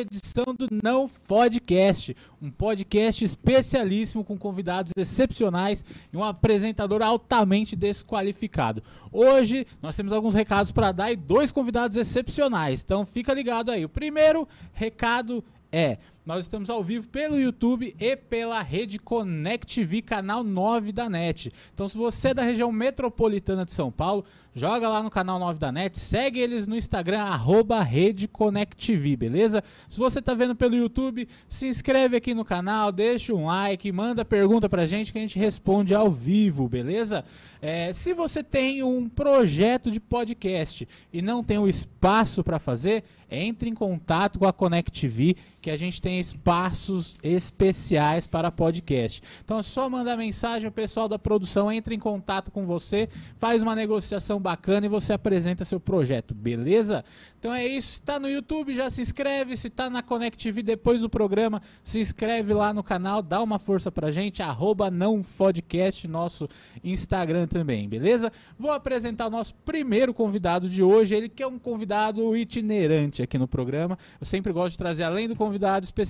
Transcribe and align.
edição 0.00 0.46
do 0.56 0.68
Não 0.82 1.08
Podcast, 1.08 2.16
um 2.40 2.50
podcast 2.50 3.24
especialíssimo 3.24 4.24
com 4.24 4.36
convidados 4.36 4.92
excepcionais 4.96 5.84
e 6.12 6.16
um 6.16 6.24
apresentador 6.24 7.02
altamente 7.02 7.76
desqualificado. 7.76 8.82
Hoje 9.12 9.66
nós 9.80 9.96
temos 9.96 10.12
alguns 10.12 10.34
recados 10.34 10.72
para 10.72 10.92
dar 10.92 11.12
e 11.12 11.16
dois 11.16 11.52
convidados 11.52 11.96
excepcionais, 11.96 12.82
então 12.82 13.04
fica 13.04 13.32
ligado 13.34 13.70
aí. 13.70 13.84
O 13.84 13.88
primeiro 13.88 14.48
recado 14.72 15.44
é 15.72 15.98
nós 16.30 16.44
estamos 16.44 16.70
ao 16.70 16.80
vivo 16.80 17.08
pelo 17.08 17.40
YouTube 17.40 17.92
e 17.98 18.14
pela 18.14 18.62
rede 18.62 19.00
Connect 19.00 19.74
TV, 19.74 20.00
canal 20.00 20.44
9 20.44 20.92
da 20.92 21.08
NET. 21.08 21.52
Então, 21.74 21.88
se 21.88 21.98
você 21.98 22.28
é 22.28 22.34
da 22.34 22.44
região 22.44 22.70
metropolitana 22.70 23.64
de 23.64 23.72
São 23.72 23.90
Paulo, 23.90 24.24
joga 24.54 24.88
lá 24.88 25.02
no 25.02 25.10
canal 25.10 25.40
9 25.40 25.58
da 25.58 25.72
NET, 25.72 25.98
segue 25.98 26.38
eles 26.38 26.68
no 26.68 26.76
Instagram, 26.76 27.22
arroba 27.22 27.82
Rede 27.82 28.28
Connect 28.28 28.76
TV, 28.76 29.16
beleza? 29.16 29.60
Se 29.88 29.98
você 29.98 30.20
está 30.20 30.32
vendo 30.32 30.54
pelo 30.54 30.76
YouTube, 30.76 31.26
se 31.48 31.66
inscreve 31.66 32.16
aqui 32.16 32.32
no 32.32 32.44
canal, 32.44 32.92
deixa 32.92 33.34
um 33.34 33.46
like, 33.46 33.90
manda 33.90 34.24
pergunta 34.24 34.68
pra 34.68 34.86
gente 34.86 35.12
que 35.12 35.18
a 35.18 35.22
gente 35.22 35.36
responde 35.36 35.96
ao 35.96 36.12
vivo, 36.12 36.68
beleza? 36.68 37.24
É, 37.60 37.92
se 37.92 38.14
você 38.14 38.40
tem 38.44 38.84
um 38.84 39.08
projeto 39.08 39.90
de 39.90 39.98
podcast 39.98 40.86
e 41.12 41.20
não 41.20 41.42
tem 41.42 41.58
o 41.58 41.68
espaço 41.68 42.44
para 42.44 42.60
fazer, 42.60 43.02
entre 43.30 43.70
em 43.70 43.74
contato 43.74 44.38
com 44.38 44.46
a 44.46 44.52
Connect 44.52 45.00
TV, 45.00 45.36
que 45.60 45.70
a 45.70 45.76
gente 45.76 46.00
tem 46.00 46.18
espaços 46.20 47.18
especiais 47.22 48.26
para 48.26 48.52
podcast. 48.52 49.22
Então 49.44 49.58
é 49.58 49.62
só 49.62 49.88
mandar 49.88 50.16
mensagem, 50.16 50.68
o 50.68 50.72
pessoal 50.72 51.08
da 51.08 51.18
produção 51.18 51.72
entra 51.72 51.94
em 51.94 51.98
contato 51.98 52.50
com 52.50 52.66
você, 52.66 53.08
faz 53.38 53.62
uma 53.62 53.74
negociação 53.74 54.38
bacana 54.38 54.86
e 54.86 54.88
você 54.88 55.12
apresenta 55.12 55.64
seu 55.64 55.80
projeto, 55.80 56.34
beleza? 56.34 57.04
Então 57.38 57.52
é 57.52 57.66
isso, 57.66 57.94
está 57.94 58.20
no 58.20 58.28
YouTube, 58.28 58.74
já 58.74 58.90
se 58.90 59.00
inscreve, 59.00 59.56
se 59.56 59.68
está 59.68 59.88
na 59.88 60.02
Connect 60.02 60.50
depois 60.62 61.00
do 61.00 61.08
programa, 61.08 61.62
se 61.82 61.98
inscreve 61.98 62.52
lá 62.52 62.72
no 62.72 62.82
canal, 62.82 63.22
dá 63.22 63.42
uma 63.42 63.58
força 63.58 63.90
pra 63.90 64.10
gente, 64.10 64.42
arroba 64.42 64.90
não 64.90 65.22
podcast, 65.22 66.06
nosso 66.06 66.48
Instagram 66.84 67.46
também, 67.46 67.88
beleza? 67.88 68.30
Vou 68.58 68.70
apresentar 68.70 69.26
o 69.26 69.30
nosso 69.30 69.54
primeiro 69.64 70.12
convidado 70.12 70.68
de 70.68 70.82
hoje, 70.82 71.14
ele 71.14 71.28
que 71.28 71.42
é 71.42 71.46
um 71.46 71.58
convidado 71.58 72.36
itinerante 72.36 73.22
aqui 73.22 73.38
no 73.38 73.48
programa. 73.48 73.98
Eu 74.20 74.26
sempre 74.26 74.52
gosto 74.52 74.72
de 74.72 74.78
trazer, 74.78 75.04
além 75.04 75.28
do 75.28 75.34
convidado 75.34 75.84
especial, 75.84 76.09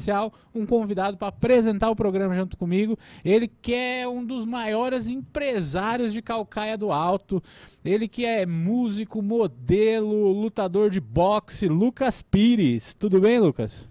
um 0.55 0.65
convidado 0.65 1.17
para 1.17 1.29
apresentar 1.29 1.91
o 1.91 1.97
programa 1.97 2.35
junto 2.35 2.57
comigo. 2.57 2.99
Ele 3.25 3.49
que 3.49 3.75
é 3.75 4.09
um 4.09 4.25
dos 4.25 4.47
maiores 4.47 5.09
empresários 5.09 6.13
de 6.13 6.23
Calcaia 6.23 6.79
do 6.79 6.93
Alto. 6.93 7.43
Ele 7.85 8.09
que 8.09 8.25
é 8.25 8.47
músico, 8.47 9.21
modelo, 9.21 10.33
lutador 10.33 10.91
de 10.91 11.01
boxe, 11.01 11.69
Lucas 11.69 12.23
Pires. 12.23 12.95
Tudo 12.95 13.21
bem, 13.21 13.39
Lucas? 13.39 13.89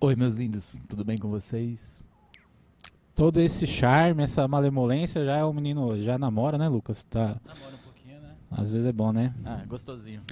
Oi, 0.00 0.16
meus 0.16 0.34
lindos. 0.34 0.82
Tudo 0.88 1.04
bem 1.04 1.16
com 1.16 1.28
vocês? 1.28 2.02
Todo 3.14 3.40
esse 3.40 3.66
charme, 3.66 4.24
essa 4.24 4.46
malemolência, 4.48 5.24
já 5.24 5.36
é 5.36 5.44
um 5.44 5.52
menino, 5.52 5.96
já 6.02 6.18
namora, 6.18 6.58
né, 6.58 6.68
Lucas? 6.68 7.04
Tá. 7.04 7.40
Namora 7.46 7.74
um 7.74 7.84
pouquinho, 7.84 8.20
né? 8.20 8.34
Às 8.50 8.72
vezes 8.72 8.86
é 8.88 8.92
bom, 8.92 9.12
né? 9.12 9.32
Ah, 9.44 9.62
gostosinho. 9.66 10.22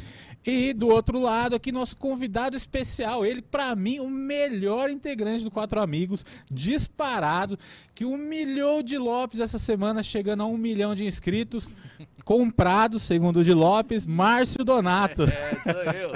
E 0.45 0.73
do 0.73 0.89
outro 0.89 1.21
lado 1.21 1.55
aqui, 1.55 1.71
nosso 1.71 1.97
convidado 1.97 2.57
especial, 2.57 3.25
ele, 3.25 3.41
pra 3.41 3.77
mim, 3.77 4.01
o 4.01 4.11
melhor 4.11 4.91
integrante 4.91 5.45
do 5.45 5.51
Quatro 5.51 5.81
Amigos, 5.81 6.25
disparado, 6.51 7.59
que 7.95 8.05
humilhou 8.05 8.83
de 8.83 8.99
Lopes 8.99 9.39
essa 9.39 9.59
semana, 9.59 10.03
chegando 10.03 10.43
a 10.43 10.47
um 10.47 10.57
milhão 10.57 10.95
de 10.95 11.07
inscritos, 11.07 11.71
comprado, 12.25 12.99
segundo 12.99 13.41
o 13.41 13.45
de 13.45 13.55
Lopes, 13.55 14.07
Márcio 14.07 14.65
Donato. 14.65 15.23
É, 15.33 15.73
sou 15.73 15.83
eu. 15.93 16.13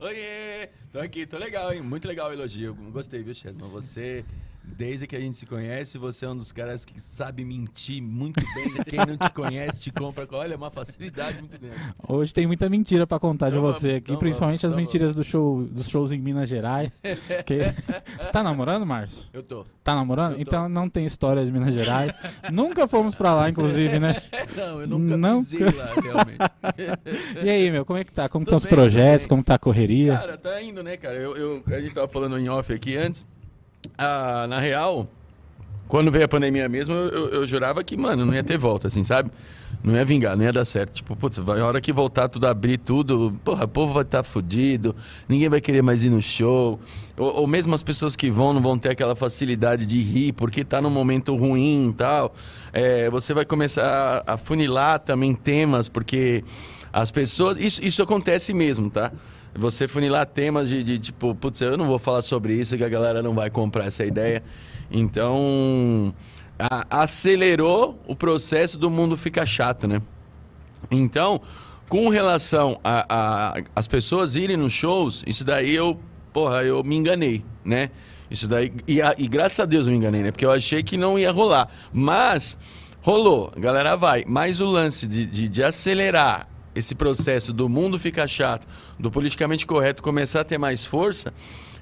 Oiê! 0.00 0.68
Tô 0.92 0.98
aqui, 1.00 1.26
tô 1.26 1.36
legal, 1.36 1.72
hein? 1.72 1.82
Muito 1.82 2.08
legal 2.08 2.30
o 2.30 2.32
elogio. 2.32 2.74
Gostei, 2.92 3.22
viu, 3.22 3.34
Chesman? 3.34 3.68
Você, 3.68 4.24
desde 4.66 5.06
que 5.06 5.14
a 5.16 5.20
gente 5.20 5.36
se 5.36 5.46
conhece, 5.46 5.96
você 5.96 6.24
é 6.24 6.28
um 6.28 6.36
dos 6.36 6.50
caras 6.52 6.84
que 6.84 7.00
sabe 7.00 7.44
mentir 7.44 8.02
muito 8.02 8.40
bem. 8.54 8.72
Quem 8.84 8.98
não 8.98 9.16
te 9.16 9.30
conhece, 9.32 9.80
te 9.80 9.90
compra. 9.90 10.26
Olha, 10.32 10.54
é 10.54 10.56
uma 10.56 10.70
facilidade 10.70 11.38
muito 11.38 11.58
grande. 11.58 11.76
Hoje 12.08 12.34
tem 12.34 12.46
muita 12.46 12.68
mentira 12.68 13.06
pra 13.06 13.18
contar 13.18 13.48
de 13.50 13.56
Então 13.58 13.62
você 13.72 13.90
aqui, 13.90 13.98
então 14.12 14.18
principalmente 14.18 14.66
as 14.66 14.74
mentiras 14.74 15.14
do 15.14 15.22
show, 15.24 15.64
dos 15.64 15.88
shows 15.88 16.12
em 16.12 16.18
Minas 16.18 16.48
Gerais. 16.48 17.00
que- 17.46 17.72
Você 18.20 18.30
tá 18.30 18.42
namorando, 18.42 18.84
Márcio? 18.84 19.28
Eu 19.32 19.42
tô. 19.42 19.64
Tá 19.84 19.94
namorando? 19.94 20.34
Tô. 20.34 20.40
Então 20.42 20.68
não 20.68 20.88
tem 20.88 21.06
história 21.06 21.44
de 21.44 21.52
Minas 21.52 21.72
Gerais. 21.74 22.12
Nunca 22.52 22.88
fomos 22.88 23.14
pra 23.14 23.34
lá, 23.34 23.48
inclusive, 23.48 23.98
né? 24.00 24.16
Não, 24.56 24.80
eu 24.80 24.86
nunca 24.86 25.16
Não, 25.16 25.38
pisei 25.44 25.60
lá, 25.60 25.94
realmente. 26.02 27.44
E 27.44 27.48
aí, 27.50 27.70
meu, 27.70 27.84
como 27.84 27.98
é 27.98 28.04
que 28.04 28.12
tá? 28.12 28.28
Como 28.28 28.42
estão 28.42 28.56
os 28.56 28.64
bem, 28.64 28.70
tô 28.70 28.76
projetos? 28.76 29.26
Como 29.26 29.42
tá 29.42 29.54
a 29.54 29.58
correria? 29.58 30.16
Cara, 30.18 30.36
tá 30.36 30.60
indo, 30.62 30.82
né, 30.82 30.96
cara? 30.96 31.14
Eu, 31.16 31.36
eu- 31.36 31.62
a 31.66 31.80
gente 31.80 31.94
tava 31.94 32.08
falando 32.08 32.38
em 32.38 32.48
off 32.48 32.72
aqui 32.72 32.96
antes. 32.96 33.26
Ah, 33.96 34.46
na 34.48 34.58
real, 34.58 35.08
quando 35.88 36.10
veio 36.10 36.24
a 36.24 36.28
pandemia 36.28 36.68
mesmo, 36.68 36.94
eu, 36.94 37.08
eu- 37.08 37.28
eu 37.28 37.46
jurava 37.46 37.82
que, 37.84 37.96
mano, 37.96 38.24
não 38.26 38.34
ia 38.34 38.42
ter 38.44 38.58
volta, 38.58 38.88
assim, 38.88 39.04
sabe? 39.04 39.30
Não 39.84 39.94
ia 39.94 40.04
vingar, 40.04 40.36
não 40.36 40.42
ia 40.44 40.52
dar 40.52 40.64
certo. 40.64 40.94
Tipo, 40.94 41.14
putz, 41.14 41.36
vai, 41.38 41.60
a 41.60 41.66
hora 41.66 41.80
que 41.80 41.92
voltar 41.92 42.28
tudo, 42.28 42.46
abrir 42.46 42.78
tudo, 42.78 43.32
porra, 43.44 43.64
o 43.66 43.68
povo 43.68 43.92
vai 43.92 44.02
estar 44.02 44.22
fudido, 44.24 44.96
ninguém 45.28 45.48
vai 45.48 45.60
querer 45.60 45.82
mais 45.82 46.02
ir 46.02 46.10
no 46.10 46.20
show. 46.20 46.80
Ou, 47.16 47.34
ou 47.40 47.46
mesmo 47.46 47.74
as 47.74 47.82
pessoas 47.82 48.16
que 48.16 48.30
vão 48.30 48.52
não 48.52 48.60
vão 48.60 48.76
ter 48.78 48.88
aquela 48.90 49.14
facilidade 49.14 49.86
de 49.86 50.00
rir, 50.00 50.32
porque 50.32 50.64
tá 50.64 50.80
num 50.80 50.90
momento 50.90 51.36
ruim 51.36 51.90
e 51.90 51.92
tal. 51.92 52.34
É, 52.72 53.08
você 53.10 53.32
vai 53.32 53.44
começar 53.44 54.24
a, 54.26 54.34
a 54.34 54.36
funilar 54.36 54.98
também 55.00 55.34
temas, 55.34 55.88
porque 55.88 56.42
as 56.92 57.10
pessoas. 57.10 57.58
Isso, 57.58 57.84
isso 57.84 58.02
acontece 58.02 58.52
mesmo, 58.52 58.90
tá? 58.90 59.12
Você 59.58 59.88
funilar 59.88 60.26
temas 60.26 60.68
de, 60.68 60.82
de, 60.84 60.98
tipo, 60.98 61.34
putz, 61.34 61.60
eu 61.60 61.76
não 61.76 61.86
vou 61.86 61.98
falar 61.98 62.22
sobre 62.22 62.54
isso, 62.54 62.76
que 62.76 62.84
a 62.84 62.88
galera 62.88 63.22
não 63.22 63.34
vai 63.34 63.50
comprar 63.50 63.86
essa 63.86 64.04
ideia. 64.04 64.42
Então, 64.90 66.14
a- 66.58 66.86
acelerou 67.02 67.98
o 68.06 68.14
processo 68.14 68.78
do 68.78 68.90
mundo 68.90 69.16
ficar 69.16 69.46
chato, 69.46 69.86
né? 69.86 70.00
Então, 70.90 71.40
com 71.88 72.08
relação 72.08 72.78
a, 72.84 73.06
a- 73.08 73.62
as 73.74 73.86
pessoas 73.86 74.36
irem 74.36 74.56
nos 74.56 74.72
shows, 74.72 75.22
isso 75.26 75.44
daí 75.44 75.74
eu, 75.74 75.98
porra, 76.32 76.62
eu 76.62 76.82
me 76.84 76.96
enganei, 76.96 77.44
né? 77.64 77.90
Isso 78.30 78.48
daí, 78.48 78.72
e, 78.86 79.00
a- 79.00 79.14
e 79.16 79.28
graças 79.28 79.60
a 79.60 79.64
Deus 79.64 79.86
eu 79.86 79.92
me 79.92 79.98
enganei, 79.98 80.22
né? 80.22 80.30
Porque 80.32 80.44
eu 80.44 80.50
achei 80.52 80.82
que 80.82 80.96
não 80.96 81.18
ia 81.18 81.30
rolar. 81.30 81.68
Mas, 81.92 82.58
rolou, 83.00 83.52
a 83.56 83.60
galera 83.60 83.96
vai. 83.96 84.24
Mas 84.26 84.60
o 84.60 84.66
lance 84.66 85.06
de, 85.06 85.26
de, 85.26 85.48
de 85.48 85.62
acelerar 85.62 86.48
esse 86.76 86.94
processo 86.94 87.52
do 87.52 87.68
mundo 87.68 87.98
ficar 87.98 88.28
chato, 88.28 88.66
do 88.98 89.10
politicamente 89.10 89.66
correto 89.66 90.02
começar 90.02 90.42
a 90.42 90.44
ter 90.44 90.58
mais 90.58 90.84
força, 90.84 91.32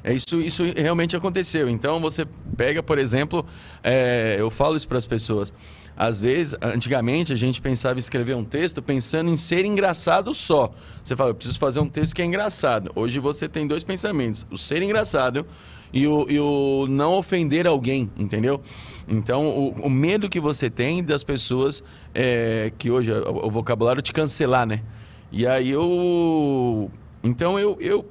é 0.04 0.12
isso, 0.12 0.40
isso 0.40 0.64
realmente 0.76 1.16
aconteceu. 1.16 1.68
Então 1.68 1.98
você 1.98 2.26
pega, 2.56 2.82
por 2.82 2.98
exemplo, 2.98 3.44
é, 3.82 4.36
eu 4.38 4.50
falo 4.50 4.76
isso 4.76 4.86
para 4.86 4.98
as 4.98 5.06
pessoas. 5.06 5.52
Às 5.96 6.20
vezes, 6.20 6.54
antigamente 6.60 7.32
a 7.32 7.36
gente 7.36 7.60
pensava 7.60 7.98
em 7.98 8.00
escrever 8.00 8.34
um 8.34 8.44
texto 8.44 8.82
pensando 8.82 9.30
em 9.30 9.36
ser 9.36 9.64
engraçado 9.64 10.34
só. 10.34 10.72
Você 11.02 11.14
fala, 11.14 11.30
eu 11.30 11.34
preciso 11.34 11.58
fazer 11.58 11.80
um 11.80 11.86
texto 11.86 12.14
que 12.14 12.22
é 12.22 12.24
engraçado. 12.24 12.90
Hoje 12.94 13.18
você 13.18 13.48
tem 13.48 13.66
dois 13.66 13.84
pensamentos: 13.84 14.46
o 14.50 14.58
ser 14.58 14.82
engraçado 14.82 15.46
e 15.92 16.06
o, 16.06 16.26
e 16.28 16.38
o 16.40 16.86
não 16.88 17.12
ofender 17.12 17.66
alguém, 17.66 18.10
entendeu? 18.18 18.60
Então, 19.08 19.46
o, 19.46 19.70
o 19.86 19.90
medo 19.90 20.28
que 20.28 20.40
você 20.40 20.70
tem 20.70 21.02
das 21.04 21.22
pessoas, 21.22 21.82
é, 22.14 22.72
que 22.78 22.90
hoje 22.90 23.12
o, 23.12 23.46
o 23.46 23.50
vocabulário 23.50 24.00
te 24.02 24.12
cancelar, 24.12 24.66
né? 24.66 24.82
E 25.30 25.46
aí 25.46 25.70
eu. 25.70 26.90
Então 27.22 27.58
eu, 27.58 27.76
eu 27.80 28.06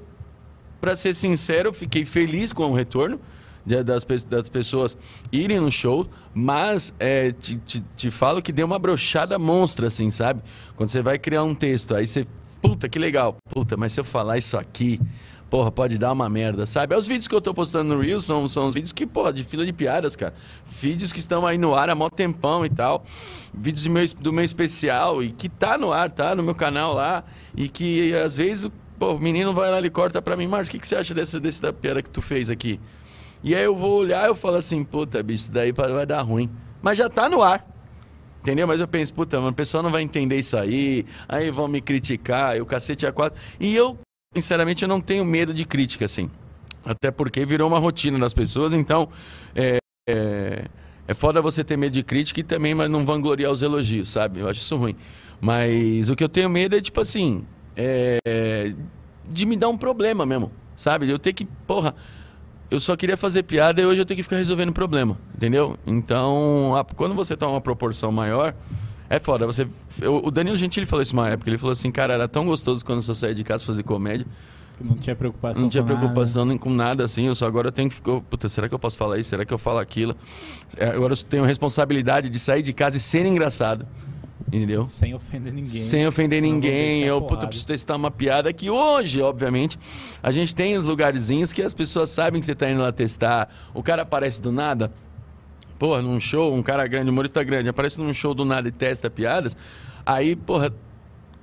para 0.81 0.95
ser 0.97 1.13
sincero, 1.13 1.71
fiquei 1.71 2.03
feliz 2.03 2.51
com 2.51 2.69
o 2.69 2.73
retorno 2.73 3.17
das, 3.65 4.03
das 4.25 4.49
pessoas 4.49 4.97
irem 5.31 5.59
no 5.59 5.71
show, 5.71 6.05
mas 6.33 6.93
é, 6.99 7.31
te, 7.31 7.57
te, 7.57 7.79
te 7.95 8.11
falo 8.11 8.41
que 8.41 8.51
deu 8.51 8.65
uma 8.65 8.77
brochada 8.77 9.39
monstra, 9.39 9.87
assim, 9.87 10.09
sabe? 10.09 10.41
Quando 10.75 10.89
você 10.89 11.01
vai 11.01 11.17
criar 11.17 11.43
um 11.43 11.55
texto, 11.55 11.95
aí 11.95 12.05
você, 12.05 12.27
puta, 12.61 12.89
que 12.89 12.99
legal, 12.99 13.37
puta, 13.49 13.77
mas 13.77 13.93
se 13.93 14.01
eu 14.01 14.03
falar 14.03 14.37
isso 14.37 14.57
aqui, 14.57 14.99
porra, 15.53 15.71
pode 15.71 15.99
dar 15.99 16.11
uma 16.11 16.27
merda, 16.27 16.65
sabe? 16.65 16.95
Os 16.95 17.05
vídeos 17.05 17.27
que 17.27 17.35
eu 17.35 17.39
tô 17.39 17.53
postando 17.53 17.93
no 17.93 18.01
Reels 18.01 18.25
são, 18.25 18.47
são 18.47 18.65
os 18.65 18.73
vídeos 18.73 18.91
que, 18.91 19.05
porra, 19.05 19.31
de 19.31 19.43
fila 19.43 19.63
de 19.63 19.71
piadas, 19.71 20.15
cara. 20.15 20.33
Vídeos 20.65 21.13
que 21.13 21.19
estão 21.19 21.45
aí 21.45 21.59
no 21.59 21.75
ar 21.75 21.91
há 21.91 21.93
mó 21.93 22.09
tempão 22.09 22.65
e 22.65 22.69
tal. 22.71 23.03
Vídeos 23.53 23.83
do 23.83 23.91
meu, 23.91 24.05
do 24.19 24.33
meu 24.33 24.43
especial 24.43 25.21
e 25.21 25.31
que 25.31 25.47
tá 25.47 25.77
no 25.77 25.93
ar, 25.93 26.09
tá? 26.09 26.33
No 26.33 26.41
meu 26.41 26.55
canal 26.55 26.95
lá. 26.95 27.23
E 27.55 27.69
que 27.69 28.15
às 28.15 28.35
vezes 28.35 28.67
Pô, 28.97 29.13
o 29.13 29.19
menino 29.19 29.53
vai 29.53 29.69
lá 29.69 29.79
e 29.79 29.91
corta 29.91 30.23
pra 30.23 30.35
mim, 30.35 30.47
Marcos, 30.47 30.69
o 30.69 30.71
que, 30.71 30.79
que 30.79 30.87
você 30.87 30.95
acha 30.95 31.13
desse 31.13 31.61
da 31.61 31.71
piada 31.71 32.01
que 32.01 32.09
tu 32.09 32.21
fez 32.21 32.49
aqui? 32.49 32.79
E 33.43 33.53
aí 33.53 33.63
eu 33.63 33.75
vou 33.75 33.99
olhar 33.99 34.25
e 34.25 34.29
eu 34.29 34.35
falo 34.35 34.55
assim, 34.55 34.83
puta, 34.83 35.21
bicho, 35.21 35.43
isso 35.43 35.51
daí 35.51 35.71
vai 35.71 36.03
dar 36.03 36.21
ruim. 36.21 36.49
Mas 36.81 36.97
já 36.97 37.07
tá 37.07 37.29
no 37.29 37.43
ar. 37.43 37.63
Entendeu? 38.41 38.67
Mas 38.67 38.79
eu 38.79 38.87
penso, 38.87 39.13
puta, 39.13 39.37
mano, 39.37 39.51
o 39.51 39.53
pessoal 39.53 39.83
não 39.83 39.91
vai 39.91 40.01
entender 40.01 40.37
isso 40.37 40.57
aí, 40.57 41.05
aí 41.29 41.51
vão 41.51 41.67
me 41.67 41.79
criticar, 41.79 42.57
e 42.57 42.61
o 42.61 42.65
cacete 42.65 43.05
é 43.05 43.11
quatro. 43.11 43.39
E 43.59 43.75
eu, 43.75 43.99
sinceramente, 44.33 44.83
eu 44.83 44.89
não 44.89 45.01
tenho 45.01 45.23
medo 45.25 45.53
de 45.53 45.65
crítica, 45.65 46.05
assim. 46.05 46.29
Até 46.85 47.11
porque 47.11 47.45
virou 47.45 47.67
uma 47.67 47.79
rotina 47.79 48.19
das 48.19 48.33
pessoas, 48.33 48.73
então 48.73 49.07
é, 49.55 49.77
é, 50.09 50.65
é 51.07 51.13
foda 51.13 51.41
você 51.41 51.63
ter 51.63 51.77
medo 51.77 51.93
de 51.93 52.03
crítica 52.03 52.39
e 52.41 52.43
também 52.43 52.75
mas 52.75 52.89
não 52.89 53.05
vangloriar 53.05 53.51
os 53.51 53.61
elogios, 53.61 54.09
sabe? 54.09 54.39
Eu 54.41 54.49
acho 54.49 54.59
isso 54.59 54.75
ruim. 54.75 54.95
Mas 55.39 56.09
o 56.09 56.15
que 56.15 56.23
eu 56.23 56.29
tenho 56.29 56.49
medo 56.49 56.75
é, 56.75 56.81
tipo 56.81 56.99
assim, 56.99 57.45
é, 57.75 58.73
de 59.29 59.45
me 59.45 59.55
dar 59.55 59.69
um 59.69 59.77
problema 59.77 60.25
mesmo, 60.25 60.51
sabe? 60.75 61.09
Eu 61.09 61.17
ter 61.17 61.31
que, 61.33 61.45
porra, 61.45 61.95
eu 62.69 62.79
só 62.79 62.95
queria 62.95 63.15
fazer 63.15 63.43
piada 63.43 63.81
e 63.81 63.85
hoje 63.85 64.01
eu 64.01 64.05
tenho 64.05 64.17
que 64.17 64.23
ficar 64.23 64.37
resolvendo 64.37 64.73
problema, 64.73 65.17
entendeu? 65.35 65.77
Então, 65.85 66.75
a- 66.75 66.83
quando 66.83 67.13
você 67.15 67.35
toma 67.37 67.53
uma 67.53 67.61
proporção 67.61 68.11
maior, 68.11 68.53
é 69.15 69.19
foda. 69.19 69.45
Você, 69.45 69.67
eu- 70.01 70.21
o 70.23 70.31
Danilo 70.31 70.57
Gentili 70.57 70.85
falou 70.85 71.01
isso 71.03 71.13
uma 71.13 71.29
época. 71.29 71.49
Ele 71.49 71.57
falou 71.57 71.71
assim, 71.73 71.91
cara, 71.91 72.13
era 72.13 72.27
tão 72.27 72.45
gostoso 72.45 72.83
quando 72.85 72.97
eu 72.99 73.03
só 73.03 73.13
saía 73.13 73.35
de 73.35 73.43
casa 73.43 73.63
fazer 73.65 73.83
comédia. 73.83 74.25
Não 74.81 74.95
tinha 74.97 75.15
preocupação 75.15 75.61
Não 75.61 75.69
tinha 75.69 75.83
com 75.83 75.89
nada. 75.89 75.99
preocupação 75.99 76.45
nem 76.45 76.57
com 76.57 76.69
nada, 76.71 77.03
assim. 77.05 77.27
Eu 77.27 77.35
só 77.35 77.45
agora 77.45 77.67
eu 77.67 77.71
tenho 77.71 77.89
que 77.89 77.95
ficar. 77.95 78.19
Puta, 78.21 78.49
será 78.49 78.67
que 78.67 78.73
eu 78.73 78.79
posso 78.79 78.97
falar 78.97 79.19
isso? 79.19 79.29
Será 79.29 79.45
que 79.45 79.53
eu 79.53 79.57
falo 79.57 79.77
aquilo? 79.79 80.15
É, 80.75 80.87
agora 80.87 81.13
eu 81.13 81.17
tenho 81.17 81.43
a 81.43 81.47
responsabilidade 81.47 82.29
de 82.29 82.39
sair 82.39 82.61
de 82.63 82.73
casa 82.73 82.97
e 82.97 82.99
ser 82.99 83.25
engraçado. 83.25 83.85
Entendeu? 84.47 84.85
Sem 84.85 85.13
ofender 85.13 85.53
ninguém. 85.53 85.81
Sem 85.81 86.05
ofender 86.07 86.41
Senão 86.41 86.53
ninguém. 86.53 87.03
Eu, 87.03 87.21
puta, 87.21 87.47
preciso 87.47 87.67
testar 87.67 87.95
uma 87.95 88.11
piada 88.11 88.51
que 88.51 88.69
hoje, 88.69 89.21
obviamente, 89.21 89.79
a 90.21 90.31
gente 90.31 90.53
tem 90.53 90.75
os 90.75 90.85
lugarzinhos 90.85 91.53
que 91.53 91.61
as 91.61 91.73
pessoas 91.73 92.09
sabem 92.09 92.39
que 92.39 92.45
você 92.45 92.53
tá 92.53 92.69
indo 92.69 92.81
lá 92.81 92.91
testar. 92.91 93.49
O 93.73 93.81
cara 93.81 94.01
aparece 94.01 94.41
do 94.41 94.51
nada. 94.51 94.91
Porra, 95.83 96.01
num 96.01 96.17
show, 96.17 96.53
um 96.55 96.63
cara 96.63 96.87
grande, 96.87 97.09
um 97.09 97.11
humorista 97.11 97.43
grande, 97.43 97.67
aparece 97.67 97.99
num 97.99 98.13
show 98.13 98.33
do 98.33 98.45
nada 98.45 98.69
e 98.69 98.71
testa 98.71 99.09
piadas. 99.09 99.53
Aí, 100.05 100.33
porra, 100.33 100.73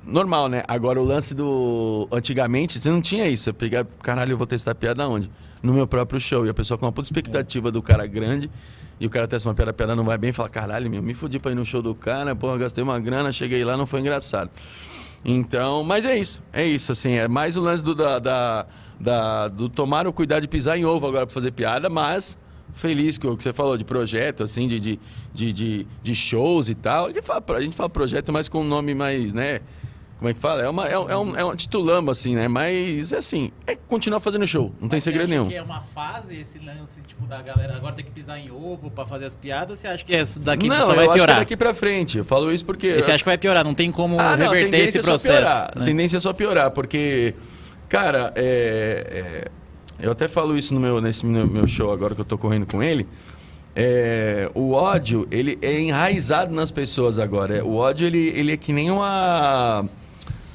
normal, 0.02 0.48
né? 0.48 0.62
Agora 0.66 0.98
o 0.98 1.04
lance 1.04 1.34
do. 1.34 2.08
Antigamente, 2.10 2.78
você 2.78 2.88
não 2.88 3.02
tinha 3.02 3.28
isso. 3.28 3.44
Você 3.44 3.52
pegar, 3.52 3.84
caralho, 4.02 4.32
eu 4.32 4.38
vou 4.38 4.46
testar 4.46 4.74
piada 4.74 5.06
onde? 5.06 5.30
No 5.62 5.74
meu 5.74 5.86
próprio 5.86 6.18
show. 6.18 6.46
E 6.46 6.48
a 6.48 6.54
pessoa 6.54 6.78
com 6.78 6.86
uma 6.86 6.92
puta 6.92 7.06
expectativa 7.06 7.70
do 7.70 7.82
cara 7.82 8.06
grande. 8.06 8.50
E 8.98 9.04
o 9.06 9.10
cara 9.10 9.28
testa 9.28 9.46
uma 9.46 9.54
piada, 9.54 9.72
a 9.72 9.74
piada 9.74 9.94
não 9.94 10.04
vai 10.04 10.16
bem, 10.16 10.32
fala, 10.32 10.48
caralho, 10.48 10.88
meu, 10.88 11.02
me 11.02 11.12
fudi 11.12 11.38
pra 11.38 11.52
ir 11.52 11.54
no 11.54 11.66
show 11.66 11.82
do 11.82 11.94
cara, 11.94 12.34
porra, 12.34 12.56
gastei 12.56 12.82
uma 12.82 12.98
grana, 12.98 13.30
cheguei 13.32 13.62
lá, 13.62 13.76
não 13.76 13.84
foi 13.86 14.00
engraçado. 14.00 14.48
Então, 15.22 15.84
mas 15.84 16.06
é 16.06 16.16
isso, 16.16 16.42
é 16.50 16.64
isso, 16.64 16.92
assim, 16.92 17.12
é 17.12 17.28
mais 17.28 17.58
o 17.58 17.60
lance 17.60 17.84
do, 17.84 17.94
da, 17.94 18.18
da- 18.18 18.66
da- 18.98 19.48
do 19.48 19.68
tomar 19.68 20.06
o 20.06 20.14
cuidado 20.14 20.40
de 20.40 20.48
pisar 20.48 20.78
em 20.78 20.84
ovo 20.86 21.06
agora 21.06 21.26
pra 21.26 21.34
fazer 21.34 21.50
piada, 21.50 21.90
mas 21.90 22.38
feliz 22.72 23.18
com 23.18 23.28
o 23.28 23.36
que 23.36 23.42
você 23.42 23.52
falou 23.52 23.76
de 23.76 23.84
projeto, 23.84 24.42
assim, 24.42 24.66
de, 24.66 24.80
de, 24.80 24.98
de, 25.32 25.86
de, 26.02 26.14
shows 26.14 26.68
e 26.68 26.74
tal. 26.74 27.06
A 27.06 27.12
gente, 27.12 27.22
fala, 27.22 27.42
a 27.56 27.60
gente 27.60 27.76
fala 27.76 27.88
projeto, 27.88 28.32
mas 28.32 28.48
com 28.48 28.60
um 28.60 28.68
nome 28.68 28.94
mais, 28.94 29.32
né? 29.32 29.60
Como 30.18 30.28
é 30.28 30.34
que 30.34 30.40
fala? 30.40 30.60
É, 30.62 30.68
uma, 30.68 30.86
é, 30.86 30.92
é 30.92 31.16
um, 31.16 31.34
é 31.34 31.42
um 31.42 31.56
titulamba, 31.56 32.12
assim, 32.12 32.34
né? 32.34 32.46
Mas, 32.46 33.10
é 33.10 33.16
assim, 33.16 33.50
é 33.66 33.74
continuar 33.74 34.20
fazendo 34.20 34.46
show, 34.46 34.64
não 34.78 34.86
tem 34.86 34.98
Mas 34.98 35.04
você 35.04 35.10
segredo 35.10 35.28
acha 35.28 35.34
nenhum. 35.34 35.48
que 35.48 35.54
é 35.54 35.62
uma 35.62 35.80
fase 35.80 36.38
esse 36.38 36.58
lance, 36.58 37.00
tipo, 37.04 37.26
da 37.26 37.40
galera 37.40 37.74
agora 37.74 37.94
tem 37.94 38.04
que 38.04 38.10
pisar 38.10 38.38
em 38.38 38.50
ovo 38.50 38.90
pra 38.90 39.06
fazer 39.06 39.24
as 39.24 39.34
piadas? 39.34 39.78
Você 39.78 39.88
acha 39.88 40.04
que 40.04 40.14
é 40.14 40.22
daqui 40.42 40.68
não, 40.68 40.76
só 40.82 40.92
eu 40.92 40.96
vai 40.96 41.04
acho 41.06 41.06
que 41.06 41.10
é 41.10 41.14
piorar? 41.14 41.38
daqui 41.38 41.56
pra 41.56 41.72
frente. 41.72 42.18
Eu 42.18 42.24
falo 42.26 42.52
isso 42.52 42.66
porque... 42.66 42.88
E 42.88 43.00
você 43.00 43.12
acha 43.12 43.24
que 43.24 43.30
vai 43.30 43.38
piorar? 43.38 43.64
Não 43.64 43.72
tem 43.72 43.90
como 43.90 44.20
Ah, 44.20 44.36
não, 44.36 44.44
reverter 44.44 44.64
tendência 44.70 44.88
esse 44.90 44.98
é 44.98 45.02
processo. 45.02 45.62
né? 45.64 45.70
A 45.74 45.84
tendência 45.86 46.18
é 46.18 46.20
só 46.20 46.34
piorar, 46.34 46.70
porque, 46.70 47.34
cara, 47.88 48.30
é, 48.36 49.46
é, 49.46 49.50
eu 50.02 50.12
até 50.12 50.28
falo 50.28 50.56
isso 50.56 50.74
no 50.74 50.80
meu, 50.80 51.00
nesse 51.00 51.24
meu, 51.24 51.66
show 51.66 51.92
agora 51.92 52.14
que 52.14 52.20
eu 52.20 52.24
tô 52.24 52.38
correndo 52.38 52.66
com 52.66 52.82
ele. 52.82 53.06
É, 53.74 54.50
o 54.54 54.72
ódio, 54.72 55.26
ele 55.30 55.58
é 55.62 55.80
enraizado 55.80 56.54
nas 56.54 56.70
pessoas 56.70 57.18
agora. 57.18 57.58
É, 57.58 57.62
O 57.62 57.74
ódio, 57.74 58.06
ele, 58.06 58.28
ele 58.34 58.52
é 58.52 58.56
que 58.56 58.72
nem 58.72 58.90
uma. 58.90 59.84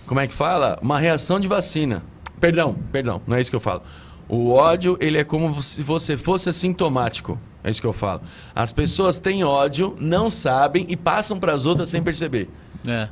Como 0.06 0.20
é 0.20 0.28
que 0.28 0.34
fala? 0.34 0.78
Uma 0.82 1.00
reação 1.00 1.40
de 1.40 1.48
vacina. 1.48 2.04
Perdão, 2.40 2.76
perdão, 2.92 3.22
não 3.26 3.38
é 3.38 3.42
isso 3.42 3.50
que 3.50 3.56
eu 3.56 3.62
falo. 3.62 3.82
O 4.28 4.52
ódio, 4.52 4.98
ele 5.00 5.18
é 5.18 5.24
como 5.24 5.62
se 5.62 5.82
você 5.82 6.18
fosse 6.18 6.50
assintomático. 6.50 7.40
É 7.64 7.72
isso 7.72 7.82
que 7.82 7.88
eu 7.88 7.94
falo. 7.94 8.22
As 8.54 8.72
pessoas 8.72 9.18
têm 9.18 9.44
ódio, 9.44 9.96
não 10.00 10.30
sabem 10.30 10.86
e 10.90 10.96
passam 10.96 11.40
para 11.40 11.54
as 11.54 11.66
outras 11.66 11.90
sem 11.90 12.04
perceber. 12.04 12.50
É. 12.86 13.08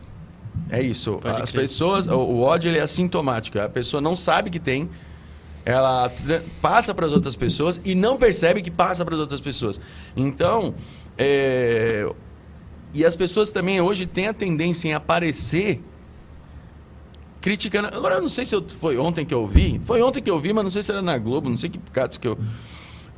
É 0.70 0.82
isso. 0.82 1.18
Pode 1.22 1.42
As 1.42 1.52
crer. 1.52 1.64
pessoas, 1.64 2.08
o, 2.08 2.16
o 2.16 2.42
ódio 2.42 2.70
ele 2.70 2.78
é 2.78 2.82
assintomático. 2.82 3.58
A 3.60 3.70
pessoa 3.70 4.00
não 4.02 4.16
sabe 4.16 4.50
que 4.50 4.60
tem, 4.60 4.90
ela 5.66 6.12
passa 6.62 6.94
para 6.94 7.06
as 7.06 7.14
outras 7.14 7.36
pessoas 7.36 7.80
e 7.86 7.96
não 7.96 8.18
percebe 8.18 8.62
que 8.62 8.70
passa 8.72 9.04
para 9.06 9.14
as 9.14 9.20
outras 9.20 9.40
pessoas. 9.40 9.80
Então, 10.16 10.76
é, 11.18 12.10
e 12.94 13.06
as 13.06 13.16
pessoas 13.16 13.52
também 13.52 13.80
hoje 13.80 14.06
têm 14.06 14.28
a 14.28 14.34
tendência 14.34 14.90
em 14.90 14.94
aparecer 14.94 15.82
criticando. 17.42 17.88
Agora 17.90 18.16
eu 18.16 18.22
não 18.22 18.30
sei 18.30 18.46
se 18.46 18.56
eu- 18.56 18.66
foi 18.80 18.98
ontem 18.98 19.26
que 19.26 19.34
eu 19.34 19.46
vi, 19.46 19.80
foi 19.86 20.02
ontem 20.02 20.22
que 20.22 20.30
eu 20.30 20.40
vi, 20.40 20.54
mas 20.54 20.64
não 20.64 20.72
sei 20.72 20.84
se 20.84 20.92
era 20.92 21.02
na 21.02 21.18
Globo, 21.18 21.50
não 21.50 21.58
sei 21.58 21.70
que 21.70 21.78
catos 21.92 22.18
que 22.18 22.28
eu 22.28 22.38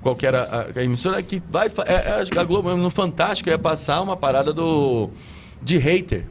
qual 0.01 0.15
que 0.15 0.25
era 0.27 0.43
a, 0.75 0.79
a 0.79 0.83
emissora 0.83 1.21
que 1.23 1.41
vai 1.49 1.65
é, 1.87 1.93
é, 1.93 2.39
a 2.39 2.43
Globo 2.43 2.75
no 2.75 2.91
Fantástico 2.91 3.49
ia 3.49 3.57
passar 3.57 4.01
uma 4.01 4.15
parada 4.15 4.53
do 4.53 5.09
de 5.63 5.77
hater 5.79 6.25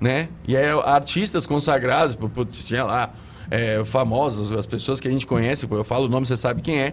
né? 0.00 0.28
E 0.46 0.56
aí 0.56 0.64
artistas 0.84 1.44
consagrados, 1.44 2.14
putz, 2.14 2.64
tinha 2.64 2.84
lá 2.84 3.12
é, 3.50 3.84
famosos, 3.84 4.52
as 4.52 4.66
pessoas 4.66 5.00
que 5.00 5.08
a 5.08 5.10
gente 5.10 5.26
conhece, 5.26 5.66
eu 5.70 5.84
falo 5.84 6.06
o 6.06 6.08
nome, 6.08 6.26
você 6.26 6.36
sabe 6.36 6.62
quem 6.62 6.80
é. 6.80 6.92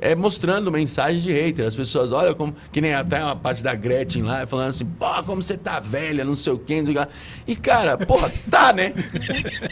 É 0.00 0.14
mostrando 0.14 0.70
mensagem 0.70 1.20
de 1.20 1.32
hater. 1.32 1.66
As 1.66 1.74
pessoas 1.76 2.12
olham 2.12 2.34
como. 2.34 2.54
Que 2.72 2.80
nem 2.80 2.94
até 2.94 3.22
uma 3.22 3.36
parte 3.36 3.62
da 3.62 3.74
Gretchen 3.74 4.22
lá, 4.22 4.46
falando 4.46 4.68
assim, 4.68 4.84
pô, 4.84 5.06
como 5.24 5.42
você 5.42 5.56
tá 5.56 5.80
velha, 5.80 6.24
não 6.24 6.34
sei 6.34 6.52
o 6.52 6.58
quê. 6.58 6.76
não 6.80 6.86
sei 6.86 6.96
o 6.96 7.06
quê. 7.06 7.12
E, 7.46 7.56
cara, 7.56 7.98
porra, 7.98 8.30
tá, 8.50 8.72
né? 8.72 8.92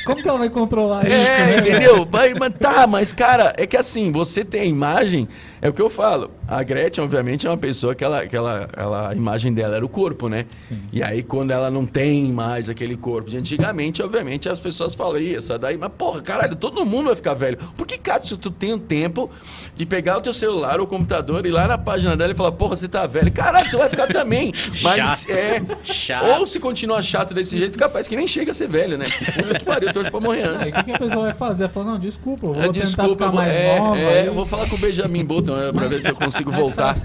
Como 0.04 0.22
que 0.22 0.28
ela 0.28 0.38
vai 0.38 0.50
controlar 0.50 1.04
isso? 1.04 1.12
É, 1.14 1.58
entendeu? 1.58 2.04
Vai, 2.04 2.34
mas 2.34 2.52
tá, 2.58 2.86
mas 2.86 3.12
cara, 3.12 3.52
é 3.56 3.66
que 3.66 3.76
assim, 3.76 4.10
você 4.10 4.44
tem 4.44 4.62
a 4.62 4.64
imagem, 4.64 5.28
é 5.60 5.68
o 5.68 5.72
que 5.72 5.82
eu 5.82 5.90
falo. 5.90 6.30
A 6.48 6.62
Gretchen, 6.62 7.02
obviamente, 7.04 7.46
é 7.46 7.50
uma 7.50 7.56
pessoa 7.56 7.94
que 7.94 8.04
ela, 8.04 8.26
que 8.26 8.36
ela, 8.36 8.68
ela 8.76 9.10
a 9.10 9.14
imagem 9.14 9.52
dela 9.52 9.76
era 9.76 9.84
o 9.84 9.88
corpo, 9.88 10.28
né? 10.28 10.46
E 10.92 11.02
aí, 11.02 11.22
quando 11.22 11.50
ela 11.50 11.70
não 11.70 11.84
tem 11.84 12.32
mais 12.32 12.68
aquele 12.68 12.96
corpo 12.96 13.30
de 13.30 13.36
antigamente, 13.36 14.02
obviamente, 14.02 14.48
as 14.48 14.60
pessoas 14.60 14.94
falam, 14.94 15.18
"Ih, 15.18 15.34
essa 15.36 15.58
daí, 15.58 15.76
mas 15.76 15.90
porra, 15.96 16.22
caralho, 16.22 16.54
todo 16.56 16.84
mundo 16.86 17.06
vai 17.06 17.16
ficar 17.16 17.34
velho. 17.34 17.58
Por 17.76 17.86
que, 17.86 17.98
cara, 17.98 18.22
se 18.22 18.36
tu 18.36 18.50
tem 18.50 18.72
o 18.72 18.78
tempo 18.78 19.30
de 19.74 19.84
pegar 19.84 20.15
o 20.16 20.20
teu 20.20 20.32
celular 20.34 20.80
ou 20.80 20.86
computador 20.86 21.44
e 21.44 21.48
ir 21.48 21.52
lá 21.52 21.66
na 21.68 21.78
página 21.78 22.16
dela 22.16 22.32
e 22.32 22.34
falar, 22.34 22.52
porra, 22.52 22.76
você 22.76 22.88
tá 22.88 23.06
velho? 23.06 23.30
Caralho, 23.32 23.70
tu 23.70 23.78
vai 23.78 23.88
ficar 23.88 24.06
também. 24.06 24.52
Mas 24.82 25.22
Chato. 25.22 25.30
é. 25.30 25.62
Chato. 25.82 26.26
Ou 26.38 26.46
se 26.46 26.58
continuar 26.60 27.02
chato 27.02 27.34
desse 27.34 27.56
jeito, 27.58 27.78
capaz 27.78 28.08
que 28.08 28.16
nem 28.16 28.26
chega 28.26 28.50
a 28.50 28.54
ser 28.54 28.68
velho, 28.68 28.96
né? 28.98 29.04
Puta 29.34 29.58
que 29.58 29.64
pariu, 29.64 29.88
eu 29.88 29.94
torço 29.94 30.10
pra 30.10 30.20
morrer 30.20 30.42
antes. 30.48 30.72
Aí 30.72 30.72
o 30.72 30.74
que, 30.76 30.82
que 30.84 30.92
a 30.92 30.98
pessoa 30.98 31.24
vai 31.24 31.34
fazer? 31.34 31.64
Ela 31.64 31.72
fala, 31.72 31.86
não, 31.92 31.98
desculpa, 31.98 32.46
eu 32.46 32.54
vou 32.54 32.62
É, 32.62 32.66
tentar 32.68 32.80
desculpa, 32.86 33.10
ficar 33.12 33.24
eu 33.26 33.30
vou, 33.30 33.40
mais 33.40 33.52
é, 33.54 33.78
nova. 33.78 33.98
é, 33.98 34.20
aí- 34.20 34.26
eu 34.26 34.34
vou 34.34 34.46
falar 34.46 34.68
com 34.68 34.76
o 34.76 34.78
Benjamin 34.78 35.24
Button 35.24 35.56
né, 35.56 35.72
pra 35.72 35.88
ver 35.88 36.02
se 36.02 36.08
eu 36.10 36.14
consigo 36.16 36.50
voltar. 36.52 36.96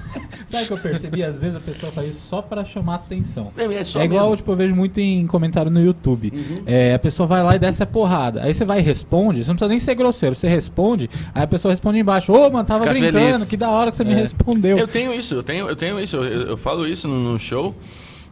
Sabe 0.48 0.64
o 0.64 0.68
que 0.68 0.74
eu 0.74 0.78
percebi? 0.80 1.24
Às 1.24 1.40
vezes 1.40 1.56
a 1.56 1.60
pessoa 1.62 1.92
faz 1.92 2.10
isso 2.10 2.28
só 2.28 2.42
pra 2.42 2.66
chamar 2.66 2.96
atenção. 2.96 3.52
É, 3.58 3.64
é 3.74 3.84
só 3.84 4.02
é 4.02 4.06
igual, 4.06 4.26
mesmo. 4.26 4.38
tipo, 4.38 4.52
eu 4.52 4.56
vejo 4.56 4.76
muito 4.76 5.00
em 5.00 5.26
comentário 5.28 5.72
no 5.72 5.82
YouTube. 5.82 6.32
Uhum. 6.34 6.64
É, 6.66 6.94
a 6.94 7.00
pessoa 7.00 7.26
vai 7.26 7.42
lá 7.42 7.56
e 7.56 7.60
desce 7.60 7.82
a 7.82 7.86
porrada. 7.86 8.42
Aí 8.44 8.54
você 8.54 8.66
vai 8.66 8.80
e 8.80 8.82
responde, 8.82 9.44
você 9.44 9.50
não 9.50 9.56
precisa 9.56 9.70
nem 9.70 9.80
ser 9.80 9.96
grosseiro, 9.96 10.36
você 10.36 10.48
responde, 10.50 11.10
aí 11.34 11.44
a 11.44 11.48
pessoa 11.48 11.72
responde 11.72 12.00
embaixo, 12.00 12.34
ô, 12.34 12.50
mano, 12.52 12.66
tava 12.66 12.80
Fica 12.82 12.92
brincando, 13.02 13.32
feliz. 13.34 13.50
que 13.50 13.58
da 13.58 13.70
hora 13.70 13.92
que 13.92 13.98
você 13.98 14.04
me 14.04 14.14
É. 14.14 14.16
respondeu. 14.16 14.78
Eu 14.78 14.88
tenho 14.88 15.14
isso, 15.14 15.34
eu 15.36 15.44
tenho, 15.44 15.68
eu 15.70 15.76
tenho 15.76 16.00
isso, 16.00 16.16
eu, 16.18 16.24
eu 16.50 16.58
falo 16.58 16.88
isso 16.88 17.08
no, 17.08 17.34
no 17.34 17.40
show, 17.40 17.76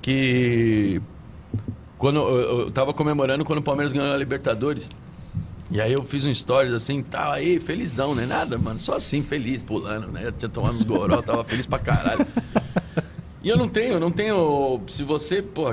que 0.01 1.01
quando 1.97 2.19
eu, 2.19 2.59
eu 2.61 2.71
tava 2.71 2.93
comemorando 2.93 3.43
quando 3.43 3.59
o 3.59 3.63
Palmeiras 3.63 3.91
ganhou 3.93 4.11
a 4.13 4.17
Libertadores. 4.17 4.89
E 5.71 5.79
aí 5.79 5.93
eu 5.93 6.03
fiz 6.03 6.25
um 6.25 6.33
stories 6.33 6.73
assim, 6.73 7.03
tal, 7.03 7.31
aí, 7.31 7.59
felizão, 7.59 8.15
né? 8.15 8.25
Nada, 8.25 8.57
mano, 8.57 8.79
só 8.79 8.95
assim, 8.95 9.21
feliz, 9.21 9.61
pulando, 9.61 10.07
né? 10.07 10.21
Eu 10.25 10.31
tinha 10.31 10.49
tomado 10.49 10.73
uns 10.75 10.81
goró, 10.83 11.17
tava 11.21 11.43
feliz 11.43 11.67
pra 11.67 11.77
caralho. 11.77 12.25
E 13.43 13.47
eu 13.47 13.55
não 13.55 13.69
tenho, 13.69 13.99
não 13.99 14.09
tenho. 14.11 14.81
Se 14.87 15.03
você, 15.03 15.41
pô, 15.43 15.65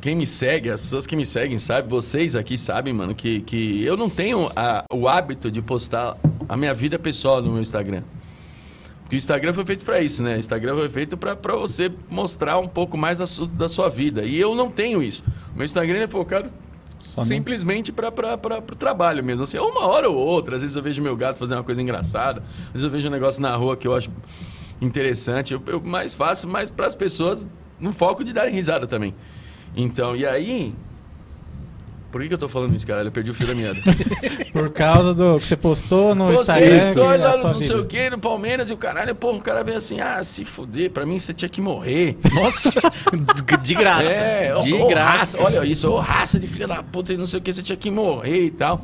quem 0.00 0.16
me 0.16 0.26
segue, 0.26 0.70
as 0.70 0.80
pessoas 0.80 1.06
que 1.06 1.14
me 1.14 1.26
seguem, 1.26 1.58
sabe, 1.58 1.86
vocês 1.88 2.34
aqui 2.34 2.56
sabem, 2.56 2.94
mano, 2.94 3.14
que, 3.14 3.40
que 3.42 3.84
eu 3.84 3.94
não 3.96 4.08
tenho 4.08 4.50
a- 4.56 4.84
o 4.90 5.06
hábito 5.06 5.50
de 5.50 5.60
postar 5.60 6.16
a 6.48 6.56
minha 6.56 6.72
vida 6.72 6.98
pessoal 6.98 7.42
no 7.42 7.52
meu 7.52 7.60
Instagram. 7.60 8.02
Porque 9.06 9.14
o 9.14 9.18
Instagram 9.18 9.52
foi 9.54 9.64
feito 9.64 9.84
pra 9.84 10.00
isso, 10.00 10.20
né? 10.22 10.34
O 10.36 10.38
Instagram 10.40 10.74
foi 10.74 10.88
feito 10.88 11.16
pra 11.16 11.36
pra 11.36 11.54
você 11.54 11.92
mostrar 12.10 12.58
um 12.58 12.66
pouco 12.66 12.98
mais 12.98 13.18
da, 13.18 13.26
su- 13.26 13.46
da 13.46 13.68
sua 13.68 13.88
vida. 13.88 14.24
E 14.24 14.36
eu 14.38 14.54
não 14.54 14.68
tenho 14.68 15.00
isso. 15.00 15.22
O 15.54 15.56
meu 15.56 15.64
Instagram 15.64 15.98
é 16.00 16.08
focado 16.08 16.50
simplesmente 17.24 17.92
para 17.92 18.08
o 18.10 18.74
trabalho 18.76 19.22
mesmo. 19.24 19.44
Assim, 19.44 19.58
uma 19.58 19.86
hora 19.86 20.08
ou 20.10 20.16
outra, 20.16 20.56
às 20.56 20.62
vezes 20.62 20.74
eu 20.76 20.82
vejo 20.82 21.00
meu 21.00 21.16
gato 21.16 21.38
fazer 21.38 21.54
uma 21.54 21.62
coisa 21.62 21.80
engraçada, 21.80 22.42
às 22.66 22.72
vezes 22.72 22.84
eu 22.84 22.90
vejo 22.90 23.06
um 23.08 23.10
negócio 23.12 23.40
na 23.40 23.54
rua 23.54 23.76
que 23.76 23.86
eu 23.86 23.94
acho 23.94 24.10
interessante. 24.80 25.54
Eu, 25.54 25.62
eu 25.66 25.80
mais 25.80 26.12
faço, 26.14 26.48
mas 26.48 26.68
para 26.68 26.86
as 26.86 26.94
pessoas 26.96 27.46
no 27.78 27.92
foco 27.92 28.24
de 28.24 28.32
darem 28.32 28.52
risada 28.54 28.86
também. 28.88 29.14
Então, 29.76 30.16
e 30.16 30.26
aí. 30.26 30.74
Por 32.10 32.22
que, 32.22 32.28
que 32.28 32.34
eu 32.34 32.38
tô 32.38 32.48
falando 32.48 32.74
isso, 32.74 32.86
caralho? 32.86 33.08
Eu 33.08 33.12
perdi 33.12 33.30
o 33.30 33.34
fio 33.34 33.46
da 33.46 33.54
meada. 33.54 33.78
Por 34.52 34.70
causa 34.70 35.12
do 35.12 35.38
que 35.38 35.46
você 35.46 35.56
postou 35.56 36.14
no 36.14 36.32
Postei 36.32 36.78
Instagram. 36.78 36.94
que 36.94 37.00
é 37.00 37.26
lá 37.26 37.52
não 37.52 37.60
sei 37.60 37.76
o 37.76 37.84
que, 37.84 38.10
no 38.10 38.18
Palmeiras, 38.18 38.70
e 38.70 38.72
o 38.72 38.76
caralho, 38.76 39.14
pô, 39.14 39.32
o 39.32 39.40
cara 39.40 39.62
vem 39.62 39.74
assim, 39.76 40.00
ah, 40.00 40.22
se 40.24 40.44
fuder, 40.44 40.90
pra 40.90 41.04
mim 41.04 41.18
você 41.18 41.34
tinha 41.34 41.48
que 41.48 41.60
morrer. 41.60 42.16
Nossa, 42.32 42.72
de 43.60 43.74
graça. 43.74 44.08
É, 44.08 44.54
de 44.60 44.72
ô, 44.72 44.86
graça. 44.86 45.18
raça, 45.18 45.42
olha 45.42 45.64
isso, 45.64 45.90
ô, 45.90 45.98
raça 45.98 46.38
de 46.38 46.46
filha 46.46 46.66
da 46.66 46.82
puta 46.82 47.12
e 47.12 47.16
não 47.16 47.26
sei 47.26 47.40
o 47.40 47.42
que, 47.42 47.52
você 47.52 47.62
tinha 47.62 47.76
que 47.76 47.90
morrer 47.90 48.46
e 48.46 48.50
tal. 48.50 48.82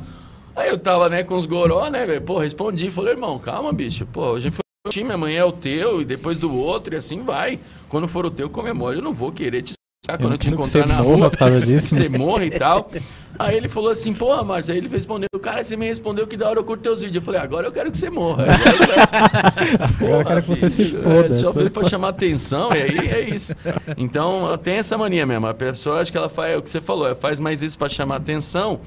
Aí 0.55 0.69
eu 0.69 0.77
tava, 0.77 1.09
né, 1.09 1.23
com 1.23 1.35
os 1.35 1.45
goró, 1.45 1.89
né, 1.89 2.05
velho, 2.05 2.21
pô, 2.21 2.37
respondi, 2.37 2.91
falei, 2.91 3.13
irmão, 3.13 3.39
calma, 3.39 3.73
bicho, 3.73 4.05
pô, 4.05 4.33
hoje 4.33 4.51
foi 4.51 4.61
o 4.85 4.89
time, 4.89 5.11
amanhã 5.11 5.39
é 5.39 5.45
o 5.45 5.51
teu, 5.51 6.01
e 6.01 6.05
depois 6.05 6.37
do 6.37 6.53
outro, 6.53 6.93
e 6.93 6.97
assim 6.97 7.23
vai. 7.23 7.59
Quando 7.89 8.07
for 8.07 8.25
o 8.25 8.31
teu, 8.31 8.49
comemore, 8.49 8.97
eu 8.97 9.03
não 9.03 9.13
vou 9.13 9.31
querer 9.31 9.61
te 9.63 9.73
Eu 10.05 10.17
Quando 10.17 10.33
eu 10.33 10.37
te 10.37 10.49
encontrar 10.49 10.85
na 10.85 10.97
rua, 10.97 11.31
disso. 11.65 11.95
você 11.95 12.09
morra 12.09 12.43
e 12.43 12.51
tal. 12.51 12.91
Aí 13.39 13.55
ele 13.55 13.69
falou 13.69 13.89
assim, 13.89 14.13
porra, 14.13 14.43
Márcio, 14.43 14.73
aí 14.73 14.79
ele 14.79 14.89
respondeu, 14.89 15.29
cara, 15.41 15.63
você 15.63 15.77
me 15.77 15.87
respondeu 15.87 16.27
que 16.27 16.35
da 16.35 16.49
hora 16.49 16.59
eu 16.59 16.63
curto 16.65 16.81
teus 16.83 16.99
vídeos. 16.99 17.15
Eu 17.15 17.21
falei, 17.21 17.39
agora 17.39 17.67
eu 17.67 17.71
quero 17.71 17.89
que 17.89 17.97
você 17.97 18.09
morra. 18.09 18.47
Agora 20.01 20.21
eu 20.21 20.25
quero 20.25 20.43
que 20.43 20.49
você 20.49 20.69
se 20.69 20.85
foda. 20.91 21.27
É, 21.27 21.39
só 21.39 21.53
fez 21.53 21.71
pra 21.71 21.87
chamar 21.87 22.09
atenção 22.09 22.69
e 22.73 22.81
aí 22.81 23.07
é 23.07 23.29
isso. 23.29 23.55
Então, 23.97 24.57
tem 24.61 24.75
essa 24.75 24.97
mania 24.97 25.25
mesmo. 25.25 25.47
A 25.47 25.53
pessoa, 25.53 26.01
acho 26.01 26.11
que 26.11 26.17
ela 26.17 26.27
faz, 26.27 26.53
é 26.53 26.57
o 26.57 26.61
que 26.61 26.69
você 26.69 26.81
falou, 26.81 27.05
ela 27.05 27.15
faz 27.15 27.39
mais 27.39 27.63
isso 27.63 27.77
pra 27.77 27.87
chamar 27.87 28.17
atenção. 28.17 28.81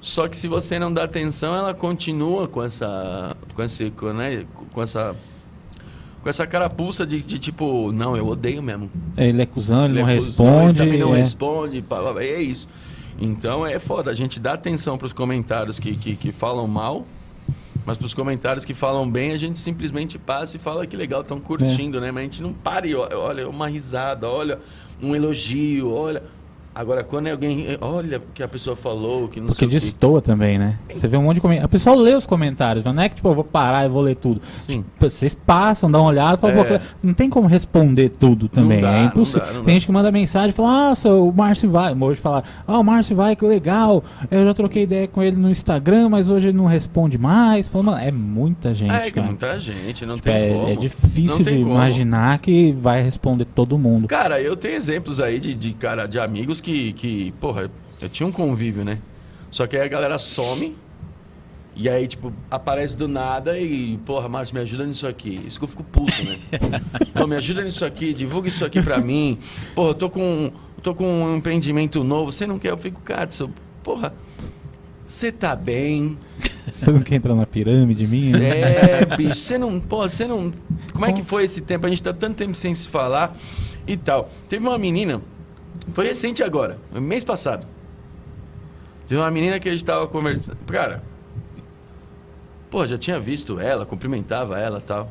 Só 0.00 0.28
que 0.28 0.36
se 0.36 0.48
você 0.48 0.78
não 0.78 0.90
dá 0.92 1.04
atenção, 1.04 1.54
ela 1.54 1.74
continua 1.74 2.48
com 2.48 2.62
essa, 2.62 3.36
com 3.54 3.62
esse, 3.62 3.90
com, 3.90 4.14
né, 4.14 4.46
com 4.72 4.82
essa, 4.82 5.14
com 6.28 6.30
essa 6.30 6.46
carapuça 6.46 7.06
de, 7.06 7.22
de 7.22 7.38
tipo, 7.38 7.90
não, 7.90 8.14
eu 8.14 8.28
odeio 8.28 8.62
mesmo. 8.62 8.90
Ele 9.16 9.40
é 9.40 9.46
cuzão, 9.46 9.86
ele, 9.86 10.02
não 10.02 10.06
é 10.06 10.16
cuzão, 10.16 10.44
responde. 10.44 10.68
Ele 10.68 10.78
também 10.78 11.00
não 11.00 11.14
é. 11.14 11.18
responde, 11.18 11.84
é 12.18 12.42
isso. 12.42 12.68
Então 13.18 13.66
é 13.66 13.78
foda, 13.78 14.10
a 14.10 14.14
gente 14.14 14.38
dá 14.38 14.52
atenção 14.52 14.98
pros 14.98 15.14
comentários 15.14 15.78
que, 15.78 15.96
que, 15.96 16.16
que 16.16 16.30
falam 16.30 16.68
mal, 16.68 17.02
mas 17.86 17.96
pros 17.96 18.12
comentários 18.12 18.66
que 18.66 18.74
falam 18.74 19.10
bem, 19.10 19.32
a 19.32 19.38
gente 19.38 19.58
simplesmente 19.58 20.18
passa 20.18 20.58
e 20.58 20.60
fala 20.60 20.86
que 20.86 20.98
legal, 20.98 21.22
estão 21.22 21.40
curtindo, 21.40 21.98
né? 21.98 22.12
Mas 22.12 22.20
a 22.20 22.24
gente 22.24 22.42
não 22.42 22.52
para 22.52 22.86
e 22.86 22.94
olha 22.94 23.48
uma 23.48 23.66
risada, 23.66 24.28
olha 24.28 24.60
um 25.02 25.16
elogio, 25.16 25.90
olha. 25.90 26.22
Agora, 26.78 27.02
quando 27.02 27.26
é 27.26 27.32
alguém. 27.32 27.66
Olha 27.80 28.18
o 28.18 28.22
que 28.32 28.40
a 28.40 28.46
pessoa 28.46 28.76
falou, 28.76 29.26
que 29.26 29.40
não 29.40 29.46
Porque 29.48 29.58
sei 29.58 29.66
o 29.66 29.70
que. 29.70 29.74
destoa 29.80 30.22
também, 30.22 30.58
né? 30.58 30.76
Você 30.94 31.08
vê 31.08 31.16
um 31.16 31.24
monte 31.24 31.34
de 31.36 31.40
comentários. 31.40 31.64
A 31.64 31.68
pessoa 31.68 31.96
lê 31.96 32.14
os 32.14 32.24
comentários, 32.24 32.84
mas 32.84 32.94
não 32.94 33.02
é 33.02 33.08
que 33.08 33.16
tipo, 33.16 33.28
eu 33.28 33.34
vou 33.34 33.42
parar 33.42 33.84
e 33.84 33.88
vou 33.88 34.00
ler 34.00 34.14
tudo. 34.14 34.40
Sim. 34.60 34.82
Tipo, 34.82 35.10
Vocês 35.10 35.34
passam, 35.34 35.90
dão 35.90 36.02
uma 36.02 36.10
olhada 36.10 36.36
falam, 36.36 36.56
É. 36.60 36.78
"Pô, 36.78 36.84
não 37.02 37.12
tem 37.14 37.28
como 37.28 37.48
responder 37.48 38.10
tudo 38.10 38.48
também. 38.48 38.80
dá, 38.80 38.92
é 38.92 38.98
não 39.00 39.06
impossível. 39.06 39.40
dá, 39.44 39.52
não 39.54 39.64
tem 39.64 39.74
gente 39.74 39.86
que 39.86 39.92
manda 39.92 40.12
mensagem 40.12 40.50
e 40.50 40.52
fala, 40.52 40.68
nossa, 40.90 41.12
o 41.12 41.32
Márcio 41.32 41.68
vai. 41.68 41.92
Hoje 41.98 42.20
falar, 42.20 42.44
ah, 42.64 42.78
o 42.78 42.84
Márcio 42.84 43.16
vai, 43.16 43.34
que 43.34 43.44
legal. 43.44 44.04
Eu 44.30 44.44
já 44.44 44.54
troquei 44.54 44.84
ideia 44.84 45.08
com 45.08 45.20
ele 45.20 45.36
no 45.36 45.50
Instagram, 45.50 46.08
mas 46.08 46.30
hoje 46.30 46.48
ele 46.50 46.56
não 46.58 46.66
responde 46.66 47.18
mais. 47.18 47.68
Fala, 47.68 47.82
mano, 47.84 47.98
é 47.98 48.12
muita 48.12 48.72
gente. 48.72 48.92
É, 48.92 49.10
cara. 49.10 49.26
muita 49.26 49.58
gente, 49.58 50.06
não 50.06 50.14
Tipo, 50.14 50.26
tem 50.28 50.34
é, 50.34 50.52
como. 50.54 50.68
é 50.68 50.76
difícil 50.76 51.38
Não 51.38 51.44
de 51.52 51.58
como. 51.58 51.70
imaginar 51.74 52.38
que 52.38 52.70
vai 52.70 53.02
responder 53.02 53.46
todo 53.46 53.76
mundo. 53.76 54.06
Cara, 54.06 54.40
eu 54.40 54.56
tenho 54.56 54.74
exemplos 54.76 55.20
aí 55.20 55.40
de, 55.40 55.56
de 55.56 55.72
cara, 55.72 56.06
de 56.06 56.20
amigos 56.20 56.60
que, 56.60 56.67
que, 56.92 57.32
porra, 57.40 57.70
eu 58.00 58.08
tinha 58.08 58.26
um 58.26 58.32
convívio, 58.32 58.84
né? 58.84 58.98
Só 59.50 59.66
que 59.66 59.76
aí 59.76 59.82
a 59.82 59.88
galera 59.88 60.18
some 60.18 60.76
e 61.80 61.88
aí, 61.88 62.08
tipo, 62.08 62.32
aparece 62.50 62.98
do 62.98 63.06
nada 63.06 63.56
e, 63.56 63.98
porra, 63.98 64.28
Márcio, 64.28 64.56
me 64.56 64.60
ajuda 64.62 64.84
nisso 64.84 65.06
aqui. 65.06 65.40
Isso 65.46 65.60
que 65.60 65.64
eu 65.64 65.68
fico 65.68 65.84
puto, 65.84 66.12
né? 66.24 66.36
Pô, 67.14 67.24
me 67.24 67.36
ajuda 67.36 67.62
nisso 67.62 67.84
aqui, 67.84 68.12
divulga 68.12 68.48
isso 68.48 68.64
aqui 68.64 68.82
pra 68.82 68.98
mim. 68.98 69.38
Porra, 69.76 69.90
eu 69.90 69.94
tô 69.94 70.10
com, 70.10 70.50
eu 70.76 70.82
tô 70.82 70.92
com 70.92 71.06
um 71.06 71.36
empreendimento 71.36 72.02
novo, 72.02 72.32
você 72.32 72.48
não 72.48 72.58
quer? 72.58 72.70
Eu 72.70 72.78
fico, 72.78 73.00
cara, 73.00 73.28
porra, 73.84 74.12
você 75.04 75.30
tá 75.30 75.54
bem? 75.54 76.18
Você 76.66 76.90
não 76.90 77.00
quer 77.00 77.14
entrar 77.14 77.34
na 77.34 77.46
pirâmide 77.46 78.08
minha? 78.08 78.36
É, 78.38 79.16
bicho, 79.16 79.36
você 79.36 79.56
não. 79.56 79.78
Pô, 79.78 80.02
você 80.02 80.26
não. 80.26 80.52
Como 80.92 81.06
é 81.06 81.12
que 81.12 81.22
foi 81.22 81.44
esse 81.44 81.60
tempo? 81.60 81.86
A 81.86 81.88
gente 81.88 82.02
tá 82.02 82.12
tanto 82.12 82.36
tempo 82.36 82.54
sem 82.54 82.74
se 82.74 82.88
falar 82.88 83.36
e 83.86 83.96
tal. 83.96 84.30
Teve 84.48 84.66
uma 84.66 84.76
menina, 84.76 85.22
foi 85.92 86.06
recente 86.06 86.42
agora, 86.42 86.78
mês 86.92 87.24
passado. 87.24 87.66
Teve 89.08 89.20
uma 89.20 89.30
menina 89.30 89.58
que 89.58 89.68
a 89.68 89.72
gente 89.72 89.84
tava 89.84 90.06
conversando. 90.06 90.58
Cara, 90.66 91.02
pô, 92.70 92.86
já 92.86 92.98
tinha 92.98 93.18
visto 93.18 93.58
ela, 93.58 93.86
cumprimentava 93.86 94.58
ela 94.58 94.80
tal. 94.80 95.10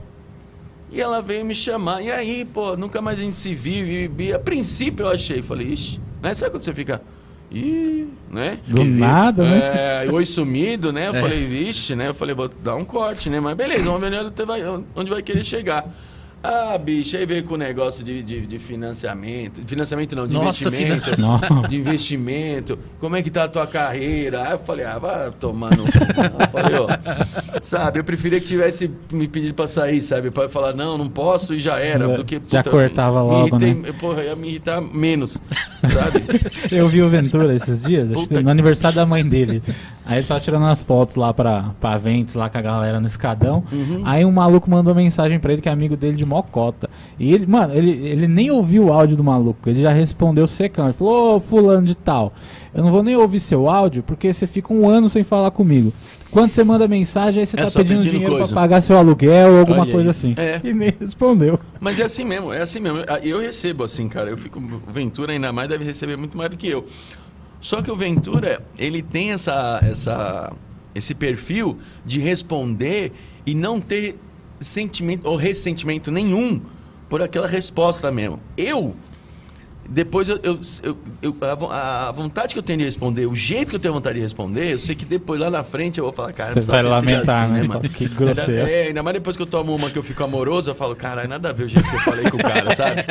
E 0.91 1.01
ela 1.01 1.22
veio 1.22 1.43
me 1.43 1.55
chamar. 1.55 2.01
E 2.01 2.12
aí, 2.12 2.46
pô, 2.46 2.77
nunca 2.77 3.01
mais 3.01 3.19
a 3.19 3.24
gente 3.24 3.38
se 3.38 3.53
viu. 3.53 3.86
E, 3.86 4.12
e 4.24 4.34
a 4.34 4.39
princípio 4.39 5.05
eu 5.05 5.10
achei, 5.10 5.41
falei, 5.41 5.67
ixi, 5.67 6.00
né? 6.22 6.34
Sabe 6.36 6.51
quando 6.51 6.63
você 6.63 6.74
fica. 6.74 7.01
Ih, 7.50 8.10
né? 8.29 8.60
Do 8.67 8.84
nada, 8.84 9.43
né? 9.43 10.05
É, 10.05 10.12
oi 10.12 10.25
sumido, 10.25 10.91
né? 10.91 11.07
Eu 11.07 11.13
falei, 11.13 11.46
vixe, 11.46 11.96
né? 11.96 12.10
Eu 12.10 12.13
falei, 12.13 12.36
vou 12.36 12.50
dar 12.50 12.75
um 12.75 12.86
corte, 12.86 13.29
né? 13.29 13.39
Mas 13.39 13.55
beleza, 13.55 13.84
vamos 13.84 14.01
ver 14.01 14.13
onde 14.13 14.46
vai, 14.46 14.62
onde 14.96 15.10
vai 15.10 15.22
querer 15.22 15.43
chegar. 15.43 15.86
Ah, 16.44 16.77
bicho, 16.77 17.17
aí 17.17 17.25
veio 17.25 17.44
com 17.44 17.56
o 17.56 17.58
negócio 17.58 18.03
de, 18.03 18.24
de, 18.24 18.41
de 18.41 18.60
financiamento. 18.60 19.62
Financiamento 19.65 20.15
não, 20.15 20.27
de 20.27 20.34
Nossa, 20.34 20.67
investimento. 20.67 21.20
Não. 21.20 21.62
De 21.67 21.75
investimento. 21.75 22.79
Como 23.00 23.15
é 23.15 23.24
que 23.24 23.29
tá 23.29 23.46
a 23.46 23.48
tua 23.48 23.65
carreira? 23.65 24.44
Aí 24.44 24.51
eu 24.51 24.60
falei, 24.60 24.86
ah, 24.86 25.00
vai 25.00 25.32
tomar 25.32 25.75
no. 25.75 25.84
Eu 25.84 26.50
falei, 26.51 26.77
ó. 26.77 26.88
Sabe, 27.62 28.00
eu 28.00 28.03
preferia 28.03 28.39
que 28.39 28.46
tivesse 28.46 28.89
me 29.12 29.27
pedido 29.27 29.53
pra 29.53 29.67
sair, 29.67 30.01
sabe? 30.01 30.29
Pra 30.29 30.48
falar, 30.48 30.74
não, 30.74 30.98
não 30.98 31.10
posso 31.10 31.53
e 31.53 31.60
já 31.60 31.79
era. 31.79 32.08
Do 32.08 32.24
que, 32.24 32.39
Já 32.48 32.63
cortava 32.63 33.22
me 33.24 33.29
logo, 33.29 33.48
irritei, 33.48 33.74
né? 33.74 33.91
Porra, 34.00 34.24
ia 34.24 34.36
me 34.36 34.48
irritar 34.48 34.79
menos, 34.79 35.38
sabe? 35.82 36.24
Eu 36.72 36.88
vi 36.88 37.01
o 37.01 37.10
Ventura 37.10 37.53
esses 37.56 37.82
dias, 37.82 38.12
acho 38.12 38.22
que 38.22 38.27
Puta 38.27 38.41
no 38.41 38.50
aniversário 38.50 38.96
da 38.96 39.06
mãe 39.06 39.27
dele. 39.27 39.62
Aí 40.06 40.20
ele 40.20 40.27
tava 40.27 40.39
tirando 40.39 40.63
umas 40.63 40.84
fotos 40.84 41.17
lá 41.17 41.34
pra, 41.34 41.72
pra 41.82 41.98
Ventes, 41.98 42.34
lá 42.34 42.50
com 42.50 42.58
a 42.58 42.62
galera 42.62 43.00
no 43.00 43.08
escadão. 43.08 43.63
Uhum. 43.72 44.03
Aí 44.06 44.24
um 44.24 44.32
maluco 44.32 44.70
mandou 44.70 44.96
mensagem 44.96 45.38
pra 45.38 45.51
ele, 45.51 45.62
que 45.62 45.67
é 45.67 45.72
amigo 45.72 45.98
dele 45.98 46.15
de 46.15 46.25
Mocota. 46.27 46.89
E 47.19 47.34
ele, 47.34 47.46
mano, 47.48 47.74
ele, 47.74 47.89
ele 47.89 48.27
nem 48.27 48.51
ouviu 48.51 48.86
o 48.86 48.93
áudio 48.93 49.17
do 49.17 49.24
maluco, 49.24 49.69
ele 49.69 49.81
já 49.81 49.91
respondeu 49.91 50.46
secando. 50.46 50.88
Ele 50.89 50.93
falou, 50.93 51.38
ô 51.38 51.39
fulano 51.39 51.86
de 51.86 51.96
tal, 51.96 52.34
eu 52.74 52.84
não 52.84 52.91
vou 52.91 53.01
nem 53.01 53.15
ouvir 53.15 53.39
seu 53.39 53.69
áudio, 53.69 54.03
porque 54.03 54.31
você 54.31 54.46
fica 54.46 54.74
um 54.74 54.88
ano 54.89 55.10
sem 55.10 55.24
falar 55.24 55.51
comigo. 55.51 55.91
Quando 56.29 56.51
você 56.51 56.62
manda 56.63 56.88
mensagem, 56.89 57.39
aí 57.39 57.46
você 57.46 57.57
É 57.57 57.63
tá 57.65 57.72
pedindo, 57.72 57.98
pedindo 58.00 58.12
dinheiro 58.12 58.31
coisa. 58.36 58.53
pra 58.53 58.62
pagar 58.62 58.81
seu 58.81 58.98
aluguel 58.98 59.53
ou 59.53 59.60
alguma 59.60 59.81
Olha 59.81 59.91
coisa 59.91 60.10
isso. 60.12 60.27
assim. 60.27 60.36
É. 60.38 60.60
E 60.62 60.74
nem 60.74 60.93
respondeu. 61.00 61.57
Mas 61.79 62.00
é 62.00 62.03
assim 62.03 62.25
mesmo, 62.25 62.51
é 62.53 62.62
assim 62.62 62.79
mesmo. 62.81 63.00
Ah, 63.07 63.19
Eu 63.24 63.39
recebo 63.39 63.86
assim, 63.86 64.10
cara. 64.10 64.29
Eu 64.29 64.38
fico. 64.38 64.60
O 64.60 64.91
Ventura 64.91 65.31
ainda 65.31 65.53
mais 65.53 65.69
deve 65.69 65.86
receber 65.86 66.17
muito 66.17 66.38
mais 66.38 66.51
do 66.51 66.57
que 66.57 66.67
eu. 66.67 66.86
Só 67.62 67.81
que 67.81 67.89
o 67.89 67.96
Ventura, 67.96 68.62
ele 68.77 69.01
tem 69.01 69.31
essa, 69.31 69.79
essa, 69.81 70.51
esse 70.93 71.15
perfil 71.15 71.77
de 72.05 72.19
responder 72.19 73.13
e 73.46 73.55
não 73.55 73.79
ter 73.79 74.19
sentimento 74.60 75.28
ou 75.28 75.36
ressentimento 75.36 76.12
nenhum 76.12 76.62
por 77.10 77.22
aquela 77.22 77.48
resposta 77.48 78.12
mesmo. 78.12 78.40
Eu. 78.58 78.96
Depois 79.90 80.28
eu, 80.28 80.38
eu, 80.44 80.60
eu- 81.22 81.38
a 81.40 82.10
a, 82.10 82.12
vontade 82.12 82.54
que 82.54 82.60
eu 82.60 82.64
tenho 82.64 82.80
de 82.80 82.84
responder, 82.84 83.26
o 83.26 83.34
jeito 83.34 83.70
que 83.70 83.76
eu 83.78 83.80
tenho 83.80 83.94
vontade 83.94 84.16
de 84.16 84.22
responder, 84.22 84.74
eu 84.74 84.80
sei 84.80 84.94
que 84.96 85.06
depois 85.06 85.40
lá 85.40 85.50
na 85.50 85.64
frente 85.64 85.98
eu 85.98 86.04
vou 86.04 86.12
falar, 86.12 86.34
cara, 86.34 86.50
Você 86.62 86.70
vai 86.70 86.84
ter 86.84 86.84
sido 86.84 86.90
lamentar, 86.90 87.44
assim, 87.44 87.54
né? 87.54 87.64
mano? 87.64 87.82
Que 87.88 88.06
grosseiro. 88.10 88.52
Ainda, 88.66 88.70
é, 88.70 88.88
ainda 88.88 89.02
mais 89.02 89.14
depois 89.14 89.38
que 89.38 89.44
eu 89.44 89.48
tomo 89.48 89.74
uma 89.74 89.90
que 89.90 89.98
eu 89.98 90.04
fico 90.04 90.22
amoroso, 90.22 90.70
eu 90.70 90.76
falo, 90.76 90.94
caralho, 90.94 91.30
nada 91.30 91.52
a 91.52 91.54
ver 91.54 91.64
o 91.64 91.68
jeito 91.70 91.90
que 91.90 91.96
eu 91.96 92.00
falei 92.02 92.30
com 92.30 92.36
o 92.36 92.40
cara, 92.42 92.76
sabe? 92.76 93.02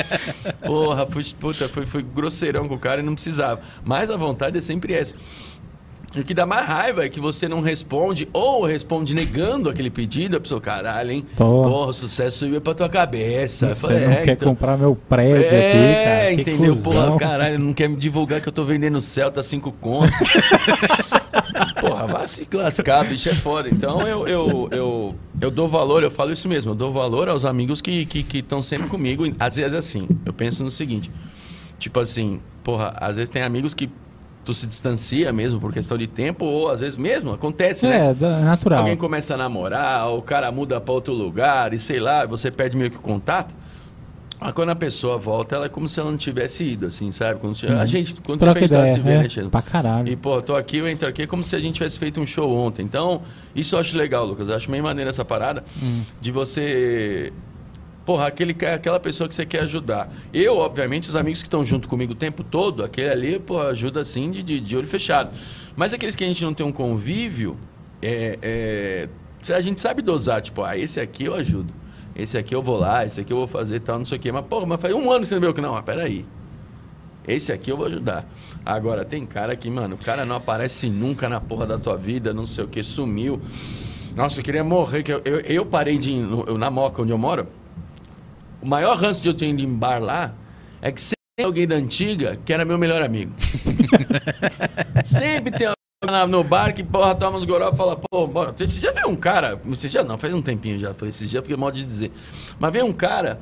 Porra, 0.67 1.07
fui, 1.07 1.25
puta, 1.41 1.67
fui, 1.67 1.87
fui 1.87 2.03
grosseirão 2.03 2.69
com 2.69 2.75
o 2.75 2.79
cara 2.79 3.00
e 3.00 3.05
não 3.05 3.15
precisava. 3.15 3.62
Mas 3.83 4.11
a 4.11 4.17
vontade 4.19 4.59
é 4.59 4.61
sempre 4.61 4.93
essa. 4.93 5.15
O 6.20 6.25
que 6.25 6.32
dá 6.32 6.46
mais 6.46 6.66
raiva 6.66 7.04
é 7.04 7.08
que 7.08 7.20
você 7.20 7.46
não 7.46 7.61
responde 7.61 8.28
ou 8.32 8.64
responde 8.64 9.14
negando 9.14 9.68
aquele 9.68 9.90
pedido, 9.90 10.37
a 10.37 10.40
pessoa, 10.40 10.61
caralho, 10.61 11.11
hein? 11.11 11.26
Pô. 11.37 11.44
Porra, 11.64 11.90
o 11.90 11.92
sucesso 11.92 12.38
subiu 12.38 12.61
pra 12.61 12.75
tua 12.75 12.88
cabeça. 12.88 13.75
Você 13.75 13.80
falei, 13.80 14.06
não 14.06 14.12
é, 14.12 14.25
quer 14.25 14.32
então- 14.32 14.49
comprar 14.49 14.78
meu 14.78 14.96
prédio 14.96 15.37
aqui, 15.37 15.54
é, 15.54 16.04
cara. 16.04 16.35
que 16.35 16.40
entendeu? 16.40 16.76
Porra, 16.76 17.18
caralho, 17.18 17.58
não 17.58 17.75
quer 17.75 17.88
me 17.88 17.96
divulgar 17.96 18.40
que 18.40 18.49
eu 18.49 18.52
tô 18.52 18.64
vendendo 18.64 19.00
Celta 19.00 19.42
5 19.42 19.70
conto. 19.73 20.12
Porra, 21.80 22.06
vai 22.06 22.26
se 22.26 22.46
lascar, 22.52 23.04
bicho, 23.04 23.28
é 23.28 23.35
foda. 23.35 23.68
Então 23.68 24.06
eu, 24.06 24.26
eu, 24.26 24.68
eu, 24.70 25.14
eu 25.40 25.50
dou 25.50 25.68
valor, 25.68 26.02
eu 26.02 26.11
falo 26.11 26.32
isso 26.32 26.49
mesmo, 26.49 26.73
eu 26.73 26.75
dou 26.75 26.90
valor 26.90 27.28
aos 27.28 27.44
amigos 27.44 27.80
que 27.80 27.90
estão 27.90 28.06
que, 28.08 28.23
que 28.23 28.38
estão 28.38 28.62
sempre 28.62 28.88
comigo. 28.88 29.25
Às 29.38 29.56
vezes 29.56 29.75
assim, 29.75 30.08
eu 30.25 30.32
penso 30.32 30.64
no 30.64 30.70
seguinte, 30.70 31.11
tipo 31.78 32.00
assim, 32.00 32.40
porra, 32.64 32.94
às 32.96 33.16
vezes 33.16 33.28
tem 33.28 33.42
amigos 33.42 33.75
que 33.75 33.90
tu 34.47 34.55
se 34.55 34.67
distancia 34.67 35.31
mesmo 35.33 35.61
por 35.61 35.73
questão 35.73 35.99
de 35.99 36.07
tempo, 36.07 36.45
ou 36.47 36.71
às 36.71 36.81
vezes 36.81 36.97
mesmo, 36.97 37.33
acontece, 37.33 37.87
né? 37.87 38.11
É, 38.11 38.15
da- 38.15 38.41
natural. 38.41 38.79
Alguém 38.81 38.97
começa 38.97 39.35
a 39.35 39.37
namorar, 39.37 40.09
o 40.11 40.23
cara 40.23 40.50
muda 40.50 40.81
pra 40.81 40.95
outro 40.95 41.12
lugar 41.12 41.75
e 41.75 41.79
sei 41.79 42.00
lá, 42.00 42.25
você 42.25 42.50
perde 42.50 42.76
meio 42.76 42.91
que 42.91 42.97
o 42.97 43.00
contato. 43.00 43.55
Mas 44.38 44.53
quando 44.53 44.69
a 44.69 44.76
pessoa 44.76 45.17
volta, 45.17 45.57
ela 45.57 45.65
é 45.65 45.69
como 45.69 45.88
se 45.88 45.99
ela 45.99 46.11
não 46.11 46.19
tivesse 46.19 46.62
ido, 46.62 46.87
assim, 46.87 47.11
sabe? 47.11 47.41
Quando 47.41 47.57
A 47.81 47.87
gente, 47.87 48.15
quando 48.21 48.41
Troca 48.41 48.59
a 48.59 48.61
gente 48.62 48.71
tá 48.71 48.87
se 48.87 49.00
vendo, 49.00 49.25
é, 49.41 49.43
né, 49.45 49.49
pra 49.50 49.62
caralho. 49.62 50.07
E, 50.09 50.15
pô, 50.15 50.43
tô 50.43 50.55
aqui, 50.55 50.76
eu 50.76 50.87
entro 50.87 51.09
aqui, 51.09 51.23
é 51.23 51.26
como 51.26 51.43
se 51.43 51.57
a 51.57 51.59
gente 51.59 51.76
tivesse 51.76 51.99
feito 51.99 52.21
um 52.21 52.26
show 52.26 52.55
ontem. 52.55 52.83
Então, 52.83 53.23
isso 53.55 53.75
eu 53.75 53.81
acho 53.81 53.97
legal, 53.97 54.26
Lucas. 54.26 54.50
Eu 54.50 54.55
acho 54.55 54.71
meio 54.71 54.85
maneiro 54.85 55.09
essa 55.09 55.25
parada 55.25 55.65
Hum. 55.83 56.03
de 56.21 56.31
você. 56.31 57.33
Porra, 58.06 58.28
aquele, 58.28 58.56
aquela 58.66 59.00
pessoa 59.00 59.28
que 59.28 59.34
você 59.34 59.44
quer 59.44 59.62
ajudar. 59.64 60.08
Eu, 60.32 60.58
obviamente, 60.58 61.08
os 61.08 61.16
amigos 61.16 61.42
que 61.42 61.48
estão 61.48 61.64
junto 61.64 61.88
comigo 61.88 62.12
o 62.12 62.16
tempo 62.16 62.44
todo, 62.44 62.84
aquele 62.84 63.10
ali, 63.10 63.38
pô, 63.40 63.60
ajuda 63.60 64.00
assim 64.00 64.30
de, 64.30 64.44
de, 64.44 64.60
de 64.60 64.76
olho 64.76 64.86
fechado. 64.86 65.30
Mas 65.75 65.92
aqueles 65.92 66.14
que 66.14 66.22
a 66.22 66.26
gente 66.28 66.44
não 66.44 66.54
tem 66.54 66.64
um 66.64 66.70
convívio, 66.70 67.56
é, 68.00 68.38
é, 68.40 69.08
a 69.52 69.60
gente 69.60 69.80
sabe 69.80 70.02
dosar, 70.02 70.40
tipo, 70.40 70.62
ah, 70.62 70.78
esse 70.78 71.00
aqui 71.00 71.25
eu 71.25 71.34
ajudo. 71.34 71.75
Esse 72.14 72.38
aqui 72.38 72.54
eu 72.54 72.62
vou 72.62 72.78
lá, 72.78 73.04
esse 73.04 73.20
aqui 73.20 73.32
eu 73.32 73.38
vou 73.38 73.48
fazer 73.48 73.80
tal, 73.80 73.98
não 73.98 74.04
sei 74.04 74.18
o 74.18 74.20
quê. 74.20 74.30
Mas, 74.30 74.46
porra, 74.46 74.66
mas 74.66 74.80
faz 74.80 74.94
um 74.94 75.10
ano 75.10 75.22
que 75.22 75.26
você 75.26 75.34
não 75.34 75.42
viu 75.42 75.52
que 75.52 75.60
não, 75.60 75.72
mas 75.72 75.84
peraí. 75.84 76.25
Esse 77.26 77.52
aqui 77.52 77.72
eu 77.72 77.76
vou 77.76 77.86
ajudar. 77.86 78.25
Agora, 78.64 79.04
tem 79.04 79.26
cara 79.26 79.56
que, 79.56 79.68
mano, 79.68 79.96
o 79.96 79.98
cara 79.98 80.25
não 80.25 80.36
aparece 80.36 80.88
nunca 80.88 81.28
na 81.28 81.40
porra 81.40 81.66
da 81.66 81.76
tua 81.76 81.96
vida, 81.96 82.32
não 82.32 82.46
sei 82.46 82.62
o 82.62 82.68
que, 82.68 82.84
sumiu. 82.84 83.40
Nossa, 84.14 84.38
eu 84.38 84.44
queria 84.44 84.62
morrer. 84.62 85.02
Eu, 85.08 85.20
eu, 85.25 85.40
eu 85.40 85.66
parei 85.66 85.98
de 85.98 86.12
eu, 86.12 86.56
na 86.56 86.70
Moca, 86.70 87.02
onde 87.02 87.10
eu 87.10 87.18
moro. 87.18 87.48
O 88.66 88.68
maior 88.68 88.99
ranço 88.99 89.23
de 89.23 89.28
eu 89.28 89.35
ter 89.35 89.49
ido 89.49 89.62
em 89.62 89.73
bar 89.73 90.02
lá 90.02 90.35
é 90.82 90.90
que 90.90 91.00
alguém 91.40 91.68
da 91.68 91.76
antiga 91.76 92.37
que 92.44 92.52
era 92.52 92.64
meu 92.64 92.76
melhor 92.76 93.00
amigo. 93.00 93.32
Sempre 95.06 95.56
tem 95.56 95.68
alguém 95.68 96.28
no 96.28 96.42
bar 96.42 96.75
que, 96.75 96.82
porra, 96.82 97.14
toma 97.14 97.38
uns 97.38 97.44
goró 97.44 97.70
e 97.73 97.76
fala, 97.76 97.96
pô, 97.96 98.26
bora. 98.26 98.52
Você 98.58 98.80
já 98.80 98.90
viu 98.90 99.06
um 99.06 99.14
cara, 99.14 99.54
você 99.54 99.88
já 99.88 100.02
não, 100.02 100.18
faz 100.18 100.35
um 100.35 100.42
tempinho 100.42 100.80
já, 100.80 100.92
falei 100.92 101.11
esses 101.11 101.30
dias 101.30 101.40
porque 101.40 101.54
é 101.54 101.56
modo 101.56 101.76
de 101.76 101.85
dizer. 101.85 102.11
Mas 102.58 102.73
veio 102.73 102.85
um 102.85 102.92
cara 102.92 103.38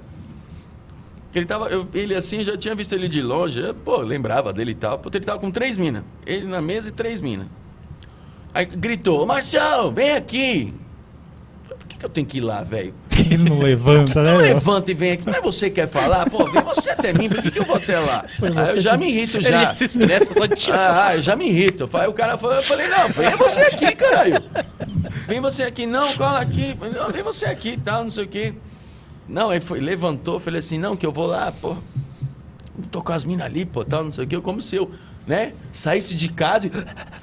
que 1.32 1.38
ele 1.38 1.46
tava, 1.46 1.70
eu, 1.70 1.88
ele 1.94 2.14
assim, 2.14 2.44
já 2.44 2.54
tinha 2.58 2.74
visto 2.74 2.92
ele 2.92 3.08
de 3.08 3.22
longe, 3.22 3.58
eu, 3.58 3.74
pô, 3.74 3.96
lembrava 4.02 4.52
dele 4.52 4.72
e 4.72 4.74
tal. 4.74 4.98
Pô, 4.98 5.08
ele 5.10 5.24
tava 5.24 5.38
com 5.38 5.50
três 5.50 5.78
minas. 5.78 6.04
Ele 6.26 6.46
na 6.46 6.60
mesa 6.60 6.90
e 6.90 6.92
três 6.92 7.22
minas. 7.22 7.46
Aí 8.52 8.66
gritou, 8.66 9.24
Marcial, 9.24 9.90
vem 9.90 10.10
aqui. 10.10 10.74
Por 11.66 11.78
que, 11.88 11.96
que 11.96 12.04
eu 12.04 12.10
tenho 12.10 12.26
que 12.26 12.36
ir 12.36 12.42
lá, 12.42 12.62
velho? 12.62 12.92
Ele 13.18 13.36
não 13.36 13.58
levanta, 13.58 14.22
né? 14.22 14.32
Não 14.32 14.38
levanta 14.38 14.90
e 14.90 14.94
vem 14.94 15.12
aqui. 15.12 15.26
Não 15.26 15.34
é 15.34 15.40
você 15.40 15.68
que 15.68 15.76
quer 15.76 15.88
falar? 15.88 16.28
Pô, 16.28 16.44
vem 16.46 16.62
você 16.62 16.90
até 16.90 17.12
mim, 17.12 17.28
por 17.28 17.42
que, 17.42 17.50
que 17.50 17.58
eu 17.58 17.64
vou 17.64 17.76
até 17.76 17.98
lá? 17.98 18.24
Aí 18.42 18.76
eu 18.76 18.80
já 18.80 18.96
me 18.96 19.08
irrito 19.08 19.40
já. 19.40 19.62
Ele 19.62 19.72
se 19.72 19.84
estressa 19.84 20.34
só 20.34 20.46
de 20.46 20.56
tirar. 20.56 21.06
Ah, 21.06 21.16
eu 21.16 21.22
já 21.22 21.36
me 21.36 21.48
irrito. 21.48 21.88
Aí 21.92 22.08
o 22.08 22.12
cara 22.12 22.36
falou, 22.36 22.56
eu 22.56 22.62
falei, 22.62 22.88
não, 22.88 23.08
vem 23.08 23.30
você 23.36 23.60
aqui, 23.60 23.94
caralho. 23.94 24.42
Vem 25.26 25.40
você 25.40 25.62
aqui, 25.62 25.86
não, 25.86 26.12
cola 26.14 26.40
aqui. 26.40 26.76
Não, 26.94 27.10
vem 27.10 27.22
você 27.22 27.46
aqui 27.46 27.70
e 27.70 27.76
tal, 27.76 28.04
não 28.04 28.10
sei 28.10 28.24
o 28.24 28.28
quê. 28.28 28.54
Não, 29.28 29.50
aí 29.50 29.60
foi, 29.60 29.80
levantou, 29.80 30.38
falei 30.38 30.58
assim, 30.58 30.78
não, 30.78 30.96
que 30.96 31.06
eu 31.06 31.12
vou 31.12 31.26
lá, 31.26 31.52
pô. 31.52 31.76
Tô 32.90 33.00
com 33.00 33.12
as 33.12 33.24
minas 33.24 33.46
ali, 33.46 33.64
pô, 33.64 33.84
tal, 33.84 34.04
não 34.04 34.10
sei 34.10 34.24
o 34.24 34.26
quê. 34.26 34.40
Como 34.40 34.60
se 34.60 34.76
eu, 34.76 34.90
né, 35.26 35.52
saísse 35.72 36.14
de 36.14 36.28
casa 36.28 36.66
e. 36.66 36.70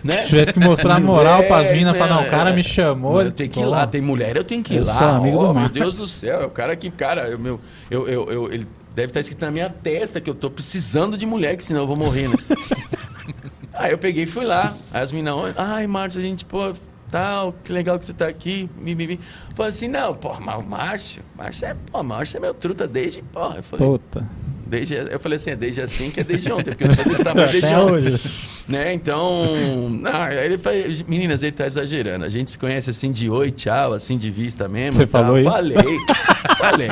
Né? 0.04 0.24
Tivesse 0.26 0.54
que 0.54 0.60
mostrar 0.60 1.00
moral 1.00 1.44
pras 1.44 1.68
É, 1.68 1.76
minas, 1.76 1.98
falar, 1.98 2.16
não, 2.16 2.24
o 2.24 2.30
cara 2.30 2.50
é. 2.50 2.56
me 2.56 2.64
chamou. 2.64 3.22
Eu 3.22 3.32
tenho 3.32 3.50
que 3.50 3.60
ir 3.60 3.66
lá, 3.66 3.86
tem 3.86 4.02
mulher, 4.02 4.36
eu 4.36 4.44
tenho 4.44 4.64
que 4.64 4.74
ir 4.74 4.78
Eu 4.78 4.86
lá. 4.86 4.94
sou 4.94 5.08
amigo 5.10 5.38
Oh, 5.38 5.48
do 5.48 5.54
meu. 5.60 5.70
Deus 5.70 5.98
do 5.98 6.08
céu, 6.08 6.42
é 6.42 6.46
o 6.46 6.50
cara 6.50 6.76
que, 6.76 6.90
cara, 6.90 7.30
eu, 7.30 7.38
meu, 7.38 7.60
eu, 7.90 8.08
eu, 8.08 8.32
eu- 8.32 8.52
ele 8.54 8.68
deve 8.96 9.08
estar 9.10 9.20
escrito 9.20 9.42
na 9.42 9.52
minha 9.52 9.70
testa 9.70 10.20
que 10.20 10.30
eu 10.30 10.36
tô 10.36 10.50
precisando 10.50 11.18
de 11.18 11.26
mulher, 11.26 11.56
que 11.56 11.64
senão 11.64 11.82
eu 11.82 11.88
vou 11.88 11.96
morrer, 11.98 12.28
né? 12.28 12.36
Aí 13.74 13.92
eu 13.92 13.98
peguei 13.98 14.24
e 14.24 14.28
fui 14.28 14.46
lá. 14.46 14.76
Aí 14.92 15.02
as 15.02 15.12
meninas, 15.12 15.54
ai, 15.58 15.88
Márcio, 15.88 16.20
a 16.20 16.24
gente, 16.24 16.44
pô, 16.46 16.74
tal, 17.10 17.54
que 17.64 17.72
legal 17.72 17.98
que 17.98 18.06
você 18.06 18.14
tá 18.14 18.28
aqui. 18.28 18.70
Mi. 18.78 19.20
Falei 19.56 19.70
assim, 19.70 19.88
não, 19.88 20.14
pô, 20.14 20.34
mas 20.40 20.56
o 20.60 20.62
Márcio, 20.64 21.24
Márcio 21.36 21.68
é, 21.68 21.76
pô, 21.92 22.04
Márcio 22.04 22.38
é 22.38 22.40
meu 22.40 22.54
truta 22.54 22.88
desde, 22.88 23.22
porra. 23.22 23.56
Eu 23.58 23.64
falei, 23.64 23.88
Puta. 23.88 24.28
Desde, 24.72 24.96
eu 24.96 25.20
falei 25.20 25.36
assim, 25.36 25.52
é 25.52 25.56
desde 25.56 25.82
assim 25.82 26.10
que 26.10 26.22
é 26.22 26.24
desde 26.24 26.50
ontem, 26.52 26.72
porque 26.72 26.86
eu 26.86 26.92
sou 26.96 27.04
desse 27.04 27.22
tamanho 27.22 27.48
desde 27.52 27.74
ontem. 27.74 28.14
hoje. 28.14 28.22
Né? 28.70 28.94
Então, 28.94 29.90
não, 29.90 30.22
aí 30.22 30.46
ele 30.46 30.58
faz, 30.58 31.02
meninas, 31.04 31.44
ele 31.44 31.52
tá 31.52 31.66
exagerando. 31.66 32.24
A 32.24 32.30
gente 32.30 32.52
se 32.52 32.58
conhece 32.58 32.90
assim 32.90 33.12
de 33.12 33.30
oi, 33.30 33.52
tchau, 33.52 33.92
assim 33.92 34.18
de 34.18 34.32
vista 34.32 34.70
mesmo. 34.70 34.94
Você 34.94 35.06
tal. 35.06 35.24
falou 35.24 35.40
isso? 35.40 35.52
Falei, 35.52 35.76
falei, 36.58 36.90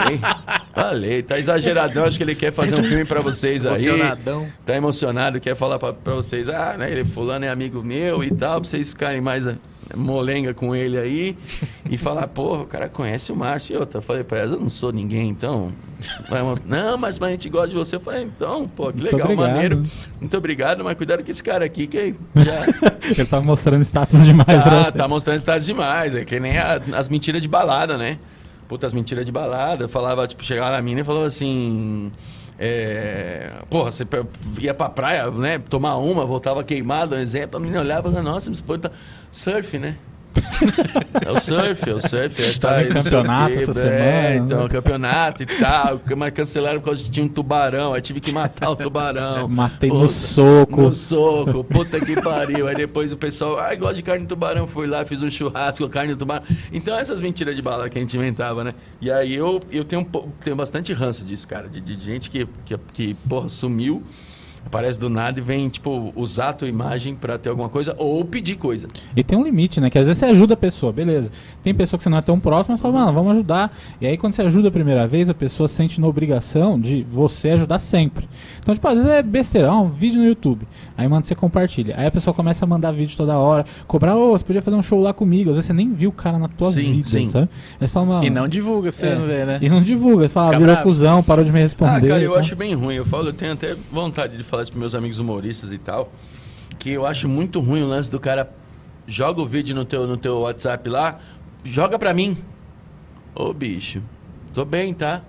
falei. 0.73 1.23
Tá 1.23 1.39
exageradão, 1.39 2.03
acho 2.03 2.17
que 2.17 2.23
ele 2.23 2.35
quer 2.35 2.51
fazer 2.51 2.81
um 2.81 2.83
filme 2.83 3.05
pra 3.05 3.21
vocês 3.21 3.65
aí. 3.65 3.71
Emocionadão. 3.71 4.47
Tá 4.65 4.75
emocionado, 4.75 5.39
quer 5.39 5.55
falar 5.55 5.79
pra, 5.79 5.93
pra 5.93 6.15
vocês, 6.15 6.49
ah, 6.49 6.75
né, 6.77 6.91
ele 6.91 7.05
fulano 7.05 7.45
é 7.45 7.49
amigo 7.49 7.81
meu 7.81 8.21
e 8.25 8.29
tal, 8.29 8.59
pra 8.59 8.69
vocês 8.69 8.89
ficarem 8.89 9.21
mais 9.21 9.47
molenga 9.95 10.53
com 10.53 10.75
ele 10.75 10.97
aí 10.97 11.37
e 11.89 11.97
falar, 11.97 12.27
porra, 12.27 12.61
o 12.61 12.65
cara 12.65 12.87
conhece 12.89 13.31
o 13.31 13.35
Márcio. 13.35 13.75
E 13.75 13.77
outra, 13.77 13.97
eu 13.99 14.01
falei 14.01 14.23
pra 14.23 14.39
ela, 14.39 14.53
eu 14.55 14.59
não 14.59 14.69
sou 14.69 14.91
ninguém, 14.91 15.29
então. 15.29 15.71
Não, 16.65 16.97
mas, 16.97 17.19
mas 17.19 17.29
a 17.29 17.31
gente 17.31 17.49
gosta 17.49 17.69
de 17.69 17.75
você. 17.75 17.95
Eu 17.95 17.99
falei, 17.99 18.23
então, 18.23 18.65
pô, 18.65 18.91
que 18.91 18.99
Muito 19.01 19.15
legal, 19.15 19.31
obrigado. 19.31 19.51
maneiro. 19.53 19.83
Muito 20.19 20.37
obrigado, 20.37 20.83
mas 20.83 20.95
cuidado 20.97 21.23
com 21.23 21.31
esse 21.31 21.43
cara 21.43 21.65
aqui 21.65 21.87
que 21.87 22.15
já. 22.35 22.65
Ele 23.09 23.25
tá 23.25 23.41
mostrando 23.41 23.81
status 23.83 24.23
demais 24.25 24.65
Ah, 24.67 24.91
tá 24.91 25.07
mostrando 25.07 25.37
estados 25.37 25.65
demais. 25.65 26.13
É 26.15 26.23
que 26.23 26.39
nem 26.39 26.57
a- 26.57 26.79
as 26.95 27.09
mentiras 27.09 27.41
de 27.41 27.47
balada, 27.47 27.97
né? 27.97 28.17
Puta, 28.67 28.85
as 28.85 28.93
mentiras 28.93 29.25
de 29.25 29.31
balada. 29.31 29.85
Eu 29.85 29.89
falava, 29.89 30.27
tipo, 30.27 30.43
chegava 30.43 30.71
na 30.71 30.81
mina 30.81 31.01
e 31.01 31.03
falava 31.03 31.25
assim. 31.25 32.11
É, 32.61 33.53
porra, 33.69 33.89
você 33.89 34.05
ia 34.59 34.73
pra 34.73 34.89
praia, 34.89 35.31
né? 35.31 35.59
Tomar 35.59 35.95
uma, 35.95 36.25
voltava 36.25 36.61
queimado, 36.61 37.15
um 37.15 37.19
exemplo. 37.19 37.55
A 37.55 37.59
menina 37.59 37.79
olhava 37.79 38.09
e 38.09 38.21
nossa, 38.21 38.49
mas 38.49 38.59
foi 38.59 38.77
tá... 38.77 38.91
surf, 39.31 39.79
né? 39.79 39.95
É 41.25 41.31
o 41.31 41.39
surf, 41.39 41.89
é 41.89 41.93
o 41.93 42.01
surf. 42.01 42.41
É, 42.41 42.93
não 42.93 43.01
sei 43.01 43.17
o 43.17 43.23
campeonato 43.23 43.57
essa 43.57 43.71
é, 43.71 43.73
semana, 43.73 44.35
Então, 44.35 44.63
né? 44.63 44.69
campeonato 44.69 45.43
e 45.43 45.45
tal. 45.45 46.01
Mas 46.17 46.33
cancelaram 46.33 46.81
porque 46.81 47.03
tinha 47.03 47.25
um 47.25 47.29
tubarão. 47.29 47.93
Aí 47.93 48.01
tive 48.01 48.19
que 48.19 48.33
matar 48.33 48.69
o 48.69 48.75
tubarão. 48.75 49.47
Matei 49.49 49.89
no 49.89 50.01
Puta, 50.01 50.07
soco. 50.09 50.81
No 50.81 50.93
soco, 50.93 51.63
puta 51.63 51.99
que 51.99 52.21
pariu. 52.21 52.67
Aí 52.67 52.75
depois 52.75 53.11
o 53.11 53.17
pessoal, 53.17 53.59
ai, 53.59 53.75
gosta 53.75 53.95
de 53.95 54.03
carne 54.03 54.23
de 54.23 54.27
tubarão. 54.27 54.67
Fui 54.67 54.87
lá, 54.87 55.03
fiz 55.05 55.23
um 55.23 55.29
churrasco, 55.29 55.87
carne 55.89 56.13
de 56.13 56.19
tubarão. 56.19 56.43
Então, 56.71 56.97
essas 56.97 57.21
mentiras 57.21 57.55
de 57.55 57.61
bala 57.61 57.89
que 57.89 57.97
a 57.97 58.01
gente 58.01 58.15
inventava, 58.15 58.63
né? 58.63 58.73
E 59.01 59.11
aí 59.11 59.35
eu, 59.35 59.59
eu 59.71 59.83
tenho, 59.83 60.01
um 60.01 60.05
tenho 60.43 60.55
bastante 60.55 60.93
ranço 60.93 61.25
disso, 61.25 61.47
cara. 61.47 61.67
De, 61.67 61.81
de 61.81 62.03
gente 62.03 62.29
que, 62.29 62.47
que, 62.65 62.77
que, 62.93 63.13
porra, 63.27 63.47
sumiu, 63.49 64.03
aparece 64.69 64.99
do 64.99 65.09
nada 65.09 65.39
e 65.39 65.41
vem, 65.41 65.67
tipo, 65.67 66.13
usar 66.15 66.49
a 66.49 66.53
tua 66.53 66.67
imagem 66.67 67.15
pra 67.15 67.37
ter 67.37 67.49
alguma 67.49 67.67
coisa 67.69 67.95
ou 67.97 68.23
pedir 68.23 68.55
coisa. 68.55 68.87
E 69.15 69.23
tem 69.23 69.37
um 69.37 69.43
limite, 69.43 69.81
né? 69.81 69.89
Que 69.89 69.97
às 69.97 70.05
vezes 70.05 70.19
você 70.19 70.25
ajuda 70.25 70.53
a 70.53 70.57
pessoa, 70.57 70.93
beleza. 70.93 71.31
Tem 71.63 71.73
pessoa 71.73 71.97
que 71.97 72.03
você 72.03 72.09
não 72.09 72.19
é 72.19 72.21
tão 72.21 72.39
próxima, 72.39 72.73
mas 72.73 72.81
fala, 72.81 72.99
mano, 72.99 73.13
vamos 73.13 73.31
ajudar. 73.31 73.75
E 73.99 74.05
aí 74.05 74.15
quando 74.17 74.33
você 74.33 74.43
ajuda 74.43 74.67
a 74.67 74.71
primeira 74.71 75.07
vez, 75.07 75.29
a 75.29 75.33
pessoa 75.33 75.67
sente 75.67 75.99
na 75.99 76.07
obrigação 76.07 76.79
de 76.79 77.03
você 77.03 77.49
ajudar 77.49 77.79
sempre. 77.79 78.29
Então, 78.59 78.73
tipo, 78.73 78.87
às 78.87 78.95
vezes 78.95 79.09
é 79.09 79.23
besteirão, 79.23 79.83
um 79.83 79.89
vídeo 79.89 80.21
no 80.21 80.27
YouTube. 80.27 80.67
Aí 80.95 81.07
manda 81.07 81.25
você 81.25 81.33
compartilha. 81.35 81.95
Aí 81.97 82.05
a 82.05 82.11
pessoa 82.11 82.33
começa 82.33 82.63
a 82.63 82.67
mandar 82.67 82.91
vídeo 82.91 83.17
toda 83.17 83.37
hora, 83.37 83.65
cobrar, 83.87 84.15
ô, 84.15 84.31
você 84.31 84.43
podia 84.45 84.61
fazer 84.61 84.77
um 84.77 84.83
show 84.83 84.99
lá 85.01 85.13
comigo. 85.13 85.49
Às 85.49 85.55
vezes 85.55 85.67
você 85.67 85.73
nem 85.73 85.91
viu 85.91 86.11
o 86.11 86.13
cara 86.13 86.37
na 86.37 86.47
tua 86.47 86.71
Sim, 86.71 86.91
vida, 86.93 87.07
sim. 87.09 87.27
sabe? 87.27 87.49
Aí 87.79 87.87
você 87.87 87.93
fala, 87.93 88.05
mano. 88.05 88.23
E 88.23 88.29
não 88.29 88.47
divulga 88.47 88.91
pra 88.91 88.99
você 88.99 89.07
é, 89.07 89.15
não 89.15 89.25
ver, 89.25 89.45
né? 89.47 89.59
E 89.61 89.69
não 89.69 89.81
divulga. 89.81 90.27
Você 90.27 90.33
fala, 90.33 90.47
Fica 90.47 90.59
virou 90.59 90.75
bravo. 90.75 90.89
cuzão, 90.89 91.23
parou 91.23 91.43
de 91.43 91.51
me 91.51 91.59
responder. 91.59 92.05
Ah, 92.05 92.09
cara, 92.09 92.21
eu 92.21 92.33
tá? 92.33 92.39
acho 92.39 92.55
bem 92.55 92.73
ruim. 92.75 92.95
Eu 92.95 93.05
falo, 93.05 93.29
eu 93.29 93.33
tenho 93.33 93.53
até 93.53 93.75
vontade 93.91 94.37
de 94.37 94.43
falar 94.43 94.58
isso 94.63 94.71
pros 94.71 94.79
meus 94.79 94.95
amigos 94.95 95.19
humoristas 95.19 95.71
e 95.71 95.77
tal. 95.77 96.11
Que 96.77 96.91
eu 96.91 97.05
acho 97.05 97.27
muito 97.27 97.59
ruim 97.59 97.81
o 97.81 97.87
lance 97.87 98.09
do 98.09 98.19
cara 98.19 98.51
joga 99.07 99.41
o 99.41 99.45
vídeo 99.45 99.75
no 99.75 99.85
teu, 99.85 100.05
no 100.05 100.17
teu 100.17 100.39
WhatsApp 100.41 100.87
lá, 100.87 101.19
joga 101.63 101.97
pra 101.97 102.13
mim. 102.13 102.37
Ô, 103.35 103.53
bicho, 103.53 104.01
tô 104.53 104.63
bem, 104.63 104.93
tá? 104.93 105.21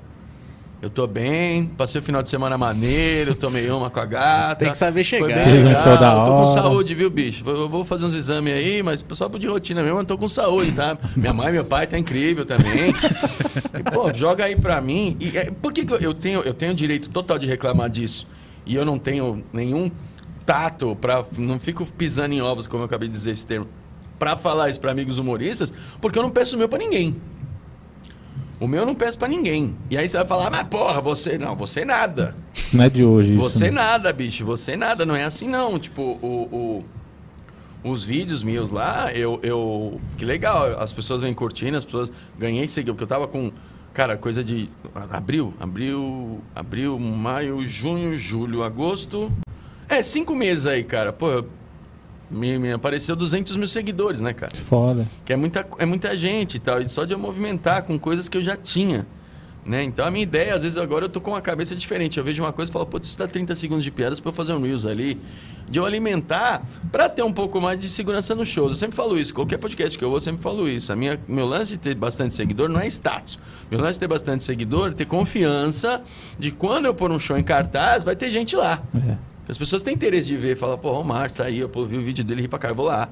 Eu 0.83 0.89
tô 0.89 1.07
bem, 1.07 1.67
passei 1.67 2.01
o 2.01 2.05
final 2.05 2.23
de 2.23 2.31
semana 2.31 2.57
maneiro, 2.57 3.35
tomei 3.35 3.71
uma 3.71 3.91
com 3.91 4.01
a 4.01 4.07
gata. 4.07 4.57
Tem 4.57 4.71
que 4.71 4.77
saber 4.79 5.05
chegar. 5.05 5.27
Foi 5.27 5.35
bem 5.35 5.45
Fez 5.45 5.67
um 5.67 5.75
show 5.75 5.99
da 5.99 6.25
Tô 6.25 6.35
com 6.37 6.47
saúde, 6.47 6.95
viu, 6.95 7.11
bicho? 7.11 7.45
Vou, 7.45 7.69
vou 7.69 7.85
fazer 7.85 8.07
uns 8.07 8.15
exames 8.15 8.55
aí, 8.55 8.83
mas 8.83 9.05
só 9.13 9.29
de 9.29 9.47
rotina 9.47 9.83
mesmo, 9.83 9.99
eu 9.99 10.05
tô 10.07 10.17
com 10.17 10.27
saúde, 10.27 10.73
tá? 10.73 10.97
Minha 11.15 11.35
mãe 11.35 11.49
e 11.49 11.53
meu 11.53 11.67
pai 11.67 11.87
tá 11.87 11.99
incrível 11.99 12.47
também. 12.47 12.95
E, 13.79 13.91
pô, 13.93 14.11
joga 14.15 14.45
aí 14.45 14.57
pra 14.57 14.81
mim. 14.81 15.19
E, 15.21 15.37
é, 15.37 15.51
por 15.51 15.71
que, 15.71 15.85
que 15.85 15.93
eu, 15.93 15.99
eu 15.99 16.15
tenho 16.15 16.41
eu 16.41 16.55
tenho 16.55 16.73
direito 16.73 17.11
total 17.11 17.39
de 17.39 17.47
reclamar 17.47 17.91
disso? 17.91 18.27
E 18.67 18.75
eu 18.75 18.85
não 18.85 18.99
tenho 18.99 19.45
nenhum 19.53 19.91
tato 20.47 20.97
pra. 20.97 21.25
Não 21.37 21.59
fico 21.59 21.85
pisando 21.87 22.35
em 22.35 22.43
ovos, 22.43 22.67
como 22.67 22.83
eu 22.83 22.87
acabei 22.87 23.09
de 23.09 23.15
dizer 23.15 23.31
esse 23.33 23.47
termo, 23.47 23.67
pra 24.19 24.37
falar 24.37 24.69
isso 24.71 24.81
pra 24.81 24.91
amigos 24.91 25.19
humoristas, 25.19 25.73
porque 26.01 26.19
eu 26.19 26.23
não 26.23 26.31
peço 26.31 26.57
o 26.57 26.59
meu 26.59 26.69
pra 26.69 26.79
ninguém. 26.79 27.17
O 28.61 28.69
meu 28.69 28.81
eu 28.81 28.87
não 28.87 28.95
peço 28.95 29.19
pra 29.19 29.27
ninguém. 29.27 29.75
E 29.91 29.97
aí 29.97 30.07
você 30.07 30.19
vai 30.19 30.27
falar, 30.27 30.51
mas 30.51 30.65
porra, 30.69 31.01
você 31.01 31.39
não, 31.39 31.57
você 31.57 31.83
nada. 31.83 32.37
Não 32.75 32.85
é 32.85 32.91
de 32.91 33.03
hoje 33.03 33.33
isso. 33.35 33.43
Você 33.43 33.65
né? 33.67 33.71
nada, 33.71 34.13
bicho. 34.13 34.45
Você 34.45 34.77
nada. 34.77 35.07
Não 35.07 35.17
é 35.17 35.25
assim, 35.25 35.49
não. 35.49 35.79
Tipo, 35.79 36.03
o, 36.03 36.85
o- 37.83 37.91
os 37.91 38.05
vídeos 38.05 38.43
meus 38.43 38.71
lá, 38.71 39.11
eu, 39.15 39.41
eu... 39.43 39.99
Que 40.19 40.27
legal. 40.27 40.79
As 40.79 40.93
pessoas 40.93 41.23
vêm 41.23 41.33
curtindo, 41.33 41.79
as 41.79 41.85
pessoas... 41.87 42.13
Ganhei 42.39 42.69
seguidor, 42.69 42.95
porque 42.97 43.05
eu 43.05 43.09
tava 43.09 43.27
com... 43.27 43.51
Cara, 43.93 44.17
coisa 44.17 44.45
de... 44.45 44.69
Abril, 45.11 45.53
abril, 45.59 46.41
abril, 46.55 46.99
maio, 46.99 47.65
junho, 47.65 48.15
julho, 48.17 48.63
agosto... 48.63 49.31
É, 49.89 50.05
cinco 50.05 50.37
meses 50.37 50.69
aí, 50.69 50.85
cara. 50.85 51.13
Pô, 51.13 51.45
me, 52.31 52.57
me 52.61 52.73
apareceu 52.73 53.17
200 53.17 53.57
mil 53.57 53.67
seguidores, 53.67 54.21
né, 54.21 54.33
cara? 54.33 54.57
Foda. 54.57 55.05
Que 55.25 55.33
é 55.33 55.37
muita, 55.37 55.67
é 55.79 55.85
muita 55.85 56.17
gente 56.17 56.55
e 56.55 56.61
tal. 56.61 56.81
E 56.81 56.89
só 56.89 57.05
de 57.05 57.13
eu 57.13 57.19
movimentar 57.19 57.83
com 57.83 57.99
coisas 57.99 58.29
que 58.29 58.37
eu 58.39 58.43
já 58.43 58.57
tinha. 58.57 59.05
Né? 59.65 59.83
Então 59.85 60.07
a 60.07 60.11
minha 60.11 60.23
ideia, 60.23 60.55
às 60.55 60.63
vezes 60.63 60.79
agora 60.79 61.05
eu 61.05 61.09
tô 61.09 61.21
com 61.21 61.33
uma 61.33 61.41
cabeça 61.41 61.77
diferente. 61.77 62.19
Eu 62.19 62.25
vejo 62.25 62.43
uma 62.43 62.53
coisa 62.53 62.71
e 62.71 62.73
falo, 62.73 62.87
putz, 62.87 63.09
isso 63.09 63.19
dá 63.19 63.29
30 63.29 63.55
segundos 63.55 63.85
de 63.85 63.91
piadas 63.91 64.19
pra 64.19 64.31
eu 64.31 64.33
fazer 64.33 64.53
um 64.53 64.63
Reels 64.63 64.87
ali. 64.87 65.21
De 65.69 65.79
eu 65.79 65.85
alimentar 65.85 66.63
pra 66.91 67.09
ter 67.09 67.23
um 67.23 67.33
pouco 67.33 67.61
mais 67.61 67.79
de 67.79 67.89
segurança 67.89 68.35
nos 68.35 68.49
shows. 68.49 68.73
Eu 68.73 68.77
sempre 68.77 68.97
falo 68.97 69.19
isso, 69.19 69.33
qualquer 69.35 69.59
podcast 69.59 69.97
que 69.97 70.05
eu 70.05 70.09
vou, 70.09 70.17
eu 70.17 70.21
sempre 70.21 70.43
falo 70.43 70.69
isso. 70.69 70.93
A 70.93 70.97
minha, 70.97 71.21
meu 71.29 71.47
lance 71.47 71.73
de 71.73 71.79
ter 71.79 71.95
bastante 71.95 72.35
seguidor 72.35 72.69
não 72.69 72.81
é 72.81 72.87
status. 72.87 73.39
Meu 73.71 73.79
lance 73.79 73.95
de 73.95 74.01
ter 74.01 74.09
bastante 74.09 74.43
seguidor 74.43 74.91
é 74.91 74.95
ter 74.95 75.05
confiança 75.05 76.03
de 76.39 76.51
quando 76.51 76.87
eu 76.87 76.95
pôr 76.95 77.13
um 77.13 77.19
show 77.19 77.37
em 77.37 77.45
cartaz, 77.45 78.03
vai 78.03 78.17
ter 78.17 78.31
gente 78.31 78.57
lá. 78.57 78.83
É. 79.09 79.17
As 79.49 79.59
pessoas 79.59 79.83
têm 79.83 79.95
interesse 79.95 80.29
de 80.29 80.37
ver, 80.37 80.57
falar, 80.57 80.79
pô, 80.79 80.93
o 80.93 81.05
Márcio 81.05 81.39
tá 81.39 81.45
aí, 81.45 81.59
eu 81.59 81.69
pô, 81.69 81.85
vi 81.85 81.99
o 81.99 82.03
vídeo 82.03 82.25
dele, 82.25 82.43
ri 82.43 82.49
pra 82.49 82.59
cara, 82.59 82.73
vou 82.73 82.87
lá. 82.87 83.09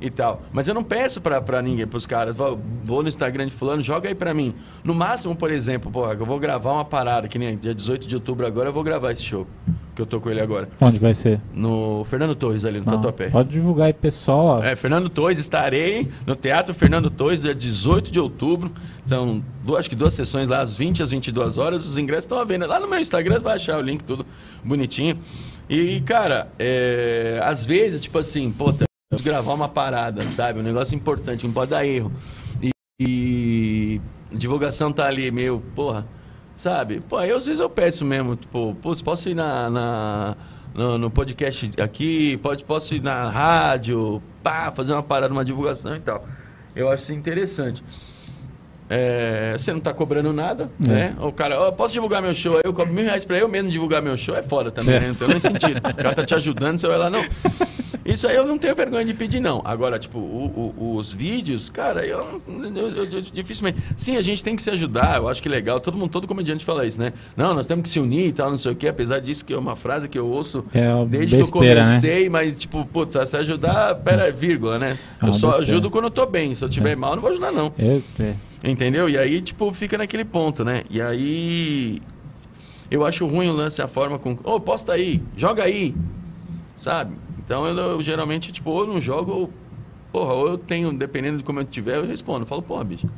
E 0.00 0.10
tal. 0.10 0.42
Mas 0.52 0.68
eu 0.68 0.74
não 0.74 0.82
peço 0.82 1.20
pra, 1.20 1.40
pra 1.40 1.62
ninguém, 1.62 1.86
pros 1.86 2.04
caras, 2.06 2.36
vou, 2.36 2.60
vou 2.82 3.02
no 3.02 3.08
Instagram 3.08 3.46
de 3.46 3.52
fulano, 3.52 3.80
joga 3.80 4.08
aí 4.08 4.14
pra 4.14 4.34
mim. 4.34 4.54
No 4.82 4.94
máximo, 4.94 5.34
por 5.34 5.50
exemplo, 5.50 5.90
pô, 5.90 6.10
eu 6.12 6.26
vou 6.26 6.38
gravar 6.38 6.72
uma 6.72 6.84
parada, 6.84 7.26
que 7.28 7.38
nem 7.38 7.56
dia 7.56 7.74
18 7.74 8.06
de 8.06 8.14
outubro 8.14 8.46
agora, 8.46 8.68
eu 8.68 8.72
vou 8.72 8.82
gravar 8.82 9.12
esse 9.12 9.22
show. 9.22 9.46
que 9.94 10.02
eu 10.02 10.06
tô 10.06 10.20
com 10.20 10.28
ele 10.28 10.40
agora. 10.40 10.68
Onde 10.80 10.98
vai 10.98 11.14
ser? 11.14 11.40
No 11.54 12.04
Fernando 12.04 12.34
Torres, 12.34 12.64
ali 12.64 12.80
no 12.80 12.84
Não, 12.84 12.94
Tatuapé. 12.94 13.28
Pode 13.30 13.48
divulgar 13.48 13.86
aí, 13.86 13.92
pessoal. 13.92 14.44
ó. 14.58 14.62
É, 14.64 14.74
Fernando 14.74 15.08
Torres, 15.08 15.38
estarei 15.38 16.08
no 16.26 16.34
Teatro 16.34 16.74
Fernando 16.74 17.08
Torres, 17.08 17.40
dia 17.40 17.54
18 17.54 18.10
de 18.10 18.18
outubro. 18.18 18.72
São, 19.06 19.42
duas, 19.62 19.78
acho 19.78 19.88
que 19.90 19.94
duas 19.96 20.12
sessões 20.12 20.48
lá, 20.48 20.58
às 20.60 20.76
20 20.76 21.02
às 21.04 21.10
22 21.12 21.56
horas. 21.58 21.86
Os 21.86 21.96
ingressos 21.96 22.24
estão 22.24 22.38
à 22.40 22.44
venda. 22.44 22.66
Lá 22.66 22.80
no 22.80 22.88
meu 22.88 22.98
Instagram 22.98 23.38
vai 23.40 23.54
achar 23.54 23.78
o 23.78 23.80
link, 23.80 24.02
tudo 24.02 24.26
bonitinho. 24.64 25.16
E, 25.70 26.00
cara, 26.00 26.48
é, 26.58 27.38
às 27.44 27.64
vezes, 27.64 28.02
tipo 28.02 28.18
assim, 28.18 28.50
pô, 28.50 28.72
tá- 28.72 28.84
gravar 29.22 29.52
uma 29.54 29.68
parada, 29.68 30.22
sabe? 30.32 30.60
Um 30.60 30.62
negócio 30.62 30.94
importante, 30.94 31.46
não 31.46 31.52
pode 31.52 31.70
dar 31.70 31.84
erro. 31.86 32.10
E, 32.62 32.70
e 33.00 34.00
divulgação 34.32 34.92
tá 34.92 35.06
ali, 35.06 35.30
meio, 35.30 35.60
porra, 35.74 36.06
sabe? 36.56 37.00
Pô, 37.00 37.16
aí 37.18 37.30
às 37.30 37.46
vezes 37.46 37.60
eu 37.60 37.68
peço 37.70 38.04
mesmo, 38.04 38.36
tipo, 38.36 38.74
putz, 38.82 39.02
posso 39.02 39.28
ir 39.28 39.34
na, 39.34 39.68
na- 39.70 40.36
no, 40.74 40.98
no 40.98 41.10
podcast 41.10 41.70
aqui, 41.80 42.36
pode, 42.38 42.64
posso 42.64 42.94
ir 42.94 43.02
na 43.02 43.28
rádio, 43.30 44.20
pá, 44.42 44.72
fazer 44.74 44.92
uma 44.92 45.02
parada, 45.02 45.32
uma 45.32 45.44
divulgação 45.44 45.94
e 45.96 46.00
tal. 46.00 46.26
Eu 46.74 46.90
acho 46.90 47.04
isso 47.04 47.12
interessante. 47.12 47.82
É, 48.90 49.54
você 49.56 49.72
não 49.72 49.80
tá 49.80 49.94
cobrando 49.94 50.30
nada, 50.32 50.68
É. 50.86 50.88
né? 50.90 51.16
O 51.20 51.32
cara, 51.32 51.58
ó, 51.58 51.72
posso 51.72 51.94
divulgar 51.94 52.20
meu 52.20 52.34
show? 52.34 52.56
Aí 52.56 52.62
eu 52.64 52.72
cobro 52.72 52.92
mil 52.92 53.04
reais 53.04 53.24
pra 53.24 53.38
eu 53.38 53.48
mesmo 53.48 53.70
divulgar 53.70 54.02
meu 54.02 54.16
show, 54.16 54.36
é 54.36 54.42
foda 54.42 54.70
também, 54.70 54.96
É. 54.96 55.00
né? 55.00 55.06
Não 55.18 55.28
tem 55.28 55.40
sentido. 55.40 55.78
O 55.78 55.94
cara 55.94 56.12
tá 56.14 56.24
te 56.24 56.34
ajudando, 56.34 56.78
você 56.78 56.86
vai 56.86 56.98
lá, 56.98 57.08
não. 57.08 57.20
Isso 58.04 58.28
aí 58.28 58.36
eu 58.36 58.46
não 58.46 58.58
tenho 58.58 58.74
vergonha 58.76 59.02
de 59.04 59.14
pedir, 59.14 59.40
não. 59.40 59.62
Agora, 59.64 59.98
tipo, 59.98 60.18
o- 60.18 60.74
o- 60.78 60.96
os 60.96 61.10
vídeos, 61.10 61.70
cara, 61.70 62.04
eu, 62.04 62.42
eu- 62.46 62.88
eu- 62.88 63.04
eu- 63.04 63.20
dificilmente. 63.22 63.78
Sim, 63.96 64.16
a 64.18 64.20
gente 64.20 64.44
tem 64.44 64.54
que 64.54 64.60
se 64.60 64.68
ajudar, 64.70 65.16
eu 65.16 65.26
acho 65.28 65.40
que 65.42 65.48
é 65.48 65.50
legal. 65.50 65.80
Todo 65.80 65.96
mundo, 65.96 66.10
todo 66.10 66.26
comediante 66.28 66.64
fala 66.66 66.84
isso, 66.86 67.00
né? 67.00 67.14
Não, 67.34 67.54
nós 67.54 67.66
temos 67.66 67.82
que 67.84 67.88
se 67.88 67.98
unir 67.98 68.28
e 68.28 68.32
tal, 68.32 68.50
não 68.50 68.58
sei 68.58 68.72
o 68.72 68.76
quê. 68.76 68.88
Apesar 68.88 69.20
disso, 69.20 69.42
que 69.44 69.54
é 69.54 69.58
uma 69.58 69.74
frase 69.74 70.06
que 70.06 70.18
eu 70.18 70.26
ouço 70.26 70.64
É 70.74 70.88
desde 71.06 71.36
que 71.36 71.42
besteira, 71.42 71.80
eu 71.80 71.84
né? 71.84 71.90
comecei, 71.90 72.28
mas, 72.28 72.58
tipo, 72.58 72.84
putz, 72.84 73.16
se 73.28 73.36
ajudar, 73.38 73.94
pera, 73.96 74.30
vírgula, 74.30 74.78
né? 74.78 74.98
É 75.22 75.26
Eu 75.28 75.32
só 75.32 75.48
besteira. 75.48 75.72
ajudo 75.72 75.90
quando 75.90 76.04
eu 76.04 76.10
tô 76.10 76.26
bem. 76.26 76.54
Se 76.54 76.62
eu 76.62 76.68
tiver 76.68 76.94
mal, 76.96 77.12
eu 77.12 77.16
não 77.16 77.22
vou 77.22 77.30
ajudar, 77.30 77.52
não. 77.52 77.72
Eu, 77.78 78.02
é. 78.20 78.34
Entendeu? 78.62 79.08
E 79.08 79.16
aí, 79.16 79.40
tipo, 79.40 79.72
fica 79.72 79.96
naquele 79.96 80.24
ponto, 80.26 80.62
né? 80.62 80.84
E 80.90 81.00
aí. 81.00 82.02
Eu 82.90 83.04
acho 83.04 83.26
ruim 83.26 83.48
o 83.48 83.52
lance, 83.52 83.80
a 83.80 83.88
forma 83.88 84.18
com. 84.18 84.36
Ô, 84.44 84.60
posta 84.60 84.92
aí, 84.92 85.22
joga 85.36 85.64
aí. 85.64 85.94
Sabe? 86.76 87.14
Então 87.44 87.66
eu, 87.66 87.76
eu 87.76 88.02
geralmente, 88.02 88.52
tipo, 88.52 88.70
ou 88.70 88.80
eu 88.80 88.86
não 88.86 89.00
jogo, 89.00 89.32
ou. 89.32 89.50
Porra, 90.12 90.32
ou 90.32 90.48
eu 90.48 90.58
tenho, 90.58 90.92
dependendo 90.92 91.38
de 91.38 91.44
como 91.44 91.60
eu 91.60 91.64
tiver, 91.64 91.96
eu 91.96 92.06
respondo. 92.06 92.42
Eu 92.42 92.46
falo, 92.46 92.62
porra, 92.62 92.84
bicho. 92.84 93.08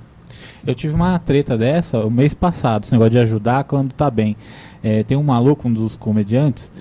Eu 0.66 0.74
tive 0.74 0.94
uma 0.94 1.18
treta 1.18 1.56
dessa 1.56 1.98
o 2.00 2.10
mês 2.10 2.34
passado, 2.34 2.84
esse 2.84 2.92
negócio 2.92 3.12
de 3.12 3.18
ajudar 3.18 3.64
quando 3.64 3.92
tá 3.92 4.10
bem. 4.10 4.36
É, 4.82 5.02
tem 5.02 5.16
um 5.16 5.22
maluco, 5.22 5.68
um 5.68 5.72
dos 5.72 5.96
comediantes, 5.96 6.72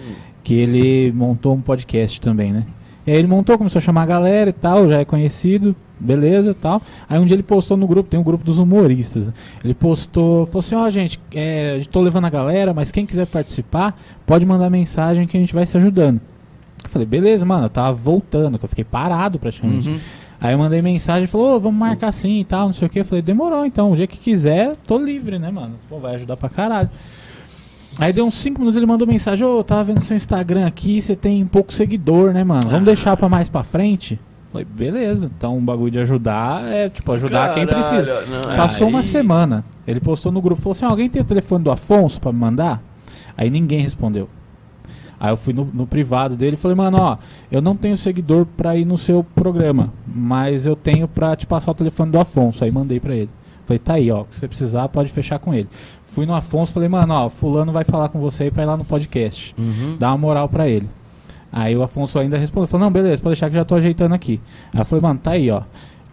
que 0.43 0.53
ele 0.53 1.12
montou 1.12 1.53
um 1.53 1.62
podcast 1.62 2.19
também, 2.21 2.51
né? 2.53 2.65
E 3.05 3.12
aí 3.12 3.17
ele 3.17 3.27
montou, 3.27 3.58
começou 3.58 3.79
a 3.79 3.81
chamar 3.81 4.03
a 4.03 4.05
galera 4.05 4.49
e 4.49 4.53
tal, 4.53 4.89
já 4.89 4.99
é 4.99 5.05
conhecido, 5.05 5.75
beleza 5.99 6.51
e 6.51 6.53
tal. 6.53 6.81
Aí 7.08 7.19
um 7.19 7.25
dia 7.25 7.36
ele 7.36 7.43
postou 7.43 7.77
no 7.77 7.88
grupo, 7.88 8.10
tem 8.10 8.19
um 8.19 8.23
grupo 8.23 8.43
dos 8.43 8.58
humoristas. 8.58 9.31
Ele 9.63 9.73
postou, 9.75 10.45
falou 10.47 10.60
assim, 10.60 10.75
ó 10.75 10.89
gente, 10.89 11.19
é, 11.34 11.79
tô 11.91 12.01
levando 12.01 12.25
a 12.25 12.29
galera, 12.29 12.73
mas 12.73 12.91
quem 12.91 13.05
quiser 13.05 13.27
participar, 13.27 13.95
pode 14.25 14.45
mandar 14.45 14.69
mensagem 14.69 15.27
que 15.27 15.38
a 15.38 15.39
gente 15.39 15.53
vai 15.53 15.65
se 15.65 15.77
ajudando. 15.77 16.19
Eu 16.88 16.89
falei, 16.91 17.06
beleza, 17.06 17.45
mano, 17.45 17.65
eu 17.65 17.69
tava 17.69 17.91
voltando, 17.93 18.58
que 18.60 18.65
eu 18.65 18.69
fiquei 18.69 18.84
parado 18.86 19.38
praticamente. 19.39 19.89
Uhum. 19.89 20.00
Aí 20.39 20.54
eu 20.54 20.58
mandei 20.60 20.82
mensagem, 20.82 21.28
falou, 21.28 21.56
ô, 21.56 21.60
vamos 21.60 21.80
marcar 21.80 22.10
assim 22.10 22.39
e 22.39 22.43
tal, 22.45 22.65
não 22.67 22.74
sei 22.74 22.88
o 22.88 22.89
que. 22.91 23.00
Eu 23.00 23.06
falei, 23.06 23.21
demorou 23.21 23.65
então, 23.65 23.91
o 23.91 23.95
dia 23.95 24.06
que 24.08 24.17
quiser, 24.17 24.76
tô 24.86 24.98
livre, 24.98 25.39
né, 25.39 25.50
mano? 25.50 25.76
Pô, 25.89 26.00
vai 26.00 26.15
ajudar 26.15 26.38
pra 26.38 26.50
caralho. 26.50 26.89
Aí 27.98 28.12
deu 28.12 28.26
uns 28.26 28.36
5 28.36 28.60
minutos, 28.60 28.76
ele 28.76 28.86
mandou 28.86 29.08
mensagem, 29.08 29.45
ô, 29.48 29.60
eu 29.60 29.63
tava 29.63 29.86
vendo 29.86 30.02
seu 30.02 30.15
Instagram 30.17 30.67
aqui, 30.67 31.02
você 31.02 31.15
tem 31.15 31.45
pouco 31.45 31.74
seguidor, 31.74 32.34
né, 32.34 32.43
mano? 32.43 32.69
Vamos 32.69 32.86
deixar 32.86 33.15
pra 33.15 33.30
mais 33.30 33.48
pra 33.48 33.63
frente? 33.63 34.19
Falei, 34.52 34.67
beleza, 34.69 35.32
então 35.36 35.58
o 35.58 35.62
bagulho 35.62 35.91
de 35.91 36.00
ajudar 36.02 36.65
é, 36.71 36.89
tipo, 36.89 37.12
ajudar 37.13 37.54
quem 37.54 37.65
Caralho, 37.65 38.04
precisa. 38.06 38.26
não, 38.48 38.56
Passou 38.56 38.89
uma 38.89 39.00
aí- 39.00 39.04
semana, 39.04 39.63
ele 39.88 40.00
postou 40.02 40.32
no 40.32 40.41
grupo, 40.41 40.62
falou 40.62 40.71
assim, 40.71 40.86
alguém 40.86 41.10
tem 41.10 41.21
o 41.21 41.26
telefone 41.26 41.63
do 41.63 41.71
Afonso 41.71 42.19
pra 42.21 42.32
me 42.32 42.39
mandar? 42.39 42.82
Aí 43.38 43.50
ninguém 43.50 43.82
respondeu. 43.82 44.30
Aí 45.25 45.31
eu 45.31 45.38
fui 45.38 45.53
no, 45.53 45.67
no 45.73 45.88
privado 45.88 46.35
dele 46.35 46.55
e 46.55 46.59
falei, 46.59 46.77
mano, 46.77 46.97
ó, 46.99 47.17
eu 47.51 47.59
não 47.59 47.75
tenho 47.75 47.97
seguidor 47.97 48.45
pra 48.45 48.75
ir 48.75 48.85
no 48.85 48.95
seu 48.95 49.23
programa, 49.23 49.91
mas 50.05 50.67
eu 50.67 50.75
tenho 50.75 51.07
pra 51.07 51.35
te 51.35 51.47
passar 51.47 51.71
o 51.71 51.73
telefone 51.73 52.11
do 52.11 52.19
Afonso. 52.19 52.63
Aí 52.63 52.69
mandei 52.69 52.99
pra 52.99 53.15
ele. 53.15 53.29
Falei, 53.65 53.79
tá 53.79 53.93
aí, 53.95 54.11
ó, 54.11 54.23
se 54.29 54.39
você 54.39 54.47
precisar, 54.47 54.88
pode 54.89 55.11
fechar 55.11 55.39
com 55.39 55.51
ele. 55.51 55.67
Fui 56.05 56.27
no 56.27 56.35
Afonso, 56.35 56.73
falei, 56.73 56.88
mano, 56.88 57.11
ó, 57.11 57.27
fulano 57.27 57.71
vai 57.71 57.83
falar 57.83 58.09
com 58.09 58.19
você 58.19 58.43
aí 58.43 58.51
pra 58.51 58.61
ir 58.61 58.67
lá 58.67 58.77
no 58.77 58.85
podcast. 58.85 59.55
Uhum. 59.57 59.97
Dá 59.97 60.09
uma 60.11 60.17
moral 60.19 60.47
pra 60.47 60.69
ele. 60.69 60.88
Aí 61.51 61.75
o 61.75 61.81
Afonso 61.81 62.19
ainda 62.19 62.38
respondeu, 62.38 62.67
falou, 62.67 62.85
não, 62.85 62.93
beleza, 62.93 63.19
pode 63.23 63.33
deixar 63.33 63.49
que 63.49 63.55
já 63.55 63.65
tô 63.65 63.73
ajeitando 63.73 64.13
aqui. 64.13 64.39
Aí 64.71 64.81
eu 64.81 64.85
falei, 64.85 65.01
mano, 65.01 65.19
tá 65.23 65.31
aí, 65.31 65.49
ó. 65.49 65.63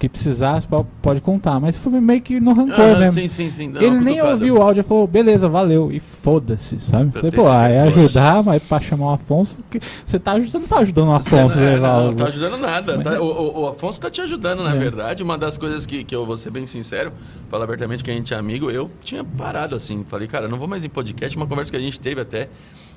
Que 0.02 0.08
precisar, 0.08 0.60
pode 1.00 1.20
contar. 1.20 1.60
Mas 1.60 1.76
foi 1.76 2.00
meio 2.00 2.20
que 2.20 2.40
no 2.40 2.52
rancor 2.52 2.74
Ah, 2.96 2.98
mesmo. 2.98 3.12
sim, 3.20 3.28
sim, 3.28 3.50
sim. 3.52 3.68
Não, 3.68 3.80
Ele 3.80 4.00
nem 4.00 4.20
ouviu 4.20 4.56
o 4.56 4.60
áudio, 4.60 4.82
falou, 4.82 5.06
beleza, 5.06 5.48
valeu. 5.48 5.92
E 5.92 6.00
foda-se, 6.00 6.80
sabe? 6.80 7.12
Eu 7.14 7.20
Falei, 7.20 7.30
pô, 7.30 7.48
é 7.48 7.80
ajudar, 7.82 8.42
mas 8.42 8.60
pra 8.64 8.80
chamar 8.80 9.06
o 9.06 9.10
Afonso, 9.10 9.58
você, 10.04 10.18
tá, 10.18 10.32
aj- 10.32 10.50
você 10.50 10.58
não 10.58 10.66
tá 10.66 10.78
ajudando 10.78 11.06
o 11.10 11.12
Afonso 11.12 11.56
não, 11.56 11.68
é, 11.68 11.76
não, 11.76 12.06
não 12.08 12.14
tá 12.16 12.24
ajudando 12.26 12.56
nada. 12.58 12.98
tá? 12.98 13.20
o, 13.22 13.24
o- 13.26 13.60
o 13.60 13.68
Afonso 13.68 14.00
tá 14.00 14.10
te 14.10 14.20
ajudando, 14.22 14.64
na 14.64 14.74
É. 14.74 14.76
verdade. 14.76 15.22
Uma 15.22 15.38
das 15.38 15.56
coisas 15.56 15.86
que, 15.86 16.02
que 16.02 16.16
eu 16.16 16.26
vou 16.26 16.36
ser 16.36 16.50
bem 16.50 16.66
sincero, 16.66 17.12
falar 17.48 17.62
abertamente 17.62 18.02
que 18.02 18.10
a 18.10 18.14
gente 18.14 18.34
é 18.34 18.36
amigo, 18.36 18.72
eu 18.72 18.90
tinha 19.04 19.22
parado 19.22 19.76
assim. 19.76 20.02
Falei, 20.08 20.26
cara, 20.26 20.48
não 20.48 20.58
vou 20.58 20.66
mais 20.66 20.84
em 20.84 20.88
podcast. 20.88 21.36
Uma 21.36 21.46
conversa 21.46 21.70
que 21.70 21.76
a 21.76 21.80
gente 21.80 22.00
teve 22.00 22.20
até, 22.20 22.48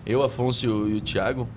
eu, 0.08 0.24
Afonso 0.24 0.66
e 0.66 0.70
o, 0.70 0.90
e 0.90 0.94
o 0.96 1.02
Thiago. 1.02 1.48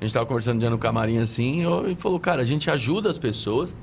A 0.00 0.04
gente 0.04 0.12
tava 0.12 0.26
conversando 0.26 0.58
dia 0.58 0.68
no 0.68 0.78
camarim 0.78 1.18
assim, 1.18 1.62
e 1.62 1.92
e 1.92 1.94
falou, 1.94 2.18
cara, 2.18 2.42
a 2.42 2.44
gente 2.44 2.68
ajuda 2.68 3.08
as 3.08 3.18
pessoas, 3.18 3.76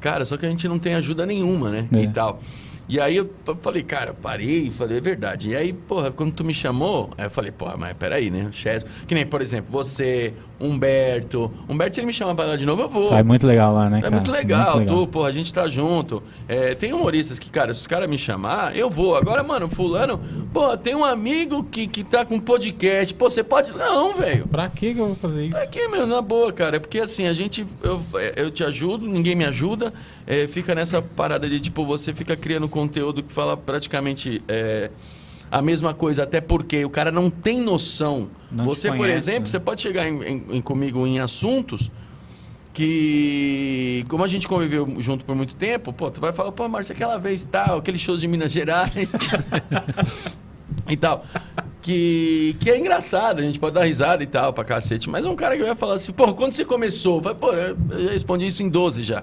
cara, 0.00 0.24
só 0.24 0.36
que 0.36 0.46
a 0.46 0.50
gente 0.50 0.66
não 0.68 0.78
tem 0.78 0.94
ajuda 0.94 1.26
nenhuma, 1.26 1.70
né? 1.70 1.88
É. 1.92 2.02
E 2.02 2.08
tal. 2.08 2.40
E 2.88 2.98
aí 2.98 3.16
eu 3.16 3.30
falei, 3.60 3.82
cara, 3.82 4.14
parei, 4.14 4.70
falei, 4.70 4.96
é 4.96 5.00
verdade. 5.00 5.50
E 5.50 5.56
aí, 5.56 5.74
porra, 5.74 6.10
quando 6.10 6.32
tu 6.32 6.42
me 6.42 6.54
chamou, 6.54 7.10
aí 7.18 7.26
eu 7.26 7.30
falei, 7.30 7.50
porra, 7.50 7.76
mas 7.76 7.92
peraí, 7.92 8.30
né? 8.30 8.48
Chesco. 8.50 8.88
Que 9.06 9.14
nem, 9.14 9.26
por 9.26 9.42
exemplo, 9.42 9.70
você, 9.70 10.32
Humberto. 10.60 11.50
Humberto, 11.68 11.94
se 11.94 12.00
ele 12.00 12.06
me 12.06 12.12
chamar 12.12 12.34
pra 12.34 12.44
lá 12.44 12.56
de 12.56 12.66
novo, 12.66 12.82
eu 12.82 12.88
vou. 12.88 13.14
É 13.14 13.22
muito 13.22 13.46
legal 13.46 13.72
lá, 13.74 13.88
né, 13.88 13.98
É 13.98 14.02
cara? 14.02 14.14
muito 14.14 14.30
legal, 14.30 14.76
Muito 14.76 14.92
tu, 14.94 15.06
porra, 15.06 15.28
a 15.28 15.32
gente 15.32 15.52
tá 15.54 15.68
junto. 15.68 16.22
É, 16.48 16.74
tem 16.74 16.92
humoristas 16.92 17.38
que, 17.38 17.48
cara, 17.48 17.72
se 17.72 17.80
os 17.80 17.86
caras 17.86 18.08
me 18.08 18.18
chamar, 18.18 18.76
eu 18.76 18.90
vou. 18.90 19.16
Agora, 19.16 19.42
mano, 19.42 19.68
fulano, 19.68 20.20
pô, 20.52 20.76
tem 20.76 20.94
um 20.94 21.04
amigo 21.04 21.62
que, 21.64 21.86
que 21.86 22.02
tá 22.02 22.24
com 22.24 22.40
podcast. 22.40 23.14
Pô, 23.14 23.30
você 23.30 23.44
pode. 23.44 23.72
Não, 23.72 24.14
velho. 24.14 24.46
Pra 24.48 24.68
que 24.68 24.94
que 24.94 25.00
eu 25.00 25.06
vou 25.06 25.16
fazer 25.16 25.46
isso? 25.46 25.58
Aqui, 25.58 25.86
meu, 25.88 26.06
na 26.06 26.20
boa, 26.20 26.52
cara. 26.52 26.76
É 26.76 26.80
porque 26.80 26.98
assim, 26.98 27.26
a 27.26 27.32
gente. 27.32 27.66
Eu, 27.82 28.02
eu 28.36 28.50
te 28.50 28.64
ajudo, 28.64 29.06
ninguém 29.06 29.34
me 29.36 29.44
ajuda. 29.44 29.92
é, 30.26 30.46
fica 30.48 30.74
nessa 30.74 31.00
parada 31.00 31.48
de, 31.48 31.60
tipo, 31.60 31.84
você 31.84 32.12
fica 32.12 32.36
criando 32.36 32.68
conteúdo 32.68 33.22
que 33.22 33.32
fala 33.32 33.56
praticamente 33.56 34.42
é, 34.48 34.90
a 35.50 35.62
mesma 35.62 35.94
coisa, 35.94 36.22
até 36.24 36.40
porque 36.40 36.84
o 36.84 36.90
cara 36.90 37.10
não 37.10 37.30
tem 37.30 37.60
noção. 37.60 38.28
Não 38.50 38.64
você, 38.64 38.88
por 38.88 38.98
conhece, 38.98 39.16
exemplo, 39.30 39.42
né? 39.44 39.50
você 39.50 39.60
pode 39.60 39.80
chegar 39.82 40.06
em- 40.08 40.22
em- 40.22 40.44
em- 40.56 40.60
comigo 40.60 41.06
em 41.06 41.20
assuntos 41.20 41.90
que, 42.72 44.04
como 44.08 44.22
a 44.24 44.28
gente 44.28 44.46
conviveu 44.46 44.86
junto 45.00 45.24
por 45.24 45.34
muito 45.34 45.56
tempo, 45.56 45.92
pô, 45.92 46.10
tu 46.10 46.20
vai 46.20 46.32
falar, 46.32 46.52
pô, 46.52 46.68
Márcio, 46.68 46.94
aquela 46.94 47.18
vez 47.18 47.44
tal, 47.44 47.78
aquele 47.78 47.98
show 47.98 48.16
de 48.16 48.28
Minas 48.28 48.52
Gerais. 48.52 48.92
e 50.88 50.96
tal. 50.96 51.24
Que, 51.82 52.54
que 52.60 52.70
é 52.70 52.78
engraçado, 52.78 53.38
a 53.38 53.42
gente 53.42 53.58
pode 53.58 53.74
dar 53.74 53.84
risada 53.84 54.22
e 54.22 54.26
tal 54.26 54.52
pra 54.52 54.62
cacete. 54.64 55.08
Mas 55.08 55.24
um 55.26 55.34
cara 55.34 55.56
que 55.56 55.62
vai 55.64 55.74
falar 55.74 55.94
assim, 55.94 56.12
pô, 56.12 56.32
quando 56.34 56.52
você 56.52 56.64
começou? 56.64 57.20
Vai, 57.20 57.34
pô, 57.34 57.52
eu 57.52 57.76
eu 57.90 58.08
respondi 58.10 58.46
isso 58.46 58.62
em 58.62 58.68
12 58.68 59.02
já. 59.02 59.22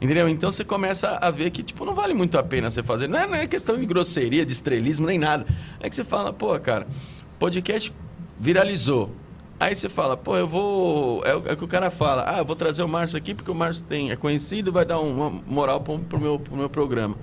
Entendeu? 0.00 0.28
Então 0.28 0.52
você 0.52 0.64
começa 0.64 1.16
a 1.20 1.30
ver 1.30 1.50
que, 1.50 1.62
tipo, 1.62 1.84
não 1.84 1.94
vale 1.94 2.12
muito 2.12 2.36
a 2.38 2.42
pena 2.42 2.68
você 2.70 2.82
fazer. 2.82 3.08
Não 3.08 3.18
é, 3.18 3.26
não 3.26 3.34
é 3.34 3.46
questão 3.46 3.78
de 3.78 3.86
grosseria, 3.86 4.44
de 4.44 4.52
estrelismo, 4.52 5.06
nem 5.06 5.18
nada. 5.18 5.46
É 5.80 5.88
que 5.88 5.96
você 5.96 6.04
fala, 6.04 6.32
pô, 6.32 6.58
cara, 6.60 6.86
podcast 7.38 7.92
viralizou. 8.38 9.10
Aí 9.58 9.74
você 9.74 9.88
fala, 9.88 10.16
pô, 10.18 10.36
eu 10.36 10.46
vou. 10.46 11.24
É, 11.24 11.34
o 11.34 11.42
é 11.46 11.52
o 11.54 11.56
que 11.56 11.64
o 11.64 11.68
cara 11.68 11.90
fala, 11.90 12.24
ah, 12.28 12.38
eu 12.40 12.44
vou 12.44 12.54
trazer 12.54 12.82
o 12.82 12.88
Márcio 12.88 13.16
aqui 13.16 13.34
porque 13.34 13.50
o 13.50 13.54
Márcio 13.54 13.84
tem, 13.86 14.10
é 14.10 14.16
conhecido 14.16 14.70
vai 14.70 14.84
dar 14.84 15.00
uma 15.00 15.30
moral 15.30 15.80
pro, 15.80 15.98
pro, 15.98 16.20
meu, 16.20 16.38
pro 16.38 16.54
meu 16.56 16.68
programa. 16.68 17.16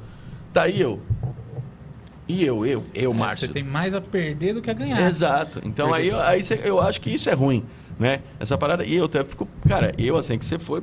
Tá 0.52 0.64
aí 0.64 0.82
eu. 0.82 1.00
E 2.28 2.44
eu, 2.44 2.66
eu, 2.66 2.84
eu, 2.96 3.12
É, 3.12 3.14
Márcio. 3.14 3.48
Você 3.48 3.54
tem 3.54 3.64
mais 3.64 3.94
a 3.94 4.02
perder 4.02 4.54
do 4.56 4.62
que 4.62 4.70
a 4.72 4.74
ganhar. 4.74 5.08
Exato. 5.08 5.62
Então 5.64 5.94
aí, 5.94 6.08
eu- 6.08 6.22
aí 6.22 6.44
cê- 6.44 6.60
eu 6.64 6.80
acho 6.82 7.00
que 7.02 7.12
isso 7.14 7.30
é 7.30 7.34
ruim, 7.34 7.64
né? 8.00 8.22
Essa 8.40 8.58
parada. 8.58 8.84
E 8.86 8.96
eu 8.96 9.06
até 9.06 9.24
fico. 9.24 9.48
Cara, 9.68 9.94
eu 9.98 10.18
assim 10.18 10.38
que 10.40 10.46
você 10.46 10.58
foi. 10.58 10.82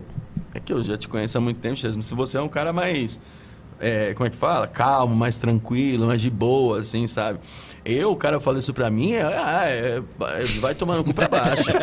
É 0.55 0.61
que 0.61 0.73
eu 0.73 0.83
já 0.83 0.99
te 0.99 1.09
conheço 1.09 1.39
há 1.39 1.41
muito 1.41 1.61
tempo, 1.61 1.77
Chesmo. 1.77 2.03
Se 2.03 2.15
você 2.15 2.39
é 2.39 2.41
um 2.41 2.49
cara 2.49 2.73
mais. 2.73 3.21
É, 3.81 4.15
como 4.15 4.27
é 4.27 4.31
que 4.31 4.37
fala? 4.37 4.67
Calmo, 4.67 5.15
mais 5.15 5.39
tranquilo, 5.39 6.07
mais 6.07 6.21
de 6.21 6.31
boa, 6.31 6.81
assim, 6.81 7.07
sabe? 7.07 7.39
Eu, 7.83 8.11
o 8.13 8.17
cara 8.17 8.39
falou 8.39 8.61
isso 8.61 8.75
pra 8.75 8.91
mim, 8.91 9.13
é, 9.15 9.23
ah, 9.23 9.63
é, 9.65 9.97
é, 9.99 10.43
vai 10.61 10.75
tomar 10.75 10.97
no 10.97 11.05
cu 11.05 11.15
pra 11.15 11.27
baixo. 11.29 11.65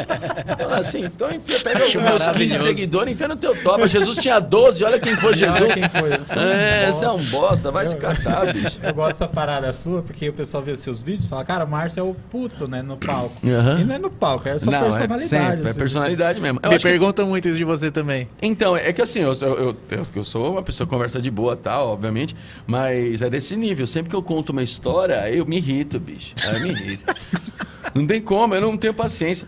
Então, 0.50 0.74
assim, 0.74 1.04
então 1.04 1.30
enfia, 1.32 1.60
pega 1.60 1.86
os 1.86 1.94
meus 1.96 2.06
15 2.12 2.20
maravilhoso. 2.26 2.62
seguidores, 2.64 3.14
enfia 3.14 3.28
no 3.28 3.36
teu 3.36 3.56
topa. 3.64 3.88
Jesus 3.88 4.18
tinha 4.18 4.40
12, 4.40 4.84
olha 4.84 5.00
quem 5.00 5.16
foi 5.16 5.36
Jesus. 5.36 5.74
quem 5.74 5.90
foi, 5.90 6.14
eu 6.16 6.24
sou 6.24 6.38
um 6.38 6.46
é, 6.48 6.92
você 6.92 7.06
é 7.06 7.10
um 7.12 7.24
bosta. 7.26 7.72
vai 7.72 7.88
se 7.88 7.96
Eu- 7.96 8.00
catar, 8.02 8.54
bicho. 8.54 8.80
Eu 8.82 8.94
gosto 8.94 9.10
dessa 9.20 9.28
parada 9.28 9.72
sua, 9.74 10.02
porque 10.02 10.30
o 10.30 10.34
pessoal 10.34 10.64
vê 10.64 10.72
os 10.72 10.80
seus 10.80 11.02
vídeos 11.02 11.26
e 11.26 11.30
fala, 11.30 11.44
cara, 11.44 11.66
o 11.66 11.68
Márcio 11.70 12.00
é 12.00 12.04
o 12.04 12.16
puto, 12.32 12.68
né, 12.68 12.82
no 12.82 12.98
palco. 12.98 13.36
Aham. 13.46 13.80
E 13.82 13.84
não 13.84 13.96
é 13.96 14.00
no 14.00 14.10
palco, 14.10 14.48
é 14.48 14.54
a 14.54 14.60
sua 14.60 14.72
Não, 14.72 14.80
personalidade. 14.82 15.24
é 15.24 15.28
sempre, 15.28 15.68
é 15.68 15.70
assim. 15.70 15.80
personalidade 15.80 16.40
mesmo. 16.40 16.60
Eu 16.64 16.70
Me 16.70 16.76
acho 16.76 16.86
que- 16.86 17.24
muito 17.26 17.50
isso 17.50 17.58
de 17.58 17.64
você 17.64 17.92
também. 17.92 18.28
Então, 18.42 18.76
é 18.78 18.92
que 18.94 19.02
assim, 19.02 19.22
eu, 19.22 19.34
eu, 19.42 19.76
eu, 19.92 20.08
eu 20.16 20.24
sou 20.24 20.52
uma 20.54 20.64
pessoa 20.64 20.86
que 20.88 20.92
conversa 20.94 21.22
de 21.22 21.30
boa 21.30 21.56
tal, 21.56 21.87
obviamente, 21.88 22.36
mas 22.66 23.22
é 23.22 23.30
desse 23.30 23.56
nível. 23.56 23.88
Sempre 23.88 24.10
que 24.10 24.16
eu 24.16 24.24
conto 24.24 24.52
uma 24.52 24.64
história, 24.64 25.30
eu 25.30 25.46
me 25.46 25.58
irrito, 25.58 26.00
bicho. 26.00 26.34
Eu 26.44 26.62
me 26.62 26.70
irrito. 26.70 27.14
não 27.94 28.06
tem 28.06 28.22
como, 28.22 28.56
eu 28.56 28.62
não 28.62 28.78
tenho 28.78 28.94
paciência. 28.94 29.48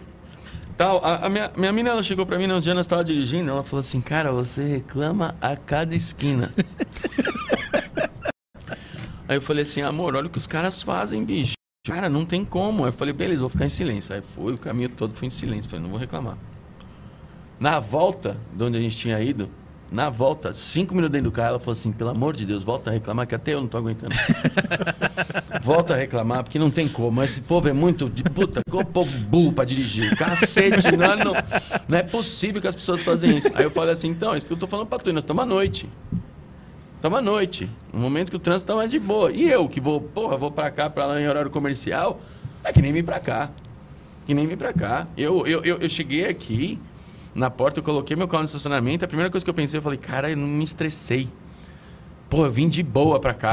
Tal, 0.78 1.04
a, 1.04 1.26
a 1.26 1.30
minha, 1.30 1.52
minha 1.58 1.74
mina 1.74 1.90
ela 1.90 2.02
chegou 2.02 2.26
pra 2.26 2.38
mim 2.38 2.48
no 2.48 2.62
dia 2.62 2.72
que 2.72 2.76
nós 2.76 2.86
estava 2.86 3.04
dirigindo, 3.04 3.52
ela 3.52 3.64
falou 3.64 3.82
assim, 3.82 4.00
cara, 4.00 4.32
você 4.32 4.64
reclama 4.64 5.36
a 5.42 5.58
cada 5.58 5.94
esquina. 5.94 6.54
Aí 9.28 9.38
eu 9.38 9.42
falei 9.42 9.64
assim, 9.64 9.82
amor, 9.82 10.16
olha 10.16 10.28
o 10.28 10.30
que 10.30 10.38
os 10.38 10.48
caras 10.48 10.82
fazem, 10.82 11.24
bicho. 11.24 11.54
Cara, 11.86 12.10
não 12.10 12.26
tem 12.26 12.44
como. 12.44 12.84
Aí 12.84 12.90
eu 12.90 12.94
falei, 12.94 13.14
beleza, 13.14 13.42
vou 13.42 13.50
ficar 13.50 13.66
em 13.66 13.70
silêncio. 13.70 14.16
Aí 14.16 14.22
foi, 14.36 14.54
o 14.54 14.58
caminho 14.58 14.90
todo 14.90 15.14
foi 15.14 15.28
em 15.28 15.30
silêncio. 15.30 15.70
Falei, 15.70 15.84
não 15.84 15.92
vou 15.92 16.00
reclamar. 16.00 16.38
Na 17.60 17.80
volta 17.80 18.38
de 18.54 18.64
onde 18.64 18.78
a 18.78 18.82
gente 18.82 18.98
tinha 18.98 19.20
ido, 19.22 19.50
na 19.92 20.10
volta, 20.10 20.54
cinco 20.54 20.94
minutos 20.94 21.14
dentro 21.14 21.32
do 21.32 21.34
carro, 21.34 21.50
ela 21.50 21.60
falou 21.60 21.74
assim: 21.74 21.92
pelo 21.92 22.12
amor 22.12 22.36
de 22.36 22.46
Deus, 22.46 22.64
volta 22.64 22.92
a 22.92 22.94
reclamar, 22.94 23.26
que 23.26 23.34
até 23.34 23.54
eu 23.54 23.62
não 23.62 23.68
tô 23.68 23.78
aguentando. 23.78 24.16
volta 25.64 25.94
a 25.94 25.98
reclamar, 25.98 26.44
porque 26.44 26.60
não 26.60 26.70
tem 26.70 26.88
como. 26.88 27.24
Esse 27.24 27.42
povo 27.42 27.68
é 27.68 27.74
muito. 27.74 28.08
De, 28.08 28.24
puta, 28.24 28.62
que 28.64 28.86
povo 28.86 29.18
burro 29.26 29.52
pra 29.52 29.66
dirigir. 29.66 30.16
Cacete, 30.16 30.96
não, 30.96 31.16
não, 31.18 31.34
não 31.88 31.98
é 31.98 32.04
possível 32.04 32.62
que 32.62 32.68
as 32.68 32.76
pessoas 32.76 33.02
fazem 33.02 33.38
isso. 33.38 33.50
Aí 33.56 33.64
eu 33.64 33.72
falei 33.72 33.94
assim: 33.94 34.10
então, 34.10 34.36
isso 34.36 34.46
que 34.46 34.54
eu 34.54 34.58
tô 34.58 34.68
falando 34.68 34.88
pra 34.88 35.00
tu, 35.00 35.12
nós 35.12 35.24
estamos 35.24 35.42
à 35.42 35.46
noite. 35.46 35.90
Estamos 36.96 37.18
à 37.18 37.22
noite. 37.22 37.70
No 37.92 38.00
momento 38.00 38.30
que 38.30 38.36
o 38.36 38.40
trânsito 38.40 38.68
tá 38.68 38.76
mais 38.76 38.92
de 38.92 39.00
boa. 39.00 39.32
E 39.32 39.50
eu, 39.50 39.68
que 39.68 39.80
vou, 39.80 40.02
porra, 40.02 40.38
vou 40.38 40.52
pra 40.52 40.70
cá, 40.70 40.90
pra 40.90 41.06
lá 41.08 41.20
em 41.20 41.28
horário 41.28 41.50
comercial, 41.50 42.22
é 42.64 42.72
que 42.72 42.82
nem 42.82 42.94
vir 42.94 43.04
pra 43.04 43.20
cá. 43.20 43.50
Que 44.28 44.34
nem 44.36 44.46
vir 44.46 44.58
pra 44.58 44.72
cá. 44.72 45.08
Eu, 45.18 45.48
eu, 45.48 45.64
eu, 45.64 45.78
eu 45.78 45.90
cheguei 45.90 46.28
aqui, 46.28 46.78
na 47.40 47.50
porta, 47.50 47.80
eu 47.80 47.84
coloquei 47.84 48.16
meu 48.16 48.28
carro 48.28 48.44
no 48.44 48.48
estacionamento. 48.48 49.06
A 49.06 49.08
primeira 49.08 49.32
coisa 49.32 49.44
que 49.44 49.50
eu 49.50 49.54
pensei, 49.54 49.80
eu 49.80 49.82
falei, 49.82 49.98
cara, 49.98 50.30
eu 50.30 50.38
não 50.38 50.48
me 50.48 50.64
estressei. 50.64 51.30
Pô, 52.30 52.46
eu 52.46 52.52
vim 52.52 52.68
de 52.70 52.84
boa 52.84 53.20
pra 53.20 53.34
cá. 53.34 53.52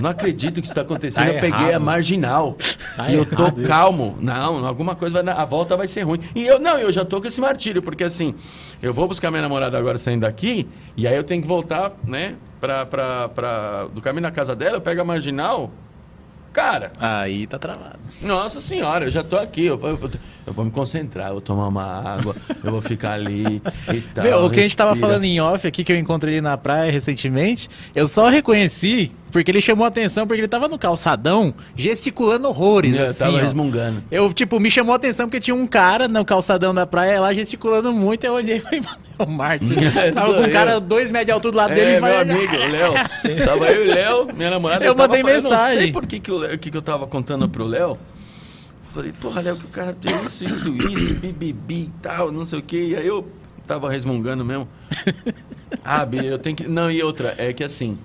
Não 0.00 0.08
acredito 0.08 0.60
que 0.62 0.66
isso 0.66 0.74
tá 0.74 0.80
acontecendo. 0.80 1.26
Tá 1.26 1.34
eu 1.34 1.40
peguei 1.40 1.68
errado. 1.68 1.74
a 1.74 1.78
marginal. 1.78 2.56
Tá 2.96 3.10
e 3.10 3.14
eu 3.14 3.26
tô 3.26 3.48
isso. 3.48 3.62
calmo. 3.64 4.16
Não, 4.20 4.64
alguma 4.66 4.94
coisa 4.94 5.12
vai 5.14 5.22
dar. 5.22 5.34
A 5.34 5.44
volta 5.44 5.76
vai 5.76 5.86
ser 5.86 6.02
ruim. 6.02 6.20
E 6.34 6.46
eu 6.46 6.58
não, 6.58 6.78
eu 6.78 6.90
já 6.90 7.04
tô 7.04 7.20
com 7.20 7.28
esse 7.28 7.40
martírio, 7.40 7.82
porque 7.82 8.04
assim, 8.04 8.34
eu 8.82 8.94
vou 8.94 9.06
buscar 9.06 9.30
minha 9.30 9.42
namorada 9.42 9.76
agora 9.76 9.98
saindo 9.98 10.22
daqui, 10.22 10.66
e 10.96 11.06
aí 11.06 11.14
eu 11.14 11.24
tenho 11.24 11.42
que 11.42 11.48
voltar, 11.48 11.92
né, 12.04 12.36
pra, 12.60 12.86
pra, 12.86 13.28
pra, 13.28 13.84
do 13.92 14.00
caminho 14.00 14.22
da 14.22 14.30
casa 14.30 14.56
dela, 14.56 14.76
eu 14.76 14.80
pego 14.80 15.00
a 15.02 15.04
marginal. 15.04 15.70
Cara, 16.52 16.92
Aí 16.98 17.46
tá 17.46 17.58
travado. 17.58 17.98
nossa 18.20 18.60
senhora, 18.60 19.06
eu 19.06 19.10
já 19.10 19.22
tô 19.24 19.36
aqui. 19.36 19.64
Eu, 19.66 19.80
eu- 19.82 20.10
eu 20.46 20.52
vou 20.52 20.64
me 20.64 20.70
concentrar, 20.70 21.28
eu 21.28 21.32
vou 21.34 21.40
tomar 21.40 21.68
uma 21.68 21.84
água, 21.84 22.34
eu 22.62 22.70
vou 22.72 22.82
ficar 22.82 23.12
ali 23.12 23.62
e 23.92 24.00
tal. 24.14 24.24
Meu, 24.24 24.44
o 24.44 24.50
que 24.50 24.60
a 24.60 24.62
gente 24.62 24.76
tava 24.76 24.90
respira. 24.90 25.08
falando 25.12 25.24
em 25.24 25.40
off 25.40 25.66
aqui, 25.66 25.82
que 25.84 25.92
eu 25.92 25.96
encontrei 25.96 26.40
na 26.40 26.56
praia 26.58 26.90
recentemente, 26.92 27.68
eu 27.94 28.06
só 28.06 28.28
reconheci 28.28 29.12
porque 29.32 29.50
ele 29.50 29.60
chamou 29.60 29.84
a 29.84 29.88
atenção, 29.88 30.26
porque 30.26 30.40
ele 30.40 30.46
tava 30.48 30.68
no 30.68 30.78
calçadão 30.78 31.52
gesticulando 31.74 32.46
horrores, 32.48 32.96
Eu 32.96 33.06
assim, 33.06 33.24
tava 33.24 33.36
ó. 33.38 33.40
resmungando. 33.40 34.04
Eu, 34.10 34.32
tipo, 34.32 34.60
me 34.60 34.70
chamou 34.70 34.92
a 34.92 34.96
atenção 34.96 35.26
porque 35.26 35.40
tinha 35.40 35.54
um 35.54 35.66
cara 35.66 36.06
no 36.06 36.24
calçadão 36.24 36.72
da 36.74 36.86
praia 36.86 37.20
lá 37.20 37.32
gesticulando 37.32 37.92
muito. 37.92 38.22
Eu 38.24 38.34
olhei 38.34 38.56
e 38.58 38.60
falei, 38.60 38.82
é 39.18 39.22
o 39.22 39.26
Márcio. 39.28 39.74
É, 39.98 40.10
Tava 40.12 40.34
com 40.34 40.40
um 40.42 40.50
cara 40.50 40.72
eu. 40.72 40.80
dois 40.80 41.10
metros 41.10 41.26
de 41.26 41.32
altura 41.32 41.52
do 41.52 41.56
lado 41.58 41.74
dele 41.74 41.90
É, 41.92 41.96
e 41.96 42.00
falei, 42.00 42.24
meu 42.24 42.36
amigo, 42.36 42.54
o 42.56 42.68
Léo. 42.70 42.92
Tava 43.46 43.66
eu 43.72 43.86
e 43.86 43.90
o 43.90 43.94
Léo, 43.94 44.28
minha 44.36 44.50
namorada. 44.50 44.84
Eu 44.84 44.94
mandei 44.94 45.22
falando- 45.22 45.36
Eu 45.36 45.42
não 45.42 45.50
sei 45.50 45.58
mensagem. 45.66 45.92
por 45.92 46.06
que, 46.06 46.20
que, 46.20 46.30
o 46.30 46.36
Léo- 46.38 46.58
que, 46.58 46.70
que 46.70 46.76
eu 46.76 46.82
tava 46.82 47.06
contando 47.06 47.48
pro 47.48 47.64
Léo. 47.64 47.98
Falei, 48.94 49.12
porra, 49.12 49.40
Léo, 49.40 49.56
que 49.56 49.64
o 49.64 49.68
cara 49.68 49.96
tem 49.98 50.14
isso, 50.14 50.44
isso, 50.44 50.68
isso, 50.68 51.14
bibibi 51.14 51.84
e 51.84 51.90
tal, 52.02 52.30
não 52.30 52.44
sei 52.44 52.58
o 52.58 52.62
quê. 52.62 52.88
E 52.90 52.96
aí 52.96 53.06
eu 53.06 53.26
tava 53.66 53.90
resmungando 53.90 54.44
mesmo. 54.44 54.68
Ah, 55.84 56.06
eu 56.22 56.38
tenho 56.38 56.54
que. 56.54 56.68
Não, 56.68 56.90
e 56.90 57.02
outra, 57.02 57.34
é 57.38 57.52
que 57.52 57.64
assim, 57.64 57.96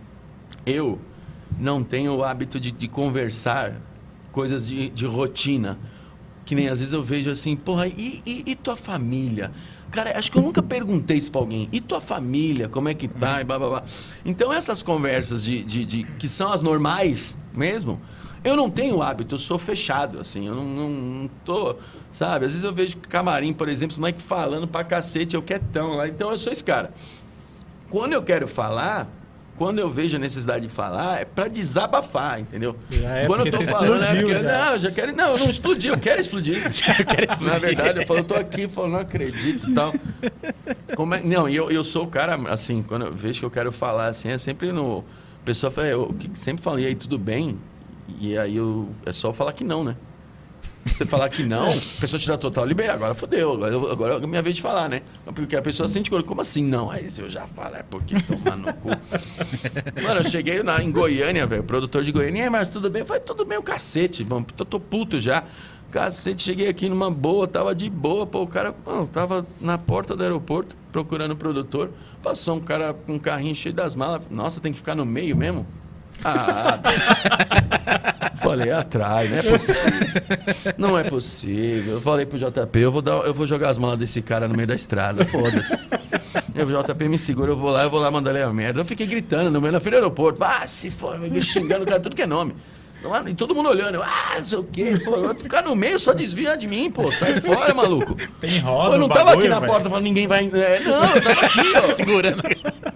eu 0.65 0.97
não 1.59 1.83
tenho 1.83 2.13
o 2.15 2.23
hábito 2.23 2.59
de, 2.59 2.71
de 2.71 2.87
conversar 2.87 3.73
coisas 4.31 4.67
de, 4.67 4.89
de 4.89 5.05
rotina. 5.05 5.77
Que 6.45 6.55
nem 6.55 6.69
às 6.69 6.79
vezes 6.79 6.93
eu 6.93 7.03
vejo 7.03 7.29
assim, 7.29 7.55
porra, 7.55 7.87
e, 7.87 8.21
e, 8.25 8.43
e 8.45 8.55
tua 8.55 8.75
família? 8.77 9.51
Cara, 9.91 10.17
acho 10.17 10.31
que 10.31 10.37
eu 10.37 10.41
nunca 10.41 10.61
perguntei 10.61 11.17
isso 11.17 11.31
pra 11.31 11.41
alguém. 11.41 11.67
E 11.71 11.81
tua 11.81 11.99
família, 12.01 12.69
como 12.69 12.87
é 12.89 12.93
que 12.93 13.07
tá? 13.07 13.41
E 13.41 13.43
blá, 13.43 13.57
blá, 13.59 13.69
blá. 13.69 13.83
Então 14.25 14.51
essas 14.53 14.81
conversas 14.83 15.43
de, 15.43 15.63
de, 15.63 15.85
de- 15.85 16.03
que 16.03 16.27
são 16.29 16.51
as 16.51 16.61
normais 16.61 17.37
mesmo, 17.53 17.99
eu 18.43 18.55
não 18.55 18.69
tenho 18.69 19.01
hábito, 19.01 19.35
eu 19.35 19.39
sou 19.39 19.57
fechado, 19.57 20.19
assim, 20.19 20.47
eu 20.47 20.55
não, 20.55 20.63
não, 20.65 20.89
não 20.89 21.29
tô, 21.43 21.75
sabe? 22.11 22.45
Às 22.45 22.51
vezes 22.51 22.63
eu 22.63 22.73
vejo 22.73 22.97
camarim, 22.97 23.51
por 23.51 23.67
exemplo, 23.67 23.91
os 23.91 23.97
moleque 23.97 24.21
falando 24.21 24.67
pra 24.67 24.83
cacete, 24.83 25.35
eu 25.35 25.41
quietão 25.41 25.95
lá. 25.95 26.07
Então 26.07 26.31
eu 26.31 26.37
sou 26.37 26.53
esse 26.53 26.63
cara. 26.63 26.93
Quando 27.89 28.13
eu 28.13 28.21
quero 28.23 28.47
falar, 28.47 29.09
quando 29.57 29.79
eu 29.79 29.89
vejo 29.89 30.15
a 30.15 30.19
necessidade 30.19 30.67
de 30.67 30.71
falar, 30.71 31.21
é 31.21 31.25
pra 31.25 31.47
desabafar, 31.47 32.39
entendeu? 32.39 32.75
É 33.03 33.25
quando 33.25 33.45
eu 33.47 33.51
tô 33.51 33.65
falando, 33.65 34.03
é 34.03 34.05
explodiu 34.05 34.27
porque, 34.27 34.41
já. 34.43 34.65
não, 34.65 34.73
eu 34.73 34.79
já 34.79 34.91
quero, 34.91 35.15
não, 35.15 35.31
eu 35.31 35.37
não 35.39 35.49
explodi, 35.49 35.87
eu 35.87 35.99
quero 35.99 36.21
explodir. 36.21 36.57
eu 36.65 37.05
quero 37.05 37.25
explodir. 37.25 37.53
Na 37.53 37.57
verdade, 37.57 37.99
eu 38.01 38.05
falo, 38.07 38.19
eu 38.19 38.23
tô 38.23 38.35
aqui, 38.35 38.61
eu 38.61 38.69
falo, 38.69 38.89
não 38.89 38.99
acredito 38.99 39.69
e 39.69 39.73
tal. 39.73 39.93
Como 40.95 41.15
é- 41.15 41.23
não, 41.23 41.49
e 41.49 41.55
eu, 41.55 41.71
eu 41.71 41.83
sou 41.83 42.03
o 42.05 42.07
cara, 42.07 42.35
assim, 42.51 42.83
quando 42.83 43.07
eu 43.07 43.11
vejo 43.13 43.39
que 43.39 43.45
eu 43.45 43.51
quero 43.51 43.71
falar, 43.71 44.07
assim, 44.07 44.29
é 44.29 44.37
sempre 44.37 44.71
no... 44.71 44.99
A 45.41 45.45
pessoa 45.45 45.71
fala, 45.71 45.87
eu 45.87 46.15
sempre 46.33 46.61
fala, 46.61 46.79
e 46.79 46.85
aí, 46.85 46.93
tudo 46.95 47.17
bem? 47.17 47.57
E 48.19 48.37
aí, 48.37 48.57
eu, 48.57 48.89
é 49.05 49.11
só 49.11 49.33
falar 49.33 49.53
que 49.53 49.63
não, 49.63 49.83
né? 49.83 49.95
Você 50.87 51.05
falar 51.05 51.29
que 51.29 51.43
não, 51.43 51.67
a 51.67 51.99
pessoa 51.99 52.19
te 52.19 52.27
dá 52.27 52.37
total 52.37 52.65
liberdade. 52.65 52.97
Agora 52.97 53.13
fodeu, 53.13 53.53
agora, 53.91 54.15
é 54.15 54.23
a 54.23 54.27
minha 54.27 54.41
vez 54.41 54.55
de 54.55 54.61
falar, 54.61 54.89
né? 54.89 55.01
Porque 55.35 55.55
a 55.55 55.61
pessoa 55.61 55.87
sente 55.87 56.09
como 56.09 56.41
assim 56.41 56.63
não? 56.63 56.89
Aí 56.89 57.09
se 57.09 57.21
eu 57.21 57.29
já 57.29 57.45
falo, 57.47 57.75
é 57.75 57.83
porque 57.83 58.15
toma 58.21 58.55
no 58.55 58.73
cu. 58.73 58.89
Mano, 60.01 60.21
eu 60.21 60.25
cheguei 60.25 60.63
na, 60.63 60.81
em 60.81 60.91
Goiânia, 60.91 61.45
velho, 61.45 61.63
produtor 61.63 62.03
de 62.03 62.11
Goiânia, 62.11 62.39
e 62.39 62.43
aí, 62.43 62.49
mas 62.49 62.69
tudo 62.69 62.89
bem? 62.89 63.01
Eu 63.01 63.05
falei, 63.05 63.21
tudo 63.21 63.45
bem, 63.45 63.57
o 63.57 63.63
cacete, 63.63 64.23
vamos, 64.23 64.47
tô, 64.55 64.65
tô 64.65 64.79
puto 64.79 65.19
já. 65.19 65.43
Cacete, 65.91 66.43
cheguei 66.43 66.67
aqui 66.67 66.89
numa 66.89 67.09
boa, 67.09 67.47
tava 67.47 67.73
de 67.73 67.89
boa, 67.89 68.27
pô, 68.27 68.41
o 68.41 68.47
cara, 68.47 68.75
mano, 68.85 69.07
tava 69.07 69.45
na 69.59 69.77
porta 69.77 70.15
do 70.15 70.23
aeroporto 70.23 70.75
procurando 70.91 71.31
o 71.31 71.35
produtor, 71.35 71.91
passou 72.21 72.57
um 72.57 72.59
cara 72.59 72.93
com 72.93 73.13
um 73.13 73.19
carrinho 73.19 73.55
cheio 73.55 73.73
das 73.73 73.95
malas, 73.95 74.23
nossa, 74.29 74.59
tem 74.59 74.71
que 74.71 74.77
ficar 74.77 74.95
no 74.95 75.05
meio 75.05 75.35
mesmo? 75.35 75.65
Ah, 76.23 76.79
Falei, 78.37 78.71
atrás, 78.71 79.29
não 79.29 79.37
é 79.37 79.43
possível. 79.43 80.73
Não 80.77 80.97
é 80.97 81.03
possível. 81.03 81.93
Eu 81.95 82.01
falei 82.01 82.25
pro 82.25 82.37
JP, 82.37 82.79
eu 82.79 82.91
vou, 82.91 83.01
dar, 83.01 83.25
eu 83.25 83.33
vou 83.33 83.45
jogar 83.45 83.69
as 83.69 83.77
malas 83.77 83.99
desse 83.99 84.21
cara 84.21 84.47
no 84.47 84.55
meio 84.55 84.67
da 84.67 84.75
estrada. 84.75 85.25
Foda-se. 85.25 85.75
Eu, 86.55 86.65
JP 86.83 87.09
me 87.09 87.17
segura, 87.17 87.51
eu 87.51 87.57
vou 87.57 87.71
lá, 87.71 87.83
eu 87.83 87.89
vou 87.89 87.99
lá 87.99 88.09
mandar 88.09 88.31
ele 88.31 88.43
a 88.43 88.53
merda. 88.53 88.81
Eu 88.81 88.85
fiquei 88.85 89.05
gritando 89.05 89.51
no 89.51 89.59
meio 89.59 89.73
da 89.73 89.79
frente 89.79 89.93
do 89.93 89.97
aeroporto. 89.97 90.43
Ah, 90.43 90.65
se 90.65 90.89
for, 90.89 91.19
me 91.19 91.41
xingando 91.41 91.85
cara, 91.85 91.99
tudo 91.99 92.15
que 92.15 92.21
é 92.21 92.27
nome. 92.27 92.55
E 93.27 93.33
todo 93.35 93.53
mundo 93.55 93.69
olhando, 93.69 94.01
ah, 94.01 94.35
não 94.37 94.43
sei 94.45 94.57
o 94.57 94.63
quê. 94.63 94.99
Pô, 95.05 95.15
eu 95.15 95.35
ficar 95.35 95.61
no 95.61 95.75
meio, 95.75 95.99
só 95.99 96.13
desvia 96.13 96.57
de 96.57 96.67
mim, 96.67 96.89
pô. 96.91 97.09
Sai 97.11 97.39
fora, 97.39 97.73
maluco. 97.73 98.15
Tem 98.41 98.59
roda 98.59 98.89
Pô, 98.89 98.95
eu 98.95 98.99
não 98.99 99.07
tava 99.07 99.25
bagulho, 99.25 99.39
aqui 99.45 99.47
na 99.49 99.59
velho. 99.59 99.71
porta 99.71 99.89
falando 99.89 100.03
ninguém 100.03 100.27
vai. 100.27 100.45
É, 100.53 100.79
não, 100.83 101.03
eu 101.03 101.21
tava 101.21 101.45
aqui, 101.45 101.59
ó. 101.77 101.91
Segurando. 101.95 102.41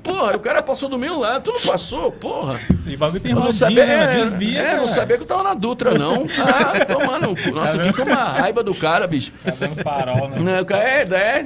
Porra, 0.03 0.35
o 0.35 0.39
cara 0.39 0.61
passou 0.61 0.89
do 0.89 0.97
meu 0.97 1.19
lado, 1.19 1.43
tu 1.43 1.53
não 1.53 1.61
passou, 1.61 2.11
porra. 2.11 2.59
E 2.87 2.97
bagulho 2.97 3.21
tem 3.21 3.31
Eu 3.31 3.35
não 3.37 3.43
rodinha, 3.45 3.59
sabia, 3.67 3.85
né? 3.85 4.03
é, 4.19 4.23
Desvia, 4.23 4.59
é, 4.59 4.65
cara. 4.65 4.77
não 4.81 4.87
sabia 4.87 5.17
que 5.17 5.23
eu 5.23 5.27
tava 5.27 5.43
na 5.43 5.53
Dutra, 5.53 5.97
não. 5.97 6.25
Ah, 6.39 6.85
toma 6.85 7.19
no 7.19 7.35
cu. 7.35 7.51
Nossa, 7.51 7.77
eu 7.77 7.81
fiquei 7.85 8.03
com 8.05 8.11
uma 8.11 8.23
raiva 8.23 8.63
do 8.63 8.73
cara, 8.75 9.07
bicho. 9.07 9.31
Tá 9.45 9.53
dando 9.59 9.75
farol, 9.83 10.29
né? 10.29 10.61
É, 10.71 11.01
é, 11.41 11.45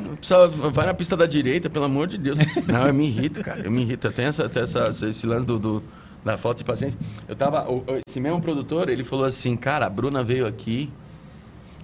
vai 0.71 0.85
na 0.85 0.93
pista 0.93 1.15
da 1.17 1.25
direita, 1.25 1.69
pelo 1.69 1.85
amor 1.85 2.07
de 2.07 2.17
Deus. 2.17 2.37
Não, 2.67 2.87
eu 2.87 2.93
me 2.93 3.07
irrito, 3.07 3.41
cara. 3.41 3.61
Eu 3.63 3.71
me 3.71 3.81
irrito. 3.81 4.07
Eu 4.07 4.11
tenho 4.13 4.29
essa, 4.29 4.45
até 4.45 4.61
essa, 4.61 4.83
esse 5.09 5.25
lance 5.27 5.45
do, 5.45 5.57
do- 5.59 5.83
da 6.25 6.37
falta 6.37 6.57
de 6.57 6.63
paciência. 6.65 6.99
Eu 7.27 7.35
tava. 7.35 7.65
Esse 8.05 8.19
mesmo 8.19 8.41
produtor, 8.41 8.89
ele 8.89 9.03
falou 9.03 9.25
assim, 9.25 9.55
cara, 9.55 9.85
a 9.85 9.89
Bruna 9.89 10.23
veio 10.23 10.47
aqui. 10.47 10.91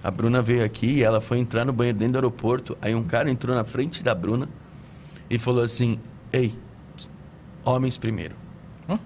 A 0.02 0.10
Bruna 0.10 0.42
veio 0.42 0.64
aqui 0.64 0.94
e 0.98 1.02
ela 1.04 1.20
foi 1.20 1.38
entrar 1.38 1.64
no 1.64 1.72
banheiro 1.72 1.96
dentro 1.98 2.14
do 2.14 2.16
aeroporto. 2.18 2.76
Aí 2.82 2.92
um 2.92 3.04
cara 3.04 3.30
entrou 3.30 3.54
na 3.54 3.62
frente 3.64 4.02
da 4.02 4.12
Bruna 4.14 4.48
e 5.30 5.38
falou 5.38 5.62
assim: 5.62 5.98
Ei, 6.32 6.52
homens 7.64 7.96
primeiro. 7.96 8.34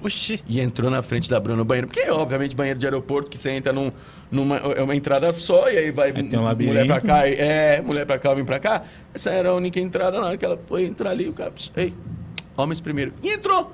Oxi. 0.02 0.42
E 0.48 0.58
entrou 0.58 0.90
na 0.90 1.02
frente 1.02 1.28
da 1.28 1.38
Bruna 1.38 1.58
no 1.58 1.64
banheiro. 1.66 1.86
Porque, 1.86 2.08
obviamente, 2.10 2.56
banheiro 2.56 2.78
de 2.78 2.86
aeroporto, 2.86 3.30
que 3.30 3.36
você 3.36 3.50
entra 3.50 3.74
num, 3.74 3.92
numa 4.30 4.56
é 4.56 4.82
uma 4.82 4.96
entrada 4.96 5.30
só, 5.34 5.68
e 5.70 5.76
aí 5.76 5.90
vai 5.90 6.08
Aí 6.08 6.28
tem 6.28 6.38
um 6.38 6.42
mulher 6.42 6.86
pra 6.86 7.00
cá, 7.00 7.28
e- 7.28 7.34
é, 7.34 7.82
mulher 7.82 8.06
pra 8.06 8.18
cá, 8.18 8.32
homem 8.32 8.44
pra 8.44 8.58
cá. 8.58 8.82
Essa 9.12 9.30
era 9.30 9.50
a 9.50 9.54
única 9.54 9.78
entrada. 9.78 10.18
Na 10.18 10.28
hora 10.28 10.36
que 10.38 10.44
ela 10.46 10.58
foi 10.66 10.86
entrar 10.86 11.10
ali, 11.10 11.28
o 11.28 11.32
cara, 11.34 11.52
ei, 11.76 11.92
homens 12.56 12.80
primeiro. 12.80 13.12
E 13.22 13.28
entrou. 13.28 13.70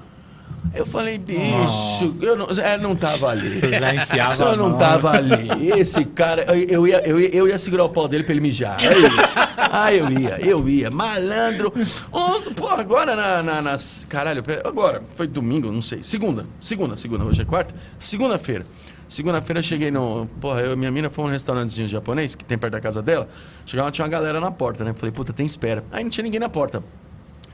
Eu 0.74 0.86
falei, 0.86 1.18
bicho, 1.18 2.18
eu 2.20 2.36
não, 2.36 2.46
é, 2.50 2.78
não 2.78 2.94
tava 2.96 3.28
ali. 3.30 3.48
Você 3.60 3.78
já 3.78 3.94
enfiava 3.94 4.50
a 4.52 4.56
não 4.56 4.78
tava 4.78 5.10
ali, 5.10 5.70
esse 5.78 6.04
cara, 6.04 6.44
eu, 6.44 6.54
eu 6.68 6.86
ia, 6.86 7.06
eu, 7.06 7.20
ia, 7.20 7.28
eu 7.36 7.48
ia 7.48 7.58
segurar 7.58 7.84
o 7.84 7.88
pau 7.88 8.08
dele 8.08 8.24
pra 8.24 8.32
ele 8.32 8.40
mijar. 8.40 8.76
Aí 8.80 8.92
eu 9.02 9.10
ia, 9.10 9.30
ah, 9.70 9.92
eu 9.92 10.10
ia, 10.10 10.40
eu 10.40 10.68
ia. 10.68 10.90
Malandro. 10.90 11.72
Ontem, 12.12 12.54
pô, 12.54 12.68
agora 12.68 13.14
na, 13.16 13.42
na- 13.42 13.60
nas. 13.62 14.06
Caralho, 14.08 14.42
agora, 14.64 15.02
foi 15.16 15.26
domingo, 15.26 15.70
não 15.70 15.82
sei. 15.82 16.02
Segunda, 16.02 16.46
segunda, 16.60 16.96
segunda, 16.96 17.24
hoje 17.24 17.42
é 17.42 17.44
quarta. 17.44 17.74
Segunda-feira. 17.98 18.64
Segunda-feira 19.08 19.58
eu 19.58 19.64
cheguei 19.64 19.90
no. 19.90 20.26
Porra, 20.40 20.60
eu 20.60 20.72
e 20.72 20.76
minha 20.76 20.90
mina 20.90 21.10
foi 21.10 21.24
um 21.24 21.28
restaurantezinho 21.28 21.86
japonês 21.88 22.34
que 22.34 22.44
tem 22.44 22.56
perto 22.56 22.72
da 22.72 22.80
casa 22.80 23.02
dela. 23.02 23.28
Chegava, 23.66 23.90
tinha 23.90 24.04
uma 24.04 24.10
galera 24.10 24.40
na 24.40 24.50
porta, 24.50 24.84
né? 24.84 24.94
Falei, 24.94 25.12
puta, 25.12 25.32
tem 25.34 25.44
espera. 25.44 25.84
Aí 25.92 26.02
não 26.02 26.10
tinha 26.10 26.24
ninguém 26.24 26.40
na 26.40 26.48
porta 26.48 26.82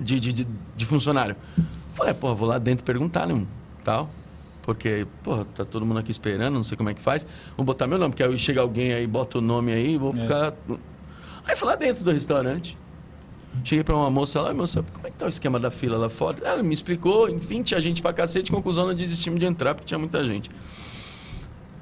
de, 0.01 0.21
de, 0.21 0.33
de, 0.33 0.47
de 0.77 0.87
funcionário. 0.87 1.35
Falei, 1.99 2.15
porra, 2.15 2.35
vou 2.35 2.49
lá 2.49 2.59
dentro 2.59 2.85
perguntar, 2.85 3.27
né? 3.27 3.45
Tal. 3.85 4.09
Porque, 4.63 5.07
porra, 5.23 5.45
tá 5.57 5.65
todo 5.65 5.85
mundo 5.85 5.99
aqui 5.99 6.11
esperando, 6.11 6.55
não 6.55 6.63
sei 6.63 6.77
como 6.77 6.89
é 6.91 6.95
que 6.95 7.01
faz. 7.01 7.27
Vou 7.57 7.67
botar 7.67 7.87
meu 7.87 7.99
nome, 7.99 8.11
porque 8.11 8.23
aí 8.23 8.39
chega 8.39 8.61
alguém 8.61 8.93
aí, 8.93 9.07
bota 9.07 9.39
o 9.39 9.41
nome 9.41 9.73
aí, 9.73 9.97
vou 9.99 10.13
ficar. 10.15 10.53
Aí 11.47 11.57
fui 11.57 11.67
lá 11.69 11.75
dentro 11.75 12.05
do 12.05 12.11
restaurante. 12.13 12.77
Cheguei 13.65 13.83
pra 13.83 13.97
uma 13.97 14.11
moça 14.11 14.41
lá, 14.41 14.55
moça, 14.55 14.85
como 14.93 15.07
é 15.07 15.11
que 15.11 15.17
tá 15.17 15.27
o 15.27 15.29
esquema 15.29 15.59
da 15.59 15.71
fila 15.71 15.97
lá 15.97 16.09
fora? 16.09 16.37
Ela 16.47 16.63
me 16.63 16.73
explicou, 16.75 17.29
enfim, 17.29 17.63
tinha 17.63 17.81
gente 17.81 18.01
pra 18.01 18.13
cacete, 18.13 18.53
conclusão, 18.53 18.87
nós 18.87 18.97
desistimos 18.97 19.41
de 19.41 19.47
entrar 19.47 19.75
porque 19.75 19.87
tinha 19.87 19.99
muita 19.99 20.23
gente. 20.23 20.51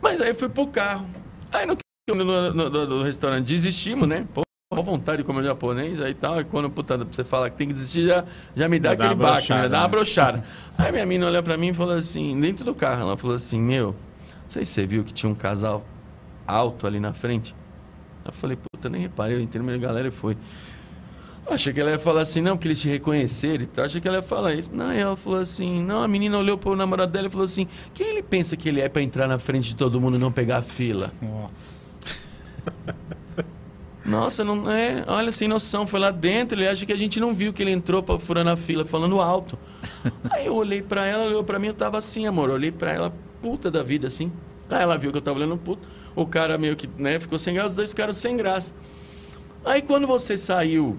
Mas 0.00 0.20
aí 0.20 0.32
fui 0.32 0.48
pro 0.48 0.66
carro. 0.68 1.06
Aí 1.52 1.66
no, 1.66 1.76
no, 2.08 2.24
no- 2.24 2.70
no- 2.70 2.86
do 2.86 3.02
restaurante 3.02 3.44
desistimos, 3.46 4.08
né? 4.08 4.24
Pô, 4.32 4.42
à 4.80 4.84
vontade 4.84 5.18
de 5.18 5.24
comer 5.24 5.44
japonês, 5.44 6.00
aí 6.00 6.14
tal. 6.14 6.34
Aí 6.34 6.44
quando 6.44 6.70
puta, 6.70 6.96
você 6.98 7.24
fala 7.24 7.50
que 7.50 7.56
tem 7.56 7.68
que 7.68 7.74
desistir, 7.74 8.06
já, 8.06 8.24
já 8.54 8.68
me 8.68 8.78
dá 8.78 8.90
Já 8.90 8.94
dá 8.94 9.04
aquele 9.04 9.20
uma 9.20 9.32
baque, 9.32 9.52
né? 9.52 9.68
Dá 9.68 9.78
uma 9.78 9.84
né? 9.84 9.88
brochada. 9.88 10.44
Aí 10.76 10.92
minha 10.92 11.06
mina 11.06 11.26
olhou 11.26 11.42
pra 11.42 11.56
mim 11.56 11.68
e 11.68 11.74
falou 11.74 11.94
assim, 11.94 12.38
dentro 12.40 12.64
do 12.64 12.74
carro, 12.74 13.02
ela 13.02 13.16
falou 13.16 13.36
assim, 13.36 13.60
meu, 13.60 13.88
não 13.88 14.50
sei 14.50 14.64
se 14.64 14.72
você 14.72 14.86
viu 14.86 15.04
que 15.04 15.12
tinha 15.12 15.30
um 15.30 15.34
casal 15.34 15.84
alto 16.46 16.86
ali 16.86 17.00
na 17.00 17.12
frente. 17.12 17.54
Eu 18.24 18.32
falei, 18.32 18.56
puta, 18.56 18.88
nem 18.88 19.00
reparei, 19.00 19.36
eu 19.36 19.40
entrei 19.40 19.60
no 19.60 19.66
meio 19.66 19.78
da 19.78 19.86
galera 19.86 20.08
e. 20.08 20.36
Eu 21.46 21.52
Achei 21.54 21.72
que 21.72 21.80
ela 21.80 21.92
ia 21.92 21.98
falar 21.98 22.22
assim, 22.22 22.40
não, 22.40 22.56
porque 22.56 22.66
eles 22.66 22.80
te 22.80 22.88
reconheceram 22.88 23.62
e 23.62 23.66
tal. 23.66 23.84
Achei 23.84 24.00
que 24.00 24.08
ela 24.08 24.16
ia 24.16 24.22
falar 24.22 24.52
isso. 24.54 24.74
Não, 24.74 24.90
ela 24.90 25.16
falou 25.16 25.38
assim, 25.38 25.80
não, 25.80 26.02
a 26.02 26.08
menina 26.08 26.36
olhou 26.36 26.58
pro 26.58 26.74
namorado 26.74 27.12
dela 27.12 27.28
e 27.28 27.30
falou 27.30 27.44
assim, 27.44 27.68
quem 27.94 28.08
ele 28.08 28.22
pensa 28.22 28.56
que 28.56 28.68
ele 28.68 28.80
é 28.80 28.88
pra 28.88 29.00
entrar 29.00 29.28
na 29.28 29.38
frente 29.38 29.68
de 29.68 29.76
todo 29.76 30.00
mundo 30.00 30.16
e 30.16 30.20
não 30.20 30.32
pegar 30.32 30.58
a 30.58 30.62
fila? 30.62 31.12
Nossa. 31.22 31.98
Nossa, 34.06 34.44
não 34.44 34.70
é, 34.70 35.04
olha, 35.08 35.32
sem 35.32 35.48
noção, 35.48 35.84
foi 35.84 35.98
lá 35.98 36.12
dentro, 36.12 36.56
ele 36.56 36.68
acha 36.68 36.86
que 36.86 36.92
a 36.92 36.96
gente 36.96 37.18
não 37.18 37.34
viu 37.34 37.52
que 37.52 37.60
ele 37.60 37.72
entrou 37.72 38.02
pra 38.02 38.20
furando 38.20 38.50
a 38.50 38.56
fila, 38.56 38.84
falando 38.84 39.20
alto. 39.20 39.58
Aí 40.30 40.46
eu 40.46 40.54
olhei 40.54 40.80
pra 40.80 41.04
ela, 41.04 41.24
olhou 41.24 41.42
pra 41.42 41.58
mim, 41.58 41.66
eu 41.68 41.74
tava 41.74 41.98
assim, 41.98 42.24
amor, 42.24 42.48
eu 42.48 42.54
olhei 42.54 42.70
pra 42.70 42.92
ela, 42.92 43.12
puta 43.42 43.68
da 43.68 43.82
vida, 43.82 44.06
assim. 44.06 44.30
Aí 44.70 44.82
ela 44.82 44.96
viu 44.96 45.10
que 45.10 45.18
eu 45.18 45.22
tava 45.22 45.38
olhando 45.38 45.56
puto, 45.56 45.86
o 46.14 46.24
cara 46.24 46.56
meio 46.56 46.76
que, 46.76 46.88
né, 46.96 47.18
ficou 47.18 47.38
sem 47.38 47.54
graça, 47.54 47.68
os 47.68 47.74
dois 47.74 47.90
ficaram 47.90 48.12
sem 48.12 48.36
graça. 48.36 48.74
Aí 49.64 49.82
quando 49.82 50.06
você 50.06 50.38
saiu 50.38 50.96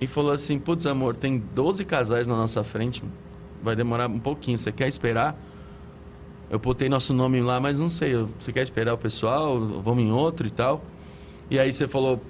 e 0.00 0.06
falou 0.06 0.32
assim, 0.32 0.58
putz, 0.58 0.86
amor, 0.86 1.14
tem 1.14 1.38
12 1.54 1.84
casais 1.84 2.26
na 2.26 2.36
nossa 2.36 2.64
frente, 2.64 3.02
vai 3.62 3.76
demorar 3.76 4.08
um 4.08 4.18
pouquinho, 4.18 4.56
você 4.56 4.72
quer 4.72 4.88
esperar? 4.88 5.38
Eu 6.48 6.58
botei 6.58 6.88
nosso 6.88 7.12
nome 7.12 7.40
lá, 7.42 7.60
mas 7.60 7.80
não 7.80 7.88
sei, 7.90 8.14
você 8.38 8.50
quer 8.50 8.62
esperar 8.62 8.94
o 8.94 8.98
pessoal, 8.98 9.60
vamos 9.60 10.04
em 10.04 10.12
outro 10.12 10.46
e 10.46 10.50
tal? 10.50 10.82
E 11.50 11.58
aí 11.58 11.72
você 11.72 11.86
falou, 11.86 12.20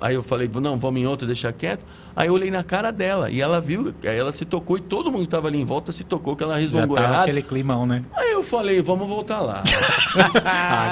aí 0.00 0.14
eu 0.14 0.22
falei, 0.22 0.50
não, 0.60 0.78
vamos 0.78 1.00
em 1.00 1.06
outro, 1.06 1.26
deixa 1.26 1.52
quieto. 1.52 1.84
Aí 2.14 2.28
eu 2.28 2.32
olhei 2.34 2.50
na 2.50 2.64
cara 2.64 2.90
dela 2.90 3.28
e 3.30 3.42
ela 3.42 3.60
viu, 3.60 3.94
aí 4.02 4.16
ela 4.16 4.32
se 4.32 4.46
tocou 4.46 4.78
e 4.78 4.80
todo 4.80 5.12
mundo 5.12 5.24
que 5.24 5.28
tava 5.28 5.48
ali 5.48 5.60
em 5.60 5.64
volta 5.64 5.92
se 5.92 6.02
tocou 6.02 6.34
que 6.34 6.42
ela 6.42 6.54
Já 6.54 6.60
resmungou 6.60 6.96
tava 6.96 7.08
errado. 7.08 7.22
aquele 7.24 7.42
climão, 7.42 7.84
né? 7.84 8.02
Aí 8.16 8.32
eu 8.32 8.42
falei, 8.42 8.80
vamos 8.80 9.06
voltar 9.06 9.40
lá. 9.40 9.62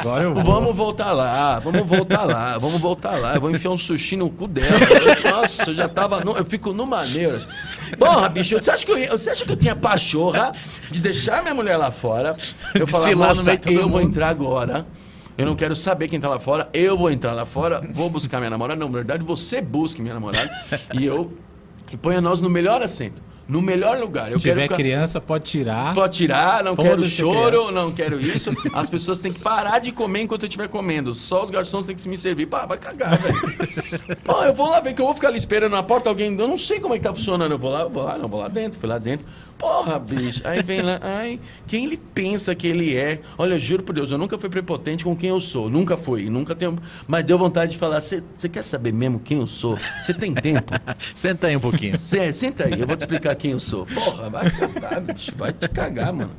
Agora 0.01 0.25
eu 0.25 0.35
vou. 0.35 0.45
Vamos 0.45 0.77
voltar 0.77 1.13
lá, 1.13 1.59
vamos 1.59 1.87
voltar 1.87 2.25
lá, 2.25 2.59
vamos 2.59 2.81
voltar 2.81 3.19
lá. 3.19 3.35
Eu 3.37 3.41
vou 3.41 3.51
enfiar 3.51 3.71
um 3.71 3.79
sushi 3.79 4.17
no 4.17 4.29
cu 4.29 4.47
dela. 4.47 4.69
Nossa, 5.31 5.71
eu 5.71 5.75
já 5.75 5.89
tava. 5.89 6.23
No, 6.23 6.37
eu 6.37 6.45
fico 6.45 6.73
no 6.73 6.87
maneiro. 6.87 7.39
Porra, 7.99 8.29
bicho, 8.29 8.59
você 8.59 8.71
acha, 8.71 8.85
que 8.85 8.93
eu, 8.93 9.11
você 9.19 9.31
acha 9.31 9.45
que 9.45 9.53
eu 9.53 9.57
tinha 9.57 9.75
pachorra 9.75 10.53
de 10.91 11.01
deixar 11.01 11.43
minha 11.43 11.55
mulher 11.55 11.77
lá 11.77 11.91
fora? 11.91 12.37
Eu 12.75 12.87
falar, 12.87 13.05
Desfilar 13.05 13.29
no 13.31 13.37
moça, 13.37 13.45
meio 13.45 13.59
de 13.59 13.65
todo 13.65 13.75
eu 13.75 13.89
vou 13.89 14.01
mundo." 14.01 14.11
entrar 14.11 14.29
agora. 14.29 14.87
Eu 15.37 15.47
não 15.47 15.57
quero 15.57 15.75
saber 15.75 16.09
quem 16.09 16.21
tá 16.21 16.29
lá 16.29 16.39
fora. 16.39 16.69
Eu 16.73 16.97
vou 16.97 17.11
entrar 17.11 17.33
lá 17.33 17.45
fora, 17.45 17.81
vou 17.93 18.09
buscar 18.09 18.39
minha 18.39 18.51
namorada. 18.51 18.79
Não, 18.79 18.87
na 18.89 18.95
verdade, 18.95 19.25
você 19.25 19.61
busque 19.61 20.01
minha 20.01 20.15
namorada. 20.15 20.49
E 20.95 21.05
eu. 21.05 21.33
E 21.93 21.97
ponha 21.97 22.21
nós 22.21 22.41
no 22.41 22.49
melhor 22.51 22.83
assento. 22.83 23.23
No 23.47 23.61
melhor 23.61 23.99
lugar. 23.99 24.25
Se 24.27 24.33
eu 24.35 24.41
tiver 24.41 24.63
ficar- 24.63 24.77
criança, 24.77 25.21
pode 25.21 25.45
tirar. 25.45 25.93
Pode 25.93 26.17
tirar, 26.17 26.65
não 26.65 26.75
quero 26.75 27.05
choro, 27.05 27.51
criança. 27.67 27.73
não 27.73 27.93
quero 27.93 28.19
isso. 28.19 28.51
As 28.73 28.89
pessoas 28.89 29.21
têm 29.21 29.31
que 29.33 29.41
parar 29.41 29.81
de 29.81 29.93
comer 29.93 30.23
enquanto 30.23 30.45
eu 30.45 30.49
estiver 30.49 30.67
comendo. 30.67 31.15
Só 31.15 31.45
os 31.45 31.51
garçons 31.51 31.85
têm 31.85 31.95
que 31.95 32.01
se 32.01 32.09
me 32.09 32.17
servir. 32.17 32.47
Pá, 32.47 32.65
vai 32.65 32.79
cagar, 32.79 33.19
velho. 33.19 34.17
Pô, 34.25 34.43
eu 34.45 34.55
vou 34.55 34.71
lá 34.71 34.81
ver 34.81 34.95
que 34.95 35.03
eu 35.03 35.05
vou 35.05 35.15
ficar 35.15 35.29
ali 35.29 35.37
esperando 35.37 35.73
na 35.73 35.83
porta 35.83 36.09
alguém. 36.09 36.33
Eu 36.39 36.49
não 36.49 36.57
sei 36.57 36.81
como 36.81 36.95
é 36.95 36.97
que 36.99 37.05
tá 37.05 37.13
funcionando. 37.13 37.53
Eu 37.53 37.59
vou 37.59 37.71
lá, 37.71 37.85
vou 37.87 38.03
lá, 38.05 38.17
não, 38.17 38.29
vou 38.29 38.41
lá 38.41 38.49
dentro, 38.49 38.81
fui 38.81 38.89
lá 38.89 38.97
dentro. 38.99 39.27
Porra, 39.59 39.99
bicho. 39.99 40.47
Aí 40.47 40.63
vem 40.63 40.83
lá, 40.83 40.99
ai, 41.03 41.41
quem 41.67 41.85
ele 41.85 41.97
pensa 41.97 42.55
que 42.55 42.67
ele 42.67 42.97
é? 42.97 43.21
Olha, 43.39 43.59
juro 43.59 43.83
por 43.83 43.95
Deus, 43.95 44.11
eu 44.11 44.19
nunca 44.19 44.39
fui 44.39 44.49
prepotente 44.49 45.05
com 45.05 45.17
quem 45.17 45.31
eu 45.31 45.41
sou. 45.41 45.71
Nunca 45.71 45.97
fui, 45.97 46.29
nunca 46.29 46.55
tenho. 46.55 46.77
Mas 47.09 47.25
deu 47.25 47.39
vontade 47.39 47.73
de 47.73 47.79
falar: 47.79 48.01
você 48.01 48.23
quer 48.51 48.63
saber 48.63 48.93
mesmo 48.93 49.19
quem 49.19 49.39
eu 49.39 49.47
sou? 49.47 49.77
Você 49.77 50.13
tem 50.13 50.35
tempo? 50.35 50.73
Senta 51.15 51.47
aí 51.47 51.57
um 51.57 51.61
pouquinho. 51.61 51.97
Cê, 51.97 52.33
senta 52.33 52.65
aí, 52.65 52.79
eu 52.79 52.87
vou 52.87 52.97
te 52.97 53.01
explicar 53.01 53.35
quem 53.35 53.53
eu 53.53 53.61
sou. 53.61 53.87
Porra, 53.87 54.29
vai 54.29 54.51
cagar, 54.51 55.01
bicho. 55.01 55.33
Vai 55.37 55.53
te 55.53 55.69
cagar, 55.69 56.13
mano. 56.13 56.31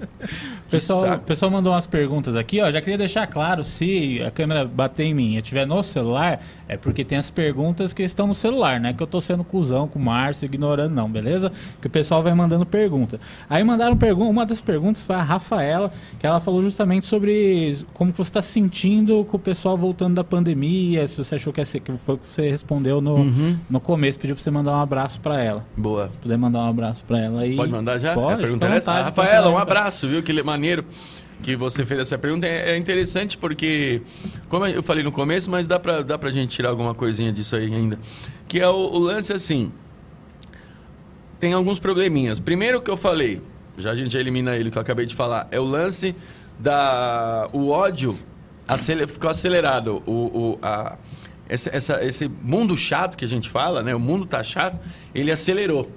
O 0.67 0.69
pessoal, 0.69 1.19
pessoal 1.19 1.51
mandou 1.51 1.73
umas 1.73 1.87
perguntas 1.87 2.35
aqui, 2.35 2.61
ó. 2.61 2.69
Já 2.71 2.81
queria 2.81 2.97
deixar 2.97 3.25
claro, 3.27 3.63
se 3.63 4.21
a 4.23 4.31
câmera 4.31 4.65
bater 4.65 5.03
em 5.03 5.13
mim 5.13 5.31
e 5.31 5.35
eu 5.35 5.41
estiver 5.41 5.65
no 5.65 5.81
celular, 5.81 6.41
é 6.67 6.77
porque 6.77 7.03
tem 7.03 7.17
as 7.17 7.29
perguntas 7.29 7.93
que 7.93 8.03
estão 8.03 8.27
no 8.27 8.33
celular, 8.33 8.79
né? 8.79 8.93
Que 8.93 9.01
eu 9.01 9.07
tô 9.07 9.21
sendo 9.21 9.43
cuzão 9.43 9.87
com 9.87 9.99
o 9.99 10.01
Márcio, 10.01 10.45
ignorando, 10.45 10.93
não, 10.93 11.09
beleza? 11.09 11.51
Que 11.81 11.87
o 11.87 11.89
pessoal 11.89 12.21
vai 12.21 12.33
mandando 12.33 12.65
pergunta. 13.07 13.19
Aí 13.49 13.63
mandaram 13.63 13.95
pergunta, 13.97 14.29
uma 14.29 14.45
das 14.45 14.61
perguntas 14.61 15.05
foi 15.05 15.15
a 15.15 15.21
Rafaela, 15.23 15.91
que 16.19 16.25
ela 16.25 16.39
falou 16.39 16.61
justamente 16.61 17.05
sobre 17.05 17.77
como 17.93 18.11
você 18.11 18.21
está 18.23 18.41
sentindo 18.41 19.23
com 19.25 19.37
o 19.37 19.39
pessoal 19.39 19.77
voltando 19.77 20.15
da 20.15 20.23
pandemia, 20.23 21.07
se 21.07 21.17
você 21.17 21.35
achou 21.35 21.51
que, 21.53 21.63
ser- 21.65 21.79
que 21.79 21.95
foi 21.97 22.15
o 22.15 22.17
que 22.17 22.25
você 22.25 22.49
respondeu 22.49 23.01
no, 23.01 23.15
Uhum. 23.15 23.57
no 23.69 23.79
começo, 23.79 24.19
pediu 24.19 24.35
pra 24.35 24.43
você 24.43 24.51
mandar 24.51 24.71
um 24.77 24.81
abraço 24.81 25.19
pra 25.19 25.41
ela. 25.41 25.65
Boa. 25.75 26.09
Se 26.09 26.15
puder 26.17 26.37
mandar 26.37 26.59
um 26.59 26.69
abraço 26.69 27.03
pra 27.05 27.19
ela 27.19 27.41
aí. 27.41 27.55
Pode 27.55 27.71
mandar 27.71 27.99
já? 27.99 28.13
Pode, 28.13 28.43
a 28.43 28.47
é 28.47 28.49
vontade, 28.51 28.83
Ah, 28.87 29.03
Rafaela, 29.03 29.49
um 29.49 29.57
abraço, 29.57 30.07
viu? 30.07 30.21
Que 30.23 30.41
maneiro 30.43 30.85
que 31.41 31.55
você 31.55 31.85
fez 31.85 31.99
essa 31.99 32.17
pergunta. 32.17 32.45
É, 32.47 32.71
é 32.71 32.77
interessante 32.77 33.37
porque, 33.37 34.01
como 34.47 34.65
eu 34.65 34.81
falei 34.81 35.03
no 35.03 35.11
começo, 35.11 35.49
mas 35.49 35.67
dá 35.67 35.79
pra, 35.79 36.01
dá 36.01 36.17
pra 36.17 36.31
gente 36.31 36.49
tirar 36.49 36.69
alguma 36.69 36.93
coisinha 36.93 37.31
disso 37.31 37.55
aí 37.55 37.73
ainda. 37.73 37.99
Que 38.47 38.59
é 38.59 38.67
o, 38.69 38.73
o 38.75 38.99
lance 38.99 39.33
assim. 39.33 39.71
Tem 41.39 41.53
alguns 41.53 41.79
probleminhas. 41.79 42.39
Primeiro 42.39 42.81
que 42.81 42.89
eu 42.89 42.97
falei, 42.97 43.41
já 43.77 43.91
a 43.91 43.95
gente 43.95 44.11
já 44.13 44.19
elimina 44.19 44.55
ele, 44.55 44.71
que 44.71 44.77
eu 44.77 44.81
acabei 44.81 45.05
de 45.05 45.15
falar, 45.15 45.47
é 45.51 45.59
o 45.59 45.63
lance 45.65 46.15
da. 46.59 47.47
O 47.53 47.69
ódio 47.69 48.15
acele- 48.67 49.07
ficou 49.07 49.29
acelerado. 49.29 50.01
O, 50.05 50.11
o, 50.11 50.59
a, 50.61 50.97
essa, 51.47 51.69
essa- 51.75 52.03
esse 52.03 52.27
mundo 52.41 52.75
chato 52.77 53.15
que 53.17 53.25
a 53.25 53.27
gente 53.27 53.49
fala, 53.49 53.83
né? 53.83 53.93
O 53.93 53.99
mundo 53.99 54.25
tá 54.25 54.43
chato, 54.43 54.79
ele 55.13 55.31
acelerou. 55.31 55.91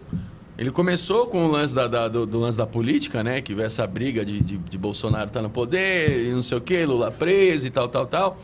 Ele 0.59 0.72
começou 0.72 1.29
com 1.29 1.44
o 1.46 1.48
lance 1.53 1.72
da, 1.72 1.87
da- 1.87 2.09
do, 2.09 2.27
do 2.27 2.40
lance 2.40 2.59
da 2.59 2.66
política, 2.66 3.22
né? 3.22 3.41
Que 3.41 3.59
essa 3.62 3.86
briga 3.86 4.24
de, 4.24 4.41
de, 4.41 4.59
de 4.59 4.76
Bolsonaro 4.78 5.30
tá 5.30 5.41
no 5.41 5.49
poder, 5.49 6.26
e 6.26 6.32
não 6.32 6.43
sei 6.43 6.59
o 6.59 6.61
quê, 6.61 6.84
Lula 6.84 7.12
preso 7.12 7.66
e 7.66 7.70
tal, 7.70 7.86
tal, 7.89 8.07
tal. 8.07 8.41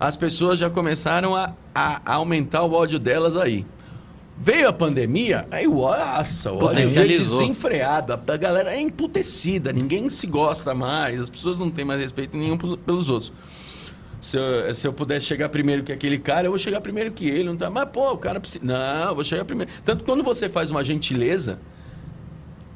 As 0.00 0.16
pessoas 0.16 0.58
já 0.58 0.68
começaram 0.68 1.36
a- 1.36 1.52
a 1.74 2.14
aumentar 2.14 2.62
o 2.64 2.72
ódio 2.72 2.98
delas 2.98 3.36
aí. 3.36 3.64
Veio 4.36 4.68
a 4.68 4.72
pandemia, 4.72 5.46
aí 5.50 5.66
o 5.66 5.74
nossa, 5.82 6.50
Potencializou. 6.52 7.38
desenfreado. 7.40 8.12
A 8.12 8.36
galera 8.36 8.74
é 8.74 8.80
emputecida, 8.80 9.72
ninguém 9.72 10.08
se 10.10 10.26
gosta 10.26 10.74
mais, 10.74 11.20
as 11.20 11.30
pessoas 11.30 11.56
não 11.58 11.70
têm 11.70 11.84
mais 11.84 12.00
respeito 12.00 12.36
nenhum 12.36 12.56
pelos 12.58 13.08
outros. 13.08 13.32
Se 14.20 14.36
eu, 14.36 14.74
se 14.74 14.86
eu 14.88 14.92
pudesse 14.92 15.26
chegar 15.26 15.48
primeiro 15.50 15.82
que 15.84 15.92
aquele 15.92 16.18
cara, 16.18 16.46
eu 16.46 16.50
vou 16.50 16.58
chegar 16.58 16.80
primeiro 16.80 17.12
que 17.12 17.28
ele. 17.28 17.44
Não 17.44 17.56
tá, 17.56 17.68
mas, 17.70 17.88
pô, 17.90 18.10
o 18.12 18.16
cara 18.18 18.40
precisa. 18.40 18.64
Não, 18.64 19.08
eu 19.10 19.14
vou 19.14 19.24
chegar 19.24 19.44
primeiro. 19.44 19.70
Tanto 19.84 19.98
que 20.00 20.04
quando 20.04 20.24
você 20.24 20.48
faz 20.48 20.70
uma 20.70 20.82
gentileza, 20.82 21.58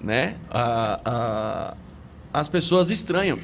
né? 0.00 0.36
A, 0.50 1.00
a- 1.04 1.74
as 2.40 2.48
pessoas 2.48 2.90
estranham. 2.90 3.38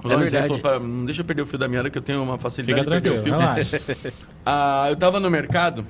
Vou 0.00 0.10
dar 0.10 0.18
um 0.18 0.22
exemplo 0.22 0.58
pra- 0.58 0.80
não 0.80 1.04
deixa 1.04 1.20
eu 1.20 1.24
perder 1.24 1.42
o 1.42 1.46
fio 1.46 1.58
da 1.58 1.68
meada, 1.68 1.90
que 1.90 1.98
eu 1.98 2.02
tenho 2.02 2.22
uma 2.22 2.38
facilidade 2.38 2.84
Fica 2.84 2.96
de 2.98 3.02
perder 3.02 3.20
o 3.20 3.22
fio. 3.22 3.38
relaxa. 3.38 3.80
Ah, 4.50 4.86
eu 4.88 4.96
tava 4.96 5.20
no 5.20 5.30
mercado 5.30 5.84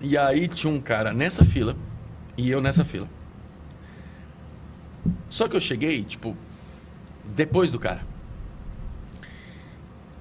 e 0.00 0.16
aí 0.16 0.48
tinha 0.48 0.72
um 0.72 0.80
cara 0.80 1.12
nessa 1.12 1.44
fila 1.44 1.76
e 2.36 2.50
eu 2.50 2.60
nessa 2.60 2.84
fila. 2.84 3.08
Só 5.28 5.48
que 5.48 5.56
eu 5.56 5.60
cheguei, 5.60 6.02
tipo, 6.02 6.36
depois 7.34 7.70
do 7.70 7.78
cara. 7.78 8.00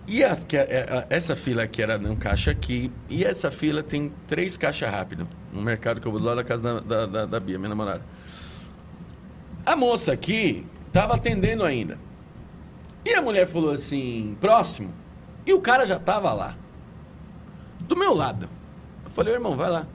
E 0.08 0.24
a- 0.24 0.36
que- 0.38 0.58
a- 0.58 0.62
a- 1.00 1.06
essa 1.10 1.36
fila 1.36 1.64
aqui 1.64 1.82
era 1.82 1.98
num 1.98 2.16
caixa 2.16 2.52
aqui, 2.52 2.92
e 3.10 3.26
essa 3.26 3.52
fila 3.52 3.84
tem 3.84 4.12
três 4.26 4.56
caixas 4.56 4.90
rápido. 4.90 5.28
No 5.52 5.62
mercado 5.62 6.00
que 6.00 6.08
eu 6.08 6.12
vou 6.12 6.22
lado 6.22 6.38
da 6.38 6.44
casa 6.44 6.64
da, 6.64 6.80
da, 6.80 7.06
da, 7.06 7.26
da 7.26 7.40
Bia, 7.40 7.58
minha 7.58 7.70
namorada. 7.70 8.02
A 9.66 9.76
moça 9.76 10.14
aqui 10.14 10.66
tava 10.94 11.16
atendendo 11.16 11.66
ainda. 11.66 12.00
E 13.04 13.14
a 13.14 13.22
mulher 13.22 13.48
falou 13.48 13.72
assim, 13.72 14.38
próximo. 14.40 14.94
E 15.46 15.54
o 15.54 15.62
cara 15.62 15.86
já 15.86 16.00
tava 16.00 16.32
lá. 16.34 16.56
Do 17.82 17.96
meu 17.96 18.14
lado. 18.14 18.50
Eu 19.18 19.24
falei, 19.24 19.34
irmão, 19.34 19.56
vai 19.56 19.68
lá. 19.72 19.88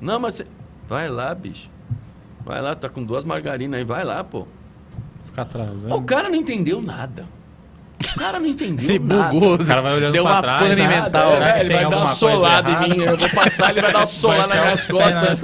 Não, 0.00 0.18
mas 0.18 0.36
você... 0.36 0.46
Vai 0.88 1.06
lá, 1.06 1.34
bicho. 1.34 1.68
Vai 2.46 2.62
lá, 2.62 2.74
tá 2.74 2.88
com 2.88 3.04
duas 3.04 3.26
margarinas 3.26 3.78
aí, 3.78 3.84
vai 3.84 4.04
lá, 4.04 4.24
pô. 4.24 4.46
Ficar 5.26 5.42
atrasando. 5.42 5.94
O 5.94 6.02
cara 6.02 6.30
não 6.30 6.36
entendeu 6.36 6.80
nada. 6.80 7.26
O 8.00 8.18
cara 8.18 8.40
não 8.40 8.46
entendeu 8.46 8.88
Ele 8.88 8.98
nada. 8.98 9.28
bugou. 9.30 9.54
O 9.56 9.66
cara 9.66 9.82
vai 9.82 9.94
olhando 9.94 10.14
Deu 10.14 10.24
pra 10.24 10.32
uma 10.32 10.40
trás, 10.42 10.62
pane 10.62 10.82
nada. 10.82 11.02
mental. 11.02 11.22
É, 11.22 11.36
Será 11.36 11.52
que 11.52 11.60
ele 11.60 11.74
vai 11.74 11.90
dar 11.90 11.96
uma 11.98 12.06
solada 12.14 12.70
em 12.70 12.78
mim. 12.88 13.02
Eu 13.02 13.16
vou 13.18 13.30
passar, 13.30 13.70
ele 13.70 13.82
vai 13.82 13.92
dar 13.92 13.98
uma 13.98 14.06
solada 14.06 14.54
nas 14.54 14.64
um 14.64 14.70
nas 14.70 14.86
costas. 14.86 15.42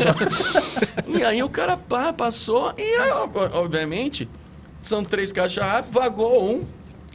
e 1.06 1.22
aí 1.22 1.42
o 1.42 1.48
cara 1.50 1.76
pá, 1.76 2.10
passou 2.10 2.72
e, 2.78 2.98
obviamente, 3.52 4.26
são 4.82 5.04
três 5.04 5.30
caixas 5.30 5.62
rápidas, 5.62 5.92
vagou 5.92 6.42
um. 6.42 6.64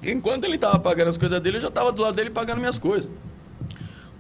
Enquanto 0.04 0.44
ele 0.44 0.60
tava 0.60 0.78
pagando 0.78 1.08
as 1.08 1.18
coisas 1.18 1.42
dele, 1.42 1.58
eu 1.58 1.62
já 1.62 1.72
tava 1.72 1.92
do 1.92 2.00
lado 2.04 2.14
dele 2.14 2.30
pagando 2.30 2.60
minhas 2.60 2.78
coisas. 2.78 3.10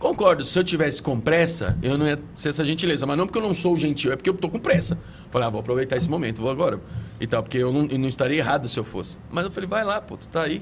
Concordo, 0.03 0.43
se 0.43 0.59
eu 0.59 0.65
tivesse 0.65 1.01
com 1.01 1.17
pressa, 1.17 1.77
eu 1.81 1.97
não 1.97 2.05
ia 2.05 2.21
ser 2.35 2.49
essa 2.49 2.65
gentileza. 2.65 3.05
Mas 3.05 3.17
não 3.17 3.25
porque 3.25 3.39
eu 3.39 3.41
não 3.41 3.53
sou 3.53 3.77
gentil, 3.77 4.11
é 4.11 4.17
porque 4.17 4.29
eu 4.29 4.33
tô 4.33 4.49
com 4.49 4.59
pressa. 4.59 4.99
Falei, 5.29 5.47
ah, 5.47 5.49
vou 5.49 5.61
aproveitar 5.61 5.95
esse 5.95 6.09
momento, 6.09 6.41
vou 6.41 6.51
agora. 6.51 6.77
E 7.21 7.25
tal, 7.25 7.41
porque 7.41 7.57
eu 7.57 7.71
não, 7.71 7.85
eu 7.85 7.97
não 7.97 8.09
estaria 8.09 8.37
errado 8.37 8.67
se 8.67 8.77
eu 8.77 8.83
fosse. 8.83 9.17
Mas 9.31 9.45
eu 9.45 9.51
falei, 9.51 9.69
vai 9.69 9.85
lá, 9.85 10.01
pô, 10.01 10.17
tu 10.17 10.27
tá 10.27 10.43
aí. 10.43 10.61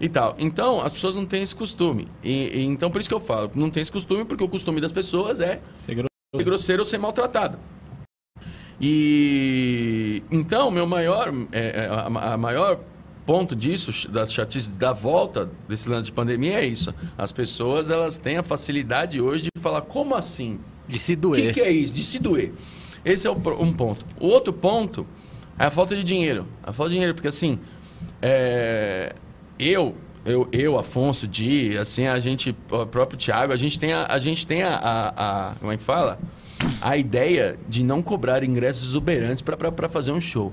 E 0.00 0.08
tal. 0.08 0.36
Então, 0.38 0.80
as 0.82 0.92
pessoas 0.92 1.16
não 1.16 1.26
têm 1.26 1.42
esse 1.42 1.52
costume. 1.52 2.06
E, 2.22 2.58
e 2.58 2.62
então, 2.62 2.92
por 2.92 3.00
isso 3.00 3.10
que 3.10 3.14
eu 3.14 3.18
falo, 3.18 3.50
não 3.56 3.68
tem 3.70 3.80
esse 3.80 3.90
costume, 3.90 4.24
porque 4.24 4.44
o 4.44 4.48
costume 4.48 4.80
das 4.80 4.92
pessoas 4.92 5.40
é 5.40 5.60
Ser 5.74 5.96
grosso. 5.96 6.08
ser 6.36 6.44
grosseiro 6.44 6.82
ou 6.82 6.86
ser 6.86 6.98
maltratado. 6.98 7.58
E 8.80 10.22
então, 10.30 10.70
meu 10.70 10.86
maior, 10.86 11.34
é, 11.50 11.80
é, 11.80 11.86
a, 11.88 12.34
a 12.34 12.36
maior 12.36 12.78
ponto 13.30 13.54
disso, 13.54 14.10
da 14.10 14.26
chatice, 14.26 14.68
da 14.70 14.92
volta 14.92 15.48
desse 15.68 15.88
lance 15.88 16.06
de 16.06 16.10
pandemia 16.10 16.58
é 16.58 16.66
isso. 16.66 16.92
As 17.16 17.30
pessoas, 17.30 17.88
elas 17.88 18.18
têm 18.18 18.38
a 18.38 18.42
facilidade 18.42 19.20
hoje 19.20 19.50
de 19.54 19.62
falar, 19.62 19.82
como 19.82 20.16
assim? 20.16 20.58
De 20.88 20.98
se 20.98 21.12
O 21.12 21.16
doer. 21.16 21.54
que, 21.54 21.60
que 21.60 21.60
é 21.60 21.70
isso? 21.70 21.94
De 21.94 22.02
se 22.02 22.18
doer. 22.18 22.52
Esse 23.04 23.28
é 23.28 23.30
o 23.30 23.34
um 23.34 23.72
ponto. 23.72 24.04
O 24.18 24.26
outro 24.26 24.52
ponto 24.52 25.06
é 25.56 25.64
a 25.66 25.70
falta 25.70 25.94
de 25.94 26.02
dinheiro. 26.02 26.44
A 26.60 26.72
falta 26.72 26.90
de 26.90 26.94
dinheiro, 26.96 27.14
porque 27.14 27.28
assim, 27.28 27.60
é, 28.20 29.14
eu, 29.60 29.94
eu, 30.24 30.48
eu, 30.50 30.76
Afonso, 30.76 31.28
Di, 31.28 31.78
assim, 31.78 32.08
a 32.08 32.18
gente, 32.18 32.52
o 32.68 32.84
próprio 32.84 33.16
Thiago, 33.16 33.52
a 33.52 33.56
gente 33.56 33.78
tem 33.78 33.92
a, 33.92 34.06
a 34.06 34.18
gente 34.18 34.44
tem 34.44 34.64
a, 34.64 34.74
a, 34.74 35.50
a- 35.50 35.54
como 35.54 35.70
é 35.70 35.76
que 35.76 35.84
fala? 35.84 36.18
A 36.80 36.96
ideia 36.96 37.56
de 37.68 37.84
não 37.84 38.02
cobrar 38.02 38.42
ingressos 38.42 38.88
exuberantes 38.88 39.40
para 39.40 39.88
fazer 39.88 40.10
um 40.10 40.20
show. 40.20 40.52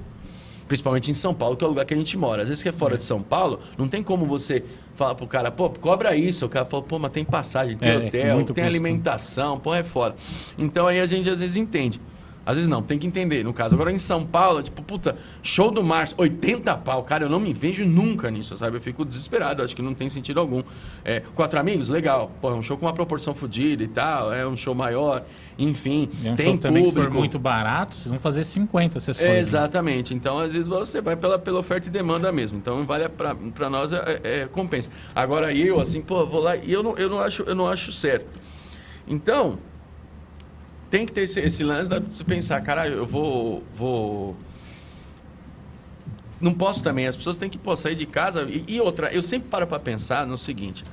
Principalmente 0.68 1.10
em 1.10 1.14
São 1.14 1.34
Paulo, 1.34 1.56
que 1.56 1.64
é 1.64 1.68
o 1.68 1.70
lugar 1.70 1.86
que 1.86 1.94
a 1.94 1.98
gente 1.98 2.18
mora. 2.18 2.44
Às 2.44 2.50
vezes 2.50 2.62
que 2.62 2.70
é 2.70 2.74
fora 2.74 2.98
de 2.98 3.04
São 3.04 3.22
Paulo, 3.22 3.60
não 3.78 3.88
tem 3.88 4.04
como 4.04 4.26
você 4.26 4.64
falar 4.96 5.16
pro 5.16 5.26
cara, 5.28 5.50
pô, 5.52 5.70
cobra 5.70 6.16
isso. 6.16 6.46
O 6.46 6.50
cara 6.50 6.66
fala, 6.66 6.84
pô, 6.84 7.00
mas 7.00 7.12
tem 7.12 7.24
passagem, 7.24 7.78
tem 7.78 7.90
É, 7.90 7.98
hotel, 7.98 8.36
muito 8.36 8.54
tem 8.54 8.64
custo. 8.64 8.76
alimentação, 8.78 9.58
pô, 9.60 9.74
é 9.74 9.84
foda. 9.84 10.16
Então 10.58 10.88
aí 10.88 11.00
a 11.00 11.06
gente 11.06 11.30
às 11.30 11.40
vezes 11.40 11.56
entende. 11.56 12.02
Às 12.46 12.56
vezes 12.56 12.70
não, 12.70 12.82
tem 12.82 12.98
que 12.98 13.06
entender, 13.06 13.44
no 13.44 13.54
caso. 13.54 13.76
Agora 13.76 13.92
em 13.92 14.00
São 14.00 14.26
Paulo, 14.26 14.64
tipo, 14.64 14.82
puta, 14.82 15.18
show 15.44 15.70
do 15.70 15.84
Márcio, 15.84 16.16
80 16.18 16.78
pau. 16.78 17.04
Cara, 17.04 17.26
eu 17.26 17.30
não 17.30 17.42
me 17.42 17.52
vejo 17.52 17.84
nunca 17.86 18.32
nisso, 18.32 18.56
sabe? 18.58 18.78
Eu 18.78 18.82
fico 18.82 19.04
desesperado, 19.04 19.62
acho 19.62 19.76
que 19.76 19.82
não 19.82 19.94
tem 19.94 20.08
sentido 20.10 20.40
algum. 20.40 20.64
É, 21.04 21.22
quatro 21.36 21.60
amigos, 21.60 21.90
legal. 21.90 22.32
Pô, 22.40 22.50
é 22.50 22.54
um 22.54 22.62
show 22.62 22.78
com 22.78 22.86
uma 22.86 22.94
proporção 22.94 23.36
fodida 23.36 23.84
e 23.84 23.88
tal, 23.90 24.32
é 24.32 24.48
um 24.48 24.56
show 24.56 24.74
maior, 24.74 25.24
enfim, 25.58 26.10
E 26.22 26.28
é 26.28 26.32
um 26.32 26.36
tem 26.36 26.46
show 26.52 26.58
também, 26.58 26.86
se 26.86 26.92
público. 26.92 27.14
for 27.14 27.20
muito 27.20 27.40
barato, 27.40 27.96
vocês 27.96 28.10
vão 28.10 28.20
fazer 28.20 28.44
50 28.44 29.00
sessões. 29.00 29.26
É, 29.26 29.34
né? 29.34 29.40
exatamente. 29.40 30.14
Então, 30.14 30.38
às 30.38 30.54
vezes, 30.54 30.68
você 30.68 31.02
vai 31.02 31.16
pela, 31.16 31.40
pela 31.40 31.60
oferta 31.60 31.88
e 31.88 31.90
demanda 31.90 32.32
mesmo. 32.32 32.58
Então, 32.58 32.86
vale 32.86 33.10
pra 33.10 33.70
nós, 33.70 33.92
é, 33.92 34.22
é 34.24 34.46
compensa. 34.46 34.92
Agora, 35.16 35.52
eu, 35.52 35.80
assim, 35.80 36.02
pô, 36.02 36.26
vou 36.26 36.42
lá 36.42 36.56
e 36.56 36.72
eu 36.72 36.84
não, 36.84 36.96
eu 36.96 37.10
não, 37.10 37.20
acho, 37.20 37.42
eu 37.44 37.56
não 37.56 37.68
acho 37.68 37.92
certo. 37.92 38.28
Então, 39.08 39.58
tem 40.92 41.06
que 41.06 41.12
ter 41.12 41.22
esse, 41.22 41.40
esse 41.40 41.64
lance 41.64 41.90
de 41.90 42.14
se 42.14 42.24
pensar, 42.24 42.62
caralho, 42.62 42.94
eu 42.96 43.06
vou, 43.06 43.64
vou... 43.76 44.38
Não 46.40 46.54
posso 46.54 46.84
também. 46.84 47.08
As 47.08 47.16
pessoas 47.16 47.38
têm 47.38 47.50
que 47.50 47.58
pô, 47.58 47.76
sair 47.76 47.96
de 47.96 48.06
casa. 48.06 48.44
E, 48.44 48.64
e 48.68 48.80
outra, 48.80 49.12
eu 49.12 49.24
sempre 49.24 49.50
paro 49.50 49.66
pra 49.66 49.80
pensar 49.80 50.28
no 50.28 50.38
seguinte. 50.38 50.84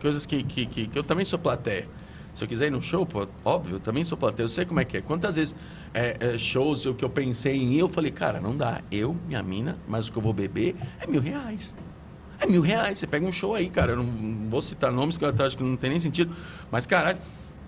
Coisas 0.00 0.24
que, 0.26 0.44
que, 0.44 0.64
que, 0.66 0.86
que 0.86 0.98
eu 0.98 1.02
também 1.02 1.24
sou 1.24 1.40
plateia. 1.40 1.88
Se 2.34 2.44
eu 2.44 2.48
quiser 2.48 2.68
ir 2.68 2.70
num 2.70 2.80
show, 2.80 3.04
pô, 3.04 3.26
óbvio, 3.44 3.76
eu 3.76 3.80
também 3.80 4.02
sou 4.04 4.16
plateia. 4.16 4.44
Eu 4.44 4.48
sei 4.48 4.64
como 4.64 4.80
é 4.80 4.84
que 4.84 4.96
é. 4.96 5.00
Quantas 5.02 5.36
vezes 5.36 5.54
é, 5.92 6.16
é, 6.18 6.38
shows 6.38 6.86
que 6.96 7.04
eu 7.04 7.10
pensei 7.10 7.56
em 7.56 7.74
ir, 7.74 7.80
eu 7.80 7.88
falei, 7.88 8.10
cara, 8.10 8.40
não 8.40 8.56
dá. 8.56 8.80
Eu, 8.90 9.14
minha 9.26 9.42
mina, 9.42 9.76
mas 9.86 10.08
o 10.08 10.12
que 10.12 10.18
eu 10.18 10.22
vou 10.22 10.32
beber 10.32 10.74
é 11.00 11.06
mil 11.06 11.20
reais. 11.20 11.74
É 12.40 12.46
mil 12.46 12.62
reais. 12.62 12.98
Você 12.98 13.06
pega 13.06 13.26
um 13.26 13.32
show 13.32 13.54
aí, 13.54 13.68
cara. 13.68 13.92
Eu 13.92 13.98
não, 13.98 14.48
vou 14.48 14.62
citar 14.62 14.90
nomes 14.90 15.18
que 15.18 15.24
eu 15.24 15.34
acho 15.38 15.56
que 15.56 15.62
não 15.62 15.76
tem 15.76 15.90
nem 15.90 16.00
sentido. 16.00 16.34
Mas, 16.70 16.86
caralho, 16.86 17.18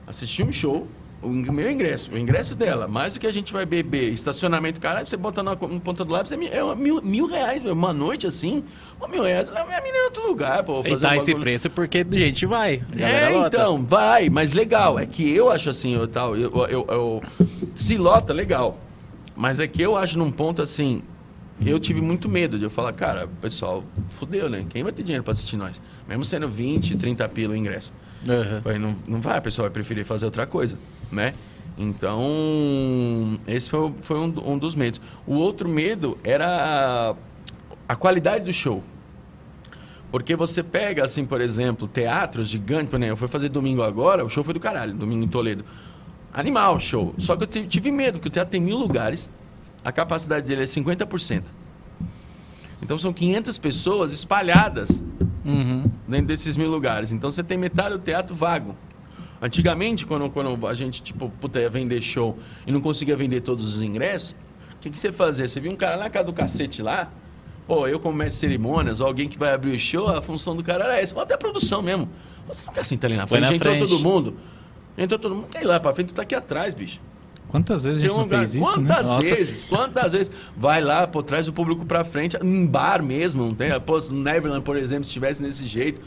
assistir 0.06 0.42
um 0.42 0.52
show, 0.52 0.88
o 1.24 1.52
meu 1.52 1.70
ingresso, 1.70 2.12
o 2.12 2.18
ingresso 2.18 2.54
dela, 2.54 2.86
mais 2.86 3.16
o 3.16 3.20
que 3.20 3.26
a 3.26 3.32
gente 3.32 3.52
vai 3.52 3.64
beber, 3.64 4.12
estacionamento, 4.12 4.80
caralho, 4.80 5.06
você 5.06 5.16
bota 5.16 5.42
na 5.42 5.52
no 5.54 5.80
ponta 5.80 6.04
do 6.04 6.12
lápis, 6.12 6.32
é, 6.32 6.34
é 6.36 6.74
mil, 6.74 7.00
mil 7.02 7.26
reais, 7.26 7.62
meu. 7.62 7.72
Uma 7.72 7.92
noite 7.92 8.26
assim, 8.26 8.62
uma 8.98 9.08
mil 9.08 9.22
reais, 9.22 9.50
leva 9.50 9.66
minha 9.66 9.80
mina 9.80 9.96
em 9.96 10.04
outro 10.04 10.26
lugar, 10.26 10.62
pô. 10.62 10.80
E 10.84 10.90
fazer 10.90 11.06
tá 11.06 11.12
um 11.12 11.16
esse 11.16 11.34
preço 11.34 11.70
porque 11.70 11.98
a 12.08 12.16
gente 12.16 12.46
vai. 12.46 12.82
A 12.96 13.02
É, 13.02 13.28
lota. 13.30 13.56
então, 13.56 13.84
vai, 13.84 14.28
mas 14.28 14.52
legal. 14.52 14.98
É 14.98 15.06
que 15.06 15.34
eu 15.34 15.50
acho 15.50 15.70
assim, 15.70 15.94
eu, 15.94 16.06
tal, 16.06 16.36
eu, 16.36 16.50
eu, 16.66 16.86
eu- 16.88 17.22
se 17.74 17.96
lota, 17.96 18.32
legal. 18.32 18.78
Mas 19.36 19.58
é 19.60 19.66
que 19.66 19.82
eu 19.82 19.96
acho 19.96 20.18
num 20.18 20.30
ponto 20.30 20.62
assim, 20.62 21.02
eu 21.64 21.78
tive 21.80 22.00
muito 22.00 22.28
medo 22.28 22.58
de 22.58 22.64
eu 22.64 22.70
falar, 22.70 22.92
cara, 22.92 23.28
pessoal, 23.40 23.82
fudeu, 24.10 24.48
né? 24.48 24.64
Quem 24.68 24.82
vai 24.82 24.92
ter 24.92 25.02
dinheiro 25.02 25.24
pra 25.24 25.32
assistir 25.32 25.56
nós? 25.56 25.80
Mesmo 26.08 26.24
sendo 26.24 26.48
20, 26.48 26.96
30 26.96 27.28
pila 27.28 27.52
o 27.54 27.56
ingresso. 27.56 27.92
Aham. 28.28 28.60
Falei, 28.62 28.78
não, 28.78 28.96
não 29.06 29.20
vai, 29.20 29.38
a 29.38 29.40
pessoa 29.40 29.68
vai 29.68 29.72
preferir 29.72 30.04
fazer 30.04 30.24
outra 30.24 30.46
coisa, 30.46 30.78
né? 31.10 31.34
Então, 31.76 33.38
esse 33.46 33.68
foi, 33.68 33.92
foi 34.00 34.18
um, 34.18 34.52
um 34.52 34.58
dos 34.58 34.74
medos. 34.74 35.00
O 35.26 35.34
outro 35.34 35.68
medo 35.68 36.16
era 36.22 36.46
a, 36.46 37.14
a 37.92 37.96
qualidade 37.96 38.44
do 38.44 38.52
show. 38.52 38.82
Porque 40.10 40.36
você 40.36 40.62
pega, 40.62 41.04
assim, 41.04 41.26
por 41.26 41.40
exemplo, 41.40 41.88
teatros 41.88 42.48
gigantes, 42.48 42.88
por 42.88 42.96
exemplo, 42.96 43.12
eu 43.12 43.16
fui 43.16 43.26
fazer 43.26 43.48
domingo 43.48 43.82
agora, 43.82 44.24
o 44.24 44.28
show 44.28 44.44
foi 44.44 44.54
do 44.54 44.60
caralho, 44.60 44.94
domingo 44.94 45.24
em 45.24 45.28
Toledo. 45.28 45.64
Animal 46.32 46.78
show. 46.78 47.14
Só 47.18 47.34
que 47.34 47.42
eu 47.42 47.66
tive, 47.66 47.90
medo, 47.90 48.20
que 48.20 48.28
o 48.28 48.30
teatro 48.30 48.52
tem 48.52 48.60
mil 48.60 48.76
lugares, 48.76 49.28
a 49.84 49.90
capacidade 49.90 50.46
dele 50.46 50.62
é 50.62 50.66
50%. 50.66 51.42
Então 52.82 52.98
são 52.98 53.12
500 53.12 53.56
pessoas 53.58 54.12
espalhadas 54.12 55.02
Uhum. 55.44 55.84
dentro 56.08 56.26
desses 56.26 56.56
mil 56.56 56.70
lugares. 56.70 57.12
Então 57.12 57.30
você 57.30 57.42
tem 57.42 57.56
metade 57.58 57.90
do 57.96 57.98
teatro 58.02 58.34
vago. 58.34 58.74
Antigamente, 59.40 60.06
quando, 60.06 60.30
quando 60.30 60.66
a 60.66 60.74
gente, 60.74 61.02
tipo, 61.02 61.28
puta, 61.40 61.60
ia 61.60 61.68
vender 61.68 62.00
show 62.00 62.38
e 62.66 62.72
não 62.72 62.80
conseguia 62.80 63.16
vender 63.16 63.42
todos 63.42 63.74
os 63.74 63.82
ingressos, 63.82 64.30
o 64.74 64.78
que, 64.80 64.90
que 64.90 64.98
você 64.98 65.12
fazia? 65.12 65.46
Você 65.48 65.60
via 65.60 65.70
um 65.70 65.76
cara 65.76 65.96
na 65.98 66.08
casa 66.08 66.24
do 66.26 66.32
cacete 66.32 66.80
lá, 66.82 67.10
pô, 67.66 67.86
eu 67.86 67.98
como 68.00 68.16
mestre 68.16 68.48
de 68.48 68.52
cerimônias, 68.54 69.00
ou 69.00 69.06
alguém 69.06 69.28
que 69.28 69.38
vai 69.38 69.52
abrir 69.52 69.74
o 69.74 69.78
show, 69.78 70.08
a 70.08 70.22
função 70.22 70.56
do 70.56 70.62
cara 70.62 70.84
era 70.84 70.98
essa. 71.00 71.14
Ou 71.14 71.20
até 71.20 71.34
a 71.34 71.38
produção 71.38 71.82
mesmo. 71.82 72.08
Você 72.48 72.64
não 72.66 72.72
quer 72.72 72.84
sentar 72.84 73.10
ali 73.10 73.18
na 73.18 73.26
frente, 73.26 73.42
na 73.50 73.54
entrou 73.54 73.74
frente. 73.74 73.88
todo 73.90 74.02
mundo. 74.02 74.34
Entrou 74.96 75.18
todo 75.18 75.34
mundo, 75.34 75.48
quer 75.50 75.62
ir 75.62 75.66
lá 75.66 75.78
pra 75.80 75.94
frente, 75.94 76.08
tu 76.08 76.14
tá 76.14 76.22
aqui 76.22 76.34
atrás, 76.34 76.72
bicho. 76.74 77.00
Quantas 77.48 77.84
vezes 77.84 78.02
a 78.02 78.06
gente 78.08 78.16
um 78.16 78.22
lugar- 78.22 78.38
fez 78.40 78.54
isso, 78.56 78.80
né? 78.80 78.88
quantas 78.88 79.12
Nossa 79.12 79.28
vezes? 79.28 79.64
Quantas 79.64 80.12
vezes? 80.12 80.30
Vai 80.56 80.80
lá, 80.80 81.06
pô, 81.06 81.22
traz 81.22 81.46
o 81.46 81.52
público 81.52 81.84
pra 81.84 82.02
frente, 82.04 82.36
em 82.42 82.66
bar 82.66 83.02
mesmo, 83.02 83.44
não 83.44 83.54
tem? 83.54 83.78
Pô, 83.80 83.98
Neverland, 84.10 84.62
por 84.64 84.76
exemplo, 84.76 85.04
se 85.04 85.10
estivesse 85.10 85.40
desse 85.40 85.66
jeito, 85.66 86.00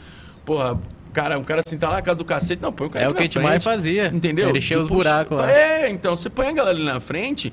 porra, 0.44 0.78
cara, 1.12 1.38
um 1.38 1.44
cara 1.44 1.62
sentar 1.66 1.88
lá 1.90 1.96
na 1.96 2.02
casa 2.02 2.18
do 2.18 2.24
cacete, 2.24 2.60
não, 2.60 2.70
põe 2.72 2.86
o 2.86 2.90
cara 2.90 3.04
É 3.04 3.08
o 3.08 3.14
que 3.14 3.22
a 3.22 3.24
gente 3.26 3.38
mais 3.38 3.64
fazia. 3.64 4.08
Entendeu? 4.08 4.50
Ele 4.50 4.58
encheu 4.58 4.78
os 4.80 4.86
Tipo, 4.88 4.98
buracos 4.98 5.38
lá. 5.38 5.50
É, 5.50 5.88
então, 5.88 6.14
você 6.14 6.28
põe 6.28 6.48
a 6.48 6.52
galera 6.52 6.76
ali 6.76 6.84
na 6.84 7.00
frente, 7.00 7.50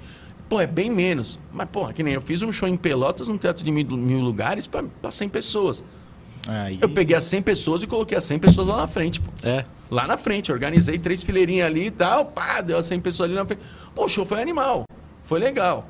pô, 0.49 0.59
é 0.59 0.67
bem 0.67 0.89
menos. 0.91 1.39
Mas, 1.53 1.69
porra, 1.69 1.93
que 1.93 2.03
nem 2.03 2.13
eu 2.15 2.21
fiz 2.21 2.41
um 2.41 2.51
show 2.51 2.67
em 2.67 2.75
Pelotas, 2.75 3.29
num 3.29 3.37
teatro 3.37 3.63
de 3.63 3.71
mil, 3.71 3.85
mil 3.85 4.19
lugares, 4.19 4.67
pra, 4.67 4.83
pra 5.01 5.09
100 5.09 5.29
pessoas. 5.29 5.81
Aí. 6.47 6.77
Eu 6.81 6.89
peguei 6.89 7.15
as 7.15 7.23
100 7.23 7.41
pessoas 7.41 7.81
e 7.83 7.87
coloquei 7.87 8.17
as 8.17 8.23
100 8.23 8.39
pessoas 8.39 8.67
lá 8.67 8.77
na 8.77 8.87
frente, 8.87 9.19
pô. 9.21 9.31
É. 9.43 9.65
Lá 9.89 10.05
na 10.07 10.17
frente, 10.17 10.51
organizei 10.51 10.97
três 10.99 11.23
fileirinhas 11.23 11.67
ali 11.67 11.87
e 11.87 11.91
tal, 11.91 12.25
pá, 12.25 12.61
deu 12.61 12.77
as 12.77 12.85
100 12.85 12.99
pessoas 12.99 13.29
ali 13.29 13.35
na 13.37 13.45
frente. 13.45 13.61
Pô, 13.93 14.05
o 14.05 14.07
show 14.09 14.25
foi 14.25 14.41
animal, 14.41 14.83
foi 15.23 15.39
legal. 15.39 15.87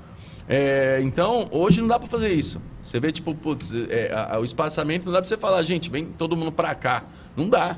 É, 0.48 1.00
então, 1.04 1.48
hoje 1.52 1.82
não 1.82 1.88
dá 1.88 1.98
pra 2.00 2.08
fazer 2.08 2.32
isso. 2.34 2.62
Você 2.82 3.00
vê, 3.00 3.12
tipo, 3.12 3.34
putz, 3.34 3.74
é, 3.90 4.12
a- 4.14 4.36
a- 4.36 4.40
o 4.40 4.46
espaçamento 4.46 5.06
não 5.06 5.14
dá 5.14 5.20
pra 5.20 5.28
você 5.28 5.38
falar, 5.38 5.64
gente, 5.64 5.90
vem 5.90 6.06
todo 6.06 6.38
mundo 6.38 6.52
pra 6.52 6.76
cá. 6.76 7.04
Não 7.36 7.50
dá. 7.50 7.78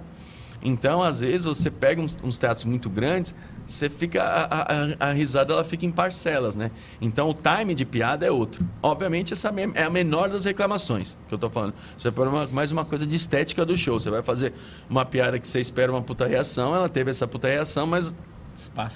Então, 0.61 1.01
às 1.01 1.21
vezes, 1.21 1.45
você 1.45 1.71
pega 1.71 2.01
uns, 2.01 2.17
uns 2.23 2.37
teatros 2.37 2.65
muito 2.65 2.89
grandes, 2.89 3.33
você 3.67 3.89
fica. 3.89 4.23
A, 4.23 4.45
a- 4.61 5.09
a 5.09 5.11
risada 5.11 5.53
ela 5.53 5.63
fica 5.63 5.85
em 5.85 5.91
parcelas, 5.91 6.55
né? 6.55 6.71
Então 7.01 7.29
o 7.29 7.33
time 7.33 7.75
de 7.75 7.83
piada 7.85 8.25
é 8.25 8.31
outro. 8.31 8.65
Obviamente, 8.81 9.33
essa 9.33 9.53
é 9.75 9.83
a 9.83 9.89
menor 9.89 10.29
das 10.29 10.45
reclamações 10.45 11.17
que 11.27 11.33
eu 11.33 11.37
tô 11.37 11.49
falando. 11.49 11.73
Você 11.97 12.09
põe 12.09 12.27
uma- 12.27 12.47
mais 12.47 12.71
uma 12.71 12.85
coisa 12.85 13.05
de 13.05 13.15
estética 13.15 13.65
do 13.65 13.75
show. 13.77 13.99
Você 13.99 14.09
vai 14.09 14.23
fazer 14.23 14.53
uma 14.89 15.03
piada 15.05 15.37
que 15.37 15.47
você 15.47 15.59
espera 15.59 15.91
uma 15.91 16.01
puta 16.01 16.25
reação, 16.25 16.73
ela 16.73 16.87
teve 16.89 17.11
essa 17.11 17.27
puta 17.27 17.47
reação, 17.47 17.85
mas 17.85 18.13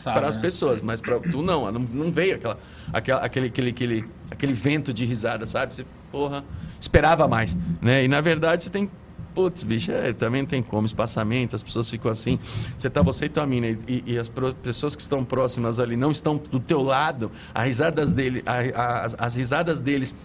para 0.04 0.28
as 0.28 0.36
né? 0.36 0.42
pessoas, 0.42 0.82
mas 0.82 1.00
para 1.02 1.20
tu 1.20 1.42
não, 1.44 1.72
não, 1.72 1.80
não 1.82 2.10
veio 2.12 2.36
aquela, 2.36 2.58
aquela, 2.92 3.22
aquele, 3.22 3.48
aquele, 3.48 3.70
aquele, 3.70 4.06
aquele 4.32 4.54
vento 4.54 4.92
de 4.94 5.06
risada, 5.06 5.46
sabe? 5.46 5.74
Você, 5.74 5.86
porra, 6.12 6.44
esperava 6.80 7.28
mais, 7.28 7.56
né? 7.80 8.04
E 8.04 8.08
na 8.08 8.22
verdade 8.22 8.64
você 8.64 8.70
tem, 8.72 8.90
putz, 9.34 9.64
bicho, 9.64 9.92
é, 9.92 10.14
também 10.14 10.42
não 10.42 10.48
tem 10.50 10.62
como, 10.62 10.86
espaçamento, 10.86 11.56
as 11.56 11.64
pessoas 11.64 11.90
ficam 11.90 12.12
assim, 12.12 12.38
você 12.78 12.90
tá 12.90 13.02
você 13.02 13.26
e 13.26 13.30
tua 13.30 13.46
mina, 13.46 13.68
e, 13.88 14.04
e 14.06 14.18
as 14.18 14.28
pro- 14.30 14.54
pessoas 14.54 14.96
que 14.96 15.02
estão 15.02 15.24
próximas 15.24 15.80
ali 15.80 15.96
não 15.96 16.12
estão 16.12 16.38
do 16.52 16.60
teu 16.60 16.82
lado, 16.82 17.32
as 17.54 17.66
risadas, 17.66 18.14
dele, 18.14 18.44
a- 18.46 18.54
a- 18.82 19.06
as- 19.06 19.16
as 19.18 19.36
risadas 19.36 19.80
deles 19.82 20.16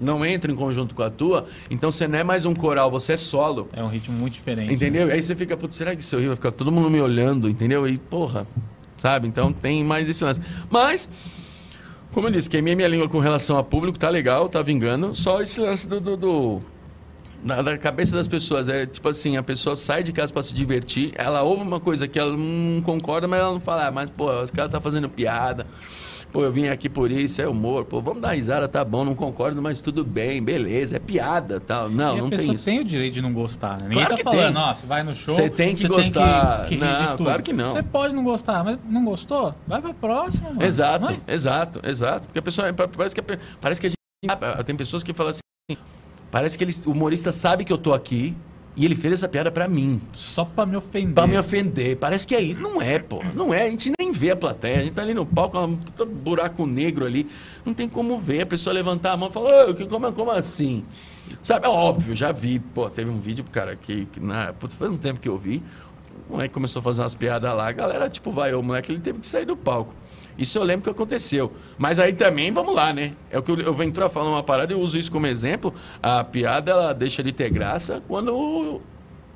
não 0.00 0.26
entram 0.26 0.52
em 0.52 0.56
conjunto 0.56 0.94
com 0.94 1.02
a 1.02 1.08
tua, 1.10 1.46
então 1.70 1.90
você 1.90 2.06
não 2.06 2.18
é 2.18 2.22
mais 2.24 2.44
um 2.44 2.54
coral, 2.54 2.90
você 2.90 3.14
é 3.14 3.16
solo. 3.16 3.66
É 3.72 3.82
um 3.82 3.88
ritmo 3.88 4.14
muito 4.18 4.34
diferente. 4.34 4.74
Entendeu? 4.74 5.10
Aí 5.10 5.22
você 5.22 5.34
fica, 5.34 5.56
putz, 5.56 5.76
será 5.76 5.96
que 5.96 6.04
se 6.04 6.14
eu 6.14 6.20
rir 6.20 6.26
vai 6.26 6.36
ficar 6.36 6.52
todo 6.52 6.70
mundo 6.70 6.90
me 6.90 7.00
olhando, 7.00 7.48
entendeu? 7.48 7.88
E, 7.88 7.96
porra, 7.96 8.46
sabe? 8.98 9.26
Então 9.26 9.52
tem 9.52 9.82
mais 9.82 10.06
esse 10.06 10.22
lance. 10.22 10.38
Mas, 10.68 11.08
como 12.12 12.26
eu 12.26 12.30
disse, 12.30 12.50
queimei 12.50 12.74
minha 12.74 12.88
língua 12.88 13.08
com 13.08 13.18
relação 13.20 13.56
a 13.56 13.64
público, 13.64 13.98
tá 13.98 14.10
legal, 14.10 14.48
tá 14.50 14.60
vingando. 14.60 15.14
Só 15.14 15.40
esse 15.40 15.58
lance 15.60 15.88
do. 15.88 15.98
do, 15.98 16.16
do- 16.16 16.75
na, 17.46 17.62
da 17.62 17.78
cabeça 17.78 18.16
das 18.16 18.26
pessoas. 18.26 18.68
É 18.68 18.84
tipo 18.84 19.08
assim, 19.08 19.36
a 19.36 19.42
pessoa 19.42 19.76
sai 19.76 20.02
de 20.02 20.12
casa 20.12 20.32
pra 20.32 20.42
se 20.42 20.52
divertir, 20.52 21.12
ela 21.14 21.42
ouve 21.42 21.62
uma 21.62 21.80
coisa 21.80 22.08
que 22.08 22.18
ela 22.18 22.36
não 22.36 22.82
concorda, 22.82 23.28
mas 23.28 23.40
ela 23.40 23.52
não 23.52 23.60
fala, 23.60 23.86
ah, 23.86 23.90
mas, 23.90 24.10
pô, 24.10 24.30
os 24.42 24.50
caras 24.50 24.70
tá 24.70 24.80
fazendo 24.80 25.08
piada. 25.08 25.66
Pô, 26.32 26.42
eu 26.42 26.50
vim 26.50 26.66
aqui 26.66 26.88
por 26.88 27.10
isso, 27.10 27.40
é 27.40 27.46
humor. 27.46 27.84
Pô, 27.84 28.02
vamos 28.02 28.20
dar 28.20 28.32
risada, 28.32 28.66
tá 28.66 28.84
bom, 28.84 29.04
não 29.04 29.14
concordo, 29.14 29.62
mas 29.62 29.80
tudo 29.80 30.04
bem, 30.04 30.42
beleza, 30.42 30.96
é 30.96 30.98
piada, 30.98 31.60
tal. 31.60 31.88
Não, 31.88 32.16
não 32.16 32.30
tem 32.30 32.52
isso. 32.52 32.64
tem 32.64 32.80
o 32.80 32.84
direito 32.84 33.14
de 33.14 33.22
não 33.22 33.32
gostar, 33.32 33.80
né? 33.80 33.88
Ninguém 33.88 33.98
Claro 33.98 34.10
tá 34.10 34.16
que 34.16 34.24
falando, 34.24 34.44
tem. 34.44 34.52
nossa, 34.52 34.86
vai 34.86 35.02
no 35.04 35.14
show. 35.14 35.34
Você 35.34 35.48
tem 35.48 35.74
que 35.74 35.86
gostar. 35.86 36.64
que, 36.64 36.70
que 36.70 36.74
rir 36.74 36.80
Não, 36.80 37.16
claro 37.16 37.42
que 37.42 37.52
não. 37.52 37.70
Você 37.70 37.82
pode 37.82 38.14
não 38.14 38.24
gostar, 38.24 38.64
mas 38.64 38.76
não 38.90 39.04
gostou? 39.04 39.54
Vai 39.66 39.80
pra 39.80 39.94
próxima, 39.94 40.48
mano. 40.50 40.62
Exato, 40.64 41.12
é? 41.26 41.32
exato, 41.32 41.80
exato. 41.84 42.26
Porque 42.26 42.40
a 42.40 42.42
pessoa 42.42 42.72
parece 42.72 43.14
que 43.14 43.20
a, 43.20 43.38
parece 43.60 43.80
que 43.80 43.86
a 43.86 43.90
gente 43.90 44.64
tem 44.64 44.76
pessoas 44.76 45.02
que 45.02 45.14
falam 45.14 45.30
assim, 45.30 45.78
parece 46.30 46.56
que 46.58 46.64
ele, 46.64 46.72
o 46.86 46.90
humorista 46.90 47.32
sabe 47.32 47.64
que 47.64 47.72
eu 47.72 47.78
tô 47.78 47.92
aqui 47.92 48.34
e 48.78 48.84
ele 48.84 48.94
fez 48.94 49.14
essa 49.14 49.26
piada 49.28 49.50
pra 49.50 49.66
mim, 49.66 50.00
Só 50.12 50.44
pra 50.44 50.66
me 50.66 50.76
ofender. 50.76 51.14
Pra 51.14 51.26
me 51.26 51.38
ofender. 51.38 51.96
Parece 51.96 52.26
que 52.26 52.34
é 52.34 52.40
isso, 52.42 52.60
não 52.60 52.80
é, 52.82 52.98
pô. 52.98 53.22
Não 53.34 53.54
é, 53.54 53.62
a 53.62 53.70
gente 53.70 53.90
nem 53.98 54.12
vê 54.12 54.30
a 54.30 54.36
plateia, 54.36 54.80
a 54.80 54.82
gente 54.82 54.92
tá 54.92 55.00
ali 55.02 55.14
no 55.14 55.24
palco, 55.24 55.58
um 55.58 55.78
buraco 56.06 56.66
negro 56.66 57.06
ali, 57.06 57.26
não 57.64 57.72
tem 57.72 57.88
como 57.88 58.18
ver 58.18 58.42
a 58.42 58.46
pessoa 58.46 58.74
levantar 58.74 59.12
a 59.12 59.16
mão 59.16 59.30
e 59.30 59.32
falar, 59.32 59.70
"Ô, 59.70 59.74
que- 59.74 59.86
como, 59.86 60.12
como 60.12 60.30
assim? 60.30 60.84
Sabe, 61.42 61.64
é 61.66 61.68
óbvio, 61.70 62.14
já 62.14 62.30
vi, 62.32 62.58
pô, 62.58 62.88
teve 62.90 63.10
um 63.10 63.18
vídeo, 63.18 63.44
cara, 63.50 63.74
que, 63.76 64.04
que 64.06 64.20
na, 64.20 64.52
putz, 64.52 64.74
faz 64.74 64.90
um 64.90 64.96
tempo 64.98 65.20
que 65.20 65.28
eu 65.28 65.38
vi, 65.38 65.62
o 66.28 66.32
moleque 66.34 66.52
começou 66.52 66.80
a 66.80 66.82
fazer 66.82 67.00
umas 67.02 67.14
piadas 67.14 67.56
lá, 67.56 67.68
a 67.68 67.72
galera, 67.72 68.08
tipo, 68.10 68.30
vai, 68.30 68.52
o 68.54 68.62
moleque, 68.62 68.92
ele 68.92 69.00
teve 69.00 69.20
que 69.20 69.26
sair 69.26 69.46
do 69.46 69.56
palco. 69.56 69.94
Isso 70.38 70.58
eu 70.58 70.62
lembro 70.62 70.84
que 70.84 70.90
aconteceu. 70.90 71.52
Mas 71.78 71.98
aí 71.98 72.12
também, 72.12 72.52
vamos 72.52 72.74
lá, 72.74 72.92
né? 72.92 73.12
É 73.30 73.38
o 73.38 73.42
que 73.42 73.50
eu, 73.50 73.60
eu 73.60 73.74
venho 73.74 73.88
entrar 73.88 74.08
falando 74.08 74.32
uma 74.32 74.42
parada 74.42 74.72
eu 74.72 74.80
uso 74.80 74.98
isso 74.98 75.10
como 75.10 75.26
exemplo. 75.26 75.72
A 76.02 76.22
piada, 76.22 76.70
ela 76.70 76.92
deixa 76.92 77.22
de 77.22 77.32
ter 77.32 77.50
graça 77.50 78.02
quando 78.06 78.80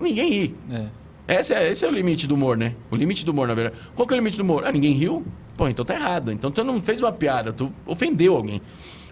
ninguém 0.00 0.30
ri. 0.30 0.56
É. 0.70 1.00
Esse 1.40 1.54
é, 1.54 1.70
esse 1.70 1.84
é 1.84 1.88
o 1.88 1.92
limite 1.92 2.26
do 2.26 2.34
humor, 2.34 2.56
né? 2.56 2.74
O 2.90 2.96
limite 2.96 3.24
do 3.24 3.30
humor, 3.30 3.46
na 3.46 3.54
verdade. 3.54 3.76
Qual 3.94 4.06
que 4.06 4.12
é 4.12 4.16
o 4.16 4.18
limite 4.18 4.36
do 4.36 4.42
humor? 4.42 4.64
Ah, 4.66 4.72
ninguém 4.72 4.92
riu? 4.92 5.24
Pô, 5.56 5.68
então 5.68 5.84
tá 5.84 5.94
errado. 5.94 6.32
Então 6.32 6.50
tu 6.50 6.64
não 6.64 6.80
fez 6.80 7.02
uma 7.02 7.12
piada, 7.12 7.52
tu 7.52 7.72
ofendeu 7.86 8.34
alguém. 8.34 8.60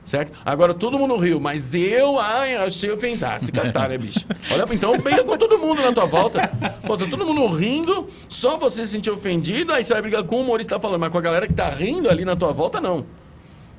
Certo? 0.09 0.33
Agora 0.43 0.73
todo 0.73 0.99
mundo 0.99 1.19
riu, 1.19 1.39
mas 1.39 1.75
eu, 1.75 2.19
ai, 2.19 2.57
achei 2.57 2.91
ofensivo. 2.91 3.31
Ah, 3.31 3.39
se 3.39 3.53
catar, 3.53 3.91
né, 3.91 3.99
bicho? 3.99 4.25
Olha, 4.55 4.65
então 4.75 4.99
briga 5.03 5.23
com 5.23 5.37
todo 5.37 5.59
mundo 5.59 5.83
na 5.83 5.93
tua 5.93 6.07
volta. 6.07 6.49
Pô, 6.87 6.97
tá 6.97 7.05
todo 7.05 7.27
mundo 7.27 7.47
rindo, 7.55 8.09
só 8.27 8.57
você 8.57 8.87
se 8.87 8.93
sentir 8.93 9.11
ofendido, 9.11 9.71
aí 9.71 9.85
você 9.85 9.93
vai 9.93 10.01
brigar 10.01 10.25
com 10.25 10.37
o 10.37 10.41
humorista 10.41 10.77
tá 10.77 10.81
falando, 10.81 10.99
mas 10.99 11.13
com 11.13 11.19
a 11.19 11.21
galera 11.21 11.47
que 11.47 11.53
tá 11.53 11.69
rindo 11.69 12.09
ali 12.09 12.25
na 12.25 12.35
tua 12.35 12.55
volta, 12.55 12.81
não. 12.81 13.05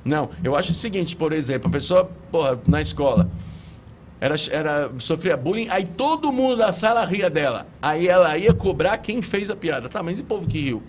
Não, 0.04 0.30
eu 0.44 0.54
acho 0.54 0.70
o 0.70 0.74
seguinte, 0.76 1.16
por 1.16 1.32
exemplo, 1.32 1.66
a 1.66 1.72
pessoa, 1.72 2.08
porra, 2.30 2.60
na 2.64 2.80
escola, 2.80 3.28
era, 4.20 4.36
era, 4.52 4.88
sofria 4.98 5.36
bullying, 5.36 5.66
aí 5.68 5.84
todo 5.84 6.30
mundo 6.30 6.58
da 6.58 6.72
sala 6.72 7.04
ria 7.04 7.28
dela. 7.28 7.66
Aí 7.82 8.06
ela 8.06 8.38
ia 8.38 8.54
cobrar 8.54 8.96
quem 8.98 9.20
fez 9.20 9.50
a 9.50 9.56
piada. 9.56 9.88
Tá, 9.88 10.00
mas 10.00 10.20
e 10.20 10.22
o 10.22 10.26
povo 10.26 10.46
que 10.46 10.60
riu? 10.60 10.82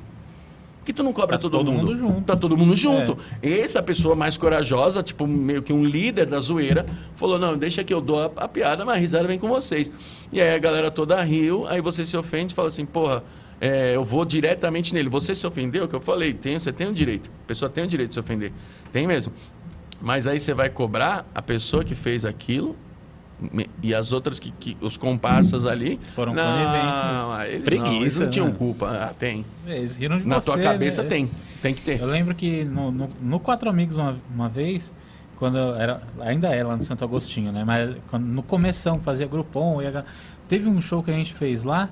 Que 0.83 0.91
tu 0.91 1.03
não 1.03 1.13
cobra 1.13 1.37
Tá 1.37 1.41
todo, 1.41 1.51
todo 1.59 1.71
mundo? 1.71 1.85
mundo 1.85 1.95
junto. 1.95 2.21
Tá 2.21 2.35
todo 2.35 2.57
mundo 2.57 2.75
junto. 2.75 3.17
Essa 3.41 3.83
pessoa 3.83 4.15
mais 4.15 4.35
corajosa, 4.35 5.03
tipo, 5.03 5.27
meio 5.27 5.61
que 5.61 5.71
um 5.71 5.85
líder 5.85 6.25
da 6.25 6.39
zoeira, 6.39 6.85
falou: 7.15 7.37
não, 7.37 7.55
deixa 7.57 7.83
que 7.83 7.93
eu 7.93 8.01
dou 8.01 8.23
a, 8.23 8.31
a 8.43 8.47
piada, 8.47 8.83
mas 8.83 8.95
a 8.95 8.99
risada 8.99 9.27
vem 9.27 9.37
com 9.37 9.47
vocês. 9.47 9.91
E 10.31 10.41
aí 10.41 10.55
a 10.55 10.57
galera 10.57 10.89
toda 10.89 11.21
riu, 11.21 11.67
aí 11.67 11.81
você 11.81 12.03
se 12.03 12.17
ofende 12.17 12.53
e 12.53 12.55
fala 12.55 12.67
assim, 12.69 12.85
porra. 12.85 13.23
é, 13.59 13.95
eu 13.95 14.03
vou 14.03 14.25
diretamente 14.25 14.91
nele. 14.93 15.07
Você 15.09 15.35
se 15.35 15.45
ofendeu? 15.45 15.87
Que 15.87 15.95
eu 15.95 16.01
falei, 16.01 16.33
tem, 16.33 16.57
você 16.57 16.71
tem 16.73 16.87
o 16.87 16.93
direito. 16.93 17.29
A 17.43 17.47
pessoa 17.47 17.69
tem 17.69 17.83
o 17.83 17.87
direito 17.87 18.09
de 18.09 18.13
se 18.15 18.19
ofender. 18.19 18.51
Tem 18.91 19.05
mesmo. 19.05 19.31
Mas 20.01 20.25
aí 20.25 20.39
você 20.39 20.51
vai 20.51 20.67
cobrar 20.67 21.29
a 21.35 21.43
pessoa 21.43 21.83
que 21.83 21.93
fez 21.93 22.25
aquilo 22.25 22.75
e 23.81 23.93
as 23.95 24.11
outras 24.11 24.39
que, 24.39 24.51
que- 24.51 24.77
os 24.81 24.97
comparsas 24.97 25.65
ali 25.65 25.99
Foram 26.15 26.33
não, 26.33 26.43
coniventes, 26.43 27.53
eles 27.53 27.63
Preguiça, 27.63 27.89
não, 27.91 28.01
eles 28.01 28.19
não 28.19 28.29
tinham 28.29 28.47
né? 28.49 28.55
culpa. 28.57 28.89
Ah, 29.09 29.13
tem. 29.17 29.45
Eles 29.67 29.95
riram 29.95 30.19
de 30.19 30.27
Na 30.27 30.39
você, 30.39 30.45
tua 30.45 30.59
cabeça 30.59 31.03
né? 31.03 31.09
tem, 31.09 31.29
tem 31.61 31.73
que 31.73 31.81
ter. 31.81 31.99
Eu 31.99 32.07
lembro 32.07 32.35
que 32.35 32.63
no, 32.65 32.91
no, 32.91 33.09
no 33.21 33.39
Quatro 33.39 33.69
Amigos 33.69 33.97
uma, 33.97 34.15
uma 34.33 34.47
vez, 34.49 34.93
quando 35.37 35.57
eu 35.57 35.75
era, 35.75 36.01
ainda 36.19 36.49
era 36.49 36.67
lá 36.67 36.75
no 36.77 36.83
Santo 36.83 37.03
Agostinho, 37.03 37.51
né? 37.51 37.63
Mas 37.65 37.95
quando, 38.09 38.25
no 38.25 38.43
começão 38.43 38.99
fazia 38.99 39.25
grupom, 39.27 39.81
e 39.81 39.87
a 39.87 39.91
ga- 39.91 40.05
teve 40.47 40.69
um 40.69 40.79
show 40.81 41.01
que 41.01 41.09
a 41.09 41.15
gente 41.15 41.33
fez 41.33 41.63
lá, 41.63 41.89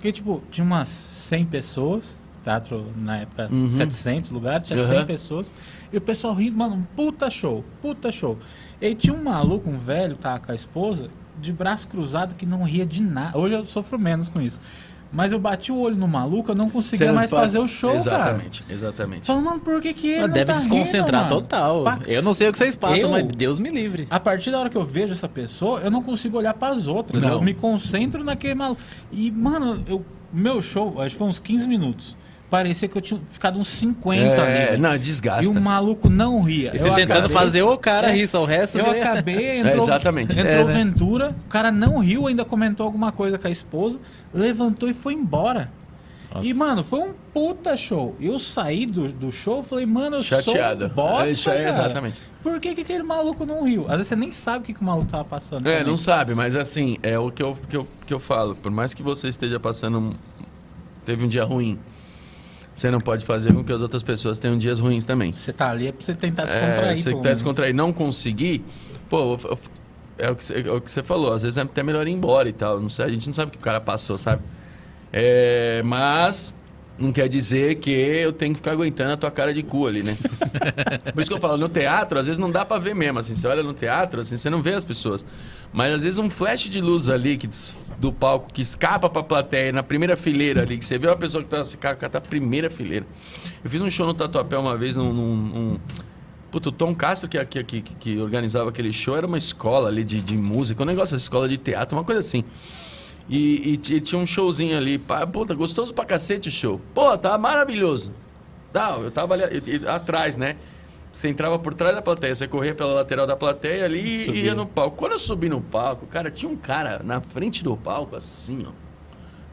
que 0.00 0.10
tipo, 0.10 0.42
tinha 0.50 0.64
umas 0.64 0.88
100 0.88 1.44
pessoas, 1.46 2.18
teatro 2.42 2.86
na 2.96 3.18
época 3.18 3.48
700 3.68 4.30
lugares, 4.30 4.66
tinha 4.66 4.78
100 4.78 5.00
Uhum. 5.00 5.04
pessoas, 5.04 5.52
e 5.92 5.96
o 5.98 6.00
pessoal 6.00 6.32
rindo, 6.34 6.56
mano, 6.56 6.76
um 6.76 6.82
puta 6.82 7.28
show, 7.28 7.62
puta 7.82 8.10
show. 8.10 8.38
E 8.80 8.86
aí 8.86 8.94
tinha 8.94 9.14
um 9.14 9.22
maluco, 9.22 9.68
um 9.68 9.78
velho, 9.78 10.14
tá 10.16 10.38
com 10.38 10.52
a 10.52 10.54
esposa, 10.54 11.08
de 11.40 11.52
braço 11.52 11.88
cruzado 11.88 12.34
que 12.34 12.46
não 12.46 12.62
ria 12.62 12.86
de 12.86 13.00
nada. 13.02 13.36
Hoje 13.36 13.54
eu 13.54 13.64
sofro 13.64 13.98
menos 13.98 14.28
com 14.28 14.40
isso. 14.40 14.60
Mas 15.10 15.32
eu 15.32 15.38
bati 15.38 15.72
o 15.72 15.78
olho 15.78 15.96
no 15.96 16.06
maluco, 16.06 16.50
eu 16.50 16.54
não 16.54 16.68
conseguia 16.68 17.06
não 17.08 17.14
mais 17.14 17.30
pode- 17.30 17.42
fazer 17.44 17.58
o 17.58 17.66
show, 17.66 17.92
cara. 17.92 17.98
Exatamente, 18.00 18.64
exatamente. 18.68 19.26
Fala, 19.26 19.40
mano, 19.40 19.58
por 19.60 19.80
que 19.80 19.94
que 19.94 20.06
ele 20.08 20.18
Mas 20.18 20.26
não 20.28 20.34
deve 20.34 20.52
tá 20.52 20.58
desconcentrar 20.58 21.22
rindo, 21.22 21.34
total. 21.34 21.82
Pa- 21.82 21.98
Eu 22.06 22.22
não 22.22 22.34
sei 22.34 22.48
o 22.48 22.52
que 22.52 22.58
vocês 22.58 22.76
passam, 22.76 22.98
Eu? 22.98 23.08
mas 23.10 23.24
Deus 23.26 23.58
me 23.58 23.70
livre. 23.70 24.06
A 24.10 24.20
partir 24.20 24.50
da 24.50 24.58
hora 24.60 24.68
que 24.68 24.76
eu 24.76 24.84
vejo 24.84 25.14
essa 25.14 25.26
pessoa, 25.26 25.80
eu 25.80 25.90
não 25.90 26.02
consigo 26.02 26.36
olhar 26.36 26.52
pras 26.52 26.86
outras. 26.88 27.22
Não. 27.22 27.30
Eu 27.30 27.42
me 27.42 27.54
concentro 27.54 28.22
naquele 28.22 28.54
maluco. 28.54 28.82
E, 29.10 29.30
mano, 29.30 29.82
eu, 29.88 30.04
meu 30.30 30.60
show, 30.60 31.00
acho 31.00 31.14
que 31.14 31.18
foi 31.18 31.26
uns 31.28 31.38
15 31.38 31.66
minutos. 31.66 32.14
Parecia 32.50 32.88
que 32.88 32.96
eu 32.96 33.02
tinha 33.02 33.20
ficado 33.30 33.60
uns 33.60 33.68
50 33.68 34.22
ali. 34.42 34.50
É, 34.52 34.66
velho. 34.70 34.82
não, 34.82 34.94
E 34.94 34.98
desgasta. 34.98 35.50
o 35.52 35.60
maluco 35.60 36.08
não 36.08 36.40
ria. 36.42 36.70
E 36.74 36.78
você 36.78 36.88
Eu 36.88 36.94
tentando 36.94 37.18
acabei- 37.26 37.36
fazer 37.36 37.62
o 37.62 37.76
cara 37.76 38.08
É. 38.10 38.14
rir, 38.14 38.26
só 38.26 38.40
o 38.42 38.46
resto 38.46 38.78
Eu 38.78 38.84
já 38.86 38.96
ia- 38.96 39.10
acabei, 39.12 39.58
entrou, 39.60 39.74
É, 39.74 39.76
exatamente. 39.78 40.32
entrou 40.38 40.46
É, 40.46 40.64
né? 40.64 40.72
Ventura, 40.84 41.36
o 41.46 41.48
cara 41.50 41.70
não 41.70 41.98
riu, 41.98 42.26
ainda 42.26 42.44
comentou 42.46 42.84
alguma 42.86 43.12
coisa 43.12 43.36
com 43.38 43.46
a 43.46 43.50
esposa, 43.50 43.98
levantou 44.32 44.88
e 44.88 44.94
foi 44.94 45.12
embora. 45.12 45.70
E, 46.42 46.52
mano, 46.52 46.84
foi 46.84 47.00
um 47.00 47.14
puta 47.32 47.74
show. 47.76 48.14
Eu 48.20 48.38
saí 48.38 48.84
do, 48.84 49.08
do 49.10 49.32
show 49.32 49.62
falei, 49.62 49.86
mano, 49.86 50.16
eu 50.16 50.22
Chateado. 50.22 50.86
sou 50.86 50.94
bosta, 50.94 51.26
É, 51.26 51.30
isso 51.32 51.50
exatamente. 51.50 52.16
Por 52.42 52.60
que, 52.60 52.74
que 52.74 52.80
aquele 52.82 53.02
maluco 53.02 53.44
não 53.46 53.64
riu? 53.64 53.84
Às 53.86 53.92
vezes 53.92 54.06
você 54.08 54.16
nem 54.16 54.30
sabe 54.30 54.58
o 54.58 54.62
que, 54.66 54.74
que 54.74 54.80
o 54.80 54.84
maluco 54.84 55.10
tava 55.10 55.24
passando. 55.24 55.66
É, 55.66 55.78
também. 55.78 55.86
não 55.90 55.96
sabe, 55.98 56.34
mas 56.34 56.54
assim, 56.54 56.98
é 57.02 57.18
o 57.18 57.30
que 57.30 57.42
eu, 57.42 57.56
que, 57.68 57.76
eu, 57.76 57.88
que 58.06 58.12
eu 58.12 58.18
falo. 58.18 58.54
Por 58.54 58.70
mais 58.70 58.92
que 58.94 59.02
você 59.02 59.28
esteja 59.28 59.58
passando. 59.60 59.98
um- 59.98 60.14
Teve 61.06 61.24
um 61.24 61.28
dia 61.28 61.44
ruim. 61.44 61.78
Você 62.78 62.92
não 62.92 63.00
pode 63.00 63.26
fazer 63.26 63.52
com 63.52 63.64
que 63.64 63.72
as 63.72 63.82
outras 63.82 64.04
pessoas 64.04 64.38
tenham 64.38 64.56
dias 64.56 64.78
ruins 64.78 65.04
também. 65.04 65.32
Você 65.32 65.52
tá 65.52 65.70
ali 65.70 65.88
é 65.88 65.92
pra 65.92 66.00
você 66.00 66.14
tentar 66.14 66.44
descontrair. 66.44 66.92
É, 66.92 66.96
você 66.96 67.10
tá 67.10 67.16
menos. 67.16 67.32
descontrair 67.32 67.74
não 67.74 67.92
conseguir, 67.92 68.64
pô, 69.10 69.36
é 70.16 70.30
o, 70.30 70.36
que 70.36 70.44
você, 70.44 70.60
é 70.64 70.70
o 70.70 70.80
que 70.80 70.88
você 70.88 71.02
falou. 71.02 71.32
Às 71.32 71.42
vezes 71.42 71.56
é 71.56 71.62
até 71.62 71.82
melhor 71.82 72.06
ir 72.06 72.12
embora 72.12 72.48
e 72.48 72.52
tal. 72.52 72.78
Não 72.78 72.88
sei, 72.88 73.06
a 73.06 73.08
gente 73.08 73.26
não 73.26 73.34
sabe 73.34 73.48
o 73.48 73.52
que 73.52 73.58
o 73.58 73.60
cara 73.60 73.80
passou, 73.80 74.16
sabe? 74.16 74.42
É, 75.12 75.82
mas 75.84 76.54
não 76.96 77.10
quer 77.10 77.28
dizer 77.28 77.74
que 77.76 77.90
eu 77.90 78.32
tenho 78.32 78.52
que 78.52 78.58
ficar 78.58 78.70
aguentando 78.70 79.10
a 79.10 79.16
tua 79.16 79.30
cara 79.32 79.52
de 79.52 79.64
cu 79.64 79.88
ali, 79.88 80.04
né? 80.04 80.16
Por 81.12 81.20
isso 81.20 81.32
que 81.32 81.36
eu 81.36 81.40
falo, 81.40 81.56
no 81.56 81.68
teatro, 81.68 82.20
às 82.20 82.26
vezes 82.26 82.38
não 82.38 82.50
dá 82.50 82.64
pra 82.64 82.78
ver 82.78 82.94
mesmo, 82.94 83.18
assim, 83.18 83.34
você 83.34 83.48
olha 83.48 83.62
no 83.64 83.74
teatro, 83.74 84.20
assim, 84.20 84.38
você 84.38 84.48
não 84.48 84.62
vê 84.62 84.74
as 84.74 84.84
pessoas. 84.84 85.26
Mas 85.72 85.92
às 85.92 86.02
vezes 86.02 86.18
um 86.18 86.30
flash 86.30 86.62
de 86.70 86.80
luz 86.80 87.08
ali 87.08 87.36
que, 87.36 87.48
do 87.98 88.12
palco 88.12 88.52
que 88.52 88.62
escapa 88.62 89.08
pra 89.10 89.22
plateia, 89.22 89.70
na 89.72 89.82
primeira 89.82 90.16
fileira 90.16 90.62
ali, 90.62 90.78
que 90.78 90.84
você 90.84 90.98
vê 90.98 91.06
uma 91.08 91.16
pessoa 91.16 91.42
que 91.44 91.50
tá, 91.50 91.60
assim, 91.60 91.76
cara, 91.76 91.94
o 91.94 91.98
cara 91.98 92.10
tá 92.10 92.20
primeira 92.20 92.70
fileira. 92.70 93.06
Eu 93.62 93.68
fiz 93.70 93.80
um 93.82 93.90
show 93.90 94.06
no 94.06 94.14
Tatuapé 94.14 94.56
uma 94.56 94.76
vez, 94.76 94.96
num... 94.96 95.12
num, 95.12 95.36
num 95.36 95.78
Puta, 96.50 96.70
o 96.70 96.72
Tom 96.72 96.94
Castro, 96.94 97.28
que, 97.28 97.44
que, 97.44 97.62
que, 97.62 97.82
que 97.82 98.18
organizava 98.18 98.70
aquele 98.70 98.90
show, 98.90 99.14
era 99.14 99.26
uma 99.26 99.36
escola 99.36 99.90
ali 99.90 100.02
de, 100.02 100.18
de 100.18 100.34
música, 100.34 100.82
um 100.82 100.86
negócio, 100.86 101.14
escola 101.14 101.46
de 101.46 101.58
teatro, 101.58 101.94
uma 101.94 102.02
coisa 102.04 102.20
assim. 102.22 102.42
E, 103.28 103.72
e 103.72 103.76
ti- 103.76 104.00
tinha 104.00 104.18
um 104.18 104.26
showzinho 104.26 104.74
ali, 104.74 104.98
puta, 105.30 105.54
gostoso 105.54 105.92
pra 105.92 106.06
cacete 106.06 106.48
o 106.48 106.50
show. 106.50 106.80
Pô, 106.94 107.18
tava 107.18 107.36
maravilhoso. 107.36 108.12
Tá, 108.72 108.96
eu 108.98 109.10
tava 109.10 109.34
ali 109.34 109.44
e- 109.66 109.76
e- 109.76 109.86
atrás, 109.86 110.38
né? 110.38 110.56
Você 111.18 111.28
entrava 111.28 111.58
por 111.58 111.74
trás 111.74 111.96
da 111.96 112.00
plateia, 112.00 112.32
você 112.32 112.46
corria 112.46 112.76
pela 112.76 112.92
lateral 112.92 113.26
da 113.26 113.36
plateia 113.36 113.84
ali 113.84 114.30
e 114.30 114.44
ia 114.44 114.54
no 114.54 114.64
palco. 114.64 114.96
Quando 114.96 115.12
eu 115.14 115.18
subi 115.18 115.48
no 115.48 115.60
palco, 115.60 116.06
cara, 116.06 116.30
tinha 116.30 116.48
um 116.48 116.56
cara 116.56 117.00
na 117.02 117.20
frente 117.20 117.64
do 117.64 117.76
palco, 117.76 118.14
assim, 118.14 118.64
ó. 118.64 118.70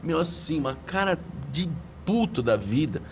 Meu, 0.00 0.20
assim, 0.20 0.60
uma 0.60 0.76
cara 0.76 1.18
de 1.50 1.68
puto 2.04 2.40
da 2.40 2.56
vida. 2.56 3.02